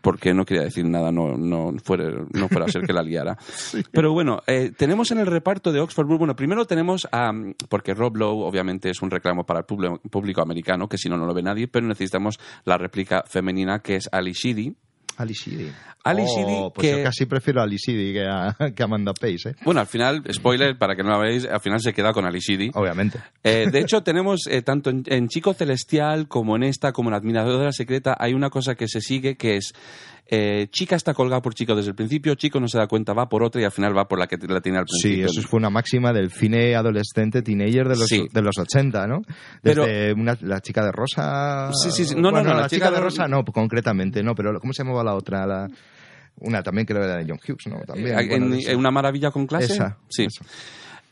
porque 0.05 0.35
no 0.35 0.45
quería 0.45 0.61
decir 0.61 0.85
nada, 0.85 1.11
no, 1.11 1.35
no, 1.35 1.73
fuera, 1.83 2.11
no 2.31 2.47
fuera 2.47 2.67
a 2.67 2.69
ser 2.69 2.83
que 2.85 2.93
la 2.93 3.01
liara. 3.01 3.35
Pero 3.91 4.13
bueno, 4.13 4.43
eh, 4.45 4.71
tenemos 4.77 5.09
en 5.09 5.17
el 5.17 5.25
reparto 5.25 5.71
de 5.71 5.79
Oxford 5.79 6.05
Blue, 6.05 6.19
bueno, 6.19 6.35
primero 6.35 6.65
tenemos 6.65 7.07
a, 7.11 7.31
porque 7.69 7.95
Rob 7.95 8.15
Lowe 8.15 8.45
obviamente 8.45 8.91
es 8.91 9.01
un 9.01 9.09
reclamo 9.09 9.47
para 9.47 9.61
el 9.61 9.65
público, 9.65 9.99
público 10.11 10.43
americano, 10.43 10.87
que 10.87 10.99
si 10.99 11.09
no, 11.09 11.17
no 11.17 11.25
lo 11.25 11.33
ve 11.33 11.41
nadie, 11.41 11.67
pero 11.67 11.87
necesitamos 11.87 12.37
la 12.65 12.77
réplica 12.77 13.23
femenina 13.25 13.79
que 13.79 13.95
es 13.95 14.07
Ali 14.11 14.33
Sheedy. 14.33 14.75
Ali 15.17 15.33
Sheedy. 15.33 15.71
Ali 16.03 16.21
Oh, 16.23 16.27
Sheedy, 16.27 16.69
pues 16.75 16.87
que- 16.87 16.97
yo 16.97 17.03
casi 17.03 17.25
prefiero 17.25 17.61
a 17.61 17.63
Ali 17.63 17.77
Sheedy 17.77 18.13
que 18.13 18.25
a, 18.27 18.55
que 18.75 18.83
a 18.83 18.85
Amanda 18.85 19.13
Pace, 19.13 19.49
¿eh? 19.49 19.55
Bueno, 19.63 19.79
al 19.81 19.87
final, 19.87 20.23
spoiler, 20.31 20.77
para 20.77 20.95
que 20.95 21.01
no 21.03 21.09
la 21.09 21.17
veáis, 21.17 21.45
al 21.45 21.59
final 21.61 21.79
se 21.79 21.93
queda 21.93 22.13
con 22.13 22.25
Ali 22.25 22.39
Sheedy. 22.39 22.71
Obviamente. 22.75 23.19
Eh, 23.43 23.67
de 23.71 23.79
hecho, 23.79 24.03
tenemos 24.03 24.41
eh, 24.47 24.61
tanto 24.61 24.89
en, 24.91 25.03
en 25.07 25.27
Chico 25.29 25.53
Celestial 25.53 26.27
como 26.27 26.55
en 26.55 26.63
esta, 26.63 26.91
como 26.91 27.09
en 27.09 27.15
Admiradora 27.15 27.71
Secreta, 27.71 28.15
hay 28.19 28.33
una 28.33 28.49
cosa 28.49 28.75
que 28.75 28.87
se 28.87 29.01
sigue 29.01 29.35
que 29.35 29.57
es 29.57 29.73
eh, 30.27 30.67
chica 30.71 30.95
está 30.95 31.13
colgada 31.13 31.41
por 31.41 31.53
chico 31.53 31.75
desde 31.75 31.89
el 31.91 31.95
principio, 31.95 32.33
chico 32.35 32.59
no 32.59 32.67
se 32.67 32.77
da 32.77 32.87
cuenta, 32.87 33.13
va 33.13 33.29
por 33.29 33.43
otra 33.43 33.61
y 33.61 33.63
al 33.65 33.71
final 33.71 33.95
va 33.95 34.07
por 34.07 34.17
la 34.19 34.27
que 34.27 34.37
la 34.47 34.59
tiene 34.61 34.79
al 34.79 34.85
Sí, 34.87 35.01
principio. 35.09 35.25
eso 35.27 35.47
fue 35.47 35.57
una 35.59 35.69
máxima 35.69 36.11
del 36.13 36.31
cine 36.31 36.75
adolescente, 36.75 37.41
teenager 37.43 37.87
de 37.87 37.95
los, 37.95 38.07
Sí. 38.07 38.25
de 38.31 38.41
los 38.41 38.57
80, 38.57 39.05
¿no? 39.07 39.21
Pero- 39.61 39.85
Desde 39.85 40.13
una- 40.13 40.37
la 40.41 40.61
chica 40.61 40.83
de 40.83 40.91
rosa... 40.91 41.69
Sí, 41.73 41.91
sí, 41.91 42.05
sí. 42.05 42.15
No, 42.15 42.21
no, 42.23 42.31
Bueno, 42.31 42.49
no, 42.49 42.55
la, 42.55 42.61
la 42.61 42.69
chica, 42.69 42.87
chica 42.87 42.91
de 42.97 43.01
rosa 43.03 43.27
no, 43.27 43.43
concretamente, 43.45 44.23
no, 44.23 44.33
pero 44.33 44.59
¿cómo 44.59 44.73
se 44.73 44.83
llamaba 44.83 45.03
la 45.03 45.13
otra? 45.15 45.45
La, 45.45 45.67
una 46.39 46.61
también 46.63 46.85
creo 46.85 46.99
que 47.01 47.05
era 47.07 47.17
de 47.17 47.25
John 47.27 47.39
Hughes, 47.47 47.67
¿no? 47.67 47.79
También, 47.85 48.19
Eh, 48.19 48.27
bueno, 48.27 48.55
en, 48.55 48.77
Una 48.77 48.91
maravilla 48.91 49.31
con 49.31 49.45
clase. 49.47 49.73
Esa, 49.73 49.97
sí. 50.09 50.25
esa. 50.25 50.43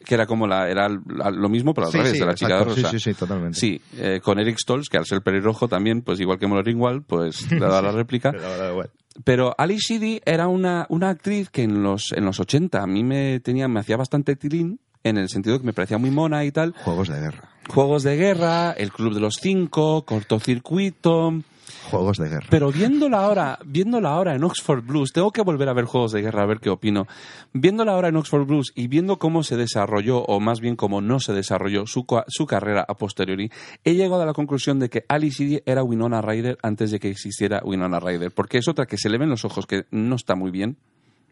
Que 0.06 0.16
era 0.16 0.26
como 0.26 0.46
la, 0.48 0.68
era 0.70 0.90
lo 0.90 1.48
mismo, 1.48 1.74
pero 1.74 1.88
al 1.88 1.94
Sí, 1.94 1.98
revés, 2.00 2.12
sí, 2.14 2.20
de 2.20 2.26
la 2.26 2.36
chica 2.36 2.58
de 2.58 2.64
rosa. 2.66 2.90
Sí, 2.92 3.00
sí, 3.00 3.12
sí, 3.12 3.14
totalmente. 3.18 3.58
Sí, 3.58 3.82
eh, 3.98 4.20
con 4.22 4.38
Eric 4.38 4.58
Stoltz, 4.60 4.90
que 4.90 4.98
al 4.98 5.06
ser 5.06 5.22
pelirrojo 5.22 5.70
también, 5.70 6.02
pues 6.02 6.20
igual 6.20 6.38
que 6.38 6.46
Molly 6.46 6.62
Ringwald, 6.64 7.06
pues 7.06 7.50
le 7.50 7.58
da 7.60 7.82
la 7.82 7.92
réplica. 7.94 8.32
Pero 8.32 8.76
bueno. 8.76 8.90
Pero 9.24 9.54
Ali 9.58 9.78
Sheedy 9.78 10.22
era 10.26 10.48
una, 10.48 10.86
una 10.90 11.10
actriz 11.10 11.50
que 11.50 11.64
en 11.64 11.84
los, 11.84 12.12
en 12.14 12.26
los 12.26 12.40
80 12.40 12.82
a 12.82 12.88
mí 12.88 13.04
me, 13.04 13.40
tenía, 13.40 13.68
me 13.68 13.80
hacía 13.80 13.98
bastante 13.98 14.36
tilín, 14.36 14.80
en 15.04 15.18
el 15.18 15.30
sentido 15.30 15.60
que 15.60 15.66
me 15.66 15.74
parecía 15.74 15.98
muy 15.98 16.12
mona 16.12 16.46
y 16.46 16.52
tal. 16.52 16.74
Juegos 16.84 17.10
de 17.10 17.20
guerra. 17.20 17.50
Juegos 17.70 18.04
de 18.04 18.16
guerra, 18.16 18.72
El 18.72 18.92
Club 18.92 19.14
de 19.14 19.20
los 19.20 19.36
Cinco, 19.42 20.04
Cortocircuito. 20.06 21.44
Juegos 21.90 22.18
de 22.18 22.30
guerra. 22.30 22.48
Pero 22.50 22.72
viéndola 22.72 23.20
ahora, 23.20 23.60
viéndola 23.66 24.10
ahora 24.10 24.36
en 24.36 24.44
Oxford 24.44 24.84
Blues, 24.84 25.14
tengo 25.14 25.32
que 25.32 25.42
volver 25.42 25.70
a 25.70 25.74
ver 25.74 25.86
Juegos 25.86 26.12
de 26.12 26.22
Guerra 26.22 26.44
a 26.44 26.46
ver 26.46 26.60
qué 26.60 26.70
opino. 26.70 27.08
Viéndola 27.54 27.94
ahora 27.94 28.10
en 28.10 28.16
Oxford 28.16 28.46
Blues 28.46 28.72
y 28.76 28.88
viendo 28.88 29.20
cómo 29.20 29.44
se 29.44 29.58
desarrolló, 29.58 30.24
o 30.24 30.40
más 30.40 30.60
bien 30.60 30.76
cómo 30.76 31.02
no 31.02 31.20
se 31.20 31.34
desarrolló 31.34 31.86
su, 31.86 32.06
su 32.28 32.46
carrera 32.46 32.86
a 32.88 32.96
posteriori, 32.96 33.52
he 33.84 33.96
llegado 33.96 34.22
a 34.22 34.26
la 34.26 34.34
conclusión 34.34 34.80
de 34.80 34.90
que 34.90 35.06
Ali 35.08 35.30
Sheedy 35.30 35.62
era 35.66 35.84
Winona 35.84 36.22
Ryder 36.22 36.58
antes 36.62 36.92
de 36.92 37.00
que 37.00 37.10
existiera 37.10 37.62
Winona 37.64 38.00
Ryder. 38.00 38.32
Porque 38.32 38.58
es 38.58 38.68
otra 38.68 38.86
que 38.86 38.98
se 38.98 39.10
le 39.10 39.18
ven 39.18 39.30
los 39.30 39.46
ojos 39.46 39.66
que 39.66 39.86
no 39.92 40.16
está 40.16 40.36
muy 40.36 40.52
bien. 40.52 40.78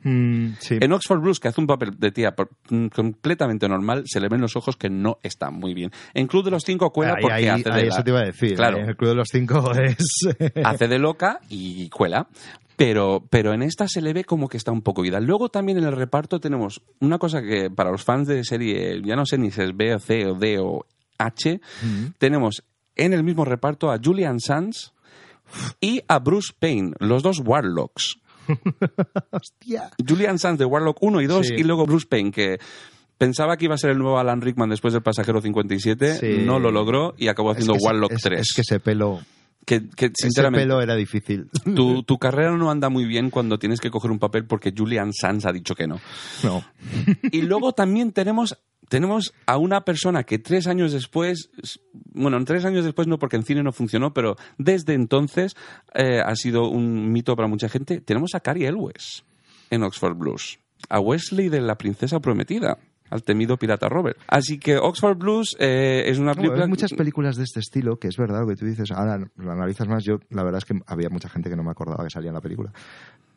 Mm, 0.04 0.54
sí. 0.60 0.78
En 0.82 0.92
Oxford 0.94 1.20
Blues, 1.22 1.40
que 1.40 1.48
hace 1.48 1.62
un 1.62 1.68
papel 1.68 1.92
de 2.00 2.12
tía 2.12 2.36
por- 2.36 2.50
mm, 2.70 2.88
completamente 2.88 3.68
normal, 3.70 4.04
se 4.08 4.20
le 4.20 4.30
ven 4.30 4.42
los 4.42 4.56
ojos 4.56 4.76
que 4.78 4.90
no 4.90 5.20
está 5.24 5.52
muy 5.52 5.74
bien. 5.74 5.92
En 6.14 6.28
Club 6.28 6.44
de 6.46 6.52
los 6.52 6.64
Cinco 6.64 6.92
cuela 6.92 7.14
Ahí- 7.16 7.22
porque 7.22 7.34
ahí- 7.36 7.48
hace 7.48 7.64
de 7.64 7.70
la- 7.70 7.82
eso 7.82 8.04
te 8.04 8.10
iba 8.12 8.20
a 8.20 8.26
decir. 8.26 8.56
Claro. 8.56 8.78
¿eh? 8.80 8.86
El 8.90 8.96
Club 8.96 9.10
de 9.10 9.16
los 9.16 9.28
Cinco 9.32 9.72
es... 9.76 9.98
hace 10.64 10.88
de 10.88 11.00
loca 11.00 11.40
y 11.50 11.90
cuela. 11.90 12.28
Pero, 12.78 13.24
pero 13.30 13.54
en 13.54 13.62
esta 13.62 13.88
se 13.88 14.02
le 14.02 14.12
ve 14.12 14.24
como 14.24 14.48
que 14.50 14.58
está 14.58 14.72
un 14.72 14.82
poco 14.82 15.06
ida. 15.06 15.20
Luego 15.20 15.50
también 15.50 15.78
en 15.78 15.84
el 15.84 15.92
reparto 15.96 16.40
tenemos 16.40 16.82
una 17.00 17.20
cosa 17.20 17.44
que 17.44 17.70
para 17.70 17.92
los 17.92 18.04
fans 18.04 18.28
de 18.28 18.44
serie, 18.44 19.02
ya 19.06 19.16
no 19.16 19.26
sé 19.28 19.38
ni 19.38 19.52
si 19.52 19.62
es 19.62 19.76
B 19.78 19.94
o 19.94 20.00
C 20.00 20.26
o 20.26 20.34
D 20.34 20.58
o 20.60 20.86
H, 21.20 21.62
tenemos 22.18 22.64
en 22.96 23.14
el 23.14 23.24
mismo 23.24 23.46
reparto 23.46 23.92
a 23.92 24.00
Julian 24.04 24.40
Sands 24.40 24.94
y 25.80 26.02
a 26.08 26.18
Bruce 26.20 26.54
Payne, 26.58 26.94
los 27.00 27.22
dos 27.22 27.40
Warlocks. 27.46 28.18
Hostia. 29.32 29.90
Julian 30.08 30.40
Sands 30.40 30.60
de 30.60 30.66
Warlock 30.66 30.98
1 31.02 31.22
y 31.22 31.28
2 31.28 31.48
Sí. 31.48 31.54
y 31.58 31.64
luego 31.64 31.86
Bruce 31.86 32.08
Payne, 32.08 32.32
que 32.32 32.60
pensaba 33.18 33.58
que 33.58 33.66
iba 33.66 33.76
a 33.76 33.78
ser 33.78 33.92
el 33.92 33.98
nuevo 34.00 34.18
Alan 34.20 34.42
Rickman 34.42 34.70
después 34.70 34.94
del 34.94 35.04
Pasajero 35.04 35.42
57, 35.42 36.16
Sí. 36.20 36.44
no 36.46 36.60
lo 36.60 36.72
logró 36.72 37.14
y 37.18 37.28
acabó 37.28 37.52
haciendo 37.52 37.74
Es 37.74 37.78
que 37.80 37.84
ese- 37.84 37.88
Warlock 37.88 38.12
es- 38.14 38.22
3. 38.22 38.40
Es 38.42 38.54
que 38.56 38.62
ese 38.62 38.80
pelo... 38.80 39.20
que, 39.66 39.88
que, 39.96 40.06
Ese 40.08 40.14
sinceramente, 40.24 40.64
pelo 40.66 40.82
era 40.82 40.96
difícil. 40.96 41.48
tu, 41.76 42.02
tu 42.04 42.18
carrera 42.18 42.52
no 42.58 42.72
anda 42.72 42.90
muy 42.90 43.06
bien 43.06 43.30
cuando 43.30 43.60
tienes 43.60 43.80
que 43.80 43.92
coger 43.92 44.10
un 44.12 44.18
papel 44.20 44.46
porque 44.46 44.74
Julian 44.76 45.14
Sands 45.14 45.46
ha 45.46 45.52
dicho 45.54 45.76
que 45.76 45.88
no. 45.88 46.00
No. 46.44 46.64
Y 47.32 47.44
luego 47.44 47.74
también 47.74 48.12
tenemos, 48.12 48.58
tenemos 48.92 49.34
a 49.46 49.58
una 49.58 49.86
persona 49.86 50.26
que 50.26 50.38
tres 50.38 50.68
años 50.68 50.92
después, 50.92 51.50
bueno, 51.94 52.44
tres 52.44 52.66
años 52.66 52.84
después 52.84 53.08
no 53.08 53.20
porque 53.20 53.38
en 53.38 53.44
cine 53.44 53.64
no 53.64 53.72
funcionó, 53.72 54.14
pero 54.14 54.36
desde 54.58 54.96
entonces 54.96 55.56
eh, 55.94 56.20
ha 56.20 56.36
sido 56.36 56.68
un 56.68 57.10
mito 57.10 57.38
para 57.38 57.48
mucha 57.48 57.70
gente. 57.70 58.02
Tenemos 58.02 58.36
a 58.36 58.42
Cary 58.42 58.66
Elwes 58.66 59.24
en 59.70 59.84
Oxford 59.84 60.18
Blues, 60.18 60.60
a 60.90 61.00
Wesley 61.00 61.48
de 61.48 61.62
La 61.62 61.78
Princesa 61.78 62.20
Prometida, 62.20 62.80
al 63.10 63.24
temido 63.24 63.56
pirata 63.56 63.88
Robert. 63.88 64.18
Así 64.28 64.60
que 64.60 64.78
Oxford 64.78 65.18
Blues 65.18 65.56
eh, 65.58 66.04
es 66.08 66.20
una 66.20 66.32
No, 66.34 66.36
película... 66.42 66.64
hay 66.64 66.70
muchas 66.70 66.92
películas 66.92 67.38
de 67.38 67.46
este 67.46 67.62
estilo 67.62 67.96
que 67.98 68.10
es 68.10 68.18
verdad 68.18 68.42
lo 68.42 68.48
que 68.48 68.58
tú 68.58 68.66
dices. 68.66 68.92
Ahora 68.92 69.26
lo 69.38 69.52
analizas 69.54 69.88
más. 69.88 70.04
Yo, 70.04 70.20
la 70.30 70.44
verdad 70.44 70.58
es 70.58 70.66
que 70.66 70.78
había 70.86 71.08
mucha 71.10 71.30
gente 71.30 71.50
que 71.50 71.56
no 71.56 71.64
me 71.64 71.72
acordaba 71.72 72.04
que 72.04 72.10
salía 72.10 72.30
en 72.30 72.36
la 72.36 72.42
película. 72.42 72.74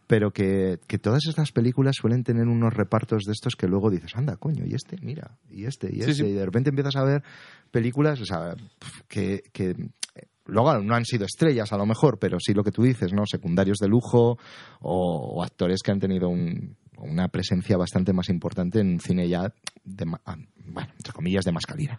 Pero 0.06 0.30
que, 0.32 0.78
que 0.86 0.98
todas 0.98 1.26
estas 1.26 1.50
películas 1.52 1.96
suelen 1.98 2.24
tener 2.24 2.46
unos 2.46 2.74
repartos 2.74 3.24
de 3.24 3.32
estos 3.32 3.56
que 3.56 3.66
luego 3.66 3.90
dices, 3.90 4.14
anda, 4.16 4.36
coño, 4.36 4.64
y 4.66 4.74
este, 4.74 4.96
mira, 5.00 5.38
y 5.50 5.64
este, 5.64 5.88
y 5.94 6.00
este. 6.00 6.14
sí. 6.14 6.24
Y 6.26 6.32
de 6.32 6.44
repente 6.44 6.70
empiezas 6.70 6.96
a 6.96 7.04
ver 7.04 7.22
películas, 7.70 8.20
o 8.20 8.26
sea, 8.26 8.54
pf, 8.54 9.02
que, 9.08 9.42
que 9.52 9.70
eh, 9.70 10.26
luego 10.46 10.78
no 10.80 10.94
han 10.94 11.04
sido 11.06 11.24
estrellas 11.24 11.72
a 11.72 11.78
lo 11.78 11.86
mejor, 11.86 12.18
pero 12.18 12.38
sí 12.38 12.52
lo 12.52 12.62
que 12.62 12.70
tú 12.70 12.82
dices, 12.82 13.12
¿no? 13.14 13.24
Secundarios 13.26 13.78
de 13.78 13.88
lujo 13.88 14.38
o, 14.80 15.36
o 15.36 15.42
actores 15.42 15.80
que 15.82 15.90
han 15.92 16.00
tenido 16.00 16.28
un- 16.28 16.76
una 16.98 17.26
presencia 17.28 17.76
bastante 17.76 18.12
más 18.12 18.28
importante 18.28 18.78
en 18.80 19.00
cine 19.00 19.28
ya 19.28 19.52
de, 19.84 20.06
ah, 20.26 20.36
bueno, 20.66 20.92
entre 20.96 21.12
comillas, 21.12 21.44
de 21.44 21.50
más 21.52 21.66
calidad. 21.66 21.98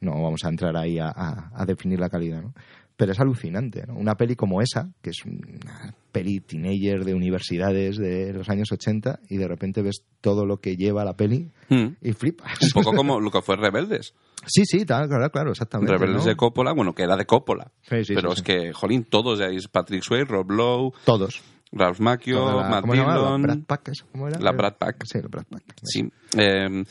No 0.00 0.12
vamos 0.12 0.44
a 0.44 0.48
entrar 0.48 0.76
ahí 0.76 0.98
a, 0.98 1.08
a- 1.08 1.50
a 1.54 1.64
definir 1.66 1.98
la 1.98 2.08
calidad, 2.08 2.42
¿no? 2.42 2.54
Pero 2.96 3.12
es 3.12 3.20
alucinante, 3.20 3.84
¿no? 3.86 3.94
Una 3.94 4.14
peli 4.14 4.36
como 4.36 4.62
esa, 4.62 4.90
que 5.02 5.10
es 5.10 5.22
una 5.26 5.94
peli 6.12 6.40
teenager 6.40 7.04
de 7.04 7.12
universidades 7.12 7.98
de 7.98 8.32
los 8.32 8.48
años 8.48 8.72
80 8.72 9.20
y 9.28 9.36
de 9.36 9.46
repente 9.46 9.82
ves 9.82 10.02
todo 10.22 10.46
lo 10.46 10.58
que 10.60 10.76
lleva 10.76 11.04
la 11.04 11.14
peli 11.14 11.50
Mm. 11.68 11.88
y 12.00 12.12
flipas. 12.14 12.58
Un 12.74 12.82
poco 12.82 12.96
como 12.96 13.20
lo 13.20 13.30
que 13.30 13.42
fue 13.42 13.56
Rebeldes. 13.56 14.14
Sí, 14.46 14.62
sí, 14.64 14.86
tal, 14.86 15.08
claro, 15.08 15.30
claro, 15.30 15.50
exactamente. 15.50 15.92
Rebeldes 15.92 16.22
¿no? 16.24 16.28
de 16.30 16.36
Coppola, 16.36 16.72
bueno, 16.72 16.94
que 16.94 17.02
era 17.02 17.16
de 17.16 17.26
Coppola. 17.26 17.70
Sí, 17.82 18.04
sí, 18.04 18.14
pero 18.14 18.30
sí, 18.30 18.36
es 18.38 18.42
que, 18.42 18.72
jolín, 18.72 19.04
todos 19.04 19.40
ahí, 19.40 19.58
Patrick 19.70 20.02
Swayze, 20.02 20.24
Rob 20.26 20.50
Lowe, 20.50 20.92
Todos. 21.04 21.42
Ralph 21.72 21.98
Macchio, 22.00 22.62
la- 22.62 22.68
Matt. 22.70 22.84
Dillon, 22.86 23.42
¿Brad 23.42 23.58
Pack? 23.66 23.88
¿eso? 23.88 24.06
¿Cómo 24.12 24.28
era? 24.28 24.38
La 24.38 24.52
Brad 24.52 24.76
Pack. 24.78 25.02
Sí, 25.04 25.18
la 25.20 25.28
Brad 25.28 25.44
Pack. 25.50 25.62
Sí. 25.82 26.08
Eh, 26.38 26.84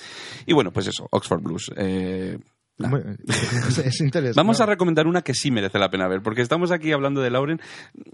y 0.45 0.53
bueno, 0.53 0.71
pues 0.71 0.85
eso, 0.87 1.07
Oxford 1.09 1.41
Blues. 1.41 1.71
Eh, 1.77 2.37
es, 2.77 3.77
es 3.79 4.01
interesante. 4.01 4.35
Vamos 4.39 4.59
a 4.61 4.65
recomendar 4.65 5.07
una 5.07 5.21
que 5.21 5.33
sí 5.33 5.51
merece 5.51 5.79
la 5.79 5.89
pena 5.89 6.07
ver, 6.07 6.21
porque 6.21 6.41
estamos 6.41 6.71
aquí 6.71 6.91
hablando 6.91 7.21
de 7.21 7.29
Lauren. 7.29 7.59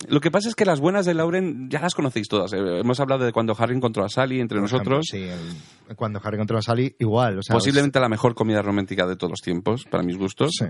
Lo 0.08 0.20
que 0.22 0.30
pasa 0.32 0.50
es 0.50 0.56
que 0.56 0.66
las 0.66 0.80
buenas 0.80 1.06
de 1.06 1.14
Lauren 1.14 1.70
ya 1.70 1.80
las 1.82 1.96
conocéis 1.96 2.28
todas. 2.28 2.54
eh. 2.54 2.80
Hemos 2.80 3.00
hablado 3.00 3.26
de 3.26 3.32
cuando 3.32 3.56
Harry 3.58 3.76
encontró 3.76 4.04
a 4.06 4.10
Sally 4.10 4.40
entre 4.40 4.60
Por 4.60 4.68
ejemplo, 4.68 4.98
nosotros. 4.98 5.08
sí, 5.12 5.94
cuando 5.96 6.22
Harry 6.24 6.36
encontró 6.36 6.58
a 6.58 6.62
Sally, 6.62 6.96
igual. 7.00 7.40
O 7.40 7.44
sea, 7.44 7.54
Posiblemente 7.56 8.00
la 8.00 8.10
mejor 8.10 8.36
comedia 8.36 8.62
romántica 8.62 9.08
de 9.08 9.16
todos 9.16 9.32
los 9.32 9.42
tiempos, 9.42 9.86
para 9.86 10.04
mis 10.04 10.18
gustos. 10.18 10.52
Sí. 10.58 10.66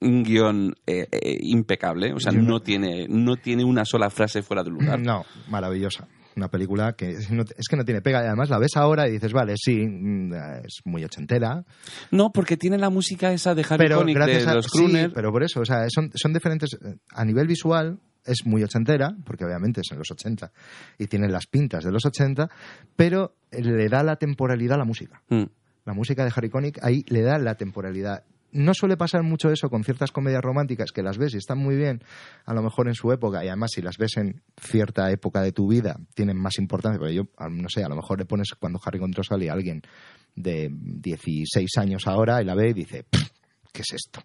Un 0.00 0.22
guion 0.22 0.74
eh, 0.86 1.08
eh, 1.10 1.38
impecable, 1.40 2.12
o 2.12 2.20
sea, 2.20 2.30
no 2.30 2.60
tiene, 2.60 3.06
no 3.08 3.34
tiene 3.36 3.64
una 3.64 3.84
sola 3.84 4.10
frase 4.10 4.42
fuera 4.42 4.62
de 4.62 4.70
lugar. 4.70 5.00
No, 5.00 5.24
maravillosa. 5.48 6.06
Una 6.36 6.48
película 6.48 6.92
que 6.92 7.10
es, 7.10 7.30
no- 7.32 7.42
es 7.42 7.66
que 7.68 7.76
no 7.76 7.84
tiene 7.84 8.00
pega. 8.02 8.22
Y 8.22 8.26
además 8.26 8.48
la 8.50 8.58
ves 8.58 8.76
ahora 8.76 9.08
y 9.08 9.12
dices, 9.12 9.32
vale, 9.32 9.54
sí, 9.56 9.76
mm, 9.86 10.32
es 10.64 10.80
muy 10.84 11.04
ochentera. 11.04 11.64
No, 12.10 12.30
porque 12.32 12.56
tiene 12.56 12.78
la 12.78 12.90
música 12.90 13.32
esa 13.32 13.54
de 13.54 13.62
Harry 13.68 13.78
Pero 13.88 14.04
gracias 14.04 14.44
de 14.44 14.50
a. 14.50 14.54
los 14.54 14.66
sí, 14.66 14.78
Crooner. 14.78 15.12
pero 15.12 15.32
por 15.32 15.42
eso, 15.42 15.60
o 15.60 15.64
sea, 15.64 15.84
son, 15.88 16.10
son 16.14 16.32
diferentes. 16.32 16.76
A 17.10 17.24
nivel 17.24 17.46
visual 17.46 17.98
es 18.24 18.44
muy 18.44 18.62
ochentera, 18.62 19.16
porque 19.24 19.44
obviamente 19.44 19.80
es 19.80 19.90
en 19.90 19.98
los 19.98 20.10
80 20.10 20.52
y 20.98 21.06
tiene 21.06 21.28
las 21.28 21.46
pintas 21.46 21.82
de 21.84 21.90
los 21.92 22.04
80, 22.04 22.48
pero 22.94 23.34
le 23.52 23.88
da 23.88 24.02
la 24.02 24.16
temporalidad 24.16 24.74
a 24.74 24.78
la 24.78 24.84
música. 24.84 25.22
Mm. 25.30 25.44
La 25.86 25.94
música 25.94 26.22
de 26.24 26.32
Harry 26.36 26.50
Connick 26.50 26.78
ahí 26.84 27.02
le 27.08 27.22
da 27.22 27.38
la 27.38 27.54
temporalidad. 27.54 28.24
No 28.52 28.74
suele 28.74 28.96
pasar 28.96 29.22
mucho 29.22 29.50
eso 29.50 29.68
con 29.68 29.84
ciertas 29.84 30.10
comedias 30.10 30.42
románticas 30.42 30.92
que 30.92 31.02
las 31.02 31.18
ves 31.18 31.34
y 31.34 31.38
están 31.38 31.58
muy 31.58 31.76
bien, 31.76 32.02
a 32.44 32.54
lo 32.54 32.62
mejor 32.62 32.88
en 32.88 32.94
su 32.94 33.12
época, 33.12 33.44
y 33.44 33.48
además 33.48 33.72
si 33.74 33.82
las 33.82 33.98
ves 33.98 34.16
en 34.16 34.42
cierta 34.60 35.10
época 35.10 35.42
de 35.42 35.52
tu 35.52 35.68
vida, 35.68 35.96
tienen 36.14 36.36
más 36.36 36.58
importancia. 36.58 36.98
Porque 36.98 37.14
yo, 37.14 37.24
no 37.50 37.68
sé, 37.68 37.84
a 37.84 37.88
lo 37.88 37.96
mejor 37.96 38.18
le 38.18 38.24
pones 38.24 38.48
cuando 38.58 38.80
Harry 38.84 38.98
encontró 38.98 39.22
a 39.30 39.52
alguien 39.52 39.82
de 40.34 40.68
16 40.70 41.76
años 41.78 42.06
ahora 42.06 42.40
y 42.40 42.44
la 42.44 42.54
ve 42.54 42.70
y 42.70 42.74
dice, 42.74 43.04
"Pff, 43.04 43.30
¿qué 43.72 43.82
es 43.82 43.92
esto? 43.92 44.22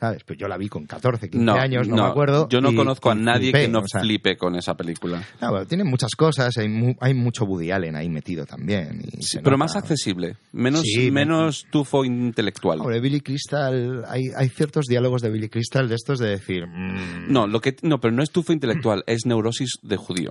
¿Sabes? 0.00 0.24
Pues 0.24 0.38
yo 0.38 0.48
la 0.48 0.56
vi 0.58 0.68
con 0.68 0.84
14, 0.86 1.30
15 1.30 1.44
No, 1.44 1.54
años, 1.54 1.88
no, 1.88 1.94
me 1.96 2.02
acuerdo. 2.02 2.48
Yo 2.50 2.60
no 2.60 2.72
y- 2.72 2.76
conozco 2.76 3.10
a 3.10 3.14
nadie 3.14 3.50
flipé, 3.52 3.60
que 3.62 3.68
no 3.68 3.78
o 3.78 3.84
sea, 3.88 4.00
flipe 4.02 4.36
con 4.36 4.54
esa 4.56 4.74
película. 4.76 5.22
no, 5.40 5.50
bueno, 5.50 5.66
tiene 5.66 5.84
muchas 5.84 6.10
cosas, 6.16 6.58
hay, 6.58 6.68
mu- 6.68 6.96
hay 7.00 7.14
mucho 7.14 7.44
Woody 7.44 7.70
Allen 7.70 7.96
ahí 7.96 8.08
metido 8.10 8.44
también. 8.44 9.00
y 9.16 9.22
se 9.22 9.38
Pero 9.38 9.52
nota. 9.56 9.64
más 9.64 9.76
accesible, 9.76 10.36
menos, 10.52 10.82
Sí, 10.82 11.10
menos 11.10 11.64
tufo 11.70 12.04
intelectual. 12.04 12.80
Hombre, 12.80 13.00
Billy 13.00 13.20
Crystal, 13.20 14.04
hay, 14.08 14.24
hay 14.36 14.48
ciertos 14.50 14.86
diálogos 14.86 15.22
de 15.22 15.30
Billy 15.30 15.48
Crystal 15.48 15.88
de 15.88 15.94
estos 15.94 16.18
de 16.18 16.28
decir, 16.30 16.66
mm, 16.66 17.32
No, 17.32 17.46
lo 17.46 17.60
que, 17.60 17.76
no, 17.82 18.00
pero 18.00 18.12
no 18.12 18.22
es 18.22 18.30
tufo 18.30 18.52
intelectual, 18.52 19.04
es 19.06 19.24
neurosis 19.26 19.70
de 19.82 19.96
judío. 19.96 20.30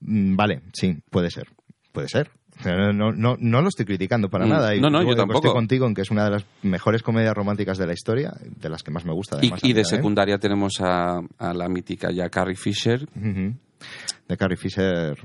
mm, 0.00 0.36
vale, 0.36 0.60
sí, 0.72 0.98
puede 1.10 1.30
ser, 1.30 1.46
puede 1.92 2.08
ser. 2.08 2.30
No, 2.64 2.92
no, 2.92 3.12
no, 3.12 3.36
no 3.40 3.62
lo 3.62 3.68
estoy 3.68 3.86
criticando 3.86 4.28
para 4.28 4.44
Mm, 4.44 4.48
nada. 4.50 4.74
y 4.74 4.80
no, 4.80 4.90
no, 4.90 5.02
yo 5.02 5.16
tampoco. 5.16 5.38
Estoy 5.38 5.52
contigo 5.52 5.86
en 5.86 5.94
que 5.94 6.02
es 6.02 6.10
una 6.10 6.24
de 6.24 6.30
las 6.32 6.44
mejores 6.62 7.02
comedias 7.02 7.34
románticas 7.34 7.78
de 7.78 7.86
la 7.86 7.92
historia, 7.94 8.32
de 8.44 8.68
las 8.68 8.82
que 8.82 8.90
más 8.90 9.04
me 9.04 9.12
gusta. 9.12 9.36
Y, 9.36 9.46
Además, 9.46 9.60
de 9.62 9.68
también. 9.68 9.84
secundaria 9.86 10.38
tenemos 10.38 10.74
a, 10.80 11.20
a 11.38 11.54
la 11.54 11.68
mítica 11.68 12.10
ya 12.12 12.28
Carrie 12.28 12.56
Fisher. 12.56 13.08
De 13.14 14.36
Carrie 14.36 14.56
Fisher, 14.56 15.16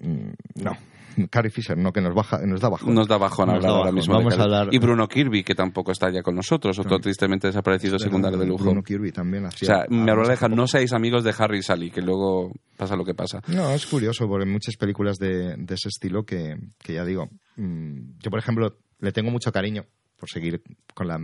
mm, 0.00 0.62
no. 0.62 0.76
Carrie 1.30 1.50
Fisher, 1.50 1.76
no, 1.76 1.92
que 1.92 2.00
nos, 2.00 2.14
baja, 2.14 2.38
nos 2.46 2.60
da 2.60 2.68
bajón. 2.68 2.94
Nos 2.94 3.08
da 3.08 3.16
bajón 3.18 3.48
Nos 3.48 3.62
da 3.62 3.68
ahora 3.70 3.80
bajón. 3.84 3.94
mismo. 3.94 4.14
de 4.14 4.18
Vamos 4.18 4.34
a 4.34 4.36
Carrie. 4.36 4.54
hablar- 4.56 4.74
Y 4.74 4.78
Bruno 4.78 5.08
Kirby, 5.08 5.42
que 5.44 5.54
tampoco 5.54 5.92
está 5.92 6.10
ya 6.10 6.22
con 6.22 6.34
nosotros, 6.34 6.78
otro 6.78 6.98
tristemente 6.98 7.46
desaparecido 7.48 7.98
secundario 7.98 8.38
de 8.38 8.46
lujo. 8.46 8.64
Bruno 8.64 8.82
Kirby 8.82 9.12
también 9.12 9.46
O 9.46 9.50
sea, 9.50 9.86
me 9.88 10.10
aleja, 10.10 10.48
no 10.48 10.66
seáis 10.66 10.92
amigos 10.92 11.24
de 11.24 11.34
Harry 11.38 11.58
y 11.58 11.62
Sally, 11.62 11.90
que 11.90 12.02
luego 12.02 12.52
pasa 12.76 12.96
lo 12.96 13.04
que 13.04 13.14
pasa. 13.14 13.40
No, 13.48 13.70
es 13.70 13.86
curioso, 13.86 14.26
porque 14.28 14.44
hay 14.46 14.52
muchas 14.52 14.76
películas 14.76 15.18
de, 15.18 15.56
de 15.56 15.74
ese 15.74 15.88
estilo 15.88 16.24
que, 16.24 16.56
que 16.82 16.94
ya 16.94 17.04
digo, 17.04 17.28
mm, 17.56 18.18
yo 18.20 18.30
por 18.30 18.38
ejemplo 18.38 18.76
le 19.00 19.12
tengo 19.12 19.30
mucho 19.30 19.52
cariño 19.52 19.84
por 20.18 20.30
seguir 20.30 20.62
con 20.94 21.08
la, 21.08 21.18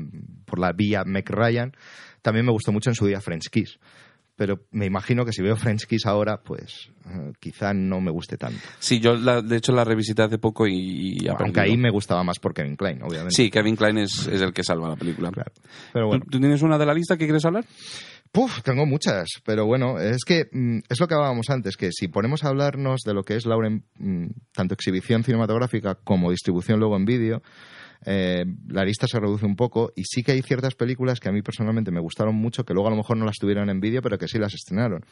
por 0.44 0.58
la 0.58 0.72
vía 0.72 1.02
Meg 1.04 1.28
Ryan. 1.30 1.72
También 2.20 2.44
me 2.46 2.52
gustó 2.52 2.72
mucho 2.72 2.90
en 2.90 2.94
su 2.94 3.06
día 3.06 3.20
French 3.20 3.48
Kiss. 3.50 3.78
Pero 4.34 4.60
me 4.70 4.86
imagino 4.86 5.24
que 5.26 5.32
si 5.32 5.42
veo 5.42 5.56
French 5.56 5.86
Kiss 5.86 6.06
ahora, 6.06 6.40
pues 6.42 6.90
eh, 7.06 7.32
quizá 7.38 7.74
no 7.74 8.00
me 8.00 8.10
guste 8.10 8.38
tanto. 8.38 8.58
Sí, 8.78 8.98
yo 8.98 9.14
la- 9.14 9.42
de 9.42 9.56
hecho 9.58 9.72
la 9.72 9.84
revisité 9.84 10.22
hace 10.22 10.38
poco 10.38 10.66
y, 10.66 11.18
y 11.20 11.28
Aunque 11.28 11.60
ahí 11.60 11.76
me 11.76 11.90
gustaba 11.90 12.24
más 12.24 12.38
por 12.38 12.54
Kevin 12.54 12.76
Klein, 12.76 13.02
obviamente. 13.02 13.34
Sí, 13.36 13.50
Kevin 13.50 13.76
Klein 13.76 13.98
es, 13.98 14.26
es 14.26 14.40
el 14.40 14.52
que 14.54 14.64
salva 14.64 14.88
la 14.88 14.96
película. 14.96 15.30
Claro. 15.30 15.52
Pero 15.92 16.04
¿Tú, 16.06 16.08
bueno, 16.08 16.24
tú 16.30 16.40
tienes 16.40 16.62
una 16.62 16.78
de 16.78 16.86
la 16.86 16.94
lista 16.94 17.16
que 17.18 17.26
quieres 17.26 17.44
hablar? 17.44 17.64
Puf, 18.32 18.62
tengo 18.62 18.86
muchas, 18.86 19.28
pero 19.44 19.66
bueno, 19.66 19.98
es 20.00 20.24
que 20.24 20.46
mm, 20.50 20.78
es 20.88 20.98
lo 20.98 21.06
que 21.06 21.14
hablábamos 21.14 21.50
antes, 21.50 21.76
que 21.76 21.90
si 21.92 22.08
ponemos 22.08 22.42
a 22.44 22.48
hablarnos 22.48 23.02
de 23.04 23.12
lo 23.12 23.24
que 23.24 23.36
es 23.36 23.44
Lauren, 23.44 23.84
mm, 23.98 24.28
tanto 24.54 24.72
exhibición 24.72 25.22
cinematográfica 25.24 25.96
como 25.96 26.30
distribución 26.30 26.80
luego 26.80 26.96
en 26.96 27.04
vídeo, 27.04 27.42
eh, 28.04 28.44
la 28.68 28.84
lista 28.84 29.06
se 29.06 29.18
reduce 29.20 29.46
un 29.46 29.56
poco 29.56 29.92
y 29.96 30.04
sí 30.04 30.22
que 30.22 30.32
hay 30.32 30.42
ciertas 30.42 30.74
películas 30.74 31.20
que 31.20 31.28
a 31.28 31.32
mí 31.32 31.42
personalmente 31.42 31.90
me 31.90 32.00
gustaron 32.00 32.34
mucho, 32.34 32.64
que 32.64 32.74
luego 32.74 32.88
a 32.88 32.90
lo 32.90 32.96
mejor 32.96 33.16
no 33.16 33.24
las 33.24 33.36
tuvieron 33.36 33.70
en 33.70 33.80
vídeo, 33.80 34.02
pero 34.02 34.18
que 34.18 34.28
sí 34.28 34.38
las 34.38 34.54
estrenaron. 34.54 35.04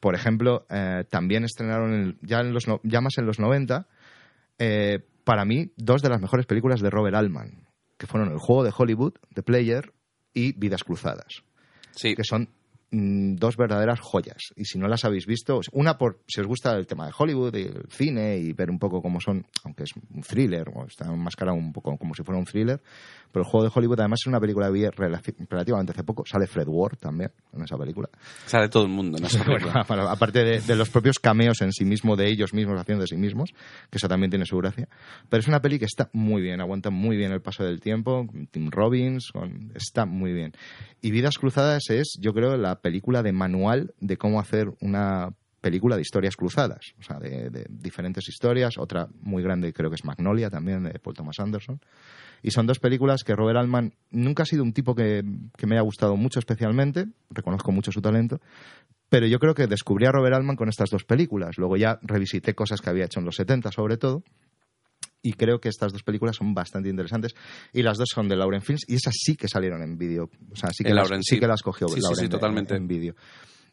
Por 0.00 0.14
ejemplo, 0.14 0.66
eh, 0.70 1.04
también 1.10 1.44
estrenaron 1.44 1.92
en- 1.94 2.18
ya, 2.22 2.40
en 2.40 2.52
los, 2.52 2.64
ya 2.82 3.00
más 3.00 3.18
en 3.18 3.26
los 3.26 3.38
90, 3.38 3.86
eh, 4.58 5.00
para 5.24 5.44
mí, 5.44 5.72
dos 5.76 6.02
de 6.02 6.08
las 6.08 6.20
mejores 6.20 6.46
películas 6.46 6.80
de 6.80 6.90
Robert 6.90 7.16
Altman, 7.16 7.66
que 7.98 8.06
fueron 8.06 8.30
El 8.30 8.38
juego 8.38 8.62
de 8.64 8.72
Hollywood, 8.76 9.14
The 9.34 9.42
Player 9.42 9.92
y 10.34 10.52
Vidas 10.58 10.84
Cruzadas 10.84 11.42
Sí. 11.92 12.14
que 12.14 12.24
son 12.24 12.50
mm, 12.90 13.36
dos 13.36 13.56
verdaderas 13.56 14.00
joyas. 14.00 14.52
Y 14.56 14.64
si 14.64 14.78
no 14.78 14.88
las 14.88 15.04
habéis 15.04 15.26
visto, 15.26 15.60
una 15.72 15.98
por 15.98 16.20
si 16.26 16.40
os 16.40 16.46
gusta 16.46 16.72
el 16.76 16.86
tema 16.86 17.06
de 17.06 17.12
Hollywood 17.16 17.54
y 17.56 17.62
el 17.62 17.84
cine 17.90 18.38
y 18.38 18.52
ver 18.52 18.70
un 18.70 18.78
poco 18.78 19.02
cómo 19.02 19.20
son, 19.20 19.46
aunque 19.64 19.84
es 19.84 19.90
un 19.96 20.22
thriller, 20.22 20.68
o 20.74 20.86
está 20.86 21.06
enmascarado 21.06 21.56
un 21.56 21.72
poco 21.72 21.96
como 21.96 22.14
si 22.14 22.22
fuera 22.22 22.38
un 22.38 22.44
thriller, 22.44 22.80
pero 23.32 23.44
el 23.44 23.50
juego 23.50 23.66
de 23.66 23.72
Hollywood 23.74 24.00
además 24.00 24.20
es 24.22 24.26
una 24.26 24.40
película 24.40 24.70
que 24.72 24.90
relativamente 25.48 25.92
hace 25.92 26.04
poco, 26.04 26.24
sale 26.26 26.46
Fred 26.46 26.68
Ward 26.68 26.96
también 26.98 27.30
en 27.52 27.62
esa 27.62 27.76
película. 27.76 28.08
Sale 28.46 28.68
todo 28.68 28.84
el 28.84 28.88
mundo 28.90 29.18
en 29.18 29.24
esa 29.24 29.44
película. 29.44 29.84
bueno, 29.88 30.08
aparte 30.08 30.42
de, 30.44 30.60
de 30.60 30.76
los 30.76 30.88
propios 30.88 31.18
cameos 31.18 31.60
en 31.62 31.72
sí 31.72 31.84
mismo, 31.84 32.16
de 32.16 32.28
ellos 32.28 32.54
mismos 32.54 32.80
haciendo 32.80 33.02
de 33.02 33.08
sí 33.08 33.16
mismos, 33.16 33.50
que 33.90 33.98
eso 33.98 34.08
también 34.08 34.30
tiene 34.30 34.46
su 34.46 34.56
gracia. 34.58 34.88
Pero 35.28 35.40
es 35.40 35.48
una 35.48 35.60
peli 35.60 35.78
que 35.78 35.84
está 35.84 36.08
muy 36.12 36.40
bien, 36.42 36.60
aguanta 36.60 36.90
muy 36.90 37.16
bien 37.16 37.32
el 37.32 37.42
paso 37.42 37.64
del 37.64 37.80
tiempo, 37.80 38.26
con 38.26 38.46
Tim 38.46 38.70
Robbins, 38.70 39.30
con- 39.32 39.72
está 39.74 40.06
muy 40.06 40.32
bien. 40.32 40.52
Y 41.02 41.10
Vidas 41.10 41.36
Cruzadas 41.38 41.90
es, 41.90 42.16
yo 42.20 42.32
creo, 42.32 42.56
la 42.56 42.75
película 42.80 43.22
de 43.22 43.32
manual 43.32 43.94
de 44.00 44.16
cómo 44.16 44.40
hacer 44.40 44.72
una 44.80 45.30
película 45.60 45.96
de 45.96 46.02
historias 46.02 46.36
cruzadas, 46.36 46.94
o 46.98 47.02
sea, 47.02 47.18
de, 47.18 47.66
diferentes 47.68 48.28
historias. 48.28 48.78
Otra 48.78 49.08
muy 49.20 49.42
grande 49.42 49.72
creo 49.72 49.90
que 49.90 49.96
es 49.96 50.04
Magnolia 50.04 50.48
también, 50.48 50.84
de 50.84 50.98
Paul 50.98 51.16
Thomas 51.16 51.40
Anderson. 51.40 51.80
Y 52.42 52.50
son 52.50 52.66
dos 52.66 52.78
películas 52.78 53.24
que 53.24 53.34
Robert 53.34 53.58
Altman 53.58 53.94
nunca 54.10 54.44
ha 54.44 54.46
sido 54.46 54.62
un 54.62 54.72
tipo 54.72 54.94
que, 54.94 55.24
que 55.56 55.66
me 55.66 55.74
haya 55.74 55.82
gustado 55.82 56.16
mucho 56.16 56.38
especialmente, 56.38 57.06
reconozco 57.30 57.72
mucho 57.72 57.90
su 57.90 58.00
talento, 58.00 58.40
pero 59.08 59.26
yo 59.26 59.38
creo 59.38 59.54
que 59.54 59.66
descubrí 59.66 60.06
a 60.06 60.12
Robert 60.12 60.36
Altman 60.36 60.56
con 60.56 60.68
estas 60.68 60.90
dos 60.90 61.04
películas. 61.04 61.58
Luego 61.58 61.76
ya 61.76 61.98
revisité 62.02 62.54
cosas 62.54 62.80
que 62.80 62.90
había 62.90 63.06
hecho 63.06 63.20
en 63.20 63.26
los 63.26 63.36
70 63.36 63.72
sobre 63.72 63.96
todo. 63.96 64.22
Y 65.28 65.32
creo 65.32 65.58
que 65.60 65.68
estas 65.68 65.92
dos 65.92 66.02
películas 66.02 66.36
son 66.36 66.54
bastante 66.54 66.88
interesantes. 66.88 67.34
Y 67.72 67.82
las 67.82 67.98
dos 67.98 68.08
son 68.12 68.28
de 68.28 68.36
Lauren 68.36 68.62
Films. 68.62 68.82
Y 68.86 68.94
esas 68.94 69.14
sí 69.18 69.34
que 69.36 69.48
salieron 69.48 69.82
en 69.82 69.96
vídeo. 69.98 70.30
O 70.52 70.56
sea, 70.56 70.70
sí 70.70 70.84
que, 70.84 70.94
las, 70.94 71.08
sí 71.08 71.14
sí. 71.22 71.40
que 71.40 71.46
las 71.46 71.62
cogió 71.62 71.88
Sí, 71.88 72.00
Lauren 72.00 72.24
en- 72.24 72.30
totalmente. 72.30 72.74
en 72.76 72.86
vídeo. 72.86 73.14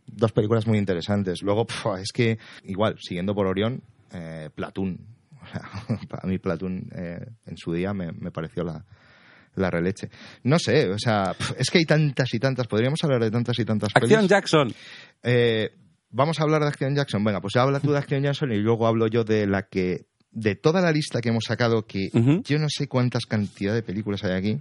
Dos 0.07 0.31
películas 0.31 0.65
muy 0.67 0.77
interesantes. 0.77 1.41
Luego, 1.43 1.65
pf, 1.65 2.01
es 2.01 2.11
que, 2.11 2.37
igual, 2.63 2.95
siguiendo 2.99 3.33
por 3.35 3.47
Orión, 3.47 3.83
eh, 4.11 4.49
Platoon. 4.55 4.99
Para 6.09 6.27
mí 6.27 6.37
Platoon 6.39 6.89
eh, 6.95 7.25
en 7.45 7.57
su 7.57 7.73
día 7.73 7.93
me, 7.93 8.11
me 8.13 8.31
pareció 8.31 8.63
la, 8.63 8.83
la 9.55 9.69
releche. 9.69 10.09
No 10.43 10.57
sé, 10.59 10.89
o 10.89 10.97
sea, 10.97 11.35
es 11.57 11.69
que 11.69 11.77
hay 11.79 11.85
tantas 11.85 12.33
y 12.33 12.39
tantas. 12.39 12.67
Podríamos 12.67 13.03
hablar 13.03 13.21
de 13.21 13.31
tantas 13.31 13.59
y 13.59 13.65
tantas 13.65 13.89
Acción 13.93 14.19
pelis. 14.21 14.29
Jackson. 14.29 14.73
Eh, 15.21 15.69
Vamos 16.15 16.39
a 16.39 16.43
hablar 16.43 16.61
de 16.61 16.67
Action 16.67 16.93
Jackson. 16.95 17.23
Venga, 17.23 17.41
pues 17.41 17.55
habla 17.55 17.79
tú 17.79 17.91
de 17.91 17.97
Action 17.97 18.21
Jackson 18.21 18.51
y 18.51 18.57
luego 18.57 18.85
hablo 18.85 19.07
yo 19.07 19.23
de 19.23 19.47
la 19.47 19.63
que. 19.63 20.05
De 20.33 20.55
toda 20.55 20.81
la 20.81 20.91
lista 20.91 21.21
que 21.21 21.29
hemos 21.29 21.43
sacado, 21.45 21.85
que 21.85 22.09
yo 22.45 22.57
no 22.59 22.67
sé 22.69 22.87
cuántas 22.87 23.25
cantidad 23.25 23.73
de 23.73 23.83
películas 23.83 24.23
hay 24.23 24.31
aquí. 24.33 24.59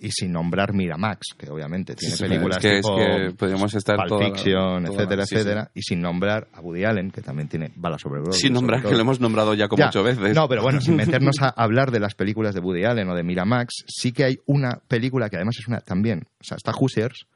Y 0.00 0.12
sin 0.12 0.30
nombrar 0.30 0.74
Miramax, 0.74 1.34
que 1.36 1.50
obviamente 1.50 1.96
tiene 1.96 2.14
Sí, 2.14 2.22
películas 2.22 2.58
es 2.58 2.62
que, 2.62 2.76
tipo 2.76 3.00
es 3.00 3.30
que 3.30 3.34
podríamos 3.36 3.74
estar 3.74 3.96
Pulp 3.96 4.08
toda 4.08 4.20
la- 4.28 4.34
Fiction, 4.36 4.84
toda 4.84 4.94
etcétera, 4.96 5.26
sí. 5.26 5.34
etcétera. 5.34 5.70
Y 5.74 5.82
sin 5.82 6.00
nombrar 6.00 6.46
a 6.52 6.60
Woody 6.60 6.84
Allen, 6.84 7.10
que 7.10 7.20
también 7.20 7.48
tiene 7.48 7.72
Bala 7.74 7.98
sobre 7.98 8.20
Broadway. 8.20 8.38
Sin 8.38 8.52
nombrar, 8.52 8.82
que 8.82 8.92
lo 8.92 9.00
hemos 9.00 9.18
nombrado 9.18 9.54
ya 9.54 9.66
como 9.66 9.80
Ya. 9.82 9.88
ocho 9.88 10.04
veces. 10.04 10.36
No, 10.36 10.48
pero 10.48 10.62
bueno, 10.62 10.80
sin 10.80 10.94
meternos 10.96 11.36
a 11.42 11.48
hablar 11.48 11.90
de 11.90 11.98
las 11.98 12.14
películas 12.14 12.54
de 12.54 12.60
Woody 12.60 12.84
Allen 12.84 13.08
o 13.08 13.14
de 13.16 13.24
Miramax, 13.24 13.84
sí 13.88 14.12
que 14.12 14.24
hay 14.24 14.38
una 14.46 14.78
película 14.86 15.28
que 15.30 15.36
además 15.36 15.56
es 15.58 15.66
una 15.66 15.80
también, 15.80 16.28
o 16.40 16.44
sea, 16.44 16.56
está 16.58 16.70
Hoosiers, 16.72 17.26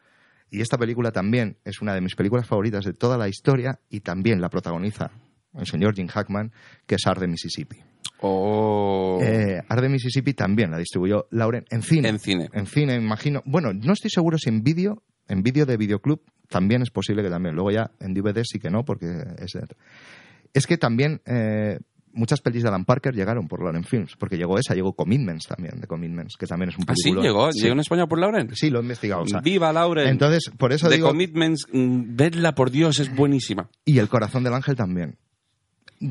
y 0.51 0.61
esta 0.61 0.79
película 0.79 1.11
también 1.11 1.57
es 1.65 1.81
una 1.83 1.95
de 1.95 2.01
mis 2.01 2.15
películas 2.15 2.47
favoritas 2.47 2.85
de 2.85 2.93
toda 2.93 3.19
la 3.19 3.29
historia 3.29 3.81
y 3.91 4.01
también 4.01 4.41
la 4.41 4.51
protagoniza 4.51 5.11
el 5.59 5.67
señor 5.67 5.95
Jim 5.95 6.07
Hackman, 6.07 6.53
que 6.87 6.97
es 6.97 7.07
Arde 7.07 7.27
Mississippi. 7.27 7.77
Oh. 8.21 9.19
Eh, 9.23 9.61
Arde 9.69 9.89
Mississippi 9.89 10.35
también 10.35 10.71
la 10.71 10.79
distribuyó 10.79 11.27
Lauren 11.31 11.65
en 11.71 11.83
cine. 11.83 12.09
En 12.09 12.19
cine. 12.19 12.49
En 12.53 12.67
cine, 12.67 12.95
imagino. 12.95 13.43
Bueno, 13.45 13.73
no 13.73 13.93
estoy 13.93 14.11
seguro 14.11 14.39
si 14.39 14.49
en 14.49 14.63
vídeo, 14.63 15.03
en 15.29 15.43
vídeo 15.43 15.67
de 15.67 15.77
videoclub, 15.77 16.23
también 16.49 16.83
es 16.83 16.91
posible 16.91 17.23
que 17.23 17.31
también. 17.31 17.55
Luego 17.55 17.71
ya 17.71 17.91
en 18.01 18.15
DVD 18.15 18.43
sí 18.45 18.59
que 18.59 18.71
no, 18.71 18.85
porque 18.85 19.07
es... 19.39 19.59
Es 20.55 20.67
que 20.67 20.77
también 20.77 21.23
eh, 21.25 21.79
muchas 22.13 22.41
pelis 22.41 22.63
de 22.63 22.69
Alan 22.69 22.85
Parker 22.85 23.15
llegaron 23.15 23.49
por 23.49 23.63
Lauren 23.63 23.85
Films, 23.85 24.17
porque 24.19 24.37
llegó 24.37 24.59
esa, 24.59 24.75
llegó 24.75 24.93
Commitments 24.95 25.47
también, 25.47 25.81
de 25.81 25.87
Commitments, 25.87 26.37
que 26.37 26.47
también 26.47 26.71
es 26.71 26.77
un 26.77 26.85
¿Ah, 26.87 26.93
sí? 26.95 27.05
película. 27.05 27.23
¿Llegó? 27.23 27.51
¿Llegó 27.51 27.73
en 27.73 27.81
España 27.81 28.07
por 28.07 28.19
Lauren? 28.19 28.55
Sí, 28.55 28.71
lo 28.71 28.81
he 28.81 28.83
investigado. 28.83 29.23
o 29.23 29.27
sea. 29.27 29.41
¡Viva 29.41 29.73
Lauren! 29.73 30.09
entonces, 30.09 30.51
por 30.57 30.73
eso 30.73 30.89
The 30.89 30.97
digo... 30.97 31.09
Commitments, 31.09 31.67
mm, 31.73 32.17
vedla 32.17 32.55
por 32.55 32.71
Dios, 32.71 33.01
es 33.01 33.15
buenísima. 33.15 33.69
Y 33.85 33.99
El 33.99 34.09
Corazón 34.09 34.45
del 34.45 34.55
Ángel 34.55 34.77
también. 34.77 35.17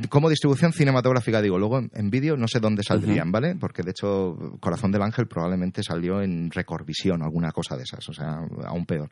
Como 0.10 0.30
distribución 0.30 0.74
cinematográfica, 0.74 1.42
digo, 1.42 1.58
luego 1.60 1.80
en, 1.80 1.92
en 1.94 2.10
vídeo 2.10 2.38
no 2.38 2.48
sé 2.48 2.60
dónde 2.60 2.84
saldrían, 2.84 3.32
¿vale? 3.32 3.56
Porque 3.56 3.84
de 3.84 3.92
hecho, 3.92 4.58
Corazón 4.60 4.92
del 4.92 5.02
Ángel 5.02 5.28
probablemente 5.28 5.84
salió 5.84 6.22
en 6.22 6.50
Recordvisión 6.52 7.22
o 7.22 7.26
alguna 7.26 7.52
cosa 7.52 7.76
de 7.76 7.84
esas, 7.84 8.08
o 8.08 8.14
sea, 8.14 8.40
aún 8.66 8.86
peor. 8.86 9.10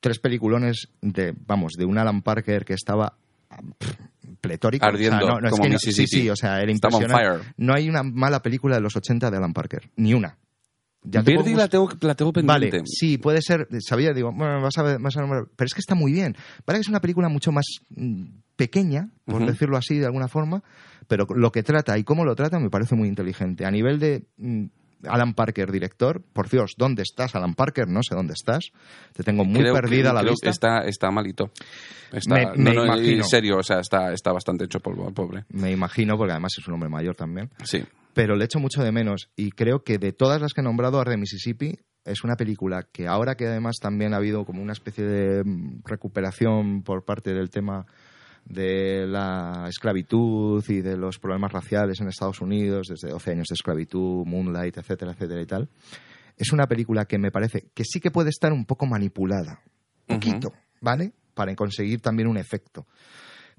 Tres 0.00 0.18
peliculones 0.18 0.88
de, 1.00 1.34
vamos, 1.46 1.72
de 1.78 1.84
un 1.86 1.96
Alan 1.98 2.22
Parker 2.22 2.64
que 2.64 2.74
estaba 2.74 3.14
pff, 3.78 3.94
pletórico. 4.40 4.84
o 4.84 4.88
sea, 4.88 4.94
Ardiendo, 4.94 5.26
no, 5.26 5.40
no, 5.40 5.46
es 5.46 5.50
como 5.50 5.62
que 5.64 5.68
no- 5.70 5.74
Mississippi. 5.74 6.06
Sí, 6.08 6.20
sí, 6.22 6.30
o 6.30 6.36
sea, 6.36 6.60
era 6.60 6.70
impresionante. 6.70 7.14
No 7.56 7.74
hay 7.74 7.88
una 7.88 8.02
mala 8.02 8.42
película 8.42 8.76
de 8.76 8.82
los 8.82 8.94
80 8.96 9.30
de 9.30 9.36
Alan 9.36 9.52
Parker, 9.54 9.90
ni 9.96 10.12
una. 10.14 10.36
Ya 11.08 11.22
te 11.22 11.36
Verdi 11.36 11.54
la 11.54 11.68
tengo, 11.68 11.88
la 12.00 12.14
tengo 12.14 12.32
pendiente. 12.32 12.70
Vale, 12.78 12.82
sí, 12.86 13.16
puede 13.18 13.40
ser. 13.40 13.68
Sabía, 13.80 14.12
digo, 14.12 14.32
bueno, 14.32 14.60
vas 14.60 14.76
a, 14.78 14.82
ver- 14.82 14.98
vas 15.00 15.16
a 15.16 15.20
nombrar. 15.20 15.46
Pero 15.54 15.66
es 15.66 15.72
que 15.74 15.80
está 15.80 15.94
muy 15.94 16.12
bien. 16.12 16.36
Vale 16.66 16.78
que 16.78 16.82
es 16.82 16.88
una 16.88 17.00
película 17.00 17.28
mucho 17.28 17.52
más 17.52 17.64
mm, 17.90 18.24
pequeña, 18.56 19.10
por 19.24 19.44
decirlo 19.46 19.76
así 19.76 19.98
de 19.98 20.06
alguna 20.06 20.28
forma, 20.28 20.62
pero 21.08 21.26
lo 21.34 21.52
que 21.52 21.62
trata 21.62 21.96
y 21.98 22.04
cómo 22.04 22.24
lo 22.24 22.34
trata 22.34 22.58
me 22.58 22.70
parece 22.70 22.94
muy 22.96 23.08
inteligente. 23.08 23.64
A 23.64 23.70
nivel 23.70 23.98
de 24.00 24.24
mm, 24.38 24.64
Alan 25.06 25.34
Parker, 25.34 25.70
director. 25.70 26.22
Por 26.32 26.48
Dios, 26.48 26.72
¿dónde 26.76 27.02
estás, 27.02 27.34
Alan 27.36 27.54
Parker? 27.54 27.86
No 27.86 28.00
sé 28.02 28.14
dónde 28.16 28.32
estás. 28.32 28.70
Te 29.12 29.22
tengo 29.22 29.44
muy 29.44 29.60
Creo 29.60 29.74
que- 29.74 29.80
perdida 29.82 30.12
la 30.12 30.20
creo 30.20 30.32
vista. 30.32 30.46
que 30.46 30.50
Está, 30.50 30.78
está 30.86 31.10
malito. 31.12 31.52
Está, 32.12 32.34
Me- 32.34 32.46
me 32.56 32.74
no, 32.74 32.80
no, 32.80 32.84
imagino. 32.86 33.22
En 33.22 33.24
serio, 33.24 33.58
o 33.58 33.62
sea, 33.62 33.80
está, 33.80 34.12
está 34.12 34.32
bastante 34.32 34.64
hecho 34.64 34.80
polvo, 34.80 35.12
pobre. 35.12 35.44
Me 35.50 35.70
imagino, 35.70 36.16
porque 36.16 36.32
además 36.32 36.52
es 36.58 36.66
un 36.66 36.74
hombre 36.74 36.88
mayor 36.88 37.14
también. 37.14 37.50
Sí. 37.62 37.84
Pero 38.16 38.34
le 38.34 38.46
echo 38.46 38.58
mucho 38.58 38.82
de 38.82 38.92
menos. 38.92 39.28
Y 39.36 39.50
creo 39.50 39.84
que 39.84 39.98
de 39.98 40.10
todas 40.10 40.40
las 40.40 40.54
que 40.54 40.62
he 40.62 40.64
nombrado, 40.64 40.98
Arde 40.98 41.18
Mississippi 41.18 41.78
es 42.02 42.24
una 42.24 42.34
película 42.34 42.88
que 42.90 43.06
ahora 43.06 43.34
que 43.34 43.46
además 43.46 43.76
también 43.78 44.14
ha 44.14 44.16
habido 44.16 44.46
como 44.46 44.62
una 44.62 44.72
especie 44.72 45.04
de 45.04 45.44
mm, 45.44 45.82
recuperación 45.84 46.82
por 46.82 47.04
parte 47.04 47.34
del 47.34 47.50
tema 47.50 47.84
de 48.46 49.06
la 49.06 49.66
esclavitud 49.68 50.64
y 50.66 50.80
de 50.80 50.96
los 50.96 51.18
problemas 51.18 51.52
raciales 51.52 52.00
en 52.00 52.08
Estados 52.08 52.40
Unidos, 52.40 52.86
desde 52.88 53.10
12 53.10 53.32
años 53.32 53.48
de 53.50 53.54
esclavitud, 53.54 54.24
Moonlight, 54.24 54.78
etcétera, 54.78 55.12
etcétera 55.12 55.42
y 55.42 55.46
tal. 55.46 55.68
Es 56.38 56.54
una 56.54 56.66
película 56.66 57.04
que 57.04 57.18
me 57.18 57.30
parece 57.30 57.66
que 57.74 57.84
sí 57.84 58.00
que 58.00 58.10
puede 58.10 58.30
estar 58.30 58.50
un 58.50 58.64
poco 58.64 58.86
manipulada, 58.86 59.60
poquito, 60.06 60.54
¿vale? 60.80 61.12
Para 61.34 61.54
conseguir 61.54 62.00
también 62.00 62.28
un 62.28 62.38
efecto. 62.38 62.86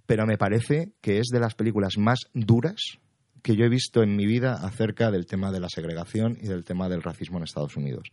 Pero 0.08 0.26
me 0.26 0.40
parece 0.40 0.94
que 1.00 1.20
es 1.20 1.28
de 1.32 1.40
las 1.40 1.54
películas 1.54 2.00
más 2.00 2.22
duras 2.34 2.98
que 3.42 3.56
yo 3.56 3.66
he 3.66 3.70
visto 3.70 4.04
en 4.04 4.16
mi 4.16 4.26
vida 4.26 4.54
acerca 4.54 5.12
del 5.12 5.26
tema 5.26 5.52
de 5.52 5.60
la 5.60 5.70
segregación 5.70 6.38
y 6.42 6.48
del 6.48 6.64
tema 6.64 6.90
del 6.90 7.04
racismo 7.04 7.38
en 7.38 7.44
Estados 7.44 7.78
Unidos. 7.78 8.10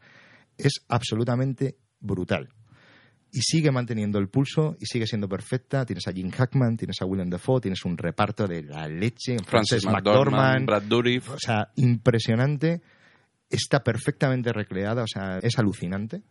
Es 0.57 0.85
absolutamente 0.89 1.77
brutal. 2.01 2.51
Y 3.33 3.41
sigue 3.41 3.73
manteniendo 3.73 4.21
el 4.21 4.29
pulso 4.29 4.77
y 4.79 4.87
sigue 4.87 5.09
siendo 5.09 5.29
perfecta. 5.29 5.85
Tienes 5.85 6.07
a 6.07 6.13
Jim 6.13 6.31
Hackman, 6.31 6.77
tienes 6.77 7.03
a 7.03 7.05
Willem 7.05 7.31
Dafoe, 7.31 7.61
tienes 7.61 7.85
un 7.85 7.99
reparto 7.99 8.47
de 8.47 8.63
la 8.63 8.87
leche. 8.87 9.37
Francis 9.45 9.83
Frances 9.83 9.85
McDormand, 9.87 10.15
McDormand. 10.15 10.67
Brad 10.67 10.83
Dourif. 10.83 11.31
O 11.31 11.39
sea, 11.39 11.73
impresionante. 11.75 12.81
Está 13.51 13.83
perfectamente 13.83 14.53
recreada, 14.53 15.03
o 15.03 15.07
sea, 15.09 15.39
es 15.43 15.59
alucinante. 15.59 16.23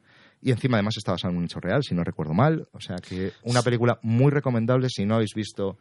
Y 0.41 0.51
encima 0.51 0.77
además 0.77 0.95
está 0.97 1.11
basada 1.11 1.31
en 1.31 1.37
un 1.37 1.45
hecho 1.45 1.59
real, 1.59 1.83
si 1.83 1.93
no 1.93 2.03
recuerdo 2.03 2.33
mal. 2.33 2.67
O 2.71 2.79
sea 2.79 2.97
que 2.97 3.31
una 3.43 3.61
película 3.61 3.99
muy 4.01 4.31
recomendable 4.31 4.87
si 4.89 5.05
no 5.05 5.15
habéis 5.15 5.33
visto 5.33 5.77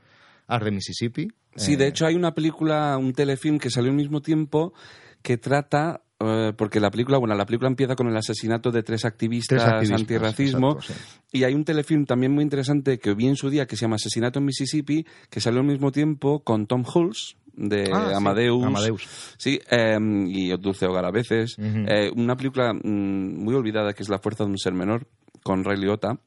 Arde 0.46 0.70
Mississippi. 0.70 1.28
Sí, 1.56 1.74
Eh, 1.74 1.76
de 1.76 1.86
hecho 1.88 2.06
hay 2.06 2.14
una 2.14 2.34
película, 2.34 2.96
un 2.98 3.12
telefilm 3.12 3.58
que 3.58 3.70
salió 3.70 3.90
al 3.90 3.96
mismo 3.96 4.20
tiempo 4.22 4.72
que 5.22 5.36
trata, 5.38 6.02
eh, 6.18 6.52
porque 6.56 6.80
la 6.80 6.90
película, 6.90 7.18
bueno, 7.18 7.34
la 7.34 7.46
película 7.46 7.68
empieza 7.68 7.94
con 7.94 8.08
el 8.08 8.16
asesinato 8.16 8.70
de 8.70 8.82
tres 8.82 9.04
activistas, 9.04 9.58
Tres 9.58 9.68
activistas, 9.72 10.00
antirracismo 10.00 10.72
exacto, 10.80 10.94
sí. 11.28 11.38
y 11.38 11.44
hay 11.44 11.54
un 11.54 11.64
telefilm 11.64 12.06
también 12.06 12.32
muy 12.32 12.42
interesante 12.42 12.98
que 12.98 13.14
vi 13.14 13.26
en 13.28 13.36
su 13.36 13.50
día 13.50 13.66
que 13.66 13.76
se 13.76 13.82
llama 13.82 13.96
Asesinato 13.96 14.38
en 14.40 14.46
Mississippi, 14.46 15.06
que 15.30 15.40
salió 15.40 15.60
al 15.60 15.66
mismo 15.66 15.92
tiempo 15.92 16.42
con 16.42 16.66
Tom 16.66 16.84
Hulce 16.92 17.36
de 17.54 17.90
Ah, 17.92 18.06
sí, 18.08 18.14
Amadeus, 18.14 18.64
Amadeus. 18.64 19.06
Sí, 19.36 19.60
eh, 19.70 19.98
y 20.28 20.48
Dulce 20.56 20.86
Hogar 20.86 21.04
a 21.04 21.10
veces. 21.10 21.54
Eh, 21.58 22.10
una 22.16 22.34
película 22.36 22.72
mm, 22.72 22.80
muy 23.44 23.54
olvidada 23.54 23.92
que 23.92 24.02
es 24.02 24.08
La 24.08 24.18
fuerza 24.18 24.44
de 24.44 24.50
un 24.50 24.58
ser 24.58 24.72
menor 24.72 25.06
con 25.44 25.62
Ray 25.62 25.76
Liotta, 25.78 26.18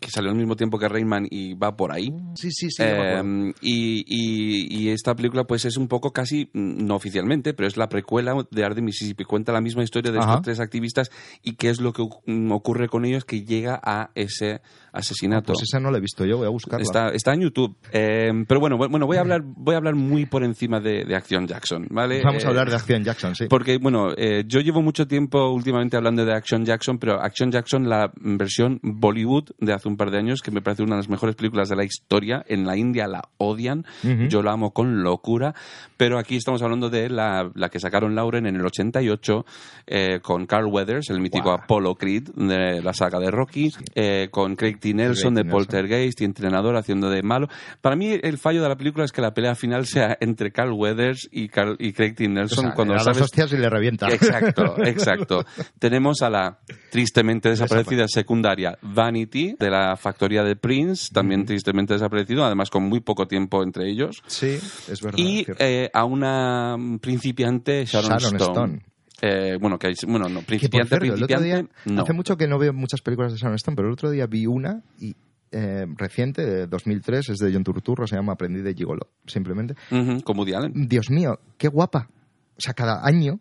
que 0.00 0.08
salió 0.10 0.30
al 0.30 0.36
mismo 0.36 0.54
tiempo 0.54 0.78
que 0.78 0.88
Rayman 0.88 1.26
y 1.30 1.54
va 1.54 1.76
por 1.76 1.90
ahí. 1.92 2.12
Sí, 2.36 2.50
sí, 2.52 2.70
sí. 2.70 2.82
acuerdo. 2.82 3.22
Eh, 3.26 3.52
y, 3.60 4.04
y- 4.06 4.78
y 4.78 4.88
esta 4.90 5.14
película 5.16 5.44
pues 5.44 5.64
es 5.64 5.76
un 5.76 5.88
poco 5.88 6.12
casi, 6.12 6.48
mm, 6.52 6.84
no 6.86 6.94
oficialmente, 6.94 7.54
pero 7.54 7.66
es 7.66 7.76
la 7.76 7.88
precuela 7.88 8.34
de 8.50 8.64
Arde 8.64 8.82
Mississippi. 8.82 9.24
Cuenta 9.24 9.52
la 9.52 9.60
misma 9.60 9.82
historia 9.82 10.12
de 10.12 10.18
Ajá. 10.18 10.30
estos 10.30 10.42
tres 10.44 10.60
activistas 10.60 11.10
y 11.42 11.54
qué 11.54 11.70
es 11.70 11.80
lo 11.80 11.92
que 11.92 12.04
mm, 12.26 12.52
ocurre 12.52 12.88
con 12.88 13.04
ellos 13.04 13.24
que 13.24 13.42
llega 13.44 13.80
a 13.82 14.10
ese 14.14 14.60
asesinato. 14.92 15.52
Pues 15.52 15.62
esa 15.64 15.80
no 15.80 15.90
la 15.90 15.98
he 15.98 16.00
visto 16.00 16.24
yo, 16.24 16.36
voy 16.38 16.46
a 16.46 16.50
buscarla. 16.50 16.82
Está, 16.82 17.08
está 17.10 17.32
en 17.34 17.40
YouTube. 17.42 17.76
Eh, 17.92 18.30
pero 18.46 18.60
bueno, 18.60 18.76
bu- 18.76 18.90
bueno, 18.90 19.06
voy 19.06 19.16
a 19.16 19.20
hablar, 19.20 19.42
voy 19.44 19.74
a 19.74 19.78
hablar 19.78 19.94
muy 19.94 20.26
por 20.26 20.44
encima 20.44 20.80
de, 20.80 21.04
de 21.04 21.16
Acción 21.16 21.46
Jackson, 21.46 21.86
¿vale? 21.90 22.22
Vamos 22.24 22.44
a 22.44 22.46
Eh, 22.46 22.50
hablar 22.50 22.68
de 22.70 22.76
Acción 22.76 23.04
Jackson, 23.04 23.34
sí. 23.34 23.46
porque, 23.48 23.78
bueno, 23.78 24.08
eh, 24.16 24.44
yo 24.46 24.60
llevo 24.60 24.82
mucho 24.82 25.06
tiempo 25.06 25.50
últimamente 25.50 25.96
hablando 25.96 26.24
de 26.24 26.34
Action 26.34 26.64
Jackson, 26.64 26.98
pero 26.98 27.20
Action 27.22 27.50
Jackson, 27.50 27.88
la 27.88 28.10
versión 28.20 28.80
Bollywood 28.82 29.50
de 29.58 29.72
hace 29.72 29.88
un 29.88 29.96
par 29.96 30.10
de 30.10 30.18
años, 30.18 30.40
que 30.42 30.50
me 30.50 30.62
parece 30.62 30.82
una 30.82 30.96
de 30.96 31.00
las 31.02 31.08
mejores 31.08 31.34
películas 31.36 31.68
de 31.68 31.76
la 31.76 31.84
historia. 31.84 32.44
En 32.48 32.66
la 32.66 32.76
India 32.76 33.06
la 33.06 33.22
odian, 33.38 33.84
yo 34.28 34.42
la 34.42 34.52
amo 34.52 34.72
con 34.72 35.02
locura, 35.02 35.54
pero 35.96 36.18
aquí 36.18 36.36
estamos 36.36 36.62
hablando 36.62 36.90
de 36.90 37.08
la, 37.10 37.50
la 37.54 37.68
que 37.68 37.78
sacaron 37.78 38.14
Lauren 38.14 38.46
en 38.46 38.56
el 38.56 38.64
88 38.66 39.44
eh, 39.86 40.20
con 40.22 40.46
Carl 40.46 40.66
Weathers, 40.66 41.10
el 41.10 41.20
mítico. 41.20 41.50
Apollo 41.52 41.94
Creed 41.94 42.28
de 42.34 42.82
la 42.82 42.92
saga 42.92 43.18
de 43.18 43.30
Rocky, 43.30 43.72
eh, 43.94 44.28
con 44.30 44.56
Craig 44.56 44.79
T. 44.80 44.94
Nelson 44.94 45.34
de. 45.34 45.44
Poltergeist 45.44 46.20
y 46.20 46.24
entrenador 46.24 46.76
haciendo 46.76 47.10
de 47.10 47.22
malo. 47.22 47.48
Para 47.80 47.96
mí 47.96 48.18
el 48.22 48.38
fallo 48.38 48.62
de 48.62 48.68
la 48.68 48.76
película 48.76 49.04
es 49.04 49.12
que 49.12 49.20
la 49.20 49.34
pelea 49.34 49.54
final 49.54 49.86
sea 49.86 50.16
entre 50.20 50.50
Carl 50.52 50.72
Weathers 50.72 51.28
y, 51.30 51.48
Carl, 51.48 51.76
y 51.78 51.92
Craig 51.92 52.14
T. 52.14 52.26
O 52.26 52.30
Nelson 52.30 52.64
sea, 52.66 52.74
cuando 52.74 52.94
le 52.94 53.00
sabes 53.00 53.22
hostias 53.22 53.52
y 53.52 53.56
le 53.56 53.68
revienta. 53.68 54.08
Exacto, 54.08 54.76
exacto. 54.84 55.44
Tenemos 55.78 56.22
a 56.22 56.30
la 56.30 56.58
tristemente 56.90 57.50
desaparecida 57.50 58.06
secundaria 58.08 58.78
Vanity 58.82 59.56
de 59.58 59.70
la 59.70 59.96
factoría 59.96 60.42
de 60.42 60.56
Prince, 60.56 61.10
también 61.12 61.44
tristemente 61.44 61.94
desaparecido, 61.94 62.44
además 62.44 62.70
con 62.70 62.84
muy 62.84 63.00
poco 63.00 63.26
tiempo 63.26 63.62
entre 63.62 63.90
ellos. 63.90 64.22
Sí, 64.26 64.58
es 64.88 65.00
verdad. 65.02 65.18
Y 65.18 65.46
eh, 65.58 65.90
a 65.92 66.04
una 66.04 66.76
principiante 67.00 67.84
Sharon, 67.84 68.18
Sharon 68.18 68.36
Stone. 68.36 68.52
Stone. 68.52 68.82
Eh, 69.22 69.56
bueno, 69.60 69.78
que 69.78 69.88
hay- 69.88 69.94
bueno, 70.06 70.28
no, 70.28 70.40
principiante, 70.42 70.88
cierto, 70.88 71.04
el 71.06 71.12
otro 71.12 71.26
principiante, 71.26 71.68
día, 71.84 71.94
no. 71.94 72.02
hace 72.02 72.12
mucho 72.12 72.36
que 72.36 72.46
no 72.48 72.58
veo 72.58 72.72
muchas 72.72 73.00
películas 73.02 73.32
de 73.32 73.38
Sharon 73.38 73.56
Stone, 73.56 73.76
pero 73.76 73.88
el 73.88 73.92
otro 73.94 74.10
día 74.10 74.26
vi 74.26 74.46
una 74.46 74.82
y 74.98 75.14
eh, 75.52 75.84
reciente, 75.96 76.44
de 76.46 76.66
2003, 76.68 77.28
es 77.30 77.38
de 77.38 77.52
John 77.52 77.64
Turturro, 77.64 78.06
se 78.06 78.14
llama 78.16 78.34
Aprendí 78.34 78.60
de 78.62 78.72
Gigolo, 78.72 79.08
simplemente. 79.26 79.74
Con 80.22 80.38
Woody 80.38 80.54
Allen. 80.54 80.72
Dios 80.88 81.10
mío, 81.10 81.40
qué 81.58 81.66
guapa. 81.68 82.08
O 82.56 82.60
sea, 82.60 82.72
cada 82.72 83.04
año 83.04 83.40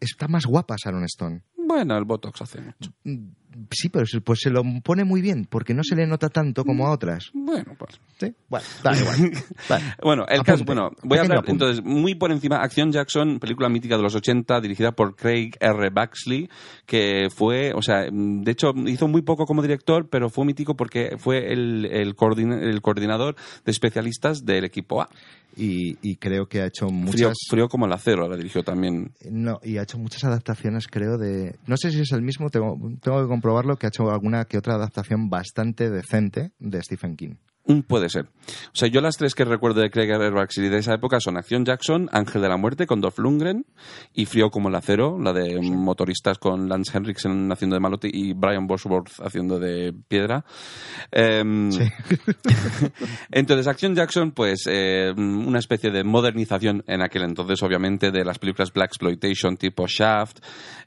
está 0.00 0.28
más 0.28 0.46
guapa 0.46 0.76
Sharon 0.82 1.02
Stone. 1.04 1.42
Bueno, 1.56 1.98
el 1.98 2.04
Botox 2.04 2.40
hace 2.42 2.60
mucho. 2.60 2.92
Sí, 3.70 3.88
pero 3.88 4.06
se- 4.06 4.20
pues 4.20 4.40
se 4.40 4.50
lo 4.50 4.62
pone 4.82 5.04
muy 5.04 5.20
bien, 5.20 5.46
porque 5.48 5.74
no 5.74 5.82
se 5.84 5.94
le 5.96 6.06
nota 6.06 6.28
tanto 6.28 6.64
como 6.64 6.86
a 6.86 6.92
otras. 6.92 7.30
Bueno, 7.32 7.74
pues. 7.78 8.00
¿Sí? 8.18 8.34
Bueno, 8.48 8.66
da 8.82 8.96
igual. 8.98 9.16
Vale. 9.68 9.84
Bueno, 10.02 10.22
el 10.28 10.40
Apunte. 10.40 10.50
caso, 10.52 10.64
bueno, 10.64 10.90
voy 11.02 11.18
a 11.18 11.20
hablar 11.22 11.38
apunte. 11.38 11.52
entonces 11.52 11.84
muy 11.84 12.14
por 12.14 12.32
encima. 12.32 12.56
Acción 12.56 12.90
Jackson, 12.92 13.38
película 13.38 13.68
mítica 13.68 13.96
de 13.96 14.02
los 14.02 14.14
80, 14.14 14.60
dirigida 14.60 14.92
por 14.92 15.14
Craig 15.16 15.52
R. 15.60 15.90
Baxley, 15.90 16.48
que 16.86 17.28
fue, 17.34 17.72
o 17.74 17.82
sea, 17.82 18.06
de 18.10 18.50
hecho 18.50 18.72
hizo 18.86 19.06
muy 19.08 19.22
poco 19.22 19.46
como 19.46 19.62
director, 19.62 20.08
pero 20.10 20.30
fue 20.30 20.44
mítico 20.44 20.76
porque 20.76 21.16
fue 21.18 21.52
el, 21.52 21.86
el, 21.86 22.14
coordina- 22.16 22.60
el 22.60 22.80
coordinador 22.82 23.36
de 23.64 23.70
especialistas 23.70 24.44
del 24.44 24.64
equipo 24.64 25.00
A. 25.02 25.08
Y, 25.56 25.96
y 26.02 26.16
creo 26.16 26.46
que 26.46 26.60
ha 26.60 26.66
hecho 26.66 26.88
muchas... 26.88 27.36
frío 27.50 27.68
como 27.68 27.86
el 27.86 27.92
acero, 27.92 28.28
la 28.28 28.36
dirigió 28.36 28.62
también. 28.62 29.10
No, 29.28 29.58
y 29.64 29.78
ha 29.78 29.82
hecho 29.82 29.98
muchas 29.98 30.22
adaptaciones, 30.22 30.86
creo, 30.86 31.18
de... 31.18 31.56
No 31.66 31.76
sé 31.76 31.90
si 31.90 32.00
es 32.00 32.12
el 32.12 32.22
mismo, 32.22 32.48
tengo, 32.48 32.76
tengo 33.02 33.22
que 33.22 33.28
comprobarlo, 33.48 33.76
que 33.76 33.86
ha 33.86 33.88
hecho 33.88 34.10
alguna 34.10 34.44
que 34.44 34.58
otra 34.58 34.74
adaptación 34.74 35.30
bastante 35.30 35.88
decente 35.88 36.52
de 36.58 36.82
Stephen 36.82 37.16
King. 37.16 37.36
Mm, 37.68 37.80
Puede 37.80 38.08
ser. 38.08 38.24
O 38.24 38.74
sea, 38.76 38.88
yo 38.88 39.02
las 39.02 39.18
tres 39.18 39.34
que 39.34 39.44
recuerdo 39.44 39.82
de 39.82 39.90
Craig 39.90 40.08
R. 40.08 40.30
Baxley 40.30 40.70
de 40.70 40.78
esa 40.78 40.94
época 40.94 41.20
son 41.20 41.36
Acción 41.36 41.66
Jackson, 41.66 42.08
Ángel 42.12 42.40
de 42.40 42.48
la 42.48 42.56
Muerte 42.56 42.86
con 42.86 43.02
Dolph 43.02 43.18
Lundgren 43.18 43.66
y 44.14 44.24
Frío 44.24 44.50
como 44.50 44.70
el 44.70 44.74
acero, 44.74 45.18
la 45.18 45.34
de 45.34 45.60
motoristas 45.60 46.38
con 46.38 46.66
Lance 46.70 46.96
Henriksen 46.96 47.52
haciendo 47.52 47.76
de 47.76 47.80
malote 47.80 48.08
y 48.10 48.32
Brian 48.32 48.66
Bosworth 48.66 49.20
haciendo 49.22 49.58
de 49.58 49.92
piedra. 50.08 50.46
Em, 51.10 51.68
entonces, 53.30 53.66
Action 53.66 53.94
Jackson, 53.94 54.30
pues 54.30 54.64
eh, 54.66 55.12
una 55.14 55.58
especie 55.58 55.90
de 55.90 56.04
modernización 56.04 56.82
en 56.86 57.02
aquel 57.02 57.24
entonces, 57.24 57.62
obviamente, 57.62 58.10
de 58.10 58.24
las 58.24 58.38
películas 58.38 58.72
Black 58.72 58.92
Exploitation 58.92 59.58
tipo 59.58 59.86
Shaft, 59.86 60.38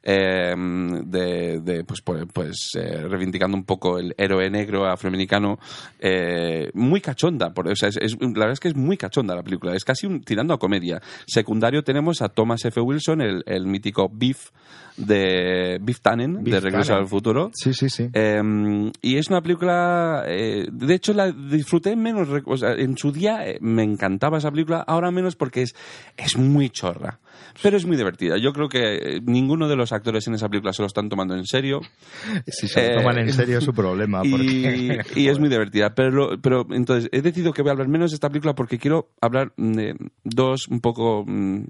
em, 0.04 1.04
de, 1.10 1.60
de, 1.62 1.84
pues, 1.84 2.02
pues, 2.02 2.26
pues, 2.34 2.70
eh, 2.76 3.04
reivindicando 3.08 3.56
un 3.58 3.64
poco 3.64 4.00
el 4.00 4.14
héroe 4.18 4.50
negro 4.50 4.86
afroamericano, 4.86 5.60
eh, 6.00 6.70
muy 6.74 7.02
cachonda. 7.02 7.54
por- 7.54 7.68
o 7.68 7.76
sea, 7.76 7.90
es- 7.90 7.98
es- 7.98 8.18
la 8.20 8.28
verdad 8.28 8.52
es 8.54 8.60
que 8.60 8.68
es 8.70 8.76
muy 8.76 8.98
cachonda 8.98 9.36
la 9.36 9.44
película, 9.44 9.76
es 9.76 9.84
casi 9.86 10.08
un, 10.08 10.22
tirando 10.22 10.54
a 10.54 10.60
comedia. 10.60 11.02
Secundario 11.26 11.84
tenemos 11.84 12.22
a 12.22 12.30
Thomas 12.30 12.64
F. 12.66 12.80
Wilson, 12.82 13.22
el, 13.22 13.44
el 13.46 13.66
mítico 13.68 14.10
Beef 14.12 14.50
de 14.98 15.80
Beef 15.82 16.02
Tannen, 16.02 16.44
de 16.44 16.60
Regreso 16.60 16.90
Tannen. 16.90 17.04
al 17.04 17.08
Futuro. 17.10 17.52
Sí, 17.54 17.74
sí, 17.74 17.90
sí. 17.90 18.10
Eh, 18.14 18.92
y 19.02 19.18
es 19.18 19.30
una 19.30 19.42
película, 19.42 20.24
eh, 20.28 20.68
de 20.72 20.94
hecho 20.94 21.14
la 21.14 21.32
disfruté 21.32 21.96
menos, 21.96 22.28
rec- 22.28 22.44
o 22.46 22.58
sea, 22.58 22.74
en 22.74 22.98
su 22.98 23.12
día 23.12 23.48
eh, 23.48 23.58
me 23.62 23.84
encantaba 23.84 24.38
esa 24.38 24.52
película, 24.52 24.82
ahora 24.86 25.12
menos 25.12 25.36
porque 25.36 25.62
es, 25.64 25.76
es 26.18 26.38
muy 26.38 26.70
chorra, 26.70 27.20
pero 27.64 27.78
es 27.78 27.86
muy 27.86 27.98
divertida. 27.98 28.38
Yo 28.38 28.52
creo 28.54 28.68
que 28.70 28.96
eh, 29.18 29.22
ninguno 29.26 29.68
de 29.68 29.76
los 29.76 29.91
actores 29.92 30.28
en 30.28 30.36
esa 30.36 30.50
película 30.50 30.74
se 30.74 30.82
lo 30.82 30.88
están 30.88 31.10
tomando 31.10 31.36
en 31.36 31.46
serio 31.46 31.82
Si 32.48 32.68
se 32.68 32.82
lo 32.82 32.88
eh, 32.88 32.98
toman 32.98 33.20
en 33.20 33.34
serio 33.34 33.58
es 33.58 33.64
su 33.64 33.74
problema. 33.74 34.22
y, 34.24 34.32
Porque... 34.32 35.02
y 35.16 35.28
es 35.28 35.40
muy 35.40 35.50
divertida. 35.50 35.94
Pero, 35.94 36.40
pero 36.42 36.66
entonces 36.72 37.10
he 37.12 37.22
decidido 37.22 37.54
que 37.54 37.62
voy 37.62 37.70
a 37.70 37.74
hablar 37.74 37.88
menos 37.88 38.12
de 38.12 38.16
esta 38.16 38.30
película 38.30 38.54
porque 38.54 38.78
quiero 38.78 39.10
hablar 39.22 39.54
de 39.58 39.96
dos 40.24 40.68
un 40.68 40.82
poco 40.82 41.24
mm, 41.26 41.64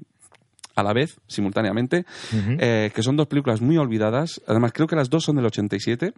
a 0.76 0.84
la 0.84 0.94
vez, 0.94 1.20
simultáneamente, 1.28 2.06
eh, 2.60 2.92
que 2.94 3.04
son 3.04 3.18
dos 3.18 3.28
películas 3.28 3.62
muy 3.62 3.78
olvidadas. 3.78 4.42
Además, 4.48 4.72
creo 4.74 4.88
que 4.88 4.96
las 4.96 5.10
dos 5.10 5.24
son 5.24 5.36
del 5.36 5.46
87. 5.46 6.14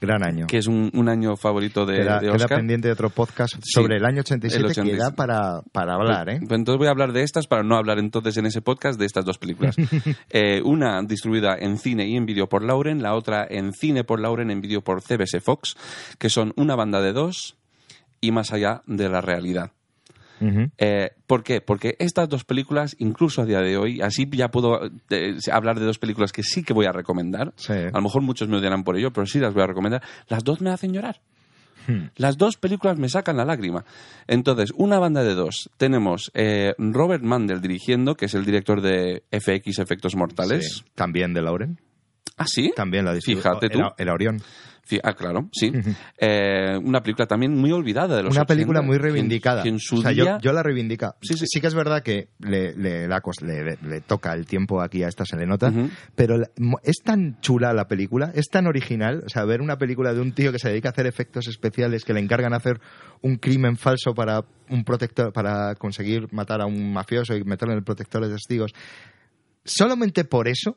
Gran 0.00 0.22
año. 0.22 0.46
que 0.46 0.58
es 0.58 0.66
un, 0.66 0.90
un 0.94 1.08
año 1.08 1.36
favorito 1.36 1.84
de, 1.84 1.96
queda, 1.98 2.14
de 2.20 2.26
queda 2.26 2.36
Oscar. 2.36 2.58
pendiente 2.58 2.88
de 2.88 2.92
otro 2.92 3.10
podcast 3.10 3.56
sobre 3.62 3.96
el 3.96 4.04
año 4.04 4.20
87, 4.20 4.56
el 4.56 4.72
que 4.72 4.80
87. 4.80 4.96
da 5.02 5.14
para, 5.14 5.62
para 5.72 5.94
hablar, 5.94 6.28
¿eh? 6.30 6.38
Pues 6.38 6.58
entonces 6.58 6.78
voy 6.78 6.86
a 6.88 6.90
hablar 6.90 7.12
de 7.12 7.22
estas 7.22 7.46
para 7.46 7.62
no 7.62 7.76
hablar 7.76 7.98
entonces 7.98 8.36
en 8.36 8.46
ese 8.46 8.62
podcast 8.62 8.98
de 8.98 9.06
estas 9.06 9.24
dos 9.24 9.38
películas. 9.38 9.76
Eh, 10.32 10.62
una 10.64 11.02
distribuida 11.02 11.56
en 11.58 11.76
cine 11.76 12.06
y 12.06 12.16
en 12.16 12.24
vídeo 12.24 12.48
por 12.48 12.62
Lauren, 12.62 13.02
la 13.02 13.14
otra 13.14 13.46
en 13.48 13.72
cine 13.72 14.04
por 14.04 14.20
Lauren, 14.20 14.50
en 14.50 14.60
vídeo 14.60 14.80
por 14.82 15.02
CBS 15.02 15.40
Fox, 15.40 15.76
que 16.18 16.30
son 16.30 16.52
una 16.56 16.76
banda 16.76 17.00
de 17.00 17.12
dos 17.12 17.56
y 18.20 18.30
más 18.30 18.52
allá 18.52 18.82
de 18.86 19.08
la 19.08 19.20
realidad. 19.20 19.72
Eh, 20.78 21.10
¿Por 21.26 21.42
qué? 21.42 21.60
Porque 21.60 21.96
estas 21.98 22.28
dos 22.28 22.44
películas, 22.44 22.96
incluso 22.98 23.42
a 23.42 23.44
día 23.44 23.60
de 23.60 23.76
hoy, 23.76 24.00
así 24.00 24.28
ya 24.32 24.50
puedo 24.50 24.80
eh, 25.10 25.36
hablar 25.52 25.78
de 25.78 25.86
dos 25.86 25.98
películas 25.98 26.32
que 26.32 26.42
sí 26.42 26.62
que 26.62 26.72
voy 26.72 26.86
a 26.86 26.92
recomendar. 26.92 27.52
Sí. 27.56 27.72
A 27.72 27.90
lo 27.92 28.02
mejor 28.02 28.22
muchos 28.22 28.48
me 28.48 28.56
odiarán 28.56 28.84
por 28.84 28.96
ello, 28.96 29.12
pero 29.12 29.26
sí 29.26 29.38
las 29.38 29.54
voy 29.54 29.62
a 29.62 29.66
recomendar. 29.66 30.02
Las 30.28 30.44
dos 30.44 30.60
me 30.60 30.70
hacen 30.70 30.92
llorar. 30.92 31.20
Hmm. 31.86 32.08
Las 32.16 32.36
dos 32.36 32.56
películas 32.56 32.98
me 32.98 33.08
sacan 33.08 33.36
la 33.36 33.44
lágrima. 33.44 33.84
Entonces, 34.26 34.72
una 34.76 34.98
banda 34.98 35.22
de 35.22 35.34
dos. 35.34 35.70
Tenemos 35.76 36.30
eh, 36.34 36.74
Robert 36.78 37.22
Mandel 37.22 37.60
dirigiendo, 37.60 38.14
que 38.14 38.26
es 38.26 38.34
el 38.34 38.44
director 38.44 38.80
de 38.80 39.24
FX 39.30 39.78
Efectos 39.78 40.16
Mortales. 40.16 40.78
Sí. 40.78 40.90
También 40.94 41.34
de 41.34 41.42
Lauren. 41.42 41.80
¿Ah, 42.36 42.46
sí? 42.46 42.72
También 42.74 43.04
la 43.04 43.14
Fíjate 43.14 43.68
tú. 43.68 43.80
Era, 43.80 43.94
era 43.98 44.14
Orión. 44.14 44.42
Fi- 44.90 45.00
Ah, 45.04 45.14
claro, 45.14 45.48
sí. 45.52 45.70
Eh, 46.18 46.76
una 46.82 47.00
película 47.00 47.26
también 47.28 47.54
muy 47.54 47.70
olvidada 47.70 48.16
de 48.16 48.24
los 48.24 48.34
Una 48.34 48.44
película 48.44 48.80
80, 48.80 48.86
muy 48.88 48.96
que 48.98 49.06
en- 49.06 49.12
reivindicada. 49.14 49.62
que 49.62 49.68
en 49.68 49.78
su 49.78 49.98
o 49.98 50.02
sea, 50.02 50.10
día- 50.10 50.24
yo, 50.24 50.38
yo 50.40 50.52
la 50.52 50.64
reivindica. 50.64 51.14
Sí, 51.22 51.34
sí. 51.36 51.60
que 51.60 51.66
es 51.68 51.74
verdad 51.74 52.02
que 52.02 52.28
le, 52.40 52.74
cos- 53.22 53.40
le, 53.42 53.76
le- 53.80 54.00
toca 54.00 54.32
el 54.34 54.46
tiempo 54.46 54.82
aquí 54.82 55.04
a 55.04 55.08
esta, 55.08 55.24
se 55.24 55.36
le 55.36 55.46
nota. 55.46 55.72
Pero 56.16 56.38
la- 56.38 56.50
es 56.82 56.96
tan 57.04 57.40
chula 57.40 57.72
la 57.72 57.86
película, 57.86 58.32
es 58.34 58.48
tan 58.48 58.66
original. 58.66 59.22
O 59.24 59.28
sea, 59.28 59.44
ver 59.44 59.60
una 59.60 59.78
película 59.78 60.12
de 60.12 60.20
un 60.20 60.32
tío 60.32 60.50
que 60.50 60.58
se 60.58 60.70
dedica 60.70 60.88
a 60.88 60.92
hacer 60.92 61.06
efectos 61.06 61.46
especiales, 61.46 62.04
que 62.04 62.12
le 62.12 62.18
encargan 62.20 62.52
hacer 62.52 62.80
un 63.22 63.36
crimen 63.36 63.76
falso 63.76 64.12
para 64.12 64.44
un 64.70 64.82
protector, 64.82 65.32
para 65.32 65.76
conseguir 65.76 66.26
matar 66.32 66.60
a 66.62 66.66
un 66.66 66.92
mafioso 66.92 67.36
y 67.36 67.44
meterlo 67.44 67.74
en 67.74 67.78
el 67.78 67.84
protector 67.84 68.26
de 68.26 68.32
testigos. 68.34 68.72
Solamente 69.64 70.24
por 70.24 70.48
eso. 70.48 70.76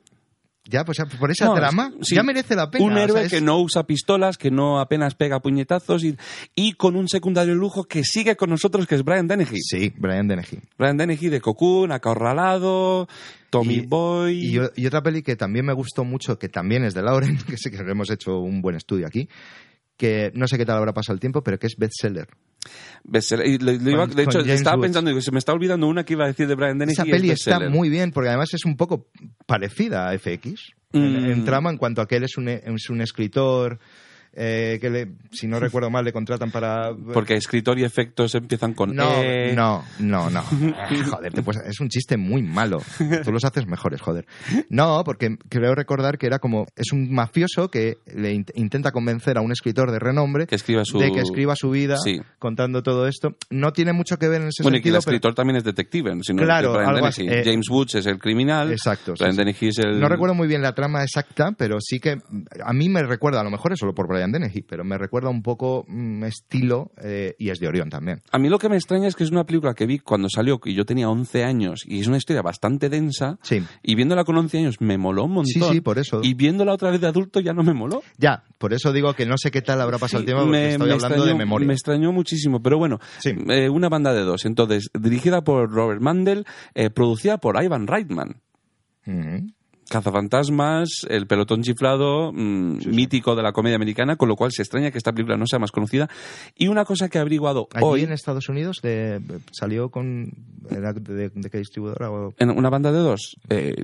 Ya, 0.66 0.86
pues 0.86 0.98
por 1.20 1.30
esa 1.30 1.46
No, 1.46 1.56
trama, 1.56 1.92
sí. 2.02 2.16
ya 2.16 2.24
merece 2.24 2.56
la 2.56 2.72
pena. 2.72 2.86
Un 2.86 2.94
o 2.94 2.96
sea, 2.96 3.04
héroe 3.04 3.24
es- 3.26 3.32
que 3.32 3.42
no 3.42 3.60
usa 3.60 3.84
pistolas, 3.84 4.38
que 4.38 4.50
no 4.50 4.80
apenas 4.80 5.14
pega 5.14 5.42
puñetazos 5.42 6.06
y, 6.06 6.16
y 6.56 6.74
con 6.74 6.96
un 6.96 7.10
secundario 7.10 7.54
lujo 7.54 7.84
que 7.84 8.04
sigue 8.06 8.38
con 8.38 8.50
nosotros, 8.50 8.88
que 8.88 8.96
es 8.96 9.04
Brian 9.04 9.28
Dennehy. 9.28 9.60
Sí, 9.60 9.92
Brian 9.98 10.28
Dennehy. 10.30 10.62
Brian 10.78 10.96
Dennehy 10.96 11.28
de 11.28 11.42
Cocoon, 11.42 11.92
Acorralado, 11.92 13.08
Tommy 13.50 13.76
Y- 13.76 13.86
Boy. 13.86 14.40
Y, 14.56 14.82
y 14.82 14.86
otra 14.88 15.04
peli 15.04 15.22
que 15.22 15.36
también 15.36 15.66
me 15.66 15.74
gustó 15.74 16.04
mucho, 16.06 16.40
que 16.40 16.48
también 16.50 16.86
es 16.86 16.94
de 16.94 17.02
Lauren, 17.02 17.38
que 17.48 17.58
sí 17.58 17.70
que 17.70 17.78
hemos 17.78 18.10
hecho 18.10 18.40
un 18.40 18.62
buen 18.62 18.76
estudio 18.78 19.06
aquí, 19.08 19.28
que 19.98 20.32
no 20.34 20.48
sé 20.48 20.58
qué 20.58 20.66
tal 20.66 20.78
habrá 20.78 20.94
pasado 20.94 21.14
el 21.14 21.20
tiempo, 21.20 21.44
pero 21.44 21.58
que 21.60 21.68
es 21.68 21.76
bestseller. 21.78 22.28
Bestseller. 23.04 23.46
Y 23.48 23.58
le- 23.60 23.78
le 23.78 23.92
iba- 23.92 24.08
Con- 24.08 24.16
de 24.16 24.24
hecho, 24.24 24.40
estaba 24.40 24.76
Woods. 24.78 24.86
pensando, 24.88 25.10
digo, 25.10 25.22
se 25.22 25.32
me 25.32 25.40
está 25.40 25.54
olvidando 25.54 25.88
una 25.88 26.04
que 26.04 26.14
iba 26.14 26.24
a 26.26 26.28
decir 26.28 26.48
de 26.48 26.56
Brian 26.56 26.78
Dennehy. 26.78 26.94
Esa 26.94 27.04
es 27.04 27.10
peli 27.12 27.30
está 27.32 27.60
muy 27.70 27.90
bien, 27.90 28.12
porque 28.12 28.30
además 28.30 28.54
es 28.54 28.66
un 28.66 28.76
poco 28.78 29.08
parecida 29.46 30.10
a 30.10 30.14
FX. 30.18 30.74
En, 30.94 31.24
Mm. 31.24 31.32
en 31.32 31.46
trama, 31.46 31.72
en 31.72 31.78
cuanto 31.78 32.02
a 32.02 32.08
que 32.08 32.16
él 32.18 32.24
es 32.24 32.38
un, 32.38 32.48
es 32.50 32.90
un 32.90 33.02
escritor, 33.02 33.80
eh, 34.36 34.78
que 34.82 34.90
le, 34.90 35.12
si 35.32 35.48
no 35.48 35.60
recuerdo 35.60 35.90
mal, 35.90 36.04
le 36.04 36.12
contratan 36.12 36.52
para... 36.52 36.92
Porque 37.14 37.36
escritor 37.36 37.78
y 37.78 37.84
efectos 37.84 38.34
empiezan 38.36 38.74
con 38.74 38.96
No, 38.96 39.22
E. 39.22 39.54
no, 39.54 39.84
no, 40.00 40.30
no. 40.30 40.42
Joder, 41.12 41.34
te 41.34 41.44
puedes- 41.44 41.62
es 41.68 41.80
un 41.80 41.90
chiste 41.90 42.18
muy 42.18 42.42
malo. 42.42 42.82
Tú 43.24 43.32
los 43.32 43.44
haces 43.44 43.68
mejores, 43.68 44.02
joder. 44.02 44.26
No, 44.70 45.04
porque 45.04 45.38
creo 45.50 45.76
recordar 45.76 46.18
que 46.18 46.26
era 46.28 46.40
como... 46.40 46.66
Es 46.76 46.92
un 46.92 47.14
mafioso 47.14 47.70
que 47.70 47.98
le 48.14 48.34
int- 48.34 48.52
intenta 48.56 48.92
convencer 48.92 49.38
a 49.38 49.42
un 49.42 49.52
escritor 49.52 49.92
de 49.92 50.00
renombre 50.00 50.48
Que 50.48 50.56
escriba 50.56 50.84
su... 50.86 51.00
de 51.00 51.12
que 51.12 51.20
escriba 51.22 51.56
su 51.56 51.70
vida 51.70 51.98
Sí. 52.04 52.22
contando 52.40 52.82
todo 52.84 53.08
esto. 53.08 53.36
No 53.50 53.72
tiene 53.74 53.94
mucho 53.94 54.18
que 54.18 54.28
ver 54.28 54.42
en 54.42 54.48
ese 54.48 54.64
Bueno, 54.64 54.78
y 54.78 54.82
que 54.82 54.90
el 54.90 54.96
sentido, 54.96 55.02
pero- 55.06 55.16
escritor 55.16 55.36
también 55.36 55.58
es 55.58 55.64
detective. 55.64 56.12
Si 56.24 56.34
no 56.34 56.44
Claro, 56.44 56.78
algo 56.80 57.06
así, 57.06 57.26
eh, 57.28 57.44
James 57.46 57.70
Woods 57.70 57.96
es 57.96 58.06
el 58.06 58.18
criminal. 58.20 58.72
Exacto, 58.72 59.16
sí, 59.16 59.24
sí. 59.72 59.82
El... 59.82 60.00
No 60.00 60.08
recuerdo 60.10 60.34
muy 60.36 60.48
bien 60.48 60.62
la 60.62 60.74
trama 60.74 61.04
exacta, 61.04 61.52
pero 61.58 61.78
sí 61.80 62.00
que 62.00 62.18
a 62.64 62.74
mí 62.74 62.90
me 62.90 63.04
recuerda, 63.04 63.42
a 63.42 63.44
lo 63.44 63.50
mejor 63.52 63.74
es 63.74 63.80
solo 63.80 63.94
por 63.94 64.08
Brian 64.08 64.23
Dennehy, 64.32 64.62
pero 64.62 64.84
me 64.84 64.98
recuerda 64.98 65.30
un 65.30 65.42
poco 65.44 65.86
mm, 65.88 66.24
estilo 66.24 66.92
eh, 67.04 67.36
y 67.38 67.50
es 67.50 67.60
de 67.60 67.68
Orión 67.68 67.90
también. 67.90 68.22
A 68.32 68.40
mí 68.40 68.50
lo 68.50 68.58
que 68.60 68.70
me 68.70 68.76
extraña 68.76 69.08
es 69.08 69.16
que 69.16 69.24
es 69.24 69.32
una 69.32 69.44
película 69.46 69.74
que 69.74 69.86
vi 69.86 70.00
cuando 70.00 70.30
salió, 70.30 70.60
y 70.66 70.74
yo 70.74 70.86
tenía 70.86 71.10
11 71.10 71.44
años, 71.44 71.84
y 71.86 72.00
es 72.02 72.08
una 72.08 72.18
historia 72.18 72.42
bastante 72.42 72.90
densa, 72.90 73.38
Sí. 73.42 73.62
y 73.82 73.96
viéndola 73.96 74.24
con 74.24 74.38
11 74.38 74.58
años 74.60 74.80
me 74.82 74.98
moló 74.98 75.26
un 75.26 75.32
montón. 75.34 75.46
Sí, 75.54 75.62
sí, 75.74 75.82
por 75.82 76.00
eso. 76.00 76.22
Y 76.24 76.34
viéndola 76.34 76.74
otra 76.74 76.92
vez 76.92 77.02
de 77.02 77.08
adulto 77.08 77.40
ya 77.40 77.54
no 77.54 77.64
me 77.64 77.74
moló. 77.74 78.02
Ya, 78.18 78.44
por 78.58 78.74
eso 78.74 78.92
digo 78.94 79.14
que 79.14 79.26
no 79.26 79.38
sé 79.38 79.52
qué 79.52 79.62
tal 79.62 79.82
habrá 79.82 79.98
pasado 79.98 80.20
el 80.22 80.26
tiempo, 80.26 80.44
porque 80.44 80.58
me- 80.58 80.70
estoy 80.72 80.88
me 80.88 80.94
hablando 80.94 81.16
extrañó- 81.16 81.26
de 81.34 81.36
memoria. 81.38 81.68
Me 81.68 81.74
extrañó 81.74 82.12
muchísimo, 82.12 82.62
pero 82.62 82.78
bueno, 82.78 83.00
Sí. 83.20 83.32
eh, 83.50 83.70
una 83.70 83.90
banda 83.90 84.14
de 84.14 84.22
dos. 84.22 84.46
Entonces, 84.46 84.90
dirigida 85.00 85.44
por 85.44 85.72
Robert 85.72 86.02
Mandel, 86.02 86.46
eh, 86.76 86.90
producida 86.90 87.38
por 87.38 87.62
Ivan 87.64 87.88
Reitman. 87.88 88.42
Ujú. 89.06 89.48
Cazafantasmas, 89.90 91.06
El 91.10 91.28
pelotón 91.28 91.62
chiflado, 91.62 92.32
mm, 92.34 92.88
mítico 92.90 93.36
de 93.36 93.44
la 93.44 93.52
comedia 93.52 93.76
americana, 93.76 94.16
con 94.16 94.30
lo 94.30 94.36
cual 94.36 94.52
se 94.52 94.62
extraña 94.62 94.92
que 94.92 94.98
esta 94.98 95.12
película 95.12 95.38
no 95.38 95.46
sea 95.48 95.60
más 95.60 95.72
conocida. 95.72 96.10
Y 96.56 96.68
una 96.68 96.86
cosa 96.86 97.10
que 97.10 97.18
he 97.18 97.22
averiguado 97.22 97.68
Allí 97.74 97.86
hoy, 97.86 98.02
en 98.04 98.12
Estados 98.12 98.50
Unidos 98.50 98.80
de- 98.82 99.20
salió 99.52 99.90
con... 99.90 100.32
¿era 100.70 100.94
de, 100.94 101.30
de 101.30 101.50
qué 101.50 101.58
distribuidora? 101.58 102.10
o- 102.10 102.34
en 102.38 102.50
una 102.50 102.70
banda 102.70 102.92
de 102.92 103.00
dos, 103.00 103.36
eh, 103.50 103.76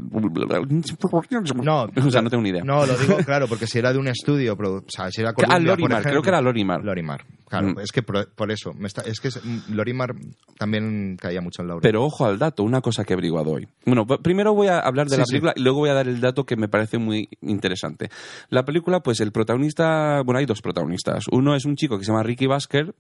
No, 1.64 1.88
o 2.08 2.12
sea, 2.12 2.22
no 2.22 2.30
tengo 2.30 2.44
ni 2.44 2.50
idea. 2.50 2.64
No, 2.64 2.86
lo 2.86 2.98
digo 2.98 3.18
claro, 3.26 3.48
porque 3.48 3.68
si 3.68 3.80
era 3.80 3.92
de 3.94 4.00
un 4.00 4.08
estudio, 4.08 4.58
produ- 4.58 4.82
o 4.82 4.90
sea, 4.90 5.12
si 5.12 5.22
era 5.22 5.34
Columbia, 5.34 5.56
ah, 5.56 5.60
Lorimar, 5.60 5.78
por 5.80 5.92
ejemplo- 5.92 6.10
creo 6.12 6.22
que 6.22 6.30
era 6.30 6.42
Lorimar. 6.42 6.84
Lorimar, 6.84 7.26
claro, 7.50 7.70
Mm. 7.70 7.80
es 7.80 7.92
que 7.92 8.02
por, 8.04 8.30
por 8.34 8.52
eso, 8.52 8.74
me 8.74 8.88
está- 8.88 9.02
es 9.02 9.20
que 9.20 9.28
es- 9.30 9.42
Lorimar 9.70 10.16
también 10.58 11.18
caía 11.20 11.42
mucho 11.42 11.62
en 11.62 11.68
Laura. 11.68 11.82
Pero 11.82 12.04
ojo 12.04 12.26
al 12.26 12.40
dato, 12.40 12.64
una 12.64 12.82
cosa 12.82 13.04
que 13.04 13.14
he 13.14 13.16
averiguado 13.16 13.52
hoy. 13.52 13.68
Bueno, 13.86 14.06
primero 14.06 14.54
voy 14.54 14.68
a 14.68 14.80
hablar 14.80 15.08
de 15.08 15.16
Sí, 15.16 15.20
la 15.20 15.26
sí. 15.26 15.32
película 15.32 15.54
y 15.56 15.62
luego 15.62 15.80
voy 15.80 15.90
a 15.90 15.94
dar 15.94 16.08
el 16.08 16.22
dato 16.22 16.46
que 16.46 16.56
me 16.56 16.68
parece 16.68 16.98
muy 16.98 17.28
interesante. 17.42 18.10
La 18.50 18.64
película, 18.66 19.02
pues 19.02 19.20
el 19.20 19.32
protagonista, 19.32 20.22
bueno, 20.24 20.40
hay 20.40 20.46
dos 20.46 20.62
protagonistas. 20.62 21.26
Uno 21.32 21.56
es 21.56 21.66
un 21.66 21.76
chico 21.76 21.98
que 21.98 22.06
se 22.06 22.12
llama 22.12 22.24
Ricky 22.24 22.46
Basker, 22.48 22.94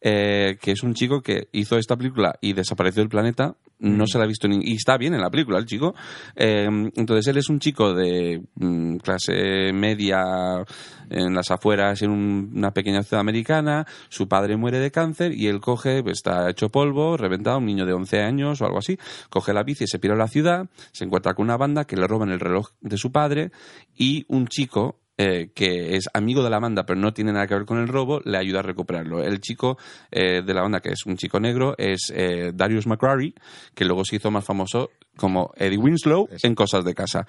eh, 0.00 0.56
que 0.60 0.72
es 0.72 0.82
un 0.82 0.94
chico 0.94 1.20
que 1.22 1.48
hizo 1.52 1.76
esta 1.78 1.96
película 1.96 2.36
y 2.40 2.52
desapareció 2.52 3.02
del 3.02 3.08
planeta. 3.08 3.56
No 3.78 4.06
se 4.06 4.16
la 4.16 4.24
ha 4.24 4.26
visto 4.26 4.48
ni... 4.48 4.58
Y 4.62 4.76
está 4.76 4.96
bien 4.96 5.12
en 5.14 5.20
la 5.20 5.28
película 5.30 5.58
el 5.58 5.66
chico. 5.66 5.94
Eh, 6.34 6.64
entonces 6.96 7.26
él 7.26 7.36
es 7.36 7.50
un 7.50 7.58
chico 7.58 7.92
de 7.92 8.42
mm, 8.54 8.96
clase 8.96 9.70
media 9.74 10.64
en 11.10 11.34
las 11.34 11.50
afueras, 11.50 12.00
en 12.00 12.10
un- 12.10 12.52
una 12.54 12.70
pequeña 12.72 13.02
ciudad 13.02 13.20
americana. 13.20 13.86
Su 14.08 14.28
padre 14.28 14.56
muere 14.56 14.78
de 14.78 14.90
cáncer 14.90 15.32
y 15.34 15.46
él 15.48 15.60
coge, 15.60 16.02
pues, 16.02 16.14
está 16.18 16.48
hecho 16.48 16.70
polvo, 16.70 17.16
reventado, 17.18 17.58
un 17.58 17.66
niño 17.66 17.84
de 17.84 17.92
11 17.92 18.22
años 18.22 18.62
o 18.62 18.64
algo 18.64 18.78
así. 18.78 18.98
Coge 19.28 19.52
la 19.52 19.62
bici, 19.62 19.86
se 19.86 19.98
pira 19.98 20.14
a 20.14 20.18
la 20.18 20.28
ciudad, 20.28 20.66
se 20.92 21.04
encuentra 21.04 21.34
con 21.34 21.44
una 21.44 21.58
banda 21.58 21.84
que 21.84 21.96
le 21.96 22.06
roban 22.06 22.30
el 22.30 22.40
reloj 22.40 22.70
de 22.80 22.96
su 22.96 23.12
padre 23.12 23.50
y 23.94 24.24
un 24.28 24.46
chico 24.48 25.00
eh, 25.18 25.50
que 25.54 25.96
es 25.96 26.08
amigo 26.12 26.42
de 26.42 26.50
la 26.50 26.58
banda 26.58 26.84
pero 26.84 27.00
no 27.00 27.12
tiene 27.12 27.32
nada 27.32 27.46
que 27.46 27.54
ver 27.54 27.64
con 27.64 27.78
el 27.78 27.88
robo, 27.88 28.20
le 28.24 28.38
ayuda 28.38 28.60
a 28.60 28.62
recuperarlo. 28.62 29.22
El 29.22 29.40
chico 29.40 29.78
eh, 30.10 30.42
de 30.42 30.54
la 30.54 30.62
banda, 30.62 30.80
que 30.80 30.90
es 30.90 31.06
un 31.06 31.16
chico 31.16 31.40
negro, 31.40 31.74
es 31.78 32.12
eh, 32.14 32.52
Darius 32.54 32.86
McCrary, 32.86 33.34
que 33.74 33.84
luego 33.84 34.04
se 34.04 34.16
hizo 34.16 34.30
más 34.30 34.44
famoso 34.44 34.90
como 35.16 35.50
Eddie 35.56 35.78
Winslow 35.78 36.28
en 36.42 36.54
Cosas 36.54 36.84
de 36.84 36.94
Casa. 36.94 37.26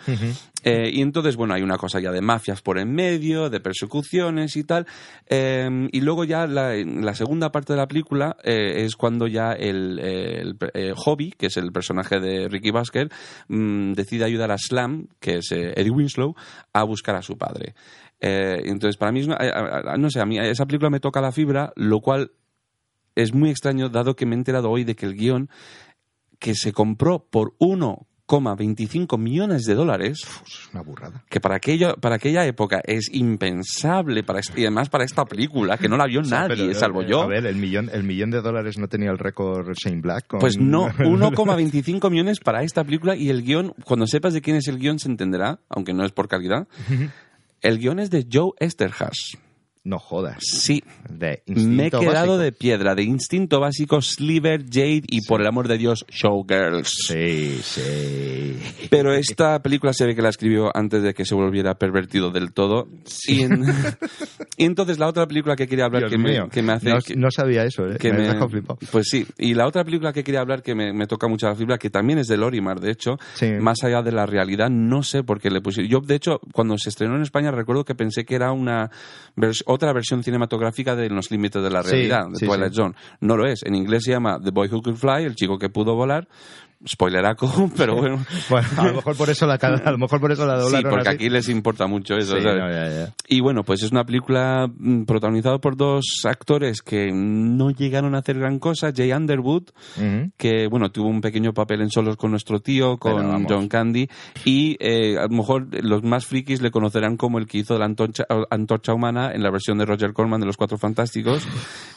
Eh, 0.63 0.89
y 0.93 1.01
entonces, 1.01 1.35
bueno, 1.35 1.53
hay 1.53 1.61
una 1.61 1.77
cosa 1.77 1.99
ya 1.99 2.11
de 2.11 2.21
mafias 2.21 2.61
por 2.61 2.77
en 2.77 2.91
medio, 2.93 3.49
de 3.49 3.59
persecuciones 3.59 4.55
y 4.57 4.63
tal. 4.63 4.85
Eh, 5.27 5.87
y 5.91 6.01
luego 6.01 6.23
ya 6.25 6.45
la, 6.47 6.75
la 6.75 7.15
segunda 7.15 7.51
parte 7.51 7.73
de 7.73 7.77
la 7.77 7.87
película 7.87 8.35
eh, 8.43 8.83
es 8.85 8.95
cuando 8.95 9.27
ya 9.27 9.53
el, 9.53 9.99
el, 9.99 10.93
Hobby, 10.95 11.31
que 11.31 11.47
es 11.47 11.57
el 11.57 11.71
personaje 11.71 12.19
de 12.19 12.49
Ricky 12.49 12.71
Basker, 12.71 13.09
mm, 13.47 13.93
decide 13.93 14.25
ayudar 14.25 14.51
a 14.51 14.57
Slam, 14.57 15.07
que 15.19 15.37
es 15.37 15.51
Eddie 15.51 15.91
Winslow, 15.91 16.35
a 16.73 16.83
buscar 16.83 17.15
a 17.15 17.21
su 17.21 17.37
padre. 17.37 17.73
Entonces, 18.19 18.97
para 18.97 19.11
mí, 19.11 19.19
es 19.21 19.27
una- 19.27 19.37
no 19.97 20.09
sé, 20.09 20.19
a 20.19 20.25
mí 20.25 20.39
esa 20.39 20.65
película 20.65 20.89
me 20.89 20.99
toca 20.99 21.21
la 21.21 21.31
fibra, 21.31 21.71
lo 21.75 21.99
cual 21.99 22.31
es 23.15 23.33
muy 23.33 23.49
extraño, 23.49 23.89
dado 23.89 24.15
que 24.15 24.25
me 24.25 24.35
he 24.35 24.37
enterado 24.37 24.69
hoy 24.69 24.83
de 24.83 24.95
que 24.95 25.05
el 25.05 25.15
guion 25.15 25.49
que 26.39 26.55
se 26.55 26.71
compró 26.73 27.25
por 27.29 27.53
1,25 27.59 29.17
millones 29.17 29.63
de 29.63 29.73
dólares, 29.73 30.19
es 30.45 30.69
una 30.73 30.81
burrada. 30.81 31.23
que 31.29 31.39
para, 31.39 31.55
aquello, 31.55 31.95
para 31.95 32.15
aquella 32.15 32.45
época 32.45 32.81
es 32.83 33.09
impensable, 33.13 34.23
para, 34.23 34.41
y 34.55 34.61
además 34.61 34.89
para 34.89 35.03
esta 35.05 35.25
película, 35.25 35.77
que 35.77 35.87
no 35.87 35.97
la 35.97 36.05
vio 36.05 36.19
O 36.21 36.23
sea, 36.23 36.41
nadie, 36.47 36.65
pero, 36.67 36.73
salvo 36.79 37.01
eh, 37.03 37.07
yo. 37.09 37.21
A 37.21 37.27
ver, 37.27 37.45
el 37.45 37.55
millón, 37.55 37.89
el 37.93 38.03
millón 38.03 38.31
de 38.31 38.41
dólares 38.41 38.77
no 38.77 38.87
tenía 38.87 39.09
el 39.11 39.17
récord 39.17 39.71
Shane 39.73 40.01
Black. 40.01 40.27
con- 40.27 40.39
Pues 40.39 40.57
no, 40.57 40.89
1,25 40.97 42.09
millones 42.11 42.39
para 42.39 42.63
esta 42.63 42.83
película 42.83 43.15
y 43.15 43.29
el 43.29 43.43
guion, 43.43 43.73
cuando 43.85 44.05
sepas 44.07 44.33
de 44.33 44.41
quién 44.41 44.57
es 44.57 44.67
el 44.67 44.77
guion 44.77 44.99
se 44.99 45.07
entenderá, 45.09 45.59
aunque 45.69 45.93
no 45.93 46.03
es 46.05 46.11
por 46.11 46.27
calidad. 46.27 46.67
El 47.61 47.79
guion 47.79 47.99
es 47.99 48.09
de 48.11 48.27
Joe 48.31 48.51
Esterhaz. 48.59 49.37
No 49.87 49.99
jodas. 49.99 50.37
Sí, 50.41 50.83
De 51.09 51.41
me 51.47 51.87
he 51.87 51.89
quedado 51.91 52.03
básico. 52.13 52.37
de 52.39 52.51
piedra, 52.51 52.93
de 52.93 53.03
instinto 53.03 53.61
básico, 53.61 54.01
Sliver, 54.01 54.65
Jade 54.69 55.03
y 55.07 55.21
por 55.25 55.39
el 55.39 55.47
amor 55.47 55.69
de 55.69 55.77
Dios, 55.77 56.05
Showgirls. 56.09 56.89
Sí, 57.07 57.57
sí. 57.63 58.57
Pero 58.89 59.13
esta 59.13 59.61
película 59.61 59.93
se 59.93 60.05
ve 60.05 60.13
que 60.13 60.21
la 60.21 60.27
escribió 60.27 60.75
antes 60.75 61.01
de 61.03 61.13
que 61.13 61.23
se 61.23 61.35
volviera 61.35 61.75
pervertido 61.75 62.31
del 62.31 62.51
todo. 62.51 62.89
Y, 63.27 63.43
en- 63.43 63.63
y 64.57 64.65
entonces 64.65 64.99
la 64.99 65.07
otra 65.07 65.25
película 65.25 65.55
que 65.55 65.67
quería 65.67 65.85
hablar 65.85 66.09
que 66.09 66.17
me, 66.17 66.31
mío. 66.31 66.49
que 66.51 66.61
me 66.61 66.73
hace... 66.73 66.89
No, 66.89 66.99
que- 66.99 67.15
no 67.15 67.31
sabía 67.31 67.63
eso, 67.63 67.87
¿eh? 67.89 67.95
que 67.97 68.11
me, 68.11 68.33
me-. 68.33 68.61
Pues 68.91 69.07
sí, 69.09 69.25
y 69.37 69.53
la 69.53 69.67
otra 69.67 69.85
película 69.85 70.11
que 70.11 70.23
quería 70.25 70.41
hablar 70.41 70.63
que 70.63 70.75
me, 70.75 70.91
me 70.91 71.07
toca 71.07 71.29
mucho 71.29 71.47
la 71.47 71.55
fibra, 71.55 71.77
que 71.77 71.89
también 71.89 72.19
es 72.19 72.27
de 72.27 72.35
Lorimar, 72.35 72.81
de 72.81 72.91
hecho, 72.91 73.17
Sí. 73.35 73.51
más 73.61 73.77
allá 73.83 74.01
de 74.01 74.11
la 74.11 74.25
realidad, 74.25 74.69
no 74.69 75.01
sé 75.03 75.23
por 75.23 75.39
qué 75.39 75.49
le 75.49 75.61
pusieron. 75.61 75.89
Yo, 75.89 76.01
de 76.01 76.15
hecho, 76.15 76.41
cuando 76.51 76.77
se 76.77 76.89
estrenó 76.89 77.15
en 77.15 77.21
España, 77.21 77.51
recuerdo 77.51 77.85
que 77.85 77.95
pensé 77.95 78.25
que 78.25 78.35
era 78.35 78.51
una 78.51 78.91
otra 79.77 79.93
versión 79.93 80.23
cinematográfica 80.23 80.95
de 80.95 81.09
Los 81.09 81.31
límites 81.31 81.63
de 81.63 81.69
la 81.69 81.81
Sí, 81.83 81.91
realidad, 81.91 82.27
de 82.29 82.35
sí, 82.37 82.45
Twilight 82.45 82.71
sí. 82.73 82.77
Zone. 82.77 82.95
No 83.21 83.37
lo 83.37 83.47
es. 83.47 83.63
En 83.63 83.73
inglés 83.75 84.03
se 84.03 84.11
llama 84.11 84.39
The 84.43 84.51
Boy 84.51 84.67
Who 84.69 84.81
Could 84.81 84.97
Fly, 84.97 85.23
el 85.23 85.35
chico 85.35 85.57
que 85.57 85.69
pudo 85.69 85.95
volar. 85.95 86.27
Spoileraco, 86.85 87.71
pero 87.77 87.95
bueno. 87.95 88.25
Bueno, 88.49 88.67
a 88.77 88.85
lo 88.87 88.93
mejor 88.95 89.15
por 89.17 89.29
eso 89.29 89.45
la, 89.47 89.55
a 89.55 89.91
lo 89.91 89.97
mejor 89.97 90.19
por 90.19 90.31
eso 90.31 90.45
la 90.45 90.57
Sí, 90.57 90.63
doblaron 90.65 90.89
porque 90.91 91.09
así. 91.09 91.15
aquí 91.15 91.29
les 91.29 91.49
importa 91.49 91.87
mucho 91.87 92.15
eso. 92.15 92.35
Sí, 92.35 92.41
¿sabes? 92.43 92.57
no, 92.59 92.69
ya, 92.69 92.89
ya. 92.89 93.13
Y 93.27 93.39
bueno, 93.39 93.63
pues 93.63 93.83
es 93.83 93.91
una 93.91 94.03
película 94.05 94.67
mm, 94.67 95.03
protagonizada 95.05 95.57
por 95.59 95.75
dos 95.77 96.21
actores 96.25 96.81
que 96.81 97.09
no 97.13 97.71
llegaron 97.71 98.15
a 98.15 98.19
hacer 98.19 98.37
gran 98.39 98.59
cosa. 98.59 98.91
Jay 98.95 99.11
Underwood, 99.11 99.63
Ujú. 99.97 100.31
que 100.37 100.67
bueno, 100.67 100.89
tuvo 100.91 101.07
un 101.09 101.21
pequeño 101.21 101.53
papel 101.53 101.81
en 101.81 101.89
Solos 101.89 102.15
con 102.17 102.31
nuestro 102.31 102.59
tío, 102.59 102.97
con. 102.97 103.45
John 103.47 103.67
Candy. 103.67 104.07
Y 104.45 104.77
eh, 104.79 105.17
a 105.17 105.23
lo 105.23 105.29
mejor 105.29 105.67
los 105.83 106.03
más 106.03 106.25
frikis 106.25 106.61
le 106.61 106.71
conocerán 106.71 107.17
como 107.17 107.37
el 107.39 107.47
que 107.47 107.59
hizo 107.59 107.77
la 107.77 107.85
antorcha, 107.85 108.25
antorcha 108.49 108.93
humana 108.93 109.31
en 109.33 109.41
la 109.43 109.49
versión 109.51 109.77
de 109.77 109.85
Roger 109.85 110.13
Corman 110.13 110.39
de 110.39 110.45
Los 110.47 110.57
Cuatro 110.57 110.77
Fantásticos, 110.77 111.47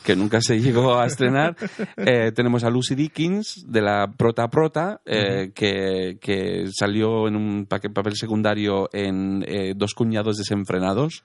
que 0.05 0.17
nunca 0.17 0.41
se 0.41 0.61
llegó 0.61 0.97
a 0.99 1.07
estrenar. 1.07 1.57
Eh, 1.97 2.33
tenemos 2.33 2.65
a 2.65 2.71
Lucy 2.71 2.95
Dickens, 2.95 3.65
de 3.69 3.83
la 3.83 4.11
Prota 4.17 4.49
Prota, 4.49 4.70
eh, 5.05 5.51
que, 5.55 6.19
que 6.21 6.65
salió 6.73 7.29
en 7.29 7.37
un 7.37 7.67
pa- 7.67 7.79
papel 7.81 8.15
secundario 8.17 8.89
en 8.93 9.45
eh, 9.47 9.75
Dos 9.77 9.95
cuñados 9.95 10.37
desenfrenados, 10.39 11.23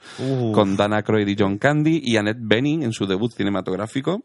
con 0.53 0.75
Dana 0.77 0.97
Aykroyd 0.97 1.27
y 1.27 1.35
John 1.37 1.57
Candy, 1.57 2.01
y 2.03 2.17
Annette 2.17 2.39
Bening 2.41 2.83
en 2.83 2.91
su 2.93 3.05
debut 3.05 3.31
cinematográfico. 3.31 4.23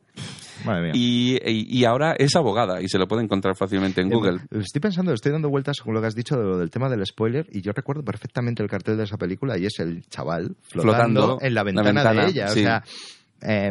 Madre 0.64 0.82
mía. 0.82 0.92
Y, 0.94 1.38
y- 1.44 1.78
y 1.78 1.84
ahora 1.84 2.14
es 2.18 2.36
abogada 2.36 2.82
y 2.82 2.88
se 2.88 2.98
lo 2.98 3.09
puede 3.09 3.22
encontrar 3.22 3.56
fácilmente 3.56 4.01
en 4.02 4.10
Google. 4.10 4.40
Estoy 4.51 4.80
pensando, 4.80 5.12
estoy 5.12 5.32
dando 5.32 5.48
vueltas 5.48 5.80
con 5.80 5.94
lo 5.94 6.01
que 6.01 6.06
has 6.09 6.14
dicho 6.14 6.36
de 6.36 6.44
lo 6.44 6.59
del 6.59 6.70
tema 6.70 6.88
del 6.90 7.05
spoiler 7.06 7.47
y 7.51 7.62
yo 7.62 7.72
recuerdo 7.72 8.02
perfectamente 8.05 8.62
el 8.62 8.68
cartel 8.68 8.97
de 8.98 9.05
esa 9.05 9.16
película 9.16 9.56
y 9.59 9.64
es 9.66 9.78
el 9.78 10.02
chaval 10.09 10.56
flotando, 10.62 10.82
Flotando 10.82 11.38
en 11.40 11.55
la 11.55 11.60
la 11.60 11.64
ventana, 11.64 11.92
ventana, 11.92 12.22
de 12.24 12.30
ella. 12.30 12.48
sí. 12.48 12.60
O 12.60 12.62
sea, 12.62 12.82
eh, 13.43 13.71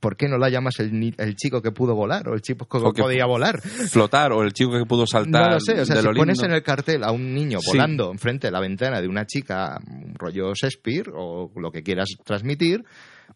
¿por 0.00 0.16
qué 0.16 0.28
no 0.28 0.38
la 0.38 0.48
llamas 0.48 0.78
el, 0.80 1.36
chico 1.36 1.60
que 1.62 1.72
pudo 1.72 1.94
volar 1.94 2.28
o 2.28 2.34
el 2.34 2.40
chico 2.42 2.66
que 2.68 2.78
O 2.78 2.92
que- 2.92 3.02
podía 3.02 3.26
volar? 3.26 3.60
Flotar 3.60 4.32
o 4.32 4.42
el 4.42 4.52
chico 4.52 4.72
que 4.72 4.84
pudo 4.86 5.06
saltar 5.06 5.46
No 5.48 5.50
lo 5.54 5.60
sé, 5.60 5.80
o 5.80 5.84
sea, 5.84 5.96
si 5.96 6.06
pones 6.08 6.38
lindo. 6.38 6.44
en 6.46 6.52
el 6.52 6.62
cartel 6.62 7.04
a 7.04 7.10
un 7.12 7.34
niño 7.34 7.58
Sí. 7.60 7.70
volando 7.72 8.10
enfrente 8.10 8.46
de 8.48 8.50
la 8.52 8.60
ventana 8.60 9.00
de 9.00 9.08
una 9.08 9.26
chica, 9.26 9.78
un 9.88 10.14
rollo 10.14 10.52
Shakespeare 10.54 11.10
o 11.14 11.50
lo 11.56 11.70
que 11.72 11.82
quieras 11.82 12.08
transmitir, 12.24 12.84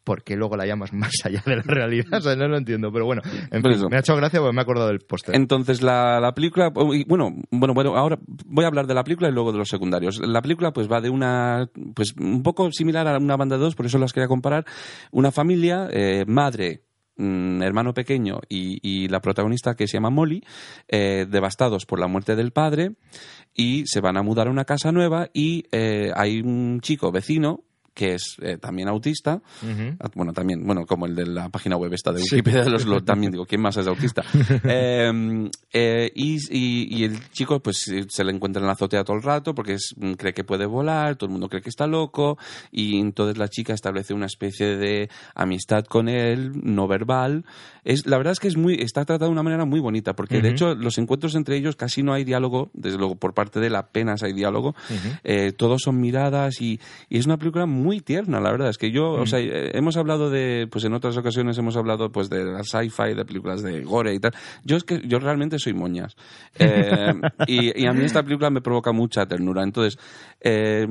¿por 0.05 0.23
qué 0.23 0.37
luego 0.37 0.57
la 0.57 0.67
llamas 0.67 0.93
más 0.93 1.13
allá 1.25 1.43
de 1.45 1.57
la 1.57 1.63
realidad? 1.63 2.19
O 2.19 2.21
sea, 2.21 2.37
no 2.37 2.49
lo 2.49 2.57
entiendo, 2.57 2.93
pero 2.93 3.05
bueno, 3.05 3.23
en 3.25 3.63
fin, 3.63 3.89
me 3.91 3.97
ha 3.97 4.01
hecho 4.01 4.17
gracia 4.17 4.41
porque 4.41 4.55
me 4.55 4.61
he 4.61 4.63
acordado 4.63 4.89
del 4.89 5.01
póster. 5.01 5.35
Entonces 5.35 5.83
la, 5.83 6.21
la 6.21 6.33
película, 6.33 6.71
bueno, 6.71 7.35
bueno, 7.51 7.75
bueno, 7.75 7.97
ahora 7.97 8.19
voy 8.47 8.65
a 8.65 8.69
hablar 8.69 8.87
de 8.87 8.95
la 8.95 9.05
película 9.05 9.29
y 9.29 9.33
luego 9.33 9.53
de 9.53 9.59
los 9.59 9.69
secundarios. 9.69 10.21
La 10.21 10.43
película 10.43 10.73
pues 10.73 10.91
va 10.91 11.01
de 11.01 11.11
una, 11.11 11.69
pues 11.95 12.15
un 12.19 12.43
poco 12.43 12.71
similar 12.73 13.07
a 13.07 13.19
una 13.19 13.37
banda 13.37 13.57
de 13.57 13.63
dos, 13.63 13.75
por 13.75 13.87
eso 13.87 13.99
las 13.99 14.13
quería 14.13 14.29
comparar. 14.29 14.65
Una 15.11 15.31
familia, 15.31 15.89
eh, 15.91 16.25
madre, 16.27 16.85
mm, 17.17 17.63
hermano 17.63 17.95
pequeño 17.95 18.41
y, 18.49 18.79
y 18.83 19.09
la 19.09 19.21
protagonista 19.21 19.75
que 19.75 19.87
se 19.87 19.95
llama 19.95 20.11
Molly, 20.11 20.43
eh, 20.89 21.27
devastados 21.29 21.87
por 21.87 22.01
la 22.01 22.07
muerte 22.07 22.37
del 22.37 22.53
padre 22.53 22.97
y 23.55 23.87
se 23.87 24.01
van 24.01 24.17
a 24.17 24.23
mudar 24.23 24.49
a 24.49 24.51
una 24.51 24.65
casa 24.65 24.93
nueva 24.93 25.29
y 25.33 25.65
eh, 25.73 26.13
hay 26.15 26.41
un 26.41 26.81
chico 26.81 27.11
vecino 27.13 27.65
que 27.95 28.15
es 28.15 28.37
eh, 28.41 28.57
también 28.59 28.89
autista, 28.89 29.43
Ujú. 29.63 29.97
Ah, 30.01 30.09
Bueno, 30.15 30.33
también, 30.33 30.65
bueno, 30.67 30.87
como 30.87 31.07
el 31.07 31.15
de 31.15 31.27
la 31.27 31.49
página 31.49 31.77
web 31.77 31.93
esta 31.93 32.13
de 32.13 32.21
Wikipedia, 32.23 32.65
los, 32.65 32.87
los- 32.87 33.05
también 33.05 33.33
digo, 33.33 33.47
¿quién 33.47 33.61
más 33.61 33.77
es 33.77 33.87
autista? 33.87 34.23
Eh, 34.65 35.51
eh, 35.73 36.11
y, 36.15 36.37
y- 36.51 36.97
y 37.01 37.05
el 37.05 37.31
chico, 37.31 37.61
pues 37.61 37.89
eh, 37.89 38.07
se 38.09 38.25
le 38.25 38.33
encuentra 38.33 38.61
en 38.61 38.67
la 38.67 38.73
azotea 38.73 39.05
todo 39.05 39.17
el 39.17 39.23
rato 39.23 39.55
porque 39.55 39.75
es- 39.75 39.95
mm, 39.97 40.13
cree 40.13 40.33
que 40.35 40.45
puede 40.45 40.67
volar, 40.67 41.17
todo 41.17 41.27
el 41.27 41.33
mundo 41.33 41.49
cree 41.49 41.63
que 41.63 41.69
está 41.69 41.87
loco, 41.87 42.39
y 42.71 42.99
entonces 42.99 43.37
la 43.39 43.49
chica 43.49 43.73
establece 43.75 44.15
una 44.15 44.27
especie 44.27 44.77
de 44.77 45.09
amistad 45.35 45.85
con 45.85 46.09
él, 46.09 46.53
no 46.63 46.87
verbal. 46.89 47.45
Es, 47.85 48.07
la 48.07 48.17
verdad 48.19 48.33
es 48.33 48.41
que 48.41 48.49
es 48.49 48.57
muy, 48.57 48.75
está 48.75 49.05
tratada 49.05 49.27
de 49.27 49.33
una 49.33 49.43
manera 49.43 49.65
muy 49.65 49.81
bonita, 49.81 50.15
porque 50.15 50.37
de 50.43 50.49
hecho 50.51 50.75
los 50.75 50.99
encuentros 50.99 51.35
entre 51.35 51.57
ellos 51.57 51.77
casi 51.77 52.03
no 52.03 52.13
hay 52.13 52.25
diálogo, 52.25 52.71
desde 52.75 52.99
luego 52.99 53.17
por 53.17 53.35
parte 53.35 53.59
de 53.61 53.67
él 53.69 53.77
apenas 53.77 54.23
hay 54.23 54.33
diálogo, 54.33 54.75
eh, 55.25 55.53
todos 55.53 55.83
son 55.83 56.01
miradas 56.01 56.61
y, 56.61 56.79
y 57.09 57.19
es 57.19 57.27
una 57.27 57.37
película 57.39 57.67
muy 57.67 57.80
tierna, 58.01 58.41
la 58.41 58.51
verdad. 58.51 58.69
Es 58.69 58.79
que 58.79 58.91
yo, 58.91 59.11
o 59.11 59.27
sea, 59.27 59.41
eh, 59.41 59.71
hemos 59.75 59.97
hablado 59.97 60.31
de, 60.31 60.69
pues 60.71 60.85
en 60.85 60.95
otras 60.95 61.17
ocasiones 61.17 61.59
hemos 61.59 61.77
hablado 61.77 62.11
pues 62.11 62.31
de 62.31 62.45
la 62.45 62.63
sci-fi, 62.63 63.15
de 63.15 63.25
películas 63.25 63.63
de 63.63 63.83
gore 63.83 64.15
y 64.15 64.21
tal. 64.21 64.33
Yo 64.65 64.77
es 64.77 64.85
que 64.85 65.01
yo 65.07 65.19
realmente 65.19 65.59
soy 65.59 65.75
moñas. 65.75 66.17
Eh, 66.59 67.13
y, 67.47 67.83
y 67.83 67.87
a 67.87 67.93
mí 67.93 68.05
esta 68.05 68.23
película 68.23 68.51
me 68.51 68.61
provoca 68.61 68.93
mucha 68.93 69.27
ternura. 69.27 69.63
Entonces, 69.63 69.99
eh, 70.41 70.87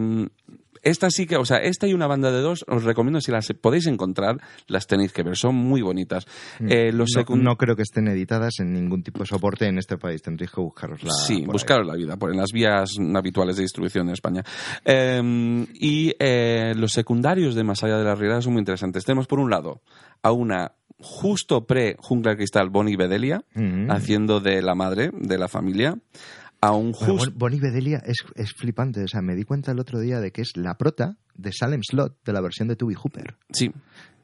esta 0.83 1.09
sí 1.09 1.25
que, 1.25 1.37
o 1.37 1.45
sea, 1.45 1.57
esta 1.57 1.87
y 1.87 1.93
una 1.93 2.07
banda 2.07 2.31
de 2.31 2.41
dos, 2.41 2.65
os 2.67 2.83
recomiendo 2.83 3.21
si 3.21 3.31
las 3.31 3.47
podéis 3.61 3.87
encontrar, 3.87 4.37
las 4.67 4.87
tenéis 4.87 5.13
que 5.13 5.23
ver, 5.23 5.35
son 5.35 5.55
muy 5.55 5.81
bonitas. 5.81 6.25
Eh, 6.59 6.91
los 6.91 7.09
no, 7.29 7.55
creo 7.57 7.75
que 7.75 7.83
estén 7.83 8.07
editadas 8.07 8.59
en 8.59 8.73
ningún 8.73 9.03
tipo 9.03 9.19
de 9.19 9.25
soporte 9.25 9.65
en 9.67 9.77
este 9.77 9.97
país. 9.97 10.21
Tendréis 10.21 10.51
que 10.51 10.61
buscarosla. 10.61 11.11
Sí, 11.11 11.35
por 11.35 11.41
ahí. 11.41 11.53
buscaros 11.53 11.87
la 11.87 11.95
vida 11.95 12.17
por, 12.17 12.31
en 12.31 12.37
las 12.37 12.51
vías 12.51 12.89
habituales 13.15 13.55
de 13.55 13.63
distribución 13.63 14.07
en 14.07 14.13
España. 14.13 14.43
Eh, 14.85 15.65
y 15.73 16.13
eh, 16.19 16.73
los 16.75 16.91
secundarios 16.91 17.55
de 17.55 17.63
Más 17.63 17.83
allá 17.83 17.97
de 17.97 18.03
la 18.03 18.15
realidad 18.15 18.41
son 18.41 18.53
muy 18.53 18.59
interesantes. 18.61 19.05
Tenemos 19.05 19.27
por 19.27 19.39
un 19.39 19.49
lado 19.49 19.81
a 20.21 20.31
una 20.31 20.73
justo 21.01 21.65
pre-Jungla 21.65 22.31
de 22.31 22.37
Cristal, 22.37 22.69
Bonnie 22.69 22.97
Bedelia, 22.97 23.43
Ujú. 23.55 23.89
haciendo 23.89 24.39
de 24.41 24.61
la 24.61 24.75
madre 24.75 25.11
de 25.13 25.37
la 25.37 25.47
familia, 25.47 25.95
a 26.61 26.71
un 26.71 26.91
Bueno, 26.91 27.13
justo... 27.13 27.31
Bon- 27.31 27.37
Bonnie 27.39 27.59
Bedelia 27.59 28.01
es, 28.05 28.17
es 28.35 28.51
flipante. 28.53 29.03
O 29.03 29.07
sea, 29.07 29.21
me 29.21 29.35
di 29.35 29.43
cuenta 29.43 29.71
el 29.71 29.79
otro 29.79 29.99
día 29.99 30.19
de 30.19 30.31
que 30.31 30.41
es 30.41 30.51
la 30.55 30.77
prota 30.77 31.17
de 31.35 31.51
Salem 31.53 31.81
Slot 31.83 32.17
de 32.25 32.33
la 32.33 32.41
versión 32.41 32.67
de 32.67 32.75
Tubby 32.75 32.95
Hooper. 32.95 33.37
Sí, 33.51 33.71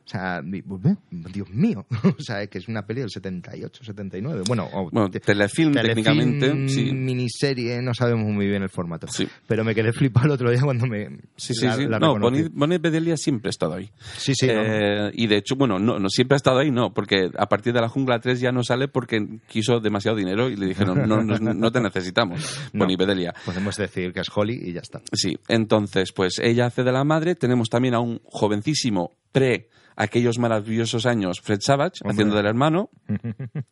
O 0.05 0.07
sea, 0.07 0.39
¿eh? 0.39 0.95
Dios 1.33 1.49
mío. 1.49 1.85
O 2.17 2.21
sea, 2.21 2.45
que 2.47 2.59
es 2.59 2.67
una 2.67 2.85
peli 2.85 3.01
del 3.01 3.09
78, 3.09 3.83
79. 3.83 4.43
Bueno, 4.47 4.69
bueno, 4.91 5.09
te- 5.09 5.19
telefilm, 5.19 5.73
telefilm, 5.73 6.03
técnicamente, 6.05 6.69
sí. 6.69 6.91
miniserie, 6.93 7.81
no 7.81 7.93
sabemos 7.93 8.31
muy 8.31 8.45
bien 8.47 8.61
el 8.63 8.69
formato. 8.69 9.07
Sí. 9.07 9.27
Pero 9.47 9.63
me 9.63 9.73
quedé 9.73 9.91
flipado 9.91 10.27
el 10.27 10.31
otro 10.33 10.51
día 10.51 10.61
cuando 10.61 10.85
me. 10.85 11.07
Sí, 11.35 11.53
sí, 11.55 11.65
la- 11.65 11.75
sí. 11.75 11.85
la 11.87 11.99
no. 11.99 12.19
Bonnie, 12.19 12.49
Bonnie 12.53 12.77
Bedelia 12.77 13.17
siempre 13.17 13.49
ha 13.49 13.51
estado 13.51 13.73
ahí. 13.73 13.89
Sí, 14.17 14.33
sí. 14.35 14.45
no. 14.47 14.53
Eh, 14.63 15.11
y 15.15 15.27
de 15.27 15.37
hecho, 15.37 15.55
bueno, 15.55 15.79
no, 15.79 15.97
no 15.99 16.09
siempre 16.09 16.35
ha 16.35 16.37
estado 16.37 16.59
ahí, 16.59 16.69
no, 16.71 16.93
porque 16.93 17.29
a 17.37 17.47
partir 17.47 17.73
de 17.73 17.81
la 17.81 17.89
jungla 17.89 18.19
3 18.19 18.39
ya 18.39 18.51
no 18.51 18.63
sale 18.63 18.87
porque 18.87 19.39
quiso 19.47 19.79
demasiado 19.79 20.15
dinero 20.17 20.49
y 20.49 20.55
le 20.55 20.67
dijeron, 20.67 21.07
no, 21.07 21.23
no, 21.23 21.37
no 21.39 21.71
te 21.71 21.81
necesitamos. 21.81 22.59
Bonnie 22.73 22.95
Bedelia. 22.97 23.33
Podemos 23.43 23.75
decir 23.75 24.13
que 24.13 24.19
es 24.21 24.27
Holly 24.33 24.59
y 24.65 24.73
ya 24.73 24.81
está. 24.81 25.01
Sí, 25.11 25.37
entonces, 25.47 26.11
pues 26.13 26.39
ella 26.39 26.67
hace 26.67 26.83
de 26.83 26.91
la 26.91 27.03
madre. 27.03 27.35
Tenemos 27.35 27.69
también 27.69 27.95
a 27.95 27.99
un 27.99 28.21
jovencísimo 28.25 29.17
pre 29.35 29.67
aquellos 29.97 30.39
maravillosos 30.39 31.05
años 31.05 31.41
Fred 31.41 31.59
Savage 31.59 31.99
Hombre. 32.01 32.13
haciendo 32.13 32.35
del 32.37 32.45
hermano. 32.45 32.89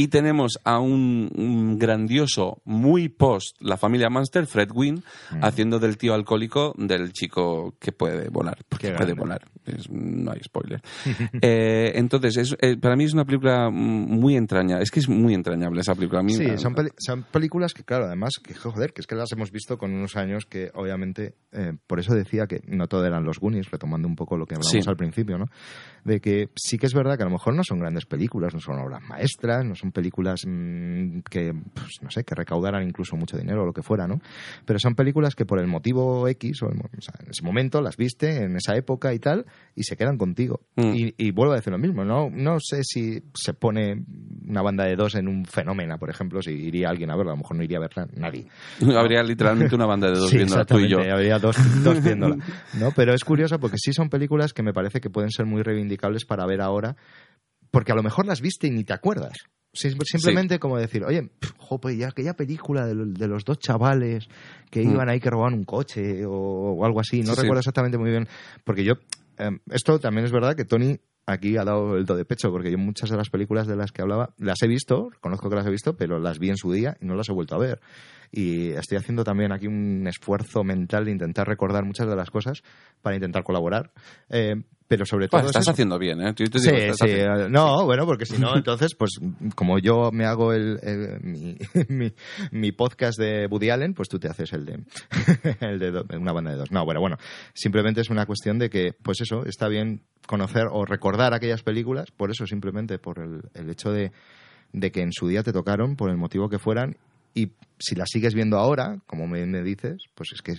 Y 0.00 0.08
tenemos 0.08 0.60
a 0.62 0.78
un, 0.78 1.28
un 1.34 1.76
grandioso, 1.76 2.62
muy 2.64 3.08
post, 3.08 3.56
la 3.60 3.76
familia 3.76 4.08
Monster, 4.08 4.46
Fred 4.46 4.70
Wynn, 4.72 5.02
Mm. 5.32 5.44
haciendo 5.44 5.80
del 5.80 5.98
tío 5.98 6.14
alcohólico 6.14 6.72
del 6.78 7.12
chico 7.12 7.74
que 7.80 7.90
puede 7.90 8.28
volar. 8.28 8.58
Porque 8.68 8.92
puede 8.92 9.12
volar. 9.14 9.42
Es- 9.66 9.90
no 9.90 10.30
hay 10.30 10.40
spoiler. 10.42 10.80
Eh, 11.42 11.92
entonces, 11.96 12.36
es, 12.36 12.56
eh, 12.60 12.76
para 12.76 12.94
mí 12.94 13.04
es 13.04 13.12
una 13.12 13.24
película 13.24 13.70
muy 13.70 14.36
entrañable. 14.36 14.82
Es 14.84 14.90
que 14.92 15.00
es 15.00 15.08
muy 15.08 15.34
entrañable 15.34 15.80
esa 15.80 15.94
película. 15.96 16.20
A 16.20 16.22
mí, 16.22 16.32
Sí, 16.34 16.46
son, 16.58 16.74
peli- 16.74 16.90
son 16.98 17.24
películas 17.24 17.74
que, 17.74 17.82
claro, 17.82 18.06
además, 18.06 18.34
que 18.42 18.54
joder, 18.54 18.92
que 18.92 19.00
es 19.00 19.06
que 19.08 19.16
las 19.16 19.32
hemos 19.32 19.50
visto 19.50 19.76
con 19.78 19.92
unos 19.92 20.14
años 20.16 20.46
que, 20.46 20.70
obviamente, 20.74 21.34
eh, 21.52 21.72
por 21.88 21.98
eso 21.98 22.14
decía 22.14 22.46
que 22.46 22.60
no 22.68 22.86
todo 22.86 23.04
eran 23.04 23.24
los 23.24 23.40
Goonies, 23.40 23.70
retomando 23.70 24.06
un 24.06 24.14
poco 24.16 24.36
lo 24.36 24.46
que 24.46 24.54
hablamos 24.54 24.70
Sí. 24.70 24.80
al 24.88 24.96
principio, 24.96 25.38
¿no? 25.38 25.46
De 26.04 26.20
que 26.20 26.48
sí 26.56 26.78
que 26.78 26.86
es 26.86 26.94
verdad 26.94 27.16
que 27.16 27.22
a 27.24 27.26
lo 27.26 27.32
mejor 27.32 27.54
no 27.54 27.62
son 27.64 27.80
grandes 27.80 28.06
películas, 28.06 28.54
no 28.54 28.60
son 28.60 28.78
obras 28.78 29.02
maestras, 29.02 29.64
no 29.64 29.74
son 29.74 29.87
películas 29.92 30.42
mm, 30.46 31.20
que, 31.30 31.52
pues, 31.74 31.98
no 32.02 32.10
sé, 32.10 32.24
que 32.24 32.34
recaudaran 32.34 32.86
incluso 32.86 33.16
mucho 33.16 33.36
dinero 33.36 33.62
o 33.62 33.66
lo 33.66 33.72
que 33.72 33.82
fuera, 33.82 34.06
¿no? 34.06 34.20
Pero 34.64 34.78
son 34.78 34.94
películas 34.94 35.34
que 35.34 35.46
por 35.46 35.58
el 35.58 35.66
motivo 35.66 36.28
X, 36.28 36.62
o, 36.62 36.68
el 36.68 36.78
o 36.78 37.00
sea, 37.00 37.14
en 37.22 37.30
ese 37.30 37.42
momento 37.42 37.80
las 37.80 37.96
viste, 37.96 38.44
en 38.44 38.56
esa 38.56 38.76
época 38.76 39.12
y 39.14 39.18
tal, 39.18 39.46
y 39.74 39.84
se 39.84 39.96
quedan 39.96 40.18
contigo. 40.18 40.60
Mm. 40.76 40.94
Y, 40.94 41.14
y 41.16 41.30
vuelvo 41.30 41.52
a 41.52 41.56
decir 41.56 41.72
lo 41.72 41.78
mismo, 41.78 42.04
¿no? 42.04 42.30
No 42.30 42.58
sé 42.60 42.82
si 42.82 43.22
se 43.34 43.54
pone 43.54 44.04
una 44.46 44.62
banda 44.62 44.84
de 44.84 44.96
dos 44.96 45.14
en 45.14 45.28
un 45.28 45.44
fenómeno, 45.44 45.98
por 45.98 46.10
ejemplo, 46.10 46.42
si 46.42 46.52
iría 46.52 46.88
alguien 46.88 47.10
a 47.10 47.16
verla, 47.16 47.32
a 47.32 47.34
lo 47.34 47.42
mejor 47.42 47.56
no 47.56 47.62
iría 47.62 47.78
a 47.78 47.80
verla 47.80 48.08
nadie. 48.14 48.46
Habría 48.96 49.22
literalmente 49.22 49.74
una 49.74 49.86
banda 49.86 50.08
de 50.08 50.18
dos 50.18 50.30
Sí, 50.30 50.36
viéndola 50.36 50.64
tú 50.64 50.78
y 50.78 50.88
yo. 50.88 50.98
Habría 50.98 51.38
dos, 51.38 51.56
dos 51.82 52.02
viéndola. 52.02 52.36
¿no? 52.78 52.92
Pero 52.94 53.14
es 53.14 53.24
curioso 53.24 53.58
porque 53.58 53.76
sí 53.78 53.92
son 53.92 54.08
películas 54.08 54.52
que 54.52 54.62
me 54.62 54.72
parece 54.72 55.00
que 55.00 55.10
pueden 55.10 55.30
ser 55.30 55.46
muy 55.46 55.62
reivindicables 55.62 56.24
para 56.24 56.46
ver 56.46 56.60
ahora, 56.60 56.96
porque 57.70 57.92
a 57.92 57.94
lo 57.94 58.02
mejor 58.02 58.26
las 58.26 58.40
viste 58.40 58.66
y 58.66 58.70
ni 58.70 58.84
te 58.84 58.92
acuerdas. 58.92 59.34
Sim- 59.72 59.98
Simplemente 60.02 60.58
como 60.58 60.76
decir, 60.78 61.04
oye, 61.04 61.30
jo, 61.58 61.78
pues 61.78 61.96
ya 61.96 62.08
aquella 62.08 62.34
película 62.34 62.86
de, 62.86 62.94
de 62.94 63.28
los 63.28 63.44
dos 63.44 63.58
chavales 63.58 64.28
que 64.70 64.84
Mm. 64.84 64.90
iban 64.92 65.08
ahí 65.08 65.20
que 65.20 65.30
robaban 65.30 65.54
un 65.54 65.64
coche 65.64 66.24
o, 66.26 66.32
o 66.32 66.84
algo 66.84 67.00
así, 67.00 67.20
no 67.20 67.30
Sí, 67.30 67.34
sí. 67.36 67.40
recuerdo 67.42 67.60
exactamente 67.60 67.98
muy 67.98 68.10
bien, 68.10 68.26
porque 68.64 68.82
yo, 68.84 68.94
eh, 69.38 69.50
esto 69.70 69.98
también 69.98 70.24
es 70.24 70.32
verdad 70.32 70.54
que 70.56 70.64
Tony 70.64 70.98
aquí 71.26 71.56
ha 71.58 71.64
dado 71.64 71.96
el 71.96 72.06
do 72.06 72.16
de 72.16 72.24
pecho, 72.24 72.50
porque 72.50 72.70
yo 72.70 72.78
muchas 72.78 73.10
de 73.10 73.16
las 73.18 73.28
películas 73.28 73.66
de 73.66 73.76
las 73.76 73.92
que 73.92 74.00
hablaba 74.00 74.34
las 74.38 74.62
he 74.62 74.66
visto, 74.66 75.10
conozco 75.20 75.50
que 75.50 75.56
las 75.56 75.66
he 75.66 75.70
visto, 75.70 75.94
pero 75.96 76.18
las 76.18 76.38
vi 76.38 76.48
en 76.48 76.56
su 76.56 76.72
día 76.72 76.96
y 77.00 77.04
no 77.06 77.14
las 77.14 77.28
he 77.28 77.32
vuelto 77.32 77.54
a 77.54 77.58
ver. 77.58 77.80
Y 78.30 78.70
estoy 78.72 78.98
haciendo 78.98 79.24
también 79.24 79.52
aquí 79.52 79.66
un 79.66 80.06
esfuerzo 80.06 80.62
mental 80.64 81.04
de 81.06 81.12
intentar 81.12 81.46
recordar 81.48 81.84
muchas 81.84 82.08
de 82.08 82.14
las 82.16 82.30
cosas 82.30 82.62
para 83.00 83.16
intentar 83.16 83.42
colaborar. 83.42 83.90
Eh, 84.28 84.54
pero 84.86 85.04
sobre 85.04 85.28
todo 85.28 85.40
Pues 85.40 85.44
es 85.44 85.50
estás 85.50 85.62
eso. 85.64 85.70
haciendo 85.72 85.98
bien, 85.98 86.20
¿eh? 86.20 86.32
Yo 86.36 86.46
te 86.48 86.58
Sí, 86.58 86.70
estás 86.70 86.96
sí, 86.98 87.04
haciendo- 87.12 87.46
eh, 87.46 87.50
no, 87.50 87.84
bueno, 87.84 88.06
porque 88.06 88.24
si 88.26 88.38
no, 88.38 88.56
entonces, 88.56 88.94
pues 88.94 89.12
como 89.54 89.78
yo 89.78 90.10
me 90.12 90.24
hago 90.24 90.52
el, 90.54 90.78
el- 90.82 91.20
mi, 91.22 91.56
mi, 91.88 92.12
mi 92.52 92.72
podcast 92.72 93.18
de 93.18 93.46
Woody 93.50 93.68
Allen, 93.70 93.92
pues 93.94 94.08
tú 94.08 94.18
te 94.18 94.28
haces 94.28 94.52
el 94.54 94.64
de, 94.64 94.78
el 95.60 95.78
de 95.78 95.90
do- 95.90 96.06
una 96.18 96.32
banda 96.32 96.50
de 96.52 96.56
dos. 96.58 96.70
No, 96.70 96.84
bueno, 96.86 97.00
bueno, 97.00 97.16
simplemente 97.54 98.00
es 98.00 98.08
una 98.10 98.24
cuestión 98.26 98.58
de 98.58 98.70
que, 98.70 98.92
pues 99.02 99.20
eso, 99.20 99.44
está 99.44 99.68
bien 99.68 100.02
conocer 100.26 100.64
o 100.70 100.84
recordar 100.86 101.34
aquellas 101.34 101.62
películas, 101.62 102.10
por 102.10 102.30
eso 102.30 102.46
simplemente, 102.46 102.98
por 102.98 103.18
el, 103.18 103.42
el 103.54 103.68
hecho 103.70 103.90
de, 103.92 104.12
de 104.72 104.90
que 104.90 105.00
en 105.02 105.12
su 105.12 105.28
día 105.28 105.42
te 105.42 105.52
tocaron, 105.52 105.96
por 105.96 106.10
el 106.10 106.16
motivo 106.16 106.48
que 106.48 106.58
fueran, 106.58 106.96
y 107.42 107.52
si 107.78 107.94
las 107.94 108.08
sigues 108.10 108.34
viendo 108.34 108.58
ahora, 108.58 108.98
como 109.06 109.26
me, 109.26 109.44
me 109.46 109.62
dices, 109.62 110.02
pues 110.14 110.30
es 110.32 110.42
que 110.42 110.54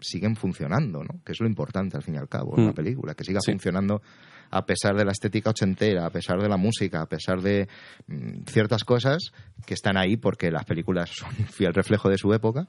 siguen 0.00 0.36
funcionando, 0.36 1.02
¿no? 1.02 1.20
Que 1.24 1.32
es 1.32 1.40
lo 1.40 1.46
importante 1.46 1.96
al 1.96 2.02
fin 2.02 2.14
y 2.14 2.18
al 2.18 2.28
cabo, 2.28 2.54
en 2.56 2.60
Mm. 2.62 2.64
una 2.66 2.72
película, 2.74 3.14
que 3.14 3.24
siga 3.24 3.40
Sí. 3.44 3.50
funcionando 3.52 4.00
a 4.50 4.66
pesar 4.66 4.94
de 4.96 5.04
la 5.04 5.12
estética 5.12 5.50
ochentera, 5.50 6.04
a 6.06 6.10
pesar 6.10 6.40
de 6.40 6.48
la 6.48 6.56
música, 6.58 7.00
a 7.00 7.06
pesar 7.06 7.40
de 7.40 7.68
mm, 8.06 8.42
ciertas 8.46 8.84
cosas 8.84 9.32
que 9.64 9.74
están 9.74 9.96
ahí 9.96 10.16
porque 10.16 10.50
las 10.50 10.64
películas 10.66 11.10
son 11.14 11.30
fiel 11.46 11.72
reflejo 11.74 12.08
de 12.10 12.18
su 12.18 12.32
época, 12.34 12.66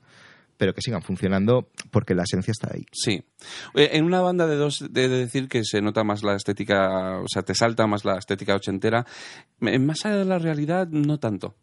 pero 0.58 0.74
que 0.74 0.82
sigan 0.82 1.02
funcionando 1.02 1.70
porque 1.92 2.16
la 2.16 2.24
esencia 2.24 2.52
está 2.52 2.70
ahí. 2.74 2.86
Sí. 2.94 3.24
Oye, 3.74 3.98
En 3.98 4.06
una 4.06 4.22
banda 4.22 4.48
de 4.48 4.56
dos, 4.56 4.80
de 4.92 5.10
de 5.10 5.18
decir 5.18 5.50
que 5.50 5.64
se 5.66 5.82
nota 5.82 6.04
más 6.04 6.24
la 6.24 6.36
estética, 6.36 7.20
o 7.20 7.28
sea, 7.28 7.42
te 7.42 7.54
salta 7.56 7.86
más 7.88 8.06
la 8.06 8.18
estética 8.18 8.56
ochentera. 8.56 9.06
En 9.62 9.86
más 9.86 10.06
allá 10.06 10.18
de 10.18 10.26
la 10.26 10.40
realidad, 10.40 10.88
no 10.88 11.18
tanto. 11.20 11.56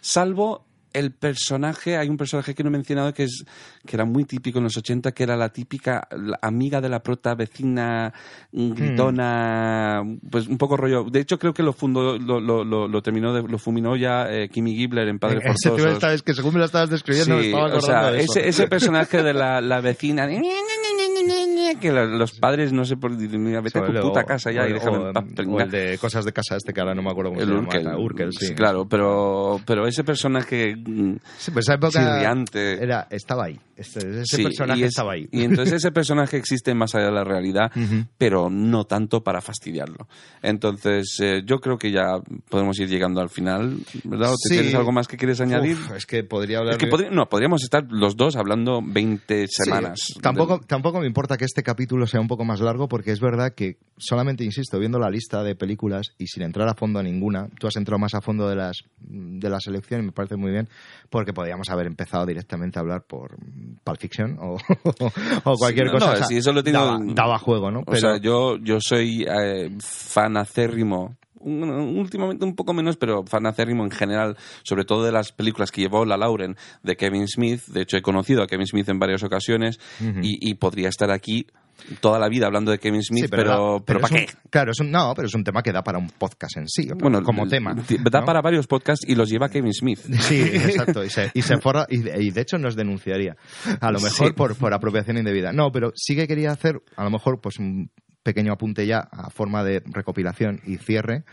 Salvo 0.00 0.66
el 0.92 1.12
personaje, 1.12 1.96
hay 1.96 2.08
un 2.08 2.16
personaje 2.16 2.54
que 2.54 2.62
no 2.62 2.68
he 2.68 2.72
mencionado 2.72 3.12
que 3.14 3.24
es 3.24 3.44
que 3.86 3.96
era 3.96 4.04
muy 4.04 4.24
típico 4.24 4.58
en 4.58 4.64
los 4.64 4.76
80, 4.76 5.12
que 5.12 5.22
era 5.22 5.36
la 5.36 5.50
típica 5.50 6.06
la 6.10 6.38
amiga 6.42 6.80
de 6.80 6.88
la 6.88 7.02
prota, 7.02 7.34
vecina, 7.34 8.12
gritona, 8.52 10.02
pues 10.30 10.46
un 10.46 10.58
poco 10.58 10.76
rollo. 10.76 11.04
De 11.04 11.20
hecho, 11.20 11.38
creo 11.38 11.52
que 11.54 11.62
lo 11.62 11.72
fundó, 11.72 12.18
lo, 12.18 12.40
lo, 12.40 12.64
lo, 12.64 12.88
lo 12.88 13.02
terminó, 13.02 13.32
de, 13.34 13.42
lo 13.42 13.58
fulminó 13.58 13.96
ya 13.96 14.26
eh, 14.30 14.48
Kimmy 14.48 14.74
Gibbler 14.74 15.08
en 15.08 15.18
Padre 15.18 15.38
Ese 15.38 15.48
tío 15.70 15.70
Forzosos. 15.72 15.92
está- 15.94 16.12
es 16.14 16.22
que 16.22 16.34
según 16.34 16.54
me 16.54 16.58
lo 16.60 16.64
estabas 16.66 16.90
describiendo, 16.90 17.36
me 17.36 17.42
Sí, 17.42 17.48
estaba 17.48 17.64
o 17.64 17.66
acordando 17.68 17.86
sea, 18.08 18.10
de 18.12 18.20
eso. 18.20 18.32
ese, 18.38 18.48
ese 18.48 18.66
personaje 18.68 19.22
de 19.22 19.34
la, 19.34 19.60
la 19.60 19.80
vecina 19.80 20.26
de 20.26 20.34
que 21.80 21.92
lo- 21.92 22.06
los 22.06 22.32
padres 22.32 22.72
no 22.72 22.84
sé 22.84 22.96
por 22.96 23.10
mira, 23.16 23.60
vete 23.60 23.78
a 23.78 23.86
tu 23.86 24.00
puta 24.00 24.24
casa 24.24 24.50
ya 24.50 24.62
o 24.62 24.68
y 24.68 24.72
déjame 24.72 24.96
o- 24.98 25.02
o 25.10 25.60
el 25.60 25.70
de 25.70 25.98
cosas 25.98 26.24
de 26.24 26.32
casa 26.32 26.56
este 26.56 26.72
que 26.72 26.80
ahora 26.80 26.94
no 26.94 27.02
me 27.02 27.10
acuerdo 27.10 27.30
cómo 27.30 27.40
El 27.42 27.48
se 27.48 27.54
Urkel. 27.54 27.84
llama. 27.84 27.98
Urkel, 27.98 28.32
sí. 28.32 28.54
claro, 28.54 28.88
pero, 28.88 29.60
pero 29.66 29.86
ese 29.86 30.04
personaje 30.04 30.74
mm, 30.76 31.16
Sí, 31.38 31.50
pues 31.50 31.66
esa 31.66 31.74
época 31.74 32.20
era, 32.80 33.06
estaba 33.10 33.44
ahí. 33.44 33.58
Ese, 33.76 33.98
ese 34.22 34.24
Sí, 34.36 34.42
personaje 34.42 34.82
es- 34.82 34.88
estaba 34.88 35.12
ahí. 35.12 35.28
Y 35.30 35.42
entonces 35.44 35.74
ese 35.74 35.92
personaje 35.92 36.36
existe 36.36 36.74
más 36.74 36.94
allá 36.96 37.06
de 37.06 37.12
la 37.12 37.24
realidad, 37.24 37.70
Ujú. 37.76 38.06
pero 38.18 38.50
no 38.50 38.84
tanto 38.84 39.22
para 39.22 39.40
fastidiarlo. 39.40 40.08
Entonces, 40.42 41.16
eh, 41.20 41.42
yo 41.44 41.58
creo 41.60 41.78
que 41.78 41.92
ya 41.92 42.18
podemos 42.48 42.78
ir 42.80 42.88
llegando 42.88 43.20
al 43.20 43.28
final, 43.28 43.76
¿verdad? 44.04 44.30
¿O 44.30 44.34
te 44.34 44.48
Sí. 44.48 44.54
¿Tienes 44.54 44.74
algo 44.74 44.92
más 44.92 45.06
que 45.06 45.16
quieres 45.16 45.40
añadir? 45.40 45.76
Uf, 45.76 45.92
es 45.96 46.06
que 46.06 46.24
podría 46.24 46.58
hablar 46.58 46.72
es 46.74 46.78
que 46.78 46.86
de- 46.86 46.92
podri- 46.92 47.10
no, 47.10 47.28
podríamos 47.28 47.62
estar 47.62 47.84
los 47.90 48.16
dos 48.16 48.34
hablando 48.36 48.80
20 48.82 49.46
Sí, 49.46 49.64
semanas. 49.64 50.14
tampoco, 50.22 50.58
del- 50.58 50.66
tampoco 50.66 51.00
me 51.00 51.06
importa 51.08 51.36
que 51.36 51.44
este 51.44 51.62
capítulo 51.62 52.06
sea 52.06 52.20
un 52.20 52.28
poco 52.28 52.44
más 52.44 52.60
largo 52.60 52.88
porque 52.88 53.10
es 53.10 53.20
verdad 53.20 53.52
que 53.54 53.78
solamente, 53.96 54.44
insisto, 54.44 54.78
viendo 54.78 54.98
la 54.98 55.10
lista 55.10 55.42
de 55.42 55.56
películas 55.56 56.12
y 56.18 56.26
sin 56.28 56.42
entrar 56.44 56.68
a 56.68 56.74
fondo 56.74 57.00
a 57.00 57.02
ninguna, 57.02 57.48
tú 57.58 57.66
has 57.66 57.76
entrado 57.76 57.98
más 57.98 58.14
a 58.14 58.20
fondo 58.20 58.48
de 58.48 58.56
las 58.56 58.82
de 59.00 59.50
la 59.50 59.58
selección 59.60 60.02
y 60.02 60.06
me 60.06 60.12
parece 60.12 60.36
muy 60.36 60.50
bien 60.52 60.68
porque 61.10 61.32
podríamos 61.32 61.68
haber 61.70 61.86
empezado 61.86 62.26
directamente 62.26 62.78
a 62.78 62.82
hablar 62.82 63.02
por 63.08 63.36
Pulp 63.82 63.98
Fiction 63.98 64.36
o, 64.40 64.56
o 65.44 65.54
cualquier 65.56 65.88
Sí, 65.88 65.92
no, 65.94 65.98
cosa. 65.98 66.06
no, 66.06 66.12
O 66.12 66.16
sea, 66.16 66.26
sí, 66.26 66.36
eso 66.36 66.52
lo 66.52 66.62
daba, 66.62 66.98
daba 67.02 67.38
juego, 67.38 67.70
¿no? 67.70 67.82
O 67.86 67.96
sea, 67.96 68.18
yo, 68.18 68.56
yo 68.58 68.78
soy 68.80 69.24
eh, 69.28 69.70
fanacérrimo. 69.80 71.16
Un- 71.40 71.98
Últimamente 71.98 72.44
un 72.44 72.54
poco 72.54 72.72
menos, 72.74 72.96
pero 72.96 73.24
fanacérrimo 73.24 73.84
en 73.84 73.90
general, 73.90 74.36
sobre 74.62 74.84
todo 74.84 75.04
de 75.04 75.12
las 75.12 75.32
películas 75.32 75.70
que 75.70 75.80
llevó 75.82 76.04
la 76.04 76.16
Lauren 76.16 76.56
de 76.82 76.96
Kevin 76.96 77.26
Smith. 77.28 77.62
De 77.66 77.82
hecho, 77.82 77.96
he 77.96 78.02
conocido 78.02 78.42
a 78.42 78.46
Kevin 78.46 78.66
Smith 78.66 78.88
en 78.88 78.98
varias 78.98 79.22
ocasiones 79.22 79.78
y, 80.22 80.50
y 80.50 80.54
podría 80.54 80.88
estar 80.88 81.10
aquí 81.10 81.46
toda 82.00 82.18
la 82.18 82.28
vida 82.28 82.46
hablando 82.46 82.72
de 82.72 82.78
Kevin 82.80 83.04
Smith, 83.04 83.26
Sí, 83.26 83.30
pero, 83.30 83.76
da- 83.78 83.84
pero, 83.84 84.00
¿para 84.00 84.14
un- 84.14 84.20
qué? 84.26 84.32
Claro, 84.50 84.72
es 84.72 84.80
un, 84.80 84.90
no, 84.90 85.12
pero 85.14 85.28
es 85.28 85.34
un 85.36 85.44
tema 85.44 85.62
que 85.62 85.70
da 85.70 85.82
para 85.84 85.98
un 85.98 86.10
podcast 86.10 86.56
en 86.56 86.68
sí, 86.68 86.88
Bueno, 86.98 87.22
como 87.22 87.46
tema. 87.46 87.72
Da 88.10 88.20
¿no? 88.20 88.26
para 88.26 88.40
varios 88.42 88.66
podcasts 88.66 89.06
y 89.08 89.14
los 89.14 89.28
lleva 89.30 89.48
Kevin 89.48 89.72
Smith. 89.72 90.00
Sí, 90.20 90.40
exacto. 90.40 91.04
Y 91.04 91.10
se, 91.10 91.30
y 91.34 91.42
se 91.42 91.58
forra, 91.58 91.86
y, 91.88 91.98
de- 91.98 92.20
y 92.20 92.30
de 92.32 92.40
hecho 92.40 92.58
nos 92.58 92.74
denunciaría. 92.74 93.36
A 93.80 93.92
lo 93.92 94.00
mejor 94.00 94.28
Sí. 94.28 94.32
por, 94.34 94.56
por 94.56 94.74
apropiación 94.74 95.18
indebida. 95.18 95.52
No, 95.52 95.70
pero 95.70 95.92
sí 95.94 96.16
que 96.16 96.26
quería 96.26 96.50
hacer, 96.50 96.82
a 96.96 97.04
lo 97.04 97.10
mejor, 97.10 97.40
pues 97.40 97.58
un 97.60 97.90
pequeño 98.22 98.52
apunte 98.52 98.86
ya 98.86 98.98
a 99.10 99.30
forma 99.30 99.64
de 99.64 99.82
recopilación 99.86 100.60
y 100.66 100.76
cierre 100.76 101.24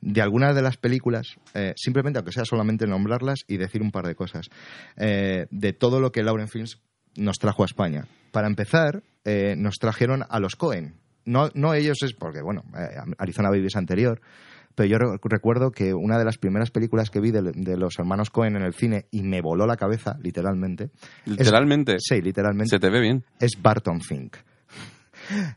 de 0.00 0.20
algunas 0.20 0.54
de 0.54 0.60
las 0.62 0.76
películas, 0.76 1.36
eh, 1.54 1.72
simplemente, 1.76 2.18
aunque 2.18 2.32
sea 2.32 2.44
solamente 2.44 2.86
nombrarlas 2.86 3.44
y 3.48 3.56
decir 3.56 3.80
un 3.80 3.90
par 3.90 4.06
de 4.06 4.14
cosas, 4.14 4.50
eh, 4.96 5.46
de 5.50 5.72
todo 5.72 5.98
lo 6.00 6.12
que 6.12 6.22
Lauren 6.22 6.48
Films 6.48 6.82
nos 7.16 7.38
trajo 7.38 7.62
a 7.62 7.66
España. 7.66 8.06
Para 8.30 8.46
empezar, 8.48 9.02
eh, 9.24 9.54
nos 9.56 9.76
trajeron 9.78 10.24
a 10.28 10.40
los 10.40 10.56
Cohen. 10.56 10.96
No, 11.24 11.48
no 11.54 11.72
ellos 11.72 12.02
es 12.02 12.12
porque, 12.12 12.42
bueno, 12.42 12.64
Arizona 13.16 13.48
Baby 13.48 13.66
es 13.68 13.76
anterior, 13.76 14.20
pero 14.74 14.88
yo 14.88 14.98
re- 14.98 15.18
recuerdo 15.22 15.70
que 15.70 15.94
una 15.94 16.18
de 16.18 16.24
las 16.26 16.36
primeras 16.36 16.70
películas 16.70 17.08
que 17.08 17.20
vi 17.20 17.30
de, 17.30 17.40
de 17.54 17.76
los 17.78 17.98
hermanos 17.98 18.28
Cohen 18.28 18.56
en 18.56 18.62
el 18.62 18.74
cine 18.74 19.06
y 19.10 19.22
me 19.22 19.40
voló 19.40 19.66
la 19.66 19.76
cabeza, 19.76 20.18
literalmente. 20.20 20.90
es- 21.24 21.38
Literalmente. 21.38 21.96
sí, 22.00 22.20
literalmente. 22.20 22.68
Se 22.70 22.78
te 22.78 22.90
ve 22.90 23.00
bien. 23.00 23.24
Es 23.40 23.52
Barton 23.62 24.02
Fink. 24.02 24.36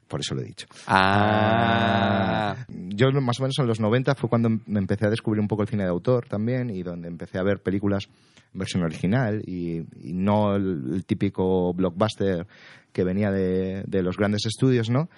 Por 0.07 0.19
eso 0.22 0.35
lo 0.35 0.41
he 0.41 0.45
dicho. 0.45 0.68
Ah. 0.88 2.56
Yo 2.69 3.11
más 3.22 3.39
o 3.39 3.44
menos 3.44 3.57
en 3.60 3.68
los 3.68 3.80
90 3.80 4.15
fue 4.15 4.30
cuando 4.30 4.49
me 4.49 4.80
empecé 4.80 5.06
a 5.07 5.10
descubrir 5.10 5.41
un 5.41 5.48
poco 5.48 5.64
el 5.64 5.68
cine 5.68 5.84
de 5.84 5.89
autor 5.89 6.27
también 6.27 6.69
y 6.69 6.84
donde 6.84 7.07
empecé 7.07 7.38
a 7.38 7.44
ver 7.44 7.61
películas 7.61 8.07
en 8.53 8.60
versión 8.60 8.84
original 8.84 9.41
y, 9.45 9.77
y 10.02 10.14
no 10.14 10.56
el, 10.56 10.94
el 10.94 11.06
típico 11.06 11.73
blockbuster 11.73 12.48
que 12.91 13.03
venía 13.03 13.31
de, 13.31 13.84
de 13.85 14.02
los 14.02 14.18
grandes 14.18 14.45
estudios, 14.45 14.89
¿no? 14.89 15.10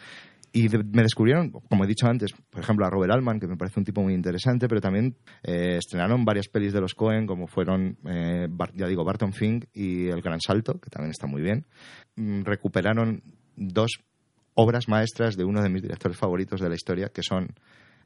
Y 0.52 0.68
de- 0.68 0.84
me 0.84 1.04
descubrieron, 1.04 1.52
como 1.52 1.84
he 1.84 1.88
dicho 1.88 2.08
antes, 2.08 2.32
por 2.50 2.62
ejemplo, 2.62 2.86
a 2.86 2.90
Robert 2.90 3.14
Altman, 3.14 3.40
que 3.40 3.48
me 3.48 3.56
parece 3.56 3.80
un 3.80 3.86
tipo 3.86 4.02
muy 4.02 4.16
interesante, 4.16 4.68
pero 4.68 4.82
también 4.82 5.16
eh, 5.44 5.78
estrenaron 5.78 6.26
varias 6.26 6.48
pelis 6.48 6.74
de 6.74 6.82
los 6.82 6.96
Cohen, 6.96 7.28
como 7.28 7.46
fueron, 7.48 7.98
eh, 8.06 8.48
Bar- 8.50 8.74
ya 8.74 8.88
digo, 8.88 9.06
Barton 9.06 9.32
Fink 9.32 9.66
y 9.74 10.08
El 10.08 10.22
Gran 10.22 10.42
Salto, 10.42 10.80
que 10.80 10.90
también 10.90 11.12
está 11.12 11.28
muy 11.28 11.44
bien. 11.44 11.68
Mm, 12.16 12.42
recuperaron 12.42 13.22
dos 13.56 14.00
obras 14.62 14.90
maestras 14.90 15.38
de 15.38 15.46
uno 15.46 15.62
de 15.62 15.70
mis 15.70 15.82
directores 15.82 16.18
favoritos 16.18 16.60
de 16.60 16.68
la 16.68 16.76
historia, 16.76 17.10
que 17.14 17.24
son 17.24 17.56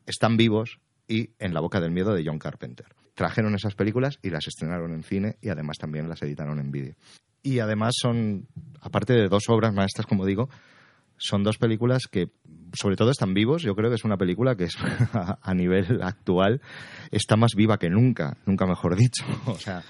Están 0.05 0.37
vivos 0.37 0.79
y 1.07 1.31
En 1.39 1.53
la 1.53 1.59
boca 1.59 1.81
del 1.81 1.91
miedo 1.91 2.13
de 2.13 2.23
John 2.23 2.37
Carpenter. 2.37 2.85
Trajeron 3.15 3.55
esas 3.55 3.73
películas 3.73 4.19
y 4.21 4.29
las 4.29 4.47
estrenaron 4.47 4.93
en 4.93 5.03
cine 5.03 5.37
y 5.41 5.49
además 5.49 5.77
también 5.79 6.07
las 6.07 6.21
editaron 6.21 6.59
en 6.59 6.71
vídeo. 6.71 6.95
Y 7.41 7.59
además 7.59 7.95
son, 7.99 8.47
aparte 8.79 9.13
de 9.13 9.27
dos 9.29 9.49
obras 9.49 9.73
maestras, 9.73 10.05
como 10.05 10.25
digo, 10.25 10.47
son 11.17 11.43
dos 11.43 11.57
películas 11.57 12.07
que, 12.07 12.29
sobre 12.73 12.95
todo, 12.95 13.09
están 13.09 13.33
vivos. 13.33 13.63
Yo 13.63 13.75
creo 13.75 13.89
que 13.89 13.95
es 13.95 14.05
una 14.05 14.17
película 14.17 14.55
que 14.55 14.65
es, 14.65 14.77
a 15.41 15.53
nivel 15.55 16.03
actual 16.03 16.61
está 17.11 17.35
más 17.35 17.55
viva 17.55 17.79
que 17.79 17.89
nunca, 17.89 18.37
nunca 18.45 18.67
mejor 18.67 18.95
dicho. 18.95 19.25
O 19.47 19.57
sea, 19.57 19.83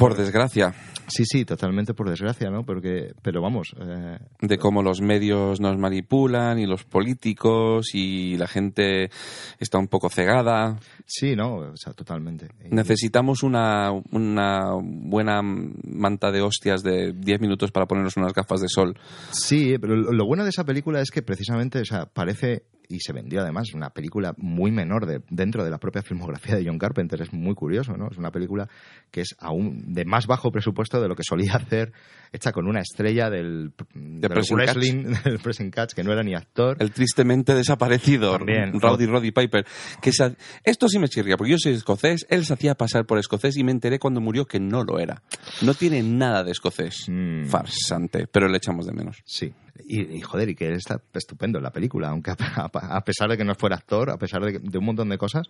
Por 0.00 0.16
desgracia, 0.16 0.74
Sí, 1.12 1.24
sí, 1.24 1.44
totalmente 1.44 1.92
por 1.92 2.08
desgracia, 2.08 2.50
¿no? 2.50 2.64
Porque, 2.64 3.12
pero 3.20 3.42
vamos, 3.42 3.74
eh, 3.80 4.18
de 4.42 4.58
cómo 4.58 4.80
los 4.80 5.00
medios 5.00 5.60
nos 5.60 5.76
manipulan 5.76 6.60
y 6.60 6.66
los 6.66 6.84
políticos 6.84 7.88
y 7.94 8.36
la 8.36 8.46
gente 8.46 9.10
está 9.58 9.78
un 9.78 9.88
poco 9.88 10.08
cegada. 10.08 10.78
sí, 11.06 11.34
no, 11.34 11.56
o 11.56 11.76
sea, 11.76 11.92
totalmente. 11.94 12.46
Y- 12.64 12.72
Necesitamos 12.72 13.42
una, 13.42 13.90
una 14.12 14.70
buena 14.80 15.42
manta 15.42 16.30
de 16.30 16.42
hostias 16.42 16.82
de 16.84 17.12
10 17.12 17.40
minutos 17.40 17.72
para 17.72 17.86
ponernos 17.86 18.16
unas 18.16 18.32
gafas 18.32 18.60
de 18.60 18.68
sol. 18.68 18.96
Sí, 19.32 19.78
pero 19.80 19.96
lo 19.96 20.12
lo 20.12 20.26
bueno 20.26 20.44
de 20.44 20.50
esa 20.50 20.62
película 20.64 21.00
es 21.00 21.10
que 21.10 21.22
precisamente, 21.22 21.80
o 21.80 21.84
sea, 21.84 22.06
parece 22.06 22.62
y 22.90 22.98
se 23.00 23.12
vendió 23.12 23.40
además 23.40 23.72
una 23.72 23.90
película 23.90 24.34
muy 24.36 24.72
menor 24.72 25.06
de, 25.06 25.22
dentro 25.30 25.64
de 25.64 25.70
la 25.70 25.78
propia 25.78 26.02
filmografía 26.02 26.56
de 26.56 26.64
John 26.66 26.76
Carpenter. 26.78 27.22
Es 27.22 27.32
muy 27.32 27.54
curioso, 27.54 27.96
¿no? 27.96 28.08
Es 28.10 28.18
una 28.18 28.32
película 28.32 28.68
que 29.12 29.20
es 29.20 29.36
aún 29.38 29.94
de 29.94 30.04
más 30.04 30.26
bajo 30.26 30.50
presupuesto 30.50 31.00
de 31.00 31.06
lo 31.08 31.14
que 31.14 31.22
solía 31.22 31.54
hacer, 31.56 31.92
hecha 32.32 32.50
con 32.52 32.66
una 32.66 32.80
estrella 32.80 33.30
del, 33.30 33.72
del 33.94 34.30
Pressing 34.30 34.56
wrestling, 34.56 35.04
del 35.24 35.38
Pressing 35.38 35.70
Catch, 35.70 35.92
que 35.94 36.02
no 36.02 36.12
era 36.12 36.22
ni 36.24 36.34
actor. 36.34 36.76
El 36.80 36.90
tristemente 36.90 37.54
desaparecido 37.54 38.36
También. 38.36 38.78
Rowdy 38.80 39.06
Roddy 39.06 39.30
Piper. 39.30 39.64
Que 40.02 40.12
se- 40.12 40.36
esto 40.64 40.88
sí 40.88 40.98
me 40.98 41.08
chirría, 41.08 41.36
porque 41.36 41.52
yo 41.52 41.58
soy 41.58 41.72
escocés, 41.74 42.26
él 42.28 42.44
se 42.44 42.54
hacía 42.54 42.74
pasar 42.74 43.06
por 43.06 43.18
escocés 43.18 43.56
y 43.56 43.62
me 43.62 43.70
enteré 43.70 43.98
cuando 44.00 44.20
murió 44.20 44.46
que 44.46 44.58
no 44.58 44.82
lo 44.82 44.98
era. 44.98 45.22
No 45.62 45.74
tiene 45.74 46.02
nada 46.02 46.42
de 46.42 46.50
escocés. 46.50 47.06
Mm. 47.08 47.44
Farsante, 47.46 48.26
pero 48.26 48.48
le 48.48 48.56
echamos 48.56 48.86
de 48.86 48.92
menos. 48.92 49.22
Sí. 49.24 49.52
Y, 49.86 50.20
joder, 50.20 50.48
y 50.50 50.54
que 50.54 50.72
está 50.72 51.00
estupendo 51.14 51.58
en 51.58 51.64
la 51.64 51.70
película, 51.72 52.08
aunque 52.08 52.30
a, 52.56 52.70
a- 52.72 53.04
pesar 53.04 53.28
de 53.30 53.36
que 53.36 53.44
no 53.44 53.54
fuera 53.54 53.76
actor, 53.76 54.10
a 54.10 54.18
pesar 54.18 54.42
de, 54.44 54.58
de 54.58 54.78
un 54.78 54.84
montón 54.84 55.08
de 55.08 55.18
cosas, 55.18 55.46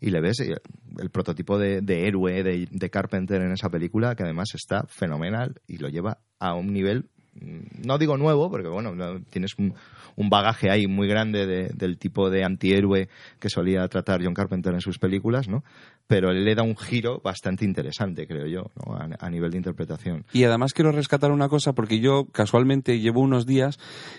y 0.00 0.10
le 0.10 0.20
ves 0.20 0.40
el 0.40 1.10
prototipo 1.10 1.58
de, 1.58 1.80
de 1.80 2.06
héroe 2.06 2.42
de, 2.42 2.68
de 2.70 2.90
Carpenter 2.90 3.40
en 3.42 3.52
esa 3.52 3.68
película, 3.70 4.14
que 4.14 4.22
además 4.22 4.50
está 4.54 4.84
fenomenal 4.88 5.60
y 5.66 5.78
lo 5.78 5.88
lleva 5.88 6.18
a 6.38 6.54
un 6.54 6.72
nivel, 6.72 7.08
mm, 7.34 7.86
no 7.86 7.98
digo 7.98 8.16
nuevo, 8.16 8.50
porque 8.50 8.68
bueno, 8.68 8.94
no- 8.94 9.22
tienes 9.30 9.52
un, 9.58 9.74
un 10.16 10.30
bagaje 10.30 10.70
ahí 10.70 10.86
muy 10.86 11.08
grande 11.08 11.46
de- 11.46 11.70
del 11.74 11.98
tipo 11.98 12.30
de 12.30 12.44
antihéroe 12.44 13.08
que 13.38 13.48
solía 13.48 13.86
tratar 13.88 14.22
John 14.22 14.34
Carpenter 14.34 14.74
en 14.74 14.80
sus 14.80 14.98
películas, 14.98 15.48
¿no? 15.48 15.64
Pero 16.06 16.30
él 16.30 16.44
le 16.44 16.54
da 16.54 16.62
un 16.62 16.76
giro 16.76 17.20
bastante 17.24 17.64
interesante, 17.64 18.26
creo 18.26 18.46
yo, 18.46 18.70
¿no? 18.84 18.96
a, 18.96 19.30
nivel 19.30 19.50
de 19.52 19.56
interpretación. 19.58 20.24
Y 20.32 20.44
además 20.44 20.72
quiero 20.74 20.92
rescatar 20.92 21.30
una 21.30 21.48
cosa 21.48 21.72
porque 21.72 22.00
yo 22.00 22.26
casualmente 22.32 22.98
llevo 23.00 23.20
unos 23.20 23.46
días 23.46 23.78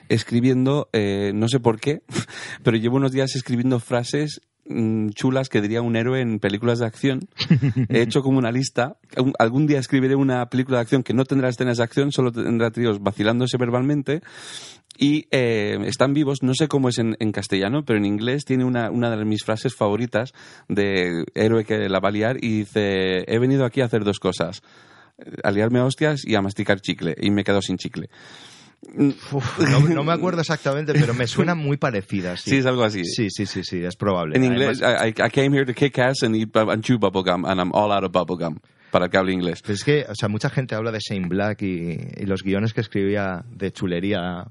escribiendo, 0.09 0.89
eh, 0.93 1.31
no 1.33 1.47
sé 1.47 1.59
por 1.59 1.79
qué, 1.79 2.01
pero 2.63 2.77
llevo 2.77 2.97
unos 2.97 3.11
días 3.11 3.35
escribiendo 3.35 3.79
frases 3.79 4.41
chulas 5.13 5.49
que 5.49 5.61
diría 5.61 5.81
un 5.81 5.95
héroe 5.95 6.21
en 6.21 6.39
películas 6.39 6.79
de 6.79 6.85
acción. 6.85 7.27
He 7.89 8.01
hecho 8.01 8.21
como 8.21 8.37
una 8.37 8.51
lista. 8.51 8.97
Algún 9.39 9.67
día 9.67 9.79
escribiré 9.79 10.15
una 10.15 10.45
película 10.49 10.77
de 10.77 10.83
acción 10.83 11.03
que 11.03 11.13
no 11.13 11.25
tendrá 11.25 11.49
escenas 11.49 11.77
de 11.77 11.83
acción, 11.83 12.11
solo 12.11 12.31
tendrá 12.31 12.71
tríos 12.71 13.01
vacilándose 13.01 13.57
verbalmente. 13.57 14.21
Y 14.97 15.27
eh, 15.31 15.77
están 15.85 16.13
vivos, 16.13 16.43
no 16.43 16.53
sé 16.53 16.67
cómo 16.67 16.87
es 16.87 16.99
en, 16.99 17.17
en 17.19 17.31
castellano, 17.31 17.83
pero 17.83 17.97
en 17.97 18.05
inglés 18.05 18.45
tiene 18.45 18.63
una, 18.63 18.91
una 18.91 19.15
de 19.15 19.25
mis 19.25 19.43
frases 19.43 19.75
favoritas 19.75 20.33
de 20.69 21.25
héroe 21.33 21.65
que 21.65 21.89
la 21.89 21.99
va 21.99 22.09
a 22.09 22.11
liar 22.11 22.37
y 22.39 22.59
dice, 22.59 23.23
he 23.27 23.39
venido 23.39 23.65
aquí 23.65 23.81
a 23.81 23.85
hacer 23.85 24.03
dos 24.03 24.19
cosas, 24.19 24.61
a 25.43 25.49
liarme 25.49 25.79
a 25.79 25.85
hostias 25.85 26.23
y 26.23 26.35
a 26.35 26.41
masticar 26.41 26.79
chicle, 26.79 27.15
y 27.19 27.31
me 27.31 27.41
he 27.41 27.43
quedado 27.43 27.63
sin 27.63 27.77
chicle. 27.77 28.09
Uf, 29.31 29.59
no, 29.59 29.79
no 29.87 30.03
me 30.03 30.11
acuerdo 30.13 30.41
exactamente, 30.41 30.93
pero 30.93 31.13
me 31.13 31.25
suena 31.27 31.55
muy 31.55 31.77
parecida. 31.77 32.35
Sí, 32.37 32.51
Sí, 32.51 32.57
es 32.57 32.65
algo 32.65 32.83
así. 32.83 33.03
Sí, 33.05 33.29
sí, 33.29 33.45
sí, 33.45 33.63
sí, 33.63 33.83
es 33.83 33.95
probable. 33.95 34.35
En 34.35 34.43
inglés, 34.43 34.81
I, 34.81 35.13
came 35.31 35.55
here 35.57 35.65
to 35.65 35.73
kick 35.73 35.97
ass 35.99 36.23
and, 36.23 36.35
eat, 36.35 36.55
and 36.55 36.83
chew 36.83 36.97
bubblegum, 36.99 37.45
and 37.45 37.59
I'm 37.59 37.71
all 37.73 37.91
out 37.91 38.03
of 38.03 38.11
bubblegum, 38.11 38.59
para 38.91 39.09
que 39.09 39.17
hable 39.17 39.31
inglés. 39.33 39.61
pero 39.61 39.73
es 39.73 39.83
que, 39.83 40.05
o 40.07 40.13
sea, 40.15 40.27
mucha 40.29 40.49
gente 40.49 40.75
habla 40.75 40.91
de 40.91 40.99
Shane 40.99 41.27
Black 41.27 41.61
y, 41.63 41.97
y 42.17 42.25
los 42.25 42.43
guiones 42.43 42.73
que 42.73 42.81
escribía 42.81 43.43
de 43.49 43.71
chulería. 43.71 44.45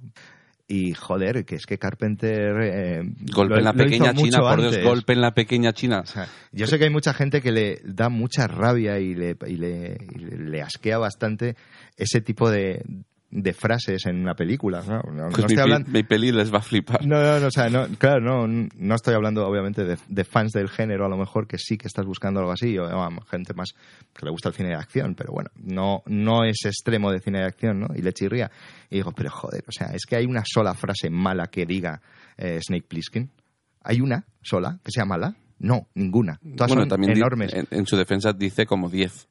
Y 0.68 0.94
joder, 0.94 1.44
que 1.44 1.56
es 1.56 1.66
que 1.66 1.76
Carpenter. 1.76 2.54
eh, 2.62 3.02
Golpe 3.34 3.54
lo- 3.54 3.59
en 3.59 3.64
la 3.64 3.74
pequeña 3.74 4.14
China, 4.14 4.38
por 4.40 4.60
Dios, 4.60 4.72
antes. 4.72 4.84
golpe 4.88 5.12
en 5.12 5.20
la 5.20 5.34
pequeña 5.34 5.72
China. 5.74 6.00
O 6.00 6.06
sea, 6.06 6.26
yo 6.50 6.66
sé 6.66 6.78
que 6.78 6.84
hay 6.84 6.90
mucha 6.90 7.12
gente 7.12 7.42
que 7.42 7.52
le 7.52 7.80
da 7.84 8.09
mucha 8.09 8.46
rabia 8.46 8.98
y 8.98 9.14
le, 9.14 9.36
y 9.46 9.56
le, 9.56 9.98
y 10.14 10.18
le- 10.18 10.38
le 10.38 10.62
asquea 10.62 10.96
bastante 10.96 11.56
ese 11.96 12.22
tipo 12.22 12.48
de, 12.48 12.82
de 13.32 13.54
frases 13.54 14.04
en 14.06 14.20
una 14.20 14.34
película. 14.34 14.82
No, 14.86 15.00
no, 15.10 15.24
no 15.24 15.28
Pues 15.30 15.38
mi, 15.38 15.54
estoy 15.54 15.59
hablando. 15.59 15.90
mi 15.90 16.02
peli 16.02 16.30
les 16.30 16.52
va 16.52 16.59
a 16.59 16.62
flipar. 16.62 17.04
No, 17.04 17.16
no, 17.16 17.40
no, 17.40 17.46
o 17.46 17.50
sea, 17.50 17.68
no, 17.70 17.86
claro, 17.98 18.20
no, 18.20 18.68
no 18.76 18.94
estoy 18.94 19.14
hablando 19.14 19.46
obviamente 19.46 19.84
de, 19.84 19.96
de 20.06 20.24
fans 20.24 20.52
del 20.52 20.68
género, 20.68 21.06
a 21.06 21.09
lo 21.09 21.16
mejor 21.16 21.46
que 21.46 21.56
sí 21.59 21.78
que 21.78 21.88
estás 21.88 22.04
buscando 22.04 22.40
algo 22.40 22.52
así, 22.52 22.76
o 22.78 22.84
ah, 22.84 23.09
gente 23.30 23.54
más 23.54 23.70
que 24.12 24.26
le 24.26 24.30
gusta 24.30 24.50
el 24.50 24.54
cine 24.54 24.68
de 24.68 24.74
acción, 24.76 25.14
pero 25.14 25.32
bueno, 25.32 25.50
no, 25.56 26.02
no 26.06 26.44
es 26.44 26.59
extremo 26.66 27.10
de 27.10 27.20
cine 27.20 27.38
de 27.38 27.46
acción, 27.46 27.80
¿no? 27.80 27.88
Y 27.94 28.02
le 28.02 28.12
chirría. 28.12 28.50
Y 28.90 28.96
digo, 28.96 29.12
pero 29.12 29.30
joder, 29.30 29.64
o 29.66 29.72
sea, 29.72 29.88
es 29.94 30.04
que 30.04 30.16
hay 30.16 30.26
una 30.26 30.42
sola 30.44 30.74
frase 30.74 31.09
mala 31.09 31.46
que 31.46 31.64
diga 31.64 32.02
eh, 32.36 32.60
Snake 32.60 32.86
Plissken. 32.86 33.30
¿Hay 33.82 34.00
una 34.00 34.24
sola 34.42 34.78
que 34.84 34.92
sea 34.92 35.04
mala? 35.04 35.34
No, 35.62 35.89
ninguna. 35.94 36.39
Todas 36.56 36.68
bueno, 36.68 36.82
son 36.82 36.89
también 36.90 37.16
enormes. 37.16 37.55
en, 37.55 37.66
en 37.70 37.86
su 37.86 37.97
defensa 37.97 38.32
dice 38.32 38.66
como 38.66 38.90
10. 38.90 39.28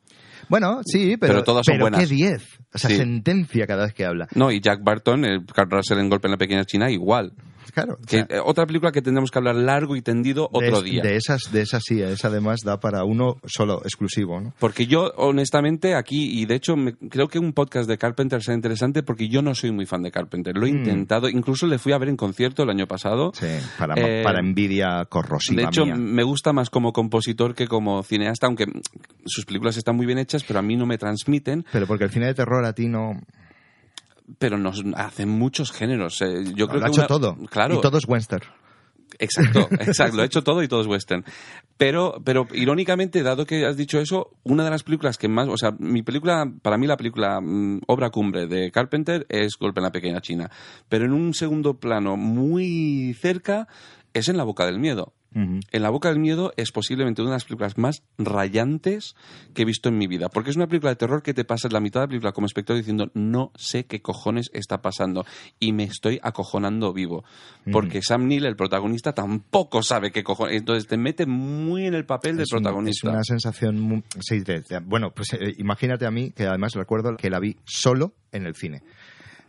Bueno, 0.49 0.82
sí, 0.86 1.16
pero, 1.18 1.34
Pero 1.34 1.44
todas 1.44 1.66
son 1.66 1.74
pero 1.74 1.84
buenas. 1.86 1.99
¿qué 2.02 2.16
10? 2.16 2.60
O 2.74 2.78
sea, 2.78 2.90
Sí. 2.90 2.95
sentencia 2.98 3.68
cada 3.68 3.84
vez 3.86 3.94
que 3.94 4.06
habla. 4.06 4.28
No, 4.34 4.52
y 4.52 4.60
Jack 4.60 4.84
Barton, 4.84 5.24
el 5.24 5.45
Carl 5.45 5.70
Russell 5.70 5.99
en 5.99 6.10
Golpe 6.10 6.28
en 6.28 6.32
la 6.32 6.38
Pequeña 6.38 6.66
China, 6.66 6.90
igual. 6.90 7.34
Claro. 7.74 7.98
o 8.02 8.06
Que, 8.06 8.18
sea, 8.18 8.28
eh, 8.30 8.40
otra 8.44 8.66
película 8.66 8.92
que 8.92 9.02
tendremos 9.02 9.32
que 9.32 9.38
hablar 9.40 9.56
largo 9.56 9.96
y 9.96 10.02
tendido 10.02 10.50
otro 10.52 10.82
de, 10.82 10.90
día. 10.90 11.04
De 11.04 11.16
esas, 11.16 11.52
de 11.52 11.62
esas 11.62 11.84
sí, 11.86 12.02
esa 12.02 12.28
además 12.28 12.62
da 12.66 12.80
para 12.80 13.04
uno 13.04 13.38
solo, 13.46 13.82
exclusivo, 13.84 14.40
¿no? 14.42 14.54
Porque 14.60 14.88
yo, 14.88 15.12
honestamente, 15.18 15.96
aquí, 15.96 16.40
y 16.42 16.46
de 16.46 16.56
hecho, 16.56 16.76
me- 16.76 16.94
creo 16.94 17.28
que 17.28 17.40
un 17.40 17.54
podcast 17.54 17.88
de 17.88 17.98
Carpenter 17.98 18.42
será 18.44 18.56
interesante 18.56 19.04
porque 19.04 19.28
yo 19.30 19.42
no 19.42 19.56
soy 19.56 19.72
muy 19.72 19.86
fan 19.86 20.02
de 20.04 20.12
Carpenter. 20.12 20.56
Lo 20.58 20.66
he 20.66 20.72
Mm. 20.72 20.78
intentado, 20.78 21.30
incluso 21.30 21.68
le 21.68 21.78
fui 21.80 21.94
a 21.94 21.98
ver 21.98 22.10
en 22.10 22.18
concierto 22.18 22.64
el 22.64 22.70
año 22.70 22.88
pasado. 22.88 23.32
Sí, 23.34 23.48
para, 23.78 23.96
Eh, 23.98 24.22
para 24.24 24.40
envidia 24.40 25.06
corrosiva 25.06 25.62
De 25.62 25.68
hecho, 25.68 25.86
mía. 25.86 25.96
me 25.96 26.24
gusta 26.24 26.54
más 26.54 26.70
como 26.70 26.92
compositor 26.94 27.56
que 27.56 27.68
como 27.68 28.04
cineasta, 28.04 28.48
aunque 28.48 28.66
sus 29.26 29.46
películas 29.46 29.78
están 29.78 29.96
muy 29.96 30.06
bien 30.06 30.18
hechas, 30.18 30.44
pero 30.44 30.60
a 30.60 30.62
mí 30.62 30.76
no 30.76 30.86
me 30.86 30.98
transmiten, 30.98 31.66
Pero 31.72 31.88
porque 31.88 32.04
el 32.06 32.10
cine 32.12 32.26
de 32.28 32.34
terror 32.34 32.66
a 32.66 32.74
ti 32.74 32.88
no... 32.88 33.22
pero 34.40 34.58
nos 34.58 34.84
hacen 34.95 35.30
muchos 35.30 35.72
géneros. 35.72 36.22
eh, 36.22 36.44
Yo 36.56 36.68
creo 36.68 36.80
lo 36.80 36.86
ha 36.86 36.90
que 36.90 36.91
hecho 36.91 37.02
una- 37.02 37.08
todo. 37.08 37.36
Claro. 37.49 37.76
Y 37.76 37.82
todo 37.82 37.98
es 37.98 38.08
western. 38.08 38.44
Exacto, 39.20 39.68
exacto, 39.82 40.16
lo 40.18 40.24
he 40.24 40.26
hecho 40.26 40.41
todo 40.44 40.64
y 40.64 40.68
todo 40.68 40.82
es 40.82 40.88
western. 40.88 41.24
Pero, 41.78 42.22
pero 42.24 42.48
irónicamente, 42.53 43.22
dado 43.24 43.45
que 43.45 43.66
has 43.66 43.76
dicho 43.78 43.99
eso, 43.99 44.32
una 44.44 44.64
de 44.64 44.70
las 44.70 44.84
películas 44.84 45.18
que 45.18 45.28
más, 45.28 45.48
o 45.48 45.58
sea, 45.58 45.72
mi 45.80 46.02
película, 46.02 46.45
para 46.62 46.78
mí 46.78 46.88
la 46.88 46.98
película 46.98 47.40
mm, 47.41 47.82
obra 47.88 48.10
cumbre 48.10 48.48
de 48.48 48.72
Carpenter 48.72 49.26
es 49.30 49.58
Golpe 49.60 49.80
en 49.80 49.84
la 49.84 49.91
Pequeña 49.91 50.22
China. 50.22 50.49
Pero 50.90 51.06
en 51.06 51.12
un 51.14 51.34
segundo 51.34 51.80
plano 51.80 52.18
muy 52.18 53.14
cerca 53.20 53.68
es 54.14 54.28
En 54.30 54.38
la 54.38 54.44
Boca 54.44 54.66
del 54.66 54.80
Miedo. 54.80 55.14
En 55.34 55.82
la 55.82 55.90
Boca 55.90 56.10
del 56.10 56.20
Miedo 56.20 56.52
es 56.58 56.72
posiblemente 56.74 57.22
una 57.22 57.32
de 57.32 57.36
las 57.36 57.45
películas 57.45 57.78
más 57.78 58.03
rayantes 58.18 59.16
que 59.53 59.62
he 59.62 59.66
visto 59.66 59.88
en 59.90 59.98
mi 59.98 60.08
vida. 60.08 60.28
Porque 60.30 60.49
es 60.49 60.56
una 60.58 60.68
película 60.68 60.90
de 60.91 60.98
terror 60.98 61.24
que 61.24 61.34
te 61.34 61.45
pasas 61.45 61.72
la 61.72 61.80
mitad 61.80 62.02
de 62.02 62.06
la 62.06 62.10
película 62.10 62.32
como 62.34 62.48
espectador 62.48 62.80
diciendo 62.82 63.10
no 63.14 63.52
sé 63.56 63.86
qué 63.86 64.02
cojones 64.02 64.49
está 64.53 64.82
pasando 64.82 65.26
y 65.60 65.72
me 65.74 65.84
estoy 65.84 66.20
acojonando 66.22 66.91
vivo. 66.94 67.24
Porque 67.72 68.02
Sam 68.02 68.28
Neill, 68.28 68.45
el 68.45 68.56
protagonista, 68.56 69.14
tampoco 69.14 69.84
sabe 69.84 70.12
qué 70.12 70.24
cojones. 70.24 70.58
Entonces 70.58 70.88
te 70.88 70.98
mete 70.98 71.26
muy 71.26 71.86
en 71.86 71.94
el 71.94 72.06
papel 72.06 72.36
del 72.36 72.44
Es 72.44 72.52
un- 72.53 72.62
protagonista. 72.64 73.08
Es 73.10 73.14
una 73.14 73.24
sensación... 73.24 73.80
muy- 73.80 74.03
sí, 74.20 74.40
de- 74.41 74.62
de- 74.62 74.80
bueno, 74.80 75.12
pues 75.12 75.34
eh, 75.34 75.53
imagínate 75.58 76.06
a 76.06 76.12
mí, 76.12 76.32
que 76.32 76.45
además 76.45 76.74
recuerdo 76.74 77.16
que 77.16 77.30
la 77.30 77.40
vi 77.40 77.56
solo 77.66 78.14
en 78.32 78.45
el 78.48 78.56
cine. 78.56 78.82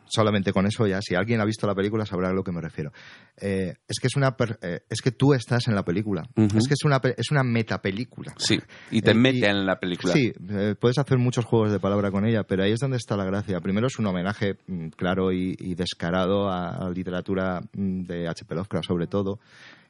Solamente 0.06 0.52
con 0.52 0.66
eso 0.66 0.86
ya, 0.86 1.00
si 1.00 1.14
alguien 1.14 1.40
ha 1.40 1.44
visto 1.44 1.66
la 1.66 1.74
película 1.74 2.04
sabrá 2.04 2.28
a 2.28 2.32
lo 2.34 2.42
que 2.44 2.52
me 2.52 2.60
refiero. 2.60 2.92
Eh, 3.40 3.72
es 3.88 3.98
que 3.98 4.08
es 4.08 4.16
una 4.16 4.36
per- 4.36 4.58
eh, 4.60 4.80
es 4.90 5.00
que 5.00 5.10
tú 5.12 5.32
estás 5.32 5.68
en 5.68 5.74
la 5.74 5.84
película. 5.84 6.22
Es 6.36 6.68
que 6.68 6.74
es 6.74 6.84
una 6.84 7.00
es 7.16 7.30
una 7.30 7.42
metapelícula. 7.42 8.34
Sí, 8.36 8.58
y 8.90 9.00
te 9.00 9.12
Eh, 9.12 9.14
mete 9.14 9.38
y- 9.38 9.44
en 9.44 9.64
la 9.64 9.78
película. 9.80 10.12
Sí, 10.12 10.32
eh, 10.50 10.74
puedes 10.78 10.98
hacer 10.98 11.16
muchos 11.18 11.44
juegos 11.46 11.72
de 11.72 11.80
palabra 11.80 12.10
con 12.10 12.26
ella, 12.26 12.42
pero 12.44 12.62
ahí 12.62 12.72
es 12.72 12.80
donde 12.80 12.98
está 12.98 13.16
la 13.16 13.24
gracia. 13.24 13.60
Primero 13.60 13.86
es 13.86 13.98
un 13.98 14.06
homenaje 14.06 14.56
mm, 14.66 14.88
claro 14.88 15.32
y, 15.32 15.56
y 15.58 15.74
descarado 15.74 16.48
a, 16.50 16.76
a 16.76 16.84
la 16.84 16.90
literatura 16.90 17.60
mm, 17.72 18.02
de 18.02 18.28
H.P. 18.28 18.54
Lovecraft, 18.54 18.86
sobre 18.86 19.06
todo, 19.06 19.38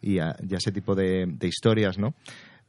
y 0.00 0.18
a, 0.20 0.36
y 0.48 0.54
a 0.54 0.58
ese 0.58 0.70
tipo 0.72 0.94
de, 0.94 1.24
de 1.26 1.48
historias, 1.48 1.98
¿no? 1.98 2.14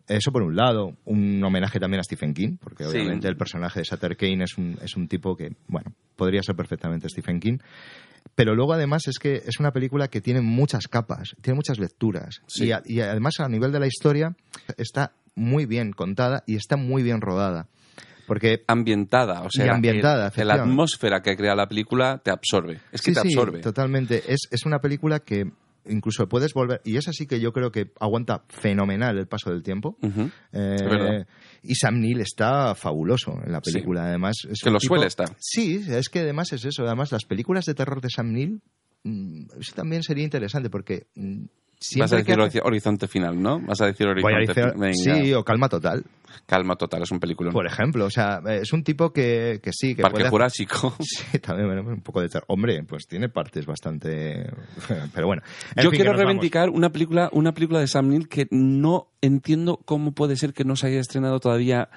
Eso 0.08 0.32
por 0.32 0.42
un 0.44 0.56
lado, 0.56 0.98
un 1.06 1.42
homenaje 1.44 1.80
también 1.80 2.00
a 2.02 2.04
Stephen 2.04 2.34
King, 2.34 2.58
porque 2.62 2.84
Sí. 2.84 2.90
obviamente 2.92 3.28
el 3.28 3.38
personaje 3.38 3.80
de 3.80 3.86
Sutter 3.86 4.18
Kane 4.18 4.44
es 4.44 4.58
un, 4.58 4.78
es 4.82 4.96
un 4.98 5.08
tipo 5.08 5.36
que, 5.36 5.56
bueno, 5.68 5.94
podría 6.18 6.44
ser 6.44 6.56
perfectamente 6.56 7.08
Stephen 7.10 7.40
King. 7.40 7.58
Pero 8.36 8.56
luego 8.56 8.74
además 8.74 9.08
es 9.08 9.18
que 9.20 9.36
es 9.46 9.60
una 9.60 9.72
película 9.72 10.08
que 10.10 10.20
tiene 10.22 10.42
muchas 10.42 10.88
capas, 10.88 11.36
tiene 11.42 11.56
muchas 11.56 11.80
lecturas. 11.80 12.42
Sí. 12.48 12.66
Y, 12.66 12.72
a- 12.72 12.82
y 12.86 13.00
además 13.02 13.40
a 13.40 13.48
nivel 13.48 13.72
de 13.72 13.80
la 13.80 13.88
historia 13.88 14.36
está 14.78 15.14
muy 15.36 15.66
bien 15.66 15.92
contada 15.94 16.44
y 16.48 16.56
está 16.56 16.76
muy 16.78 17.04
bien 17.04 17.22
rodada. 17.22 17.68
Porque 18.28 18.64
Ambientada, 18.68 19.42
o 19.42 19.50
sea, 19.50 19.66
Y 19.66 19.70
ambientada, 19.70 20.32
el- 20.36 20.48
la 20.48 20.54
atmósfera 20.56 21.22
que 21.22 21.36
crea 21.36 21.56
la 21.56 21.68
película 21.68 22.20
te 22.24 22.32
absorbe. 22.32 22.80
Es 22.92 23.02
que 23.02 23.14
sí, 23.14 23.22
te 23.22 23.22
sí, 23.22 23.28
absorbe. 23.38 23.60
totalmente. 23.60 24.24
Es, 24.34 24.48
es 24.50 24.66
una 24.66 24.80
película 24.80 25.20
que 25.20 25.52
incluso 25.88 26.27
puedes 26.30 26.53
volver, 26.53 26.81
y 26.85 26.97
es 26.97 27.07
así 27.07 27.26
que 27.27 27.39
yo 27.39 27.51
creo 27.53 27.72
que 27.72 27.91
aguanta 27.99 28.43
fenomenal 28.49 29.18
el 29.18 29.27
paso 29.27 29.49
del 29.51 29.64
tiempo. 29.64 29.97
Eh, 30.51 31.26
y 31.64 31.76
Sam 31.76 31.99
Neill 31.99 32.22
está 32.22 32.76
fabuloso 32.76 33.39
en 33.45 33.51
la 33.51 33.61
película, 33.61 34.05
además. 34.05 34.35
Es 34.49 34.61
Que 34.61 34.69
lo 34.69 34.80
tipo- 34.80 34.95
suele 34.95 35.07
estar. 35.07 35.35
Sí, 35.39 35.84
es 35.89 36.10
que 36.10 36.19
además 36.19 36.51
es 36.53 36.65
eso. 36.65 36.84
Además, 36.85 37.11
las 37.11 37.26
películas 37.26 37.65
de 37.65 37.73
terror 37.73 38.01
de 38.01 38.10
Sam 38.10 38.31
Neill, 38.31 38.61
mm, 39.03 39.45
también 39.76 40.03
sería 40.03 40.23
interesante 40.23 40.69
porque 40.69 41.07
mm, 41.15 41.45
Vas 41.99 42.14
a 42.14 42.18
decir 42.18 42.39
hace- 42.39 42.61
Horizonte 42.64 43.07
Final, 43.07 43.41
¿no? 43.41 43.60
Vas 43.61 43.81
a 43.81 43.88
decir 43.88 44.07
Horizonte 44.07 44.53
Final. 44.53 44.93
Sí, 44.95 45.34
o 45.34 45.43
Calma 45.43 45.69
Total, 45.69 46.03
Calma 46.45 46.76
total, 46.76 47.03
es 47.03 47.11
un 47.11 47.19
película. 47.19 47.51
por 47.51 47.65
ejemplo. 47.65 48.05
O 48.05 48.10
sea, 48.10 48.41
es 48.49 48.73
un 48.73 48.84
tipo 48.84 49.14
que, 49.14 49.60
que 49.61 49.72
sí, 49.72 49.95
que 49.95 50.01
Parque 50.01 50.18
puede 50.19 50.30
Jurásico. 50.30 50.95
Sí, 50.99 51.39
también 51.39 51.68
bueno, 51.68 51.84
un 51.84 52.01
poco 52.01 52.22
de 52.22 52.27
terror. 52.30 52.45
Hombre, 52.47 52.84
pues 52.84 53.07
tiene 53.07 53.30
partes 53.30 53.65
bastante... 53.65 54.49
Pero 55.14 55.27
bueno. 55.27 55.41
En 55.76 55.84
Yo 55.84 55.89
fin, 55.91 55.97
quiero 55.97 56.11
vamos. 56.11 56.26
reivindicar 56.26 56.69
una 56.69 56.91
película, 56.91 57.30
una 57.34 57.53
película 57.53 57.80
de 57.80 57.88
Sam 57.88 58.10
Neill 58.10 58.27
que 58.27 58.47
no 58.51 59.07
entiendo 59.22 59.80
cómo 59.85 60.11
puede 60.14 60.35
ser 60.35 60.53
que 60.53 60.65
no 60.65 60.76
se 60.76 60.88
haya 60.88 60.99
estrenado 60.99 61.39
todavía 61.39 61.89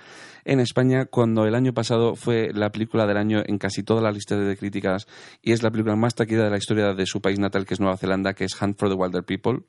en 0.47 0.61
España 0.61 1.07
cuando 1.07 1.45
el 1.45 1.55
año 1.55 1.75
pasado 1.75 2.15
fue 2.15 2.51
la 2.55 2.71
película 2.71 3.07
del 3.07 3.17
año 3.17 3.43
en 3.45 3.59
casi 3.59 3.83
todas 3.83 4.03
las 4.03 4.15
listas 4.15 4.39
de 4.39 4.57
críticas 4.57 5.07
y 5.43 5.53
es 5.53 5.63
la 5.63 5.71
película 5.71 5.97
más 5.97 6.15
taquillera 6.15 6.45
de 6.45 6.51
la 6.51 6.57
historia 6.57 6.95
de 6.95 7.07
su 7.07 7.21
país 7.21 7.39
natal, 7.39 7.67
que 7.67 7.75
es 7.75 7.81
Nueva 7.81 7.97
Zelanda, 7.97 8.33
que 8.33 8.45
es 8.45 8.61
Hunt 8.61 8.79
for 8.79 8.89
the 8.89 8.95
Wilder 8.95 9.25
People. 9.25 9.65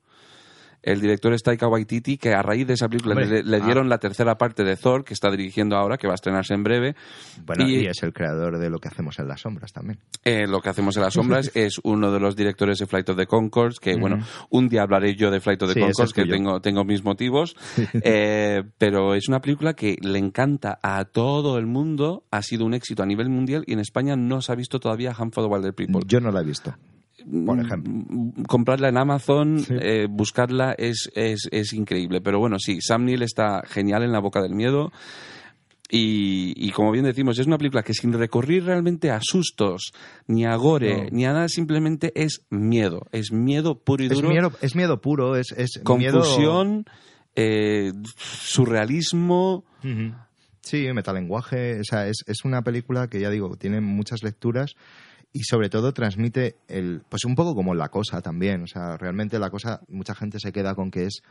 El 0.83 1.01
director 1.01 1.33
es 1.33 1.43
Taika 1.43 1.67
Waititi, 1.67 2.17
que 2.17 2.33
a 2.33 2.41
raíz 2.41 2.65
de 2.67 2.73
esa 2.75 2.87
película 2.87 3.15
le, 3.15 3.39
ah. 3.57 3.59
dieron 3.65 3.89
la 3.89 3.97
tercera 3.97 4.37
parte 4.37 4.63
de 4.63 4.77
Thor, 4.77 5.03
que 5.03 5.13
está 5.13 5.29
dirigiendo 5.29 5.75
ahora, 5.75 5.97
que 5.97 6.07
va 6.07 6.13
a 6.13 6.15
estrenarse 6.15 6.53
en 6.53 6.63
breve. 6.63 6.95
Bueno, 7.45 7.67
y- 7.67 7.81
y 7.81 7.85
es 7.87 8.01
el 8.03 8.13
creador 8.13 8.57
de 8.59 8.69
lo 8.69 8.79
que 8.79 8.87
hacemos 8.87 9.19
en 9.19 9.27
las 9.27 9.41
sombras 9.41 9.73
también. 9.73 9.99
Eh, 10.23 10.47
lo 10.47 10.61
que 10.61 10.69
hacemos 10.69 10.95
en 10.97 11.03
las 11.03 11.13
sombras 11.15 11.51
es 11.55 11.79
uno 11.83 12.11
de 12.11 12.19
los 12.19 12.35
directores 12.35 12.77
de 12.79 12.85
Flight 12.87 13.09
of 13.09 13.17
the 13.17 13.25
Conchords, 13.27 13.79
que 13.79 13.95
bueno, 13.97 14.19
un 14.49 14.69
día 14.69 14.83
hablaré 14.83 15.15
yo 15.15 15.29
de 15.31 15.39
Flight 15.41 15.61
of 15.63 15.73
the 15.73 15.81
Sí, 15.81 16.01
es 16.03 16.13
que 16.13 16.25
tengo, 16.25 16.61
tengo 16.61 16.83
mis 16.85 17.03
motivos, 17.03 17.55
Eh, 18.03 18.63
pero 18.77 19.13
es 19.15 19.27
una 19.27 19.41
película 19.41 19.73
que 19.73 19.97
le 20.01 20.19
encanta 20.19 20.79
a 20.81 21.03
todo 21.05 21.57
el 21.57 21.65
mundo, 21.65 22.23
ha 22.31 22.41
sido 22.41 22.65
un 22.65 22.73
éxito 22.73 23.03
a 23.03 23.05
nivel 23.05 23.29
mundial 23.29 23.63
y 23.67 23.73
en 23.73 23.79
España 23.79 24.15
no 24.15 24.41
se 24.41 24.51
ha 24.51 24.55
visto 24.55 24.79
todavía 24.79 25.13
Hunt 25.17 25.33
for 25.33 25.43
the 25.43 25.49
Wilder 25.49 25.73
People. 25.73 26.01
Yo 26.05 26.19
no 26.19 26.31
la 26.31 26.41
he 26.41 26.45
visto, 26.45 26.75
por 27.45 27.59
ejemplo. 27.59 27.93
Mm, 27.93 28.43
Comprarla 28.43 28.89
en 28.89 28.97
Amazon, 28.97 29.59
Sí. 29.59 29.73
eh, 29.79 30.07
buscarla 30.09 30.73
es, 30.77 31.09
es, 31.15 31.47
es 31.51 31.73
increíble. 31.73 32.21
Pero 32.21 32.39
bueno, 32.39 32.57
sí, 32.59 32.79
Sam 32.81 33.05
Neill 33.05 33.23
está 33.23 33.63
genial 33.67 34.03
en 34.03 34.11
La 34.11 34.19
Boca 34.19 34.41
del 34.41 34.55
Miedo. 34.55 34.91
Y, 35.89 36.53
y 36.57 36.71
como 36.71 36.91
bien 36.91 37.05
decimos, 37.05 37.39
es 37.39 37.47
una 37.47 37.57
película 37.57 37.81
que 37.81 37.93
sin 37.93 38.11
recurrir 38.11 38.65
realmente 38.65 39.09
a 39.09 39.19
sustos, 39.21 39.93
ni 40.27 40.43
a 40.45 40.53
gore, 40.57 41.03
No. 41.05 41.09
ni 41.11 41.25
a 41.25 41.31
nada, 41.31 41.47
simplemente 41.47 42.11
es 42.15 42.41
miedo. 42.49 43.07
Es 43.13 43.31
miedo 43.31 43.79
puro 43.79 44.03
y 44.03 44.07
Es 44.07 44.13
duro. 44.13 44.27
miedo, 44.29 44.51
es 44.61 44.75
miedo 44.75 44.99
puro, 44.99 45.37
es, 45.37 45.53
es 45.53 45.81
miedo... 45.97 46.19
confusión, 46.19 46.83
eh, 47.37 47.93
surrealismo. 48.17 49.63
Sí, 50.61 50.91
metalenguaje. 50.93 51.79
O 51.79 51.83
sea, 51.83 52.07
es, 52.07 52.17
es 52.27 52.43
una 52.43 52.61
película 52.63 53.07
que 53.07 53.19
ya 53.21 53.29
digo, 53.29 53.55
tiene 53.55 53.79
muchas 53.79 54.23
lecturas 54.23 54.75
y 55.39 55.43
sobre 55.43 55.69
todo 55.69 55.93
transmite 55.93 56.55
el. 56.67 57.01
Pues 57.07 57.25
un 57.25 57.35
poco 57.35 57.53
como 57.55 57.75
la 57.75 57.89
cosa 57.89 58.21
también. 58.21 58.63
O 58.63 58.67
sea, 58.67 58.97
realmente 58.97 59.37
la 59.39 59.49
cosa, 59.49 59.81
mucha 59.87 60.15
gente 60.15 60.39
se 60.39 60.51
queda 60.51 60.73
con 60.75 60.89
que 60.91 61.05
es. 61.05 61.21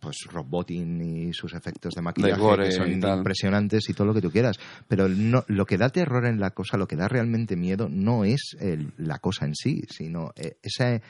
Pues 0.00 0.16
Rob 0.30 0.46
Bottin 0.46 1.00
y 1.00 1.32
sus 1.32 1.54
efectos 1.54 1.94
de 1.94 2.02
maquillaje 2.02 2.40
gore 2.40 2.64
que 2.66 2.72
son 2.72 2.88
y 2.88 2.92
impresionantes 3.16 3.88
y 3.90 3.94
todo 3.94 4.06
lo 4.06 4.14
que 4.14 4.20
tú 4.20 4.30
quieras. 4.30 4.56
Pero 4.86 5.08
no, 5.08 5.44
lo 5.48 5.66
que 5.66 5.76
da 5.76 5.88
terror 5.90 6.24
en 6.26 6.38
la 6.38 6.50
cosa, 6.50 6.76
lo 6.76 6.86
que 6.86 6.94
da 6.94 7.08
realmente 7.08 7.56
miedo, 7.56 7.88
no 7.90 8.24
es 8.24 8.56
el- 8.60 8.92
la 8.96 9.18
cosa 9.18 9.46
en 9.46 9.56
sí, 9.56 9.82
sino 9.90 10.30
eh, 10.36 10.56
ese 10.62 11.02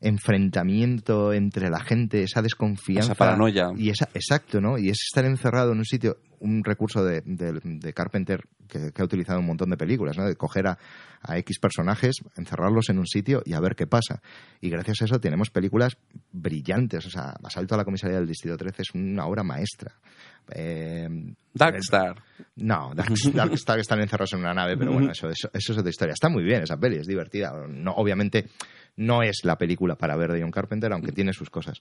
enfrentamiento 0.00 1.32
entre 1.32 1.68
la 1.70 1.80
gente, 1.80 2.22
esa 2.22 2.42
desconfianza. 2.42 3.12
Esa 3.12 3.18
paranoia. 3.18 3.70
Y 3.76 3.90
esa, 3.90 4.08
exacto, 4.14 4.60
¿no? 4.60 4.78
Y 4.78 4.88
es 4.90 4.98
estar 5.02 5.24
encerrado 5.24 5.72
en 5.72 5.78
un 5.78 5.84
sitio, 5.84 6.18
un 6.40 6.64
recurso 6.64 7.04
de, 7.04 7.22
de- 7.24 7.60
de 7.62 7.92
Carpenter 7.92 8.42
que, 8.68 8.92
que 8.92 9.02
ha 9.02 9.04
utilizado 9.04 9.40
un 9.40 9.46
montón 9.46 9.70
de 9.70 9.76
películas, 9.76 10.16
¿no? 10.16 10.26
De 10.26 10.36
coger 10.36 10.66
a, 10.68 10.78
a 11.22 11.36
X 11.38 11.58
personajes, 11.58 12.16
encerrarlos 12.36 12.88
en 12.88 12.98
un 12.98 13.06
sitio 13.06 13.42
y 13.44 13.52
a 13.54 13.60
ver 13.60 13.74
qué 13.76 13.86
pasa. 13.86 14.22
Y 14.60 14.70
gracias 14.70 15.02
a 15.02 15.04
eso 15.06 15.20
tenemos 15.20 15.50
películas 15.50 15.96
brillantes. 16.32 17.06
O 17.06 17.10
sea, 17.10 17.34
Asalto 17.44 17.74
a 17.74 17.78
la 17.78 17.84
comisaría 17.84 18.16
del 18.18 18.26
Distrito 18.28 18.56
13 18.56 18.82
es 18.82 18.90
una 18.94 19.26
obra 19.26 19.42
maestra. 19.42 19.92
Eh, 20.52 21.08
Darkstar. 21.54 22.22
no, 22.56 22.92
Dark, 22.94 23.12
Darkstar 23.34 23.78
están 23.78 24.00
encerrados 24.00 24.32
en 24.32 24.40
una 24.40 24.54
nave, 24.54 24.76
pero 24.76 24.92
bueno, 24.92 25.12
eso, 25.12 25.28
eso, 25.28 25.48
eso 25.52 25.72
es 25.72 25.78
otra 25.78 25.90
historia. 25.90 26.14
Está 26.14 26.28
muy 26.28 26.42
bien 26.42 26.62
esa 26.62 26.76
peli, 26.76 26.96
es 26.96 27.06
divertida. 27.06 27.52
No, 27.68 27.92
obviamente 27.92 28.46
no 29.00 29.22
es 29.22 29.40
la 29.44 29.56
película 29.56 29.96
para 29.96 30.14
ver 30.16 30.30
de 30.30 30.42
John 30.42 30.50
Carpenter, 30.50 30.92
aunque 30.92 31.10
tiene 31.10 31.32
sus 31.32 31.48
cosas. 31.48 31.80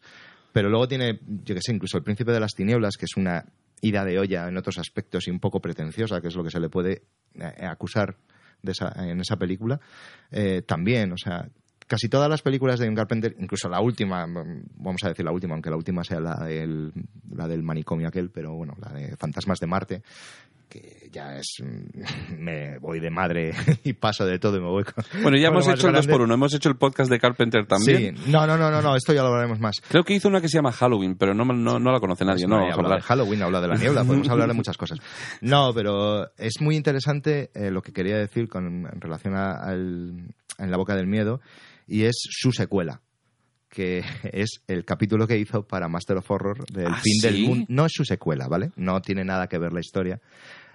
Pero 0.54 0.70
luego 0.70 0.88
tiene, 0.88 1.20
yo 1.44 1.54
que 1.54 1.62
sé, 1.62 1.74
incluso 1.74 1.98
El 1.98 2.04
Príncipe 2.04 2.32
de 2.32 2.40
las 2.40 2.56
Tinieblas, 2.56 2.96
que 2.98 3.06
es 3.06 3.18
una 3.18 3.46
ida 3.82 4.06
de 4.06 4.20
olla 4.20 4.48
en 4.48 4.58
otros 4.58 4.78
aspectos 4.78 5.28
y 5.28 5.32
un 5.32 5.40
poco 5.40 5.60
pretenciosa, 5.60 6.22
que 6.22 6.30
es 6.30 6.36
lo 6.36 6.44
que 6.44 6.50
se 6.50 6.62
le 6.62 6.70
puede 6.70 7.04
eh, 7.36 7.66
acusar 7.66 8.16
de 8.62 8.72
esa, 8.72 8.94
en 9.06 9.20
esa 9.20 9.36
película. 9.38 9.82
Eh, 10.32 10.62
también, 10.66 11.12
o 11.12 11.18
sea, 11.18 11.50
casi 11.90 12.08
todas 12.08 12.30
las 12.30 12.42
películas 12.42 12.80
de 12.80 12.86
John 12.88 12.96
Carpenter, 12.96 13.36
incluso 13.40 13.68
la 13.68 13.82
última, 13.82 14.26
vamos 14.78 15.04
a 15.04 15.10
decir 15.10 15.26
la 15.26 15.32
última, 15.34 15.56
aunque 15.56 15.70
la 15.70 15.76
última 15.76 16.04
sea 16.06 16.22
la 16.22 16.36
del, 16.46 16.94
la 17.36 17.48
del 17.48 17.64
manicomio 17.64 18.08
aquel, 18.08 18.30
pero 18.30 18.54
bueno, 18.56 18.76
la 18.80 18.94
de 18.94 19.18
Fantasmas 19.18 19.60
de 19.60 19.68
Marte, 19.68 20.02
que 20.70 21.10
ya 21.12 21.36
es 21.36 21.56
mm, 21.64 22.38
me 22.38 22.78
voy 22.78 23.00
de 23.00 23.10
madre 23.10 23.54
y 23.84 23.94
paso 23.94 24.24
de 24.24 24.38
todo 24.38 24.58
y 24.58 24.60
me 24.62 24.68
voy 24.68 24.84
con, 24.84 25.04
Bueno, 25.24 25.36
ya 25.40 25.48
hemos 25.48 25.68
hecho 25.68 25.88
el 25.88 25.94
2 25.94 26.06
grande. 26.06 26.12
por 26.12 26.22
1 26.22 26.34
Hemos 26.36 26.54
hecho 26.54 26.70
el 26.70 26.76
podcast 26.78 27.10
de 27.10 27.20
Carpenter 27.20 27.66
también. 27.66 28.16
Sí, 28.18 28.32
no, 28.32 28.46
no, 28.46 28.56
no, 28.56 28.70
no, 28.70 28.80
no, 28.82 28.96
esto 28.96 29.12
ya 29.12 29.24
lo 29.24 29.30
hablaremos 29.30 29.60
más. 29.60 29.78
Creo 29.90 30.04
que 30.04 30.14
hizo 30.14 30.28
una 30.28 30.42
que 30.42 30.48
se 30.48 30.60
llama 30.60 30.72
Halloween, 30.72 31.16
pero 31.16 31.34
no, 31.34 31.44
no, 31.44 31.80
no 31.80 31.92
la 31.92 32.00
conoce 32.00 32.24
nadie. 32.24 32.46
Pues 32.46 32.50
no, 32.50 32.58
no, 32.60 32.66
habla 32.72 32.76
hablar. 32.76 33.00
de 33.00 33.04
Halloween, 33.04 33.42
habla 33.42 33.62
de 33.62 33.68
la 33.68 33.76
niebla, 33.78 34.04
podemos 34.04 34.30
hablar 34.30 34.48
de 34.48 34.54
muchas 34.54 34.78
cosas. 34.78 35.00
No, 35.42 35.74
pero 35.74 36.28
es 36.38 36.62
muy 36.62 36.76
interesante 36.76 37.50
eh, 37.56 37.72
lo 37.72 37.82
que 37.82 37.92
quería 37.92 38.18
decir 38.18 38.48
con, 38.48 38.86
en 38.86 39.02
relación 39.02 39.36
a- 39.36 39.54
al 39.64 40.24
En 40.60 40.70
la 40.72 40.78
boca 40.78 40.96
del 40.96 41.08
miedo, 41.08 41.40
y 41.90 42.04
es 42.04 42.16
su 42.22 42.52
secuela, 42.52 43.02
que 43.70 44.04
es 44.34 44.62
el 44.68 44.86
capítulo 44.86 45.28
que 45.28 45.38
hizo 45.38 45.68
para 45.68 45.88
Master 45.88 46.18
of 46.18 46.30
Horror 46.32 46.66
del 46.72 46.88
¿Ah, 46.88 47.02
fin 47.02 47.22
del 47.22 47.42
mundo. 47.44 47.66
No 47.70 47.86
es 47.86 47.92
su 47.94 48.06
secuela, 48.06 48.48
¿vale? 48.48 48.72
No 48.76 49.02
tiene 49.02 49.24
nada 49.26 49.48
que 49.48 49.58
ver 49.58 49.74
la 49.74 49.80
historia, 49.82 50.22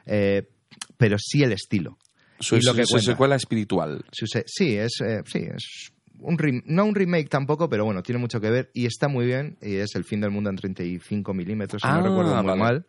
eh, 0.06 0.48
pero 0.96 1.16
sí 1.18 1.42
el 1.42 1.52
estilo. 1.52 1.98
Su, 2.40 2.56
y 2.56 2.60
lo 2.62 2.74
que 2.74 2.84
su 2.84 2.92
cuenta. 2.94 3.12
secuela 3.12 3.36
espiritual. 3.36 4.04
Su 4.12 4.26
se- 4.26 4.44
sí, 4.46 4.76
es, 4.76 5.00
eh, 5.00 5.22
sí, 5.24 5.38
es 5.38 5.92
un 6.20 6.38
rem- 6.38 6.62
no 6.66 6.84
un 6.84 6.94
remake 6.94 7.28
tampoco, 7.28 7.68
pero 7.68 7.84
bueno, 7.84 8.02
tiene 8.02 8.18
mucho 8.18 8.40
que 8.40 8.48
ver 8.50 8.70
y 8.72 8.86
está 8.86 9.08
muy 9.08 9.26
bien. 9.26 9.56
Y 9.60 9.74
es 9.76 9.94
el 9.94 10.04
fin 10.04 10.20
del 10.20 10.30
mundo 10.30 10.48
en 10.50 10.56
35 10.56 11.34
milímetros, 11.34 11.82
si 11.82 11.88
Ah, 11.88 11.98
no 11.98 12.02
recuerdo 12.08 12.34
muy 12.36 12.46
vale. 12.46 12.60
mal. 12.60 12.86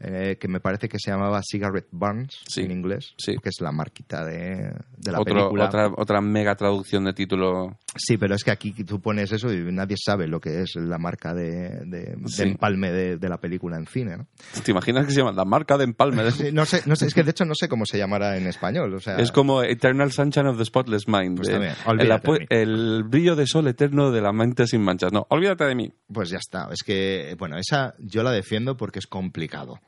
Eh, 0.00 0.36
que 0.40 0.48
me 0.48 0.60
parece 0.60 0.88
que 0.88 0.98
se 0.98 1.10
llamaba 1.10 1.40
Cigarette 1.42 1.88
Burns 1.90 2.40
Sí, 2.48 2.62
en 2.62 2.70
inglés, 2.70 3.14
sí. 3.18 3.36
que 3.42 3.48
es 3.50 3.60
la 3.60 3.72
marquita 3.72 4.24
de, 4.24 4.72
de 4.96 5.12
la 5.12 5.20
Otro- 5.20 5.34
película. 5.34 5.66
otra, 5.66 5.90
otra 5.96 6.20
mega 6.20 6.54
traducción 6.56 7.04
de 7.04 7.12
título. 7.12 7.78
Sí, 7.96 8.16
pero 8.16 8.34
es 8.34 8.44
que 8.44 8.50
aquí 8.50 8.72
tú 8.84 9.00
pones 9.00 9.32
eso 9.32 9.52
y 9.52 9.58
nadie 9.72 9.96
sabe 9.96 10.28
lo 10.28 10.40
que 10.40 10.60
es 10.62 10.76
la 10.76 10.98
marca 10.98 11.34
de, 11.34 11.80
de, 11.86 12.16
empalme 12.38 12.92
de, 12.92 13.16
de 13.16 13.28
la 13.28 13.38
película 13.38 13.76
en 13.76 13.86
cine, 13.86 14.16
¿no? 14.16 14.26
¿Te 14.64 14.70
imaginas 14.70 15.06
que 15.06 15.12
se 15.12 15.18
llama 15.18 15.32
La 15.32 15.44
marca 15.44 15.76
de 15.76 15.84
empalme? 15.84 16.30
Sí, 16.30 16.50
no 16.52 16.64
sé, 16.66 16.82
no 16.86 16.94
sé, 16.96 17.06
es 17.06 17.14
que 17.14 17.24
de 17.24 17.32
hecho 17.32 17.44
no 17.44 17.54
sé 17.54 17.68
cómo 17.68 17.86
se 17.86 17.98
llamará 17.98 18.36
en 18.36 18.46
español, 18.46 18.94
o 18.94 19.00
sea, 19.00 19.16
Es 19.16 19.32
como 19.32 19.62
Eternal 19.62 20.12
Sunshine 20.12 20.46
of 20.46 20.58
the 20.58 20.64
Spotless 20.64 21.08
Mind. 21.08 21.36
Pues 21.36 21.50
también, 21.50 21.74
el, 21.98 22.46
el 22.50 23.04
brillo 23.04 23.34
de 23.36 23.46
sol 23.46 23.66
eterno 23.68 24.10
de 24.10 24.20
la 24.20 24.32
mente 24.32 24.66
sin 24.66 24.82
manchas. 24.82 25.12
No, 25.12 25.26
olvídate 25.30 25.64
de 25.64 25.74
mí. 25.74 25.92
pues 26.12 26.30
ya 26.30 26.38
está. 26.38 26.68
Es 26.72 26.82
que, 26.84 27.34
bueno, 27.38 27.56
esa 27.58 27.94
yo 27.98 28.22
la 28.22 28.30
defiendo 28.30 28.76
porque 28.76 28.98
es 29.00 29.06
complicado. 29.06 29.80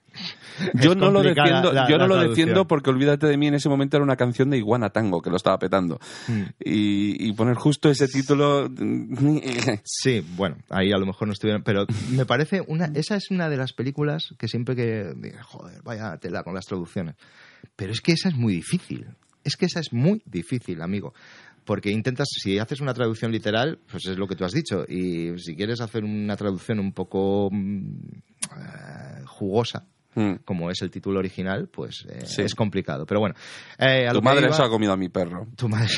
Yo 0.75 0.95
no 0.95 1.11
lo 1.11 1.23
defiendo, 1.23 1.73
la- 1.73 1.89
yo 1.89 1.97
no 1.99 2.07
lo 2.07 2.15
traducción. 2.15 2.29
defiendo 2.47 2.67
porque 2.67 2.91
olvídate 2.91 3.27
de 3.27 3.37
mí 3.37 3.47
en 3.47 3.55
ese 3.55 3.69
momento 3.69 3.97
era 3.97 4.05
una 4.05 4.17
canción 4.17 4.51
de 4.51 4.59
Iguana 4.59 4.91
Tango 4.91 5.21
que 5.23 5.31
lo 5.31 5.37
estaba 5.37 5.59
petando. 5.59 5.99
Mm. 6.29 6.43
Y, 6.65 7.29
y 7.29 7.33
poner 7.33 7.55
justo 7.57 7.89
ese 7.91 8.07
título. 8.09 8.69
Sí, 9.85 10.25
bueno, 10.37 10.57
ahí 10.71 10.93
a 10.93 10.99
lo 10.99 11.07
mejor 11.07 11.29
no 11.29 11.33
estuvieron, 11.33 11.63
pero 11.63 11.87
me 12.11 12.27
parece 12.27 12.63
una, 12.67 12.87
esa 12.95 13.17
es 13.17 13.31
una 13.31 13.49
de 13.49 13.57
las 13.57 13.73
películas 13.73 14.35
que 14.39 14.49
siempre 14.49 14.77
que, 14.77 15.13
joder, 15.43 15.83
vaya 15.83 16.17
tela 16.19 16.43
con 16.43 16.55
las 16.55 16.67
traducciones. 16.67 17.17
Pero 17.77 17.93
es 17.93 18.01
que 18.01 18.13
esa 18.13 18.29
es 18.29 18.35
muy 18.35 18.55
difícil. 18.55 19.07
Es 19.45 19.57
que 19.57 19.67
esa 19.67 19.81
es 19.81 19.93
muy 19.93 20.23
difícil, 20.27 20.83
amigo. 20.83 21.15
Porque 21.65 21.91
intentas, 21.91 22.29
si 22.31 22.59
haces 22.59 22.81
una 22.81 22.93
traducción 22.95 23.31
literal, 23.33 23.79
pues 23.91 24.07
es 24.07 24.19
lo 24.19 24.27
que 24.27 24.35
tú 24.35 24.45
has 24.45 24.53
dicho. 24.53 24.85
Y 24.89 25.39
si 25.39 25.55
quieres 25.55 25.81
hacer 25.81 26.05
una 26.05 26.37
traducción 26.37 26.81
un 26.81 26.93
poco 26.93 27.49
mm, 27.53 27.99
eh, 28.57 29.23
jugosa, 29.27 29.87
Mm. 30.15 30.33
como 30.45 30.71
es 30.71 30.83
el 30.83 30.91
título 30.91 31.19
original, 31.21 31.69
pues 31.73 32.07
eh, 32.09 32.27
Sí. 32.27 32.43
es 32.43 32.55
complicado. 32.55 33.07
Pero 33.07 33.21
bueno, 33.21 33.35
eh, 33.79 34.07
a 34.09 34.13
Tu 34.13 34.21
madre 34.23 34.47
iba- 34.47 34.55
se 34.55 34.63
ha 34.63 34.69
comido 34.69 34.93
a 34.93 34.97
mi 34.97 35.09
perro. 35.09 35.47
Tu 35.57 35.69
madre. 35.69 35.89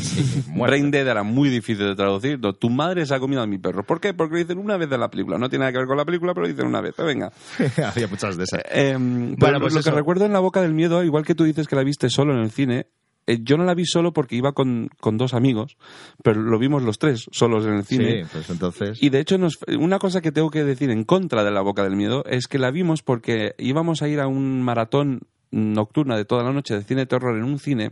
Sí, 0.00 0.44
muerta. 0.48 0.76
Brain 0.76 0.90
Dead 0.90 1.06
era 1.08 1.22
muy 1.22 1.48
difícil 1.48 1.86
de 1.86 1.96
traducir. 1.96 2.38
No, 2.38 2.52
tu 2.52 2.70
madre 2.70 3.04
se 3.06 3.14
ha 3.14 3.18
comido 3.18 3.42
a 3.42 3.46
mi 3.46 3.58
perro. 3.58 3.84
¿Por 3.84 4.00
qué? 4.00 4.14
Porque 4.14 4.34
lo 4.34 4.38
dicen 4.38 4.58
una 4.58 4.76
vez 4.76 4.88
de 4.88 4.98
la 4.98 5.10
película. 5.10 5.38
No 5.38 5.48
tiene 5.48 5.62
nada 5.64 5.72
que 5.72 5.78
ver 5.78 5.86
con 5.88 5.96
la 5.96 6.04
película, 6.04 6.34
pero 6.34 6.46
lo 6.46 6.52
dicen 6.52 6.66
una 6.66 6.80
vez. 6.80 6.94
Pero 6.96 7.08
venga. 7.08 7.32
Había 7.92 8.06
muchas 8.08 8.36
de 8.36 8.44
esas. 8.44 8.60
Eh, 8.70 8.92
pero 8.96 8.98
Bueno, 9.36 9.52
lo- 9.54 9.60
pues 9.60 9.74
lo 9.74 9.80
eso. 9.80 9.90
que 9.90 9.96
recuerdo 9.96 10.24
en 10.24 10.32
La 10.32 10.40
Boca 10.40 10.62
del 10.62 10.74
Miedo, 10.74 11.02
igual 11.02 11.24
que 11.24 11.34
tú 11.34 11.44
dices 11.44 11.66
que 11.66 11.76
la 11.76 11.82
viste 11.82 12.08
solo 12.10 12.34
en 12.34 12.40
el 12.40 12.50
cine, 12.50 12.86
Eh, 13.28 13.40
yo 13.42 13.58
no 13.58 13.64
la 13.64 13.74
vi 13.74 13.84
solo 13.84 14.14
porque 14.14 14.36
iba 14.36 14.52
con, 14.52 14.88
con 15.00 15.18
dos 15.18 15.34
amigos, 15.34 15.76
pero 16.22 16.40
lo 16.40 16.58
vimos 16.58 16.82
los 16.82 16.98
tres 16.98 17.26
solos 17.30 17.66
en 17.66 17.74
el 17.74 17.84
cine. 17.84 18.24
Sí, 18.24 18.30
pues 18.32 18.48
entonces... 18.48 19.02
Y 19.02 19.10
de 19.10 19.20
hecho, 19.20 19.36
nos, 19.36 19.58
una 19.78 19.98
cosa 19.98 20.22
que 20.22 20.32
tengo 20.32 20.50
que 20.50 20.64
decir 20.64 20.88
en 20.88 21.04
contra 21.04 21.44
de 21.44 21.50
La 21.50 21.60
Boca 21.60 21.84
del 21.84 21.94
Miedo 21.94 22.24
es 22.24 22.48
que 22.48 22.58
la 22.58 22.70
vimos 22.70 23.02
porque 23.02 23.54
íbamos 23.58 24.00
a 24.00 24.08
ir 24.08 24.20
a 24.20 24.28
un 24.28 24.62
maratón 24.62 25.20
nocturna 25.50 26.16
de 26.16 26.24
toda 26.24 26.42
la 26.42 26.54
noche 26.54 26.74
de 26.74 26.82
cine 26.82 27.02
de 27.02 27.06
terror 27.06 27.36
en 27.36 27.44
un 27.44 27.58
cine, 27.58 27.90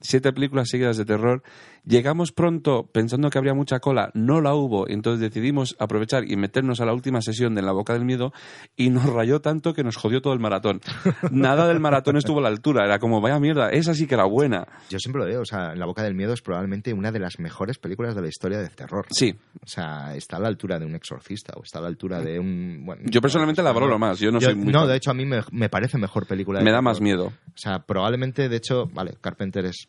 siete 0.00 0.32
películas 0.32 0.70
seguidas 0.70 0.96
de 0.96 1.04
terror. 1.04 1.42
Llegamos 1.86 2.32
pronto 2.32 2.88
pensando 2.90 3.28
que 3.28 3.36
habría 3.36 3.52
mucha 3.52 3.78
cola, 3.80 4.10
no 4.14 4.40
la 4.40 4.54
hubo, 4.54 4.88
entonces 4.88 5.20
decidimos 5.20 5.76
aprovechar 5.78 6.24
y 6.30 6.34
meternos 6.36 6.80
a 6.80 6.86
la 6.86 6.94
última 6.94 7.20
sesión 7.20 7.54
de 7.54 7.60
La 7.60 7.72
Boca 7.72 7.92
del 7.92 8.06
Miedo 8.06 8.32
y 8.74 8.88
nos 8.88 9.04
rayó 9.04 9.40
tanto 9.40 9.74
que 9.74 9.84
nos 9.84 9.96
jodió 9.96 10.22
todo 10.22 10.32
el 10.32 10.40
maratón. 10.40 10.80
Nada 11.30 11.68
del 11.68 11.80
maratón 11.80 12.16
estuvo 12.16 12.38
a 12.38 12.42
la 12.42 12.48
altura, 12.48 12.86
era 12.86 12.98
como, 12.98 13.20
vaya 13.20 13.38
mierda, 13.38 13.68
esa 13.70 13.92
sí 13.94 14.06
que 14.06 14.14
era 14.14 14.24
buena. 14.24 14.66
Yo 14.88 14.98
siempre 14.98 15.22
lo 15.22 15.28
digo, 15.28 15.42
o 15.42 15.44
sea, 15.44 15.74
La 15.74 15.84
Boca 15.84 16.02
del 16.02 16.14
Miedo 16.14 16.32
es 16.32 16.40
probablemente 16.40 16.92
una 16.94 17.12
de 17.12 17.18
las 17.18 17.38
mejores 17.38 17.78
películas 17.78 18.14
de 18.14 18.22
la 18.22 18.28
historia 18.28 18.58
del 18.58 18.70
terror. 18.74 19.04
Sí, 19.10 19.34
O 19.62 19.66
sea, 19.66 20.16
está 20.16 20.38
a 20.38 20.40
la 20.40 20.48
altura 20.48 20.78
de 20.78 20.86
un 20.86 20.94
exorcista 20.94 21.52
o 21.56 21.62
está 21.64 21.80
a 21.80 21.82
la 21.82 21.88
altura 21.88 22.20
de 22.20 22.38
un... 22.38 22.82
Bueno, 22.86 23.02
yo 23.04 23.20
personalmente 23.20 23.62
la 23.62 23.72
valoro 23.72 23.98
más, 23.98 24.18
yo 24.18 24.32
no 24.32 24.38
Yo- 24.40 24.46
soy 24.48 24.54
muy... 24.54 24.72
no, 24.72 24.86
de 24.86 24.96
hecho 24.96 25.10
a 25.10 25.14
mí 25.14 25.26
me, 25.26 25.42
me 25.52 25.68
parece 25.68 25.98
mejor 25.98 26.26
película. 26.26 26.60
de 26.60 26.64
me 26.64 26.70
da 26.72 26.80
más 26.80 27.00
miedo. 27.02 27.26
O 27.26 27.56
sea, 27.56 27.80
probablemente, 27.80 28.48
de 28.48 28.56
hecho, 28.56 28.86
vale, 28.92 29.14
Carpenter 29.20 29.66
es 29.66 29.86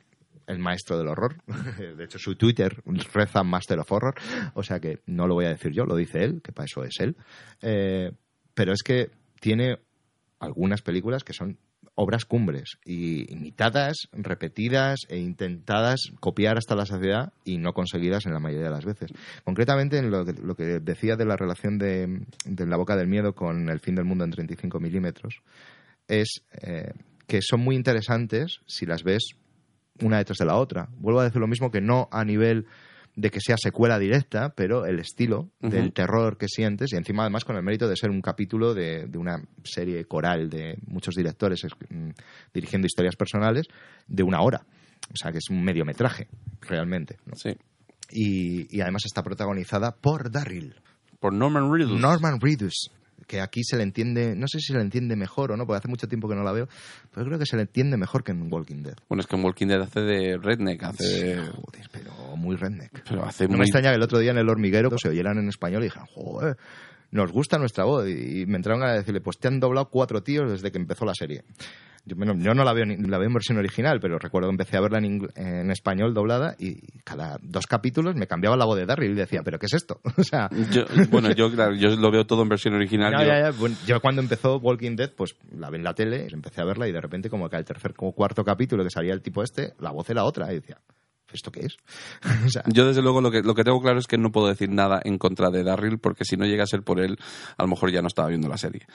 el 0.48 0.60
maestro 0.60 0.98
del 0.98 1.08
horror. 1.08 1.38
De 1.98 2.04
hecho, 2.04 2.20
su 2.20 2.36
Twitter 2.36 2.82
reza 3.14 3.44
Master 3.44 3.80
of 3.80 3.92
Horror. 3.92 4.16
O 4.54 4.64
sea 4.64 4.80
que 4.80 5.00
no 5.06 5.28
lo 5.28 5.36
voy 5.36 5.46
a 5.46 5.50
decir 5.50 5.72
yo, 5.72 5.86
lo 5.86 5.96
dice 5.96 6.24
él, 6.24 6.42
que 6.42 6.52
para 6.52 6.66
eso 6.66 6.84
es 6.84 7.00
él. 7.00 7.16
Eh, 7.62 8.12
pero 8.54 8.74
es 8.74 8.84
que 8.84 9.12
tiene 9.40 9.80
algunas 10.40 10.82
películas 10.82 11.24
que 11.24 11.34
son 11.34 11.58
obras 11.96 12.26
cumbres 12.26 12.78
y 12.84 13.32
imitadas, 13.32 13.96
repetidas 14.12 15.00
e 15.08 15.18
intentadas 15.18 16.02
copiar 16.20 16.58
hasta 16.58 16.76
la 16.76 16.86
saciedad 16.86 17.32
y 17.46 17.58
no 17.58 17.74
conseguidas 17.74 18.26
en 18.26 18.34
la 18.34 18.40
mayoría 18.40 18.66
de 18.66 18.72
las 18.72 18.86
veces. 18.86 19.12
Concretamente 19.44 19.98
en 19.98 20.12
lo 20.12 20.26
que, 20.26 20.34
lo 20.34 20.56
que 20.56 20.80
decía 20.82 21.16
de 21.16 21.26
la 21.26 21.38
relación 21.38 21.78
de, 21.78 22.26
La 22.46 22.78
Boca 22.78 22.98
del 22.98 23.08
Miedo 23.08 23.34
con 23.34 23.70
El 23.70 23.80
fin 23.80 23.96
del 23.96 24.06
mundo 24.06 24.26
en 24.26 24.32
35 24.32 24.80
milímetros 24.80 25.42
es 26.08 26.42
eh, 26.62 26.92
que 27.28 27.42
son 27.42 27.62
muy 27.62 27.76
interesantes 27.76 28.60
si 28.68 28.86
las 28.86 29.04
ves 29.04 29.30
una 30.02 30.18
detrás 30.18 30.38
de 30.38 30.46
la 30.46 30.56
otra. 30.58 30.90
Vuelvo 30.98 31.20
a 31.20 31.24
decir 31.24 31.40
lo 31.40 31.48
mismo 31.48 31.72
que 31.72 31.82
no 31.82 32.08
a 32.12 32.24
nivel 32.26 32.66
de 33.16 33.30
que 33.32 33.40
sea 33.40 33.56
secuela 33.58 33.98
directa, 33.98 34.50
pero 34.56 34.86
el 34.86 35.00
estilo 35.00 35.50
del 35.62 35.94
terror 35.94 36.38
que 36.38 36.50
sientes 36.50 36.92
y 36.92 36.98
encima 36.98 37.24
además 37.24 37.46
con 37.46 37.56
el 37.56 37.64
mérito 37.64 37.88
de 37.88 37.96
ser 37.96 38.10
un 38.10 38.22
capítulo 38.22 38.74
de, 38.74 39.08
de 39.08 39.18
una 39.18 39.42
serie 39.64 40.04
coral 40.06 40.50
de 40.50 40.78
muchos 40.86 41.16
directores 41.16 41.64
es- 41.64 41.72
mm, 41.90 42.10
dirigiendo 42.54 42.88
historias 42.88 43.16
personales 43.16 43.68
de 44.08 44.24
una 44.24 44.42
hora. 44.42 44.66
O 45.14 45.16
sea 45.16 45.32
que 45.32 45.38
es 45.38 45.50
un 45.50 45.64
mediometraje, 45.64 46.28
realmente. 46.62 47.18
¿no? 47.26 47.36
Sí. 47.36 47.52
Y, 48.12 48.76
y 48.76 48.82
además 48.82 49.04
está 49.06 49.24
protagonizada 49.24 49.96
por 49.96 50.30
Darryl. 50.30 50.76
Por 51.22 51.32
Norman 51.34 51.72
Reedus. 51.72 52.00
Norman 52.00 52.40
Reedus, 52.42 52.92
que 53.28 53.42
aquí 53.42 53.64
se 53.64 53.78
le 53.78 53.84
entiende, 53.84 54.36
no 54.36 54.48
sé 54.48 54.60
si 54.60 54.68
se 54.68 54.74
le 54.74 54.82
entiende 54.82 55.16
mejor 55.16 55.52
o 55.52 55.58
no, 55.58 55.66
porque 55.66 55.78
hace 55.78 55.88
mucho 55.88 56.08
tiempo 56.08 56.28
que 56.28 56.36
no 56.36 56.44
la 56.44 56.52
veo, 56.52 56.68
pero 57.14 57.26
creo 57.26 57.40
que 57.40 57.46
se 57.46 57.56
le 57.56 57.64
entiende 57.64 57.98
mejor 57.98 58.24
que 58.24 58.32
en 58.32 58.52
Walking 58.52 58.84
Dead. 58.84 58.96
Bueno, 59.10 59.22
es 59.22 59.28
que 59.28 59.36
en 59.36 59.44
Walking 59.44 59.68
Dead 59.68 59.82
hace 59.82 60.02
de 60.02 60.38
redneck, 60.38 60.84
hace 60.84 61.04
de... 61.04 61.38
Joder, 61.48 61.90
pero 61.92 62.36
muy 62.36 62.56
redneck. 62.56 63.04
Pero 63.08 63.26
hace 63.26 63.48
No 63.48 63.58
me 63.58 63.64
extraña 63.64 63.90
que 63.90 63.96
el 63.96 64.04
otro 64.04 64.20
día 64.20 64.32
en 64.32 64.38
el 64.38 64.50
hormiguero 64.50 64.90
se 64.98 65.10
oyeran 65.10 65.38
en 65.38 65.50
español 65.50 65.82
y 65.82 65.86
dijeran, 65.86 66.08
joder, 66.08 66.58
nos 67.16 67.32
gusta 67.32 67.58
nuestra 67.58 67.86
voz. 67.86 68.08
Y 68.08 68.46
me 68.46 68.58
entraron 68.58 68.84
a 68.84 68.94
decirle, 68.94 69.22
pues 69.22 69.38
te 69.40 69.48
han 69.48 69.60
doblado 69.60 69.90
cuatro 69.90 70.22
tíos 70.22 70.52
desde 70.52 70.72
que 70.72 70.78
empezó 70.78 71.06
la 71.06 71.14
serie. 71.16 71.44
Yo, 72.08 72.16
bueno, 72.16 72.36
yo 72.38 72.54
no 72.54 72.64
la 72.64 72.72
veo, 72.74 72.86
ni- 72.86 72.98
la 72.98 73.18
veo 73.18 73.26
en 73.28 73.34
versión 73.34 73.58
original, 73.58 74.00
pero 74.00 74.20
recuerdo 74.20 74.48
que 74.50 74.54
empecé 74.54 74.78
a 74.78 74.82
verla 74.82 75.00
en, 75.00 75.06
ingl- 75.22 75.32
en 75.36 75.72
español 75.72 76.14
doblada 76.14 76.56
y 76.60 76.76
cada 77.04 77.40
dos 77.42 77.66
capítulos 77.66 78.14
me 78.16 78.28
cambiaba 78.28 78.56
la 78.56 78.66
voz 78.66 78.78
de 78.78 78.86
Darryl 78.86 79.10
y 79.14 79.16
decía, 79.16 79.42
¿pero 79.44 79.58
qué 79.58 79.66
es 79.66 79.74
esto? 79.74 80.02
o 80.18 80.24
sea, 80.24 80.48
Yo- 80.72 80.86
bueno, 81.10 81.32
yo, 81.32 81.52
claro, 81.52 81.74
yo 81.74 81.90
lo 81.96 82.12
veo 82.12 82.28
todo 82.28 82.44
en 82.44 82.50
versión 82.50 82.76
original. 82.76 83.12
ya, 83.12 83.22
yo- 83.24 83.28
ya, 83.28 83.40
ya. 83.50 83.58
Bueno, 83.58 83.76
yo 83.88 84.00
cuando 84.02 84.22
empezó 84.22 84.58
Walking 84.58 84.96
Dead, 84.96 85.14
pues 85.18 85.36
la 85.58 85.72
vi 85.72 85.78
en 85.78 85.84
la 85.84 85.96
tele, 85.96 86.28
empecé 86.32 86.62
a 86.62 86.66
verla 86.66 86.88
y 86.88 86.92
de 86.92 87.02
repente 87.02 87.28
como 87.32 87.50
que 87.50 87.56
al 87.56 87.66
tercer 87.66 87.96
o 87.98 88.12
cuarto 88.12 88.44
capítulo 88.44 88.84
que 88.84 88.92
salía 88.92 89.14
el 89.14 89.24
tipo 89.24 89.42
este, 89.42 89.74
la 89.80 89.90
voz 89.90 90.08
era 90.08 90.26
otra 90.26 90.52
y 90.52 90.58
decía, 90.58 90.78
¿esto 91.34 91.52
qué 91.52 91.62
es? 91.62 91.78
o 92.46 92.50
sea, 92.50 92.64
Yo, 92.68 92.88
desde 92.88 93.02
luego, 93.02 93.22
lo 93.22 93.32
que, 93.32 93.42
lo 93.42 93.54
que 93.56 93.64
tengo 93.64 93.82
claro 93.82 94.00
es 94.00 94.08
que 94.08 94.18
no 94.18 94.32
puedo 94.32 94.48
decir 94.48 94.70
nada 94.70 95.02
en 95.04 95.18
contra 95.18 95.50
de 95.50 95.64
Darryl, 95.64 96.00
porque 96.00 96.26
si 96.26 96.38
no 96.38 96.46
llega 96.46 96.64
a 96.64 96.68
ser 96.68 96.84
por 96.84 97.00
él, 97.00 97.18
a 97.58 97.64
lo 97.64 97.70
mejor 97.70 97.92
ya 97.92 98.02
no 98.02 98.08
estaba 98.08 98.30
viendo 98.30 98.48
la 98.48 98.58
serie. 98.58 98.86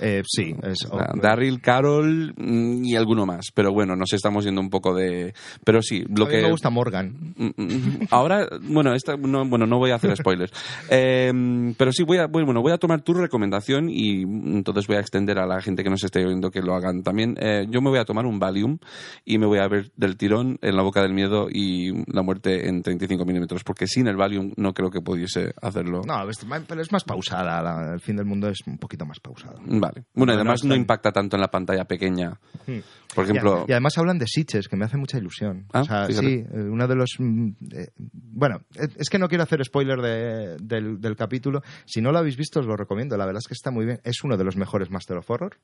eh, 0.00 0.22
sí, 0.26 0.54
es, 0.62 0.86
O 0.90 0.98
sea, 0.98 1.10
Darryl, 1.14 1.60
Carol 1.60 2.34
mm, 2.36 2.84
y 2.84 2.96
alguno 2.96 3.26
más. 3.26 3.50
Pero 3.54 3.72
bueno, 3.72 3.96
nos 3.96 4.12
estamos 4.12 4.44
yendo 4.44 4.60
un 4.60 4.70
poco 4.70 4.94
de... 4.94 5.34
Pero 5.64 5.82
sí, 5.82 6.04
lo 6.08 6.24
a 6.24 6.28
mí 6.28 6.34
que... 6.34 6.42
me 6.42 6.50
gusta 6.50 6.70
Morgan. 6.70 7.34
Mm, 7.36 7.50
mm, 7.56 7.98
Ahora, 8.10 8.48
bueno, 8.62 8.94
esta, 8.94 9.16
no, 9.16 9.44
bueno, 9.46 9.66
no 9.66 9.78
voy 9.78 9.90
a 9.90 9.96
hacer 9.96 10.16
spoilers. 10.16 10.52
Eh, 10.94 11.32
pero 11.78 11.92
sí, 11.92 12.02
voy 12.02 12.18
a, 12.18 12.26
bueno, 12.26 12.60
voy 12.60 12.72
a 12.72 12.78
tomar 12.78 13.02
tu 13.02 13.14
recomendación 13.14 13.88
y 13.88 14.22
entonces 14.22 14.86
voy 14.86 14.96
a 14.96 15.00
extender 15.00 15.38
a 15.38 15.46
la 15.46 15.60
gente 15.60 15.82
que 15.82 15.90
nos 15.90 16.02
esté 16.04 16.24
oyendo 16.24 16.50
que 16.50 16.60
lo 16.60 16.74
hagan 16.74 17.02
también. 17.02 17.36
Eh, 17.40 17.66
yo 17.70 17.80
me 17.80 17.90
voy 17.90 17.98
a 17.98 18.04
tomar 18.04 18.26
un 18.26 18.38
Valium 18.38 18.78
y 19.24 19.38
me 19.38 19.46
voy 19.46 19.58
a 19.58 19.68
ver 19.68 19.90
del 19.96 20.16
tirón 20.16 20.58
en 20.60 20.76
la 20.76 20.82
boca 20.82 21.02
del 21.02 21.14
miedo 21.14 21.48
y 21.50 21.81
la 21.90 22.22
muerte 22.22 22.68
en 22.68 22.82
35 22.82 23.24
milímetros, 23.24 23.64
porque 23.64 23.86
sin 23.86 24.06
el 24.06 24.16
Valium 24.16 24.52
no 24.56 24.72
creo 24.74 24.90
que 24.90 25.00
pudiese 25.00 25.52
hacerlo. 25.60 26.02
No, 26.06 26.22
pero 26.68 26.80
es 26.80 26.92
más 26.92 27.04
pausada. 27.04 27.62
la- 27.62 27.94
el 27.94 28.00
fin 28.00 28.16
del 28.16 28.26
mundo 28.26 28.48
es 28.48 28.58
un 28.66 28.78
poquito 28.78 29.04
más 29.06 29.18
pausado. 29.20 29.58
Vale. 29.64 30.04
Bueno, 30.14 30.32
No, 30.32 30.38
además 30.40 30.64
no, 30.64 30.74
impacta 30.74 31.12
tanto 31.12 31.36
en 31.36 31.40
la 31.40 31.50
pantalla 31.50 31.84
pequeña. 31.84 32.38
Hmm. 32.66 32.78
Por 33.14 33.24
ejemplo, 33.24 33.66
Y, 33.68 33.72
además 33.72 33.98
hablan 33.98 34.18
de 34.18 34.26
Sitches, 34.26 34.68
que 34.68 34.76
me 34.76 34.84
hace 34.86 34.96
mucha 34.96 35.18
ilusión. 35.18 35.66
Ah, 35.72 35.80
o 35.82 35.84
sea, 35.84 36.06
sí, 36.06 36.44
eh, 36.46 36.46
uno 36.70 36.88
de 36.88 36.94
los... 36.94 37.10
mm, 37.18 37.48
eh, 37.72 37.88
bueno, 37.96 38.62
es 38.98 39.10
que 39.10 39.18
no 39.18 39.28
quiero 39.28 39.44
hacer 39.44 39.62
spoiler 39.64 40.00
de- 40.00 40.56
del, 40.62 41.00
del 41.00 41.16
capítulo. 41.16 41.62
Si 41.84 42.00
no 42.00 42.10
lo 42.12 42.18
habéis 42.18 42.36
visto, 42.36 42.60
os 42.60 42.66
lo 42.66 42.76
recomiendo. 42.76 43.16
La 43.18 43.26
verdad 43.26 43.40
es 43.42 43.48
que 43.48 43.54
está 43.54 43.70
muy 43.70 43.84
bien. 43.84 44.00
Es 44.04 44.24
uno 44.24 44.36
de 44.36 44.44
los 44.44 44.56
mejores 44.56 44.90
Master 44.90 45.18
of 45.18 45.30
Horror. 45.30 45.58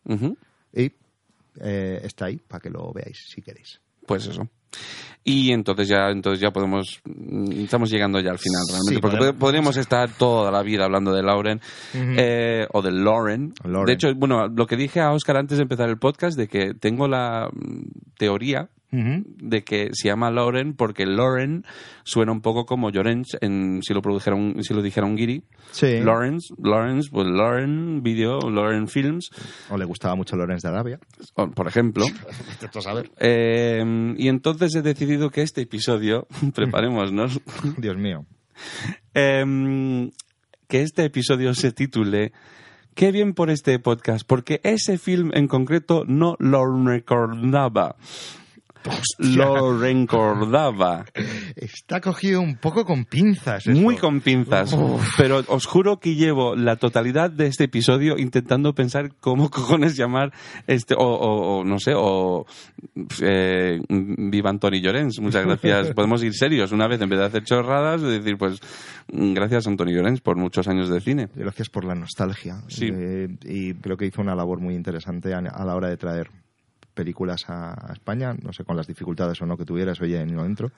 Y 0.75 0.93
eh, 1.61 2.01
está 2.05 2.27
ahí 2.27 2.37
para 2.47 2.61
que 2.61 2.71
lo 2.71 2.93
veáis, 2.93 3.17
si 3.35 3.41
queréis. 3.43 3.81
Pues 4.09 4.27
eso. 4.27 4.49
Y 5.25 5.53
entonces 5.53 5.89
ya, 5.89 6.09
entonces 6.09 6.41
ya 6.41 6.51
podemos, 6.51 7.01
mm, 7.05 7.53
estamos 7.65 7.91
llegando 7.91 8.19
ya 8.19 8.31
al 8.31 8.39
final 8.39 8.63
realmente, 8.71 8.95
Sí, 8.95 9.01
porque 9.01 9.17
podemos- 9.19 9.39
podríamos 9.39 9.77
estar 9.77 10.11
toda 10.11 10.51
la 10.51 10.63
vida 10.63 10.85
hablando 10.87 11.13
de 11.13 11.23
Lauren 11.23 11.61
eh, 11.95 12.67
o 12.73 12.81
de 12.81 12.93
Lauren. 12.93 13.53
Lauren. 13.65 13.85
De 13.87 13.93
hecho, 13.93 14.15
bueno, 14.15 14.49
lo 14.49 14.67
que 14.67 14.77
dije 14.77 15.01
a 15.01 15.13
Oscar 15.13 15.37
antes 15.37 15.59
de 15.59 15.63
empezar 15.63 15.89
el 15.91 15.99
podcast 15.99 16.39
de 16.39 16.49
que 16.49 16.73
tengo 16.73 17.09
la 17.09 17.51
mm, 17.53 17.83
de 18.91 19.65
que 19.65 19.91
se 19.93 20.09
llama 20.09 20.31
Lauren 20.31 20.73
porque 20.75 21.05
Lauren 21.05 21.65
suena 22.05 22.33
un 22.33 22.41
poco 22.41 22.65
como 22.65 22.89
Llorens 22.91 23.37
en 23.43 23.81
si 23.83 23.93
lo 23.93 24.01
produjera 24.01 24.35
un, 24.35 24.63
si 24.65 24.73
lo 24.73 24.81
dijera 24.83 25.07
un 25.07 25.15
guiri. 25.17 25.45
Sí. 25.73 26.01
Lawrence, 26.01 26.55
Lawrence, 26.63 27.11
pues 27.13 27.27
Lauren 27.27 28.03
Video, 28.03 28.39
Lauren 28.51 28.89
Films, 28.89 29.29
O 29.69 29.77
le 29.77 29.85
gustaba 29.85 30.15
mucho 30.15 30.37
Lorenz 30.37 30.63
de 30.63 30.69
Arabia. 30.71 30.99
o- 31.35 31.51
por 31.51 31.67
ejemplo. 31.69 32.07
Saber. 32.81 33.11
Eh, 33.19 34.15
y 34.17 34.29
entonces 34.29 34.75
he 34.75 34.83
decidido 34.83 35.31
que 35.31 35.43
este 35.43 35.61
episodio, 35.63 36.27
preparémonos, 36.55 37.41
Dios 37.77 37.97
mío. 37.99 38.25
eh, 39.15 40.11
que 40.67 40.83
este 40.83 41.05
episodio 41.05 41.55
se 41.55 41.73
titule 41.73 42.33
Qué 42.95 43.13
bien 43.13 43.33
por 43.35 43.49
este 43.51 43.79
podcast, 43.79 44.27
porque 44.27 44.61
ese 44.65 44.99
film 44.99 45.31
en 45.35 45.47
concreto 45.47 46.05
no 46.09 46.35
lo 46.41 46.65
recordaba. 46.85 47.95
Lo 49.19 49.79
recordaba. 49.79 51.05
Está 51.57 52.01
cogido 52.01 52.41
un 52.41 52.57
poco 52.57 52.85
con 52.85 53.05
pinzas. 53.05 53.67
Muy 53.67 53.97
con 53.97 54.21
pinzas. 54.21 54.77
Pero 55.17 55.43
os 55.49 55.67
juro 55.67 55.99
que 56.01 56.15
llevo 56.15 56.55
la 56.57 56.77
totalidad 56.77 57.31
de 57.31 57.47
este 57.47 57.65
episodio 57.65 58.19
intentando 58.19 58.75
pensar 58.75 59.11
cómo 59.21 59.51
cojones 59.51 59.97
llamar 59.97 60.33
este, 60.67 60.95
o, 60.95 61.01
o- 61.01 61.59
o, 61.59 61.65
no 61.65 61.79
sé, 61.79 61.93
o 61.97 62.47
eh, 63.21 63.81
viva 63.89 64.51
Antoni 64.51 64.81
Llorens. 64.81 65.21
Muchas 65.21 65.45
gracias. 65.45 65.91
Podemos 65.95 66.23
ir 66.23 66.35
serios 66.35 66.73
una 66.73 66.87
vez 66.89 67.01
en 67.01 67.09
vez 67.09 67.19
de 67.19 67.25
hacer 67.27 67.45
chorradas, 67.45 68.03
de 68.03 68.19
decir, 68.19 68.37
pues, 68.39 68.61
gracias 69.09 69.67
Antoni 69.67 69.93
Llorens 69.93 70.21
por 70.21 70.37
muchos 70.37 70.69
años 70.69 70.89
de 70.89 71.01
cine. 71.01 71.29
Gracias 71.35 71.69
por 71.69 71.85
la 71.85 71.95
nostalgia. 71.95 72.63
Sí. 72.69 72.89
Eh, 72.93 73.29
y 73.45 73.75
creo 73.75 73.97
que 73.97 74.07
hizo 74.07 74.21
una 74.23 74.35
labor 74.35 74.61
muy 74.61 74.75
interesante 74.75 75.35
a, 75.35 75.39
a 75.39 75.65
la 75.65 75.75
hora 75.75 75.89
de 75.89 75.97
traer 75.97 76.31
películas 76.99 77.45
a, 77.47 77.91
a 77.91 77.93
España. 77.93 78.35
No 78.43 78.53
sé 78.53 78.65
con 78.65 78.77
las 78.77 78.89
dificultades 78.89 79.41
o 79.41 79.47
no 79.47 79.57
que 79.57 79.65
tuvieras, 79.65 80.01
oye, 80.01 80.27
no 80.27 80.45
entro. 80.45 80.73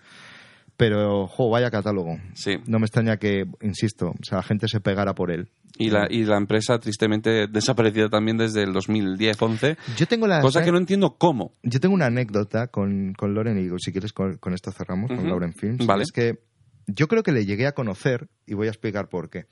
Pero, 0.76 1.26
jo, 1.26 1.51
vaya 1.51 1.70
catálogo. 1.70 2.18
Sí. 2.34 2.56
No 2.66 2.78
me 2.78 2.86
extraña 2.86 3.16
que, 3.16 3.44
insisto, 3.60 4.10
o 4.10 4.24
sea, 4.24 4.38
la 4.38 4.42
gente 4.42 4.68
se 4.68 4.80
pegara 4.80 5.14
por 5.14 5.30
él. 5.30 5.51
Y 5.78 5.90
la, 5.90 6.06
y 6.10 6.24
la 6.24 6.36
empresa 6.36 6.78
tristemente 6.78 7.47
desaparecida 7.48 8.09
también 8.09 8.36
desde 8.36 8.62
el 8.62 8.74
2010-11, 8.74 9.76
Yo 9.97 10.06
tengo 10.06 10.26
la 10.26 10.40
cosa 10.40 10.62
que 10.62 10.72
no 10.72 10.78
entiendo 10.78 11.16
cómo. 11.18 11.52
Yo 11.62 11.80
tengo 11.80 11.94
una 11.94 12.06
anécdota 12.06 12.68
con, 12.68 13.14
con 13.14 13.34
Loren 13.34 13.59
y 13.59 13.68
si 13.78 13.92
quieres 13.92 14.12
con, 14.12 14.36
con 14.36 14.52
esto 14.52 14.72
cerramos, 14.72 15.09
con 15.09 15.20
Ujú. 15.20 15.28
Lauren 15.28 15.55
Films. 15.55 15.86
Vale. 15.86 16.02
Es 16.02 16.12
que 16.12 16.40
yo 16.86 17.09
creo 17.09 17.22
que 17.22 17.32
le 17.32 17.47
llegué 17.47 17.66
a 17.66 17.72
conocer 17.72 18.28
y 18.47 18.55
voy 18.55 18.66
a 18.66 18.70
explicar 18.70 19.09
por 19.09 19.30
qué. 19.30 19.47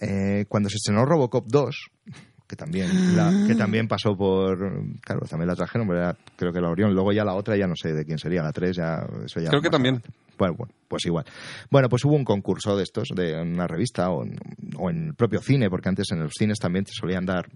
Eh, 0.00 0.44
cuando 0.48 0.68
se 0.68 0.76
estrenó 0.76 1.04
Robocop 1.04 1.46
2, 1.46 1.90
que 2.48 2.56
también, 2.56 3.14
la- 3.16 3.44
que 3.46 3.54
también 3.54 3.86
pasó 3.88 4.16
por... 4.16 4.58
Claro, 5.02 5.20
también 5.28 5.48
la 5.48 5.54
trajeron, 5.54 5.86
pero 5.86 6.00
era- 6.00 6.16
creo 6.36 6.52
que 6.52 6.60
la 6.60 6.70
Orión. 6.70 6.94
Luego 6.94 7.12
ya 7.12 7.24
la 7.24 7.34
otra 7.34 7.56
ya 7.56 7.66
no 7.66 7.76
sé 7.76 7.92
de 7.92 8.04
quién 8.06 8.18
sería, 8.18 8.42
la 8.42 8.52
3 8.52 8.74
ya... 8.76 9.06
Eso 9.24 9.40
ya 9.40 9.50
Creo 9.50 9.60
que 9.62 9.70
también. 9.70 9.96
adelante. 9.96 10.18
Bueno, 10.38 10.54
bueno, 10.56 10.72
pues 10.86 11.04
igual. 11.04 11.24
Bueno, 11.68 11.88
pues 11.88 12.04
hubo 12.04 12.14
un 12.14 12.24
concurso 12.24 12.76
de 12.76 12.84
estos, 12.84 13.08
de 13.14 13.40
una 13.42 13.66
revista 13.66 14.08
o 14.10 14.22
en, 14.24 14.38
o 14.76 14.88
en 14.88 15.08
el 15.08 15.14
propio 15.14 15.40
cine, 15.40 15.68
porque 15.68 15.88
antes 15.88 16.06
en 16.12 16.20
los 16.20 16.32
cines 16.38 16.58
también 16.60 16.84
te 16.84 16.92
solían 16.92 17.26
dar 17.26 17.48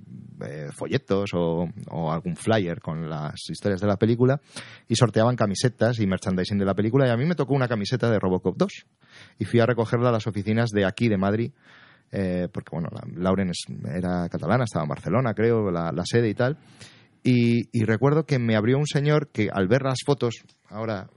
eh, 0.44 0.66
folletos 0.73 1.31
o, 1.32 1.69
o 1.90 2.12
algún 2.12 2.35
flyer 2.35 2.81
con 2.81 3.09
las 3.09 3.48
historias 3.48 3.81
de 3.81 3.86
la 3.86 3.97
película 3.97 4.40
y 4.89 4.97
sorteaban 4.97 5.36
camisetas 5.36 6.01
y 6.01 6.06
merchandising 6.09 6.59
de 6.59 6.64
la 6.64 6.74
película 6.74 7.06
y 7.06 7.10
a 7.10 7.16
mí 7.16 7.24
me 7.24 7.36
tocó 7.36 7.55
una 7.55 7.69
camiseta 7.69 8.10
de 8.10 8.19
Robocop 8.19 8.56
2 8.56 8.73
y 9.39 9.44
fui 9.44 9.60
a 9.60 9.66
recogerla 9.66 10.09
a 10.09 10.12
las 10.12 10.27
oficinas 10.27 10.70
de 10.70 10.85
aquí, 10.85 11.09
de 11.09 11.16
Madrid, 11.19 11.52
eh, 12.12 12.48
porque 12.52 12.70
bueno, 12.72 12.89
la- 12.93 13.22
Lauren 13.22 13.51
era 13.93 14.28
catalana, 14.28 14.64
estaba 14.64 14.84
en 14.84 14.90
Barcelona, 14.90 15.34
creo, 15.34 15.70
la, 15.70 15.90
la 15.93 16.05
sede 16.05 16.28
y 16.28 16.34
tal. 16.34 16.59
Y, 17.24 17.68
y 17.72 17.84
recuerdo 17.84 18.26
que 18.26 18.39
me 18.39 18.56
abrió 18.56 18.78
un 18.78 18.86
señor 18.86 19.28
que 19.28 19.48
al 19.52 19.68
ver 19.68 19.82
las 19.82 20.01
fotos, 20.05 20.44
ahora, 20.68 21.09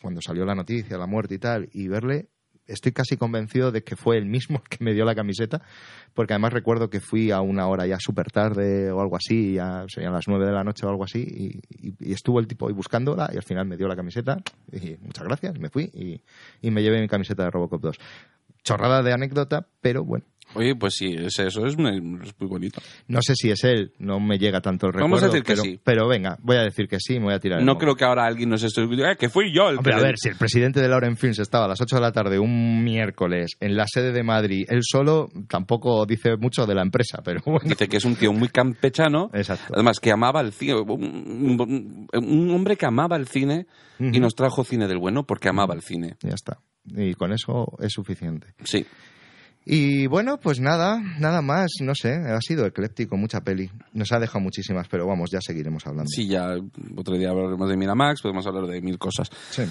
cuando 0.00 0.20
salió 0.20 0.44
la 0.44 0.54
noticia, 0.54 0.98
la 0.98 1.06
muerte 1.06 1.34
y 1.36 1.38
tal, 1.38 1.68
y 1.72 1.86
verle, 1.86 2.28
estoy 2.66 2.92
casi 2.92 3.16
convencido 3.16 3.70
de 3.70 3.82
que 3.84 3.94
fue 3.96 4.18
el 4.18 4.26
mismo 4.26 4.60
que 4.68 4.78
me 4.82 4.92
dio 4.92 5.04
la 5.04 5.14
camiseta, 5.14 5.62
porque 6.14 6.32
además 6.34 6.52
recuerdo 6.52 6.90
que 6.90 7.00
fui 7.00 7.30
a 7.30 7.40
una 7.40 7.68
hora 7.68 7.86
ya 7.86 7.98
súper 8.00 8.30
tarde 8.32 8.90
o 8.90 9.00
algo 9.00 9.16
así, 9.16 9.54
ya 9.54 9.84
serían 9.88 10.12
las 10.12 10.26
nueve 10.26 10.46
de 10.46 10.52
la 10.52 10.64
noche 10.64 10.84
o 10.84 10.90
algo 10.90 11.04
así, 11.04 11.20
y, 11.20 12.12
estuvo 12.12 12.40
el 12.40 12.46
tipo 12.48 12.66
ahí 12.66 12.74
buscándola 12.74 13.30
y 13.32 13.36
al 13.36 13.44
final 13.44 13.66
me 13.66 13.76
dio 13.76 13.86
la 13.86 13.96
camiseta, 13.96 14.38
y 14.72 14.96
muchas 15.00 15.24
gracias, 15.24 15.58
me 15.58 15.68
fui 15.70 15.84
y, 15.94 16.20
y 16.60 16.70
me 16.70 16.82
llevé 16.82 17.00
mi 17.00 17.08
camiseta 17.08 17.44
de 17.44 17.50
Robocop 17.50 17.82
2. 17.82 17.96
Chorrada 18.64 19.02
de 19.02 19.12
anécdota, 19.12 19.66
pero 19.80 20.04
bueno. 20.04 20.24
Oye, 20.54 20.74
pues 20.74 20.94
sí, 20.94 21.14
es 21.18 21.38
eso 21.38 21.66
es 21.66 21.76
muy, 21.76 21.96
es 22.22 22.34
muy 22.38 22.48
bonito. 22.48 22.80
No 23.08 23.20
sé 23.22 23.34
si 23.34 23.50
es 23.50 23.64
él, 23.64 23.92
no 23.98 24.20
me 24.20 24.38
llega 24.38 24.60
tanto 24.60 24.86
el 24.86 24.92
recuerdo. 24.92 25.14
Vamos 25.16 25.22
a 25.22 25.26
decir 25.26 25.42
que 25.42 25.52
pero, 25.52 25.62
sí. 25.62 25.80
pero 25.82 26.08
venga, 26.08 26.36
voy 26.42 26.56
a 26.56 26.62
decir 26.62 26.88
que 26.88 26.98
sí, 27.00 27.18
me 27.18 27.26
voy 27.26 27.34
a 27.34 27.40
tirar. 27.40 27.60
el 27.60 27.66
No 27.66 27.78
creo 27.78 27.94
que 27.94 28.04
ahora 28.04 28.26
alguien 28.26 28.48
nos 28.48 28.62
esté 28.62 28.82
"Eh, 28.82 29.16
que 29.18 29.28
fui 29.28 29.52
yo 29.54 29.68
el 29.68 29.78
Hombre, 29.78 29.94
a 29.94 30.00
ver, 30.00 30.14
si 30.16 30.28
el 30.28 30.36
presidente 30.36 30.80
de 30.80 30.88
Lauren 30.88 31.16
Films 31.16 31.38
estaba 31.38 31.64
a 31.64 31.68
las 31.68 31.80
8 31.80 31.96
de 31.96 32.02
la 32.02 32.12
tarde 32.12 32.38
un 32.38 32.84
miércoles 32.84 33.56
en 33.60 33.76
la 33.76 33.86
sede 33.86 34.12
de 34.12 34.22
Madrid, 34.22 34.66
él 34.68 34.80
solo 34.82 35.28
tampoco 35.48 36.04
dice 36.06 36.36
mucho 36.36 36.66
de 36.66 36.74
la 36.74 36.82
empresa, 36.82 37.22
pero 37.24 37.40
bueno. 37.46 37.60
Dice 37.64 37.88
que 37.88 37.96
es 37.96 38.04
un 38.04 38.16
tío 38.16 38.32
muy 38.32 38.48
campechano. 38.48 39.30
Exacto. 39.32 39.72
Además, 39.74 40.00
que 40.00 40.10
amaba 40.10 40.40
el 40.40 40.52
cine. 40.52 40.74
Un, 40.74 42.50
hombre 42.50 42.76
que 42.76 42.86
amaba 42.86 43.16
el 43.16 43.26
cine 43.26 43.66
y 43.98 44.20
nos 44.20 44.34
trajo 44.34 44.64
cine 44.64 44.88
del 44.88 44.98
bueno 44.98 45.24
porque 45.24 45.48
amaba 45.48 45.74
el 45.74 45.82
cine. 45.82 46.16
Ya 46.22 46.34
está. 46.34 46.58
Y 46.84 47.14
con 47.14 47.32
eso 47.32 47.76
es 47.78 47.92
suficiente. 47.92 48.48
Sí. 48.64 48.84
Y 49.64 50.06
bueno, 50.08 50.38
pues 50.38 50.58
nada, 50.58 51.00
nada 51.18 51.40
más, 51.40 51.70
no 51.80 51.94
sé, 51.94 52.14
ha 52.14 52.40
sido 52.40 52.66
ecléptico, 52.66 53.16
mucha 53.16 53.42
peli. 53.42 53.70
Nos 53.92 54.10
ha 54.12 54.18
dejado 54.18 54.40
muchísimas, 54.40 54.88
pero 54.88 55.06
vamos, 55.06 55.30
ya 55.30 55.40
seguiremos 55.40 55.86
hablando. 55.86 56.08
Sí, 56.08 56.26
ya 56.26 56.56
otro 56.96 57.16
día 57.16 57.30
hablaremos 57.30 57.68
de 57.68 57.76
Miramax, 57.76 58.22
podemos 58.22 58.46
hablar 58.46 58.66
de 58.66 58.80
mil 58.80 58.98
cosas. 58.98 59.30
Sí. 59.50 59.62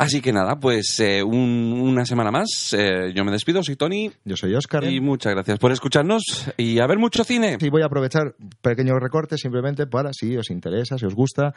Así 0.00 0.20
que 0.20 0.32
nada, 0.32 0.60
pues 0.60 1.00
eh, 1.00 1.24
un- 1.24 1.72
una 1.82 2.06
semana 2.06 2.30
más. 2.30 2.72
eh, 2.72 3.12
yo 3.12 3.24
me 3.24 3.32
despido, 3.32 3.64
soy 3.64 3.74
Tony. 3.74 4.12
Yo 4.24 4.36
soy 4.36 4.54
Óscar. 4.54 4.84
Y 4.84 5.00
muchas 5.00 5.34
gracias 5.34 5.58
por 5.58 5.72
escucharnos 5.72 6.22
y 6.56 6.78
a 6.78 6.86
ver 6.86 6.98
mucho 6.98 7.24
cine. 7.24 7.58
Y 7.60 7.68
voy 7.68 7.82
a 7.82 7.86
aprovechar 7.86 8.36
pequeños 8.62 8.96
recortes 9.00 9.40
simplemente 9.40 9.88
para, 9.88 10.12
si 10.12 10.36
os 10.36 10.50
interesa, 10.50 10.98
si 10.98 11.04
os 11.06 11.16
gusta, 11.16 11.52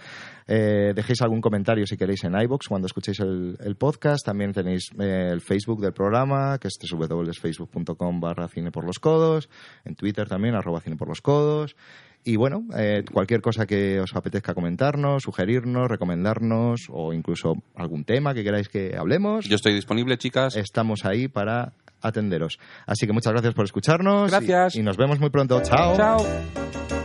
eh, 0.48 0.92
dejéis 0.96 1.22
algún 1.22 1.40
comentario 1.40 1.86
si 1.86 1.98
queréis 1.98 2.24
en 2.24 2.34
iBox 2.36 2.68
cuando 2.68 2.88
escuchéis 2.88 3.20
el, 3.20 3.58
el 3.64 3.76
podcast. 3.76 4.26
También 4.26 4.54
tenéis 4.54 4.90
eh, 5.00 5.30
el 5.32 5.42
Facebook 5.42 5.80
del 5.80 5.94
programa, 5.94 6.58
que 6.58 6.68
es 6.68 6.80
www.facebook.com 6.92 8.20
barra 8.20 8.48
cine 8.48 8.72
por 8.72 8.86
los 8.86 8.98
codos. 8.98 9.50
En 9.86 9.94
Twitter 9.94 10.28
también, 10.28 10.56
arroba 10.56 10.82
cine 10.82 10.96
por 10.96 11.08
los 11.08 11.22
codos. 11.22 11.76
Y 12.24 12.36
bueno, 12.36 12.64
eh, 12.78 13.04
cualquier 13.12 13.42
cosa 13.42 13.66
que 13.66 14.00
os 14.00 14.16
apetezca 14.16 14.54
comentarnos, 14.54 15.24
sugerirnos, 15.24 15.88
recomendarnos 15.90 16.82
o 16.90 17.14
incluso 17.14 17.56
algún 17.76 18.04
tema 18.04 18.34
que 18.36 18.44
queráis 18.44 18.70
que 18.70 18.96
hablemos, 18.98 19.46
Yo 19.46 19.56
estoy 19.56 19.74
disponible, 19.74 20.18
chicas. 20.18 20.56
estamos 20.56 21.04
ahí 21.06 21.28
para 21.28 21.74
atenderos. 22.02 22.60
Así 22.86 23.08
que 23.08 23.14
muchas 23.14 23.34
gracias 23.34 23.54
por 23.56 23.66
escucharnos. 23.66 24.28
y- 24.30 24.32
Gracias. 24.32 24.76
y 24.76 24.84
nos 24.84 24.98
vemos 24.98 25.20
muy 25.20 25.30
pronto. 25.32 25.62
Chao. 25.64 25.96
Chao. 25.98 27.01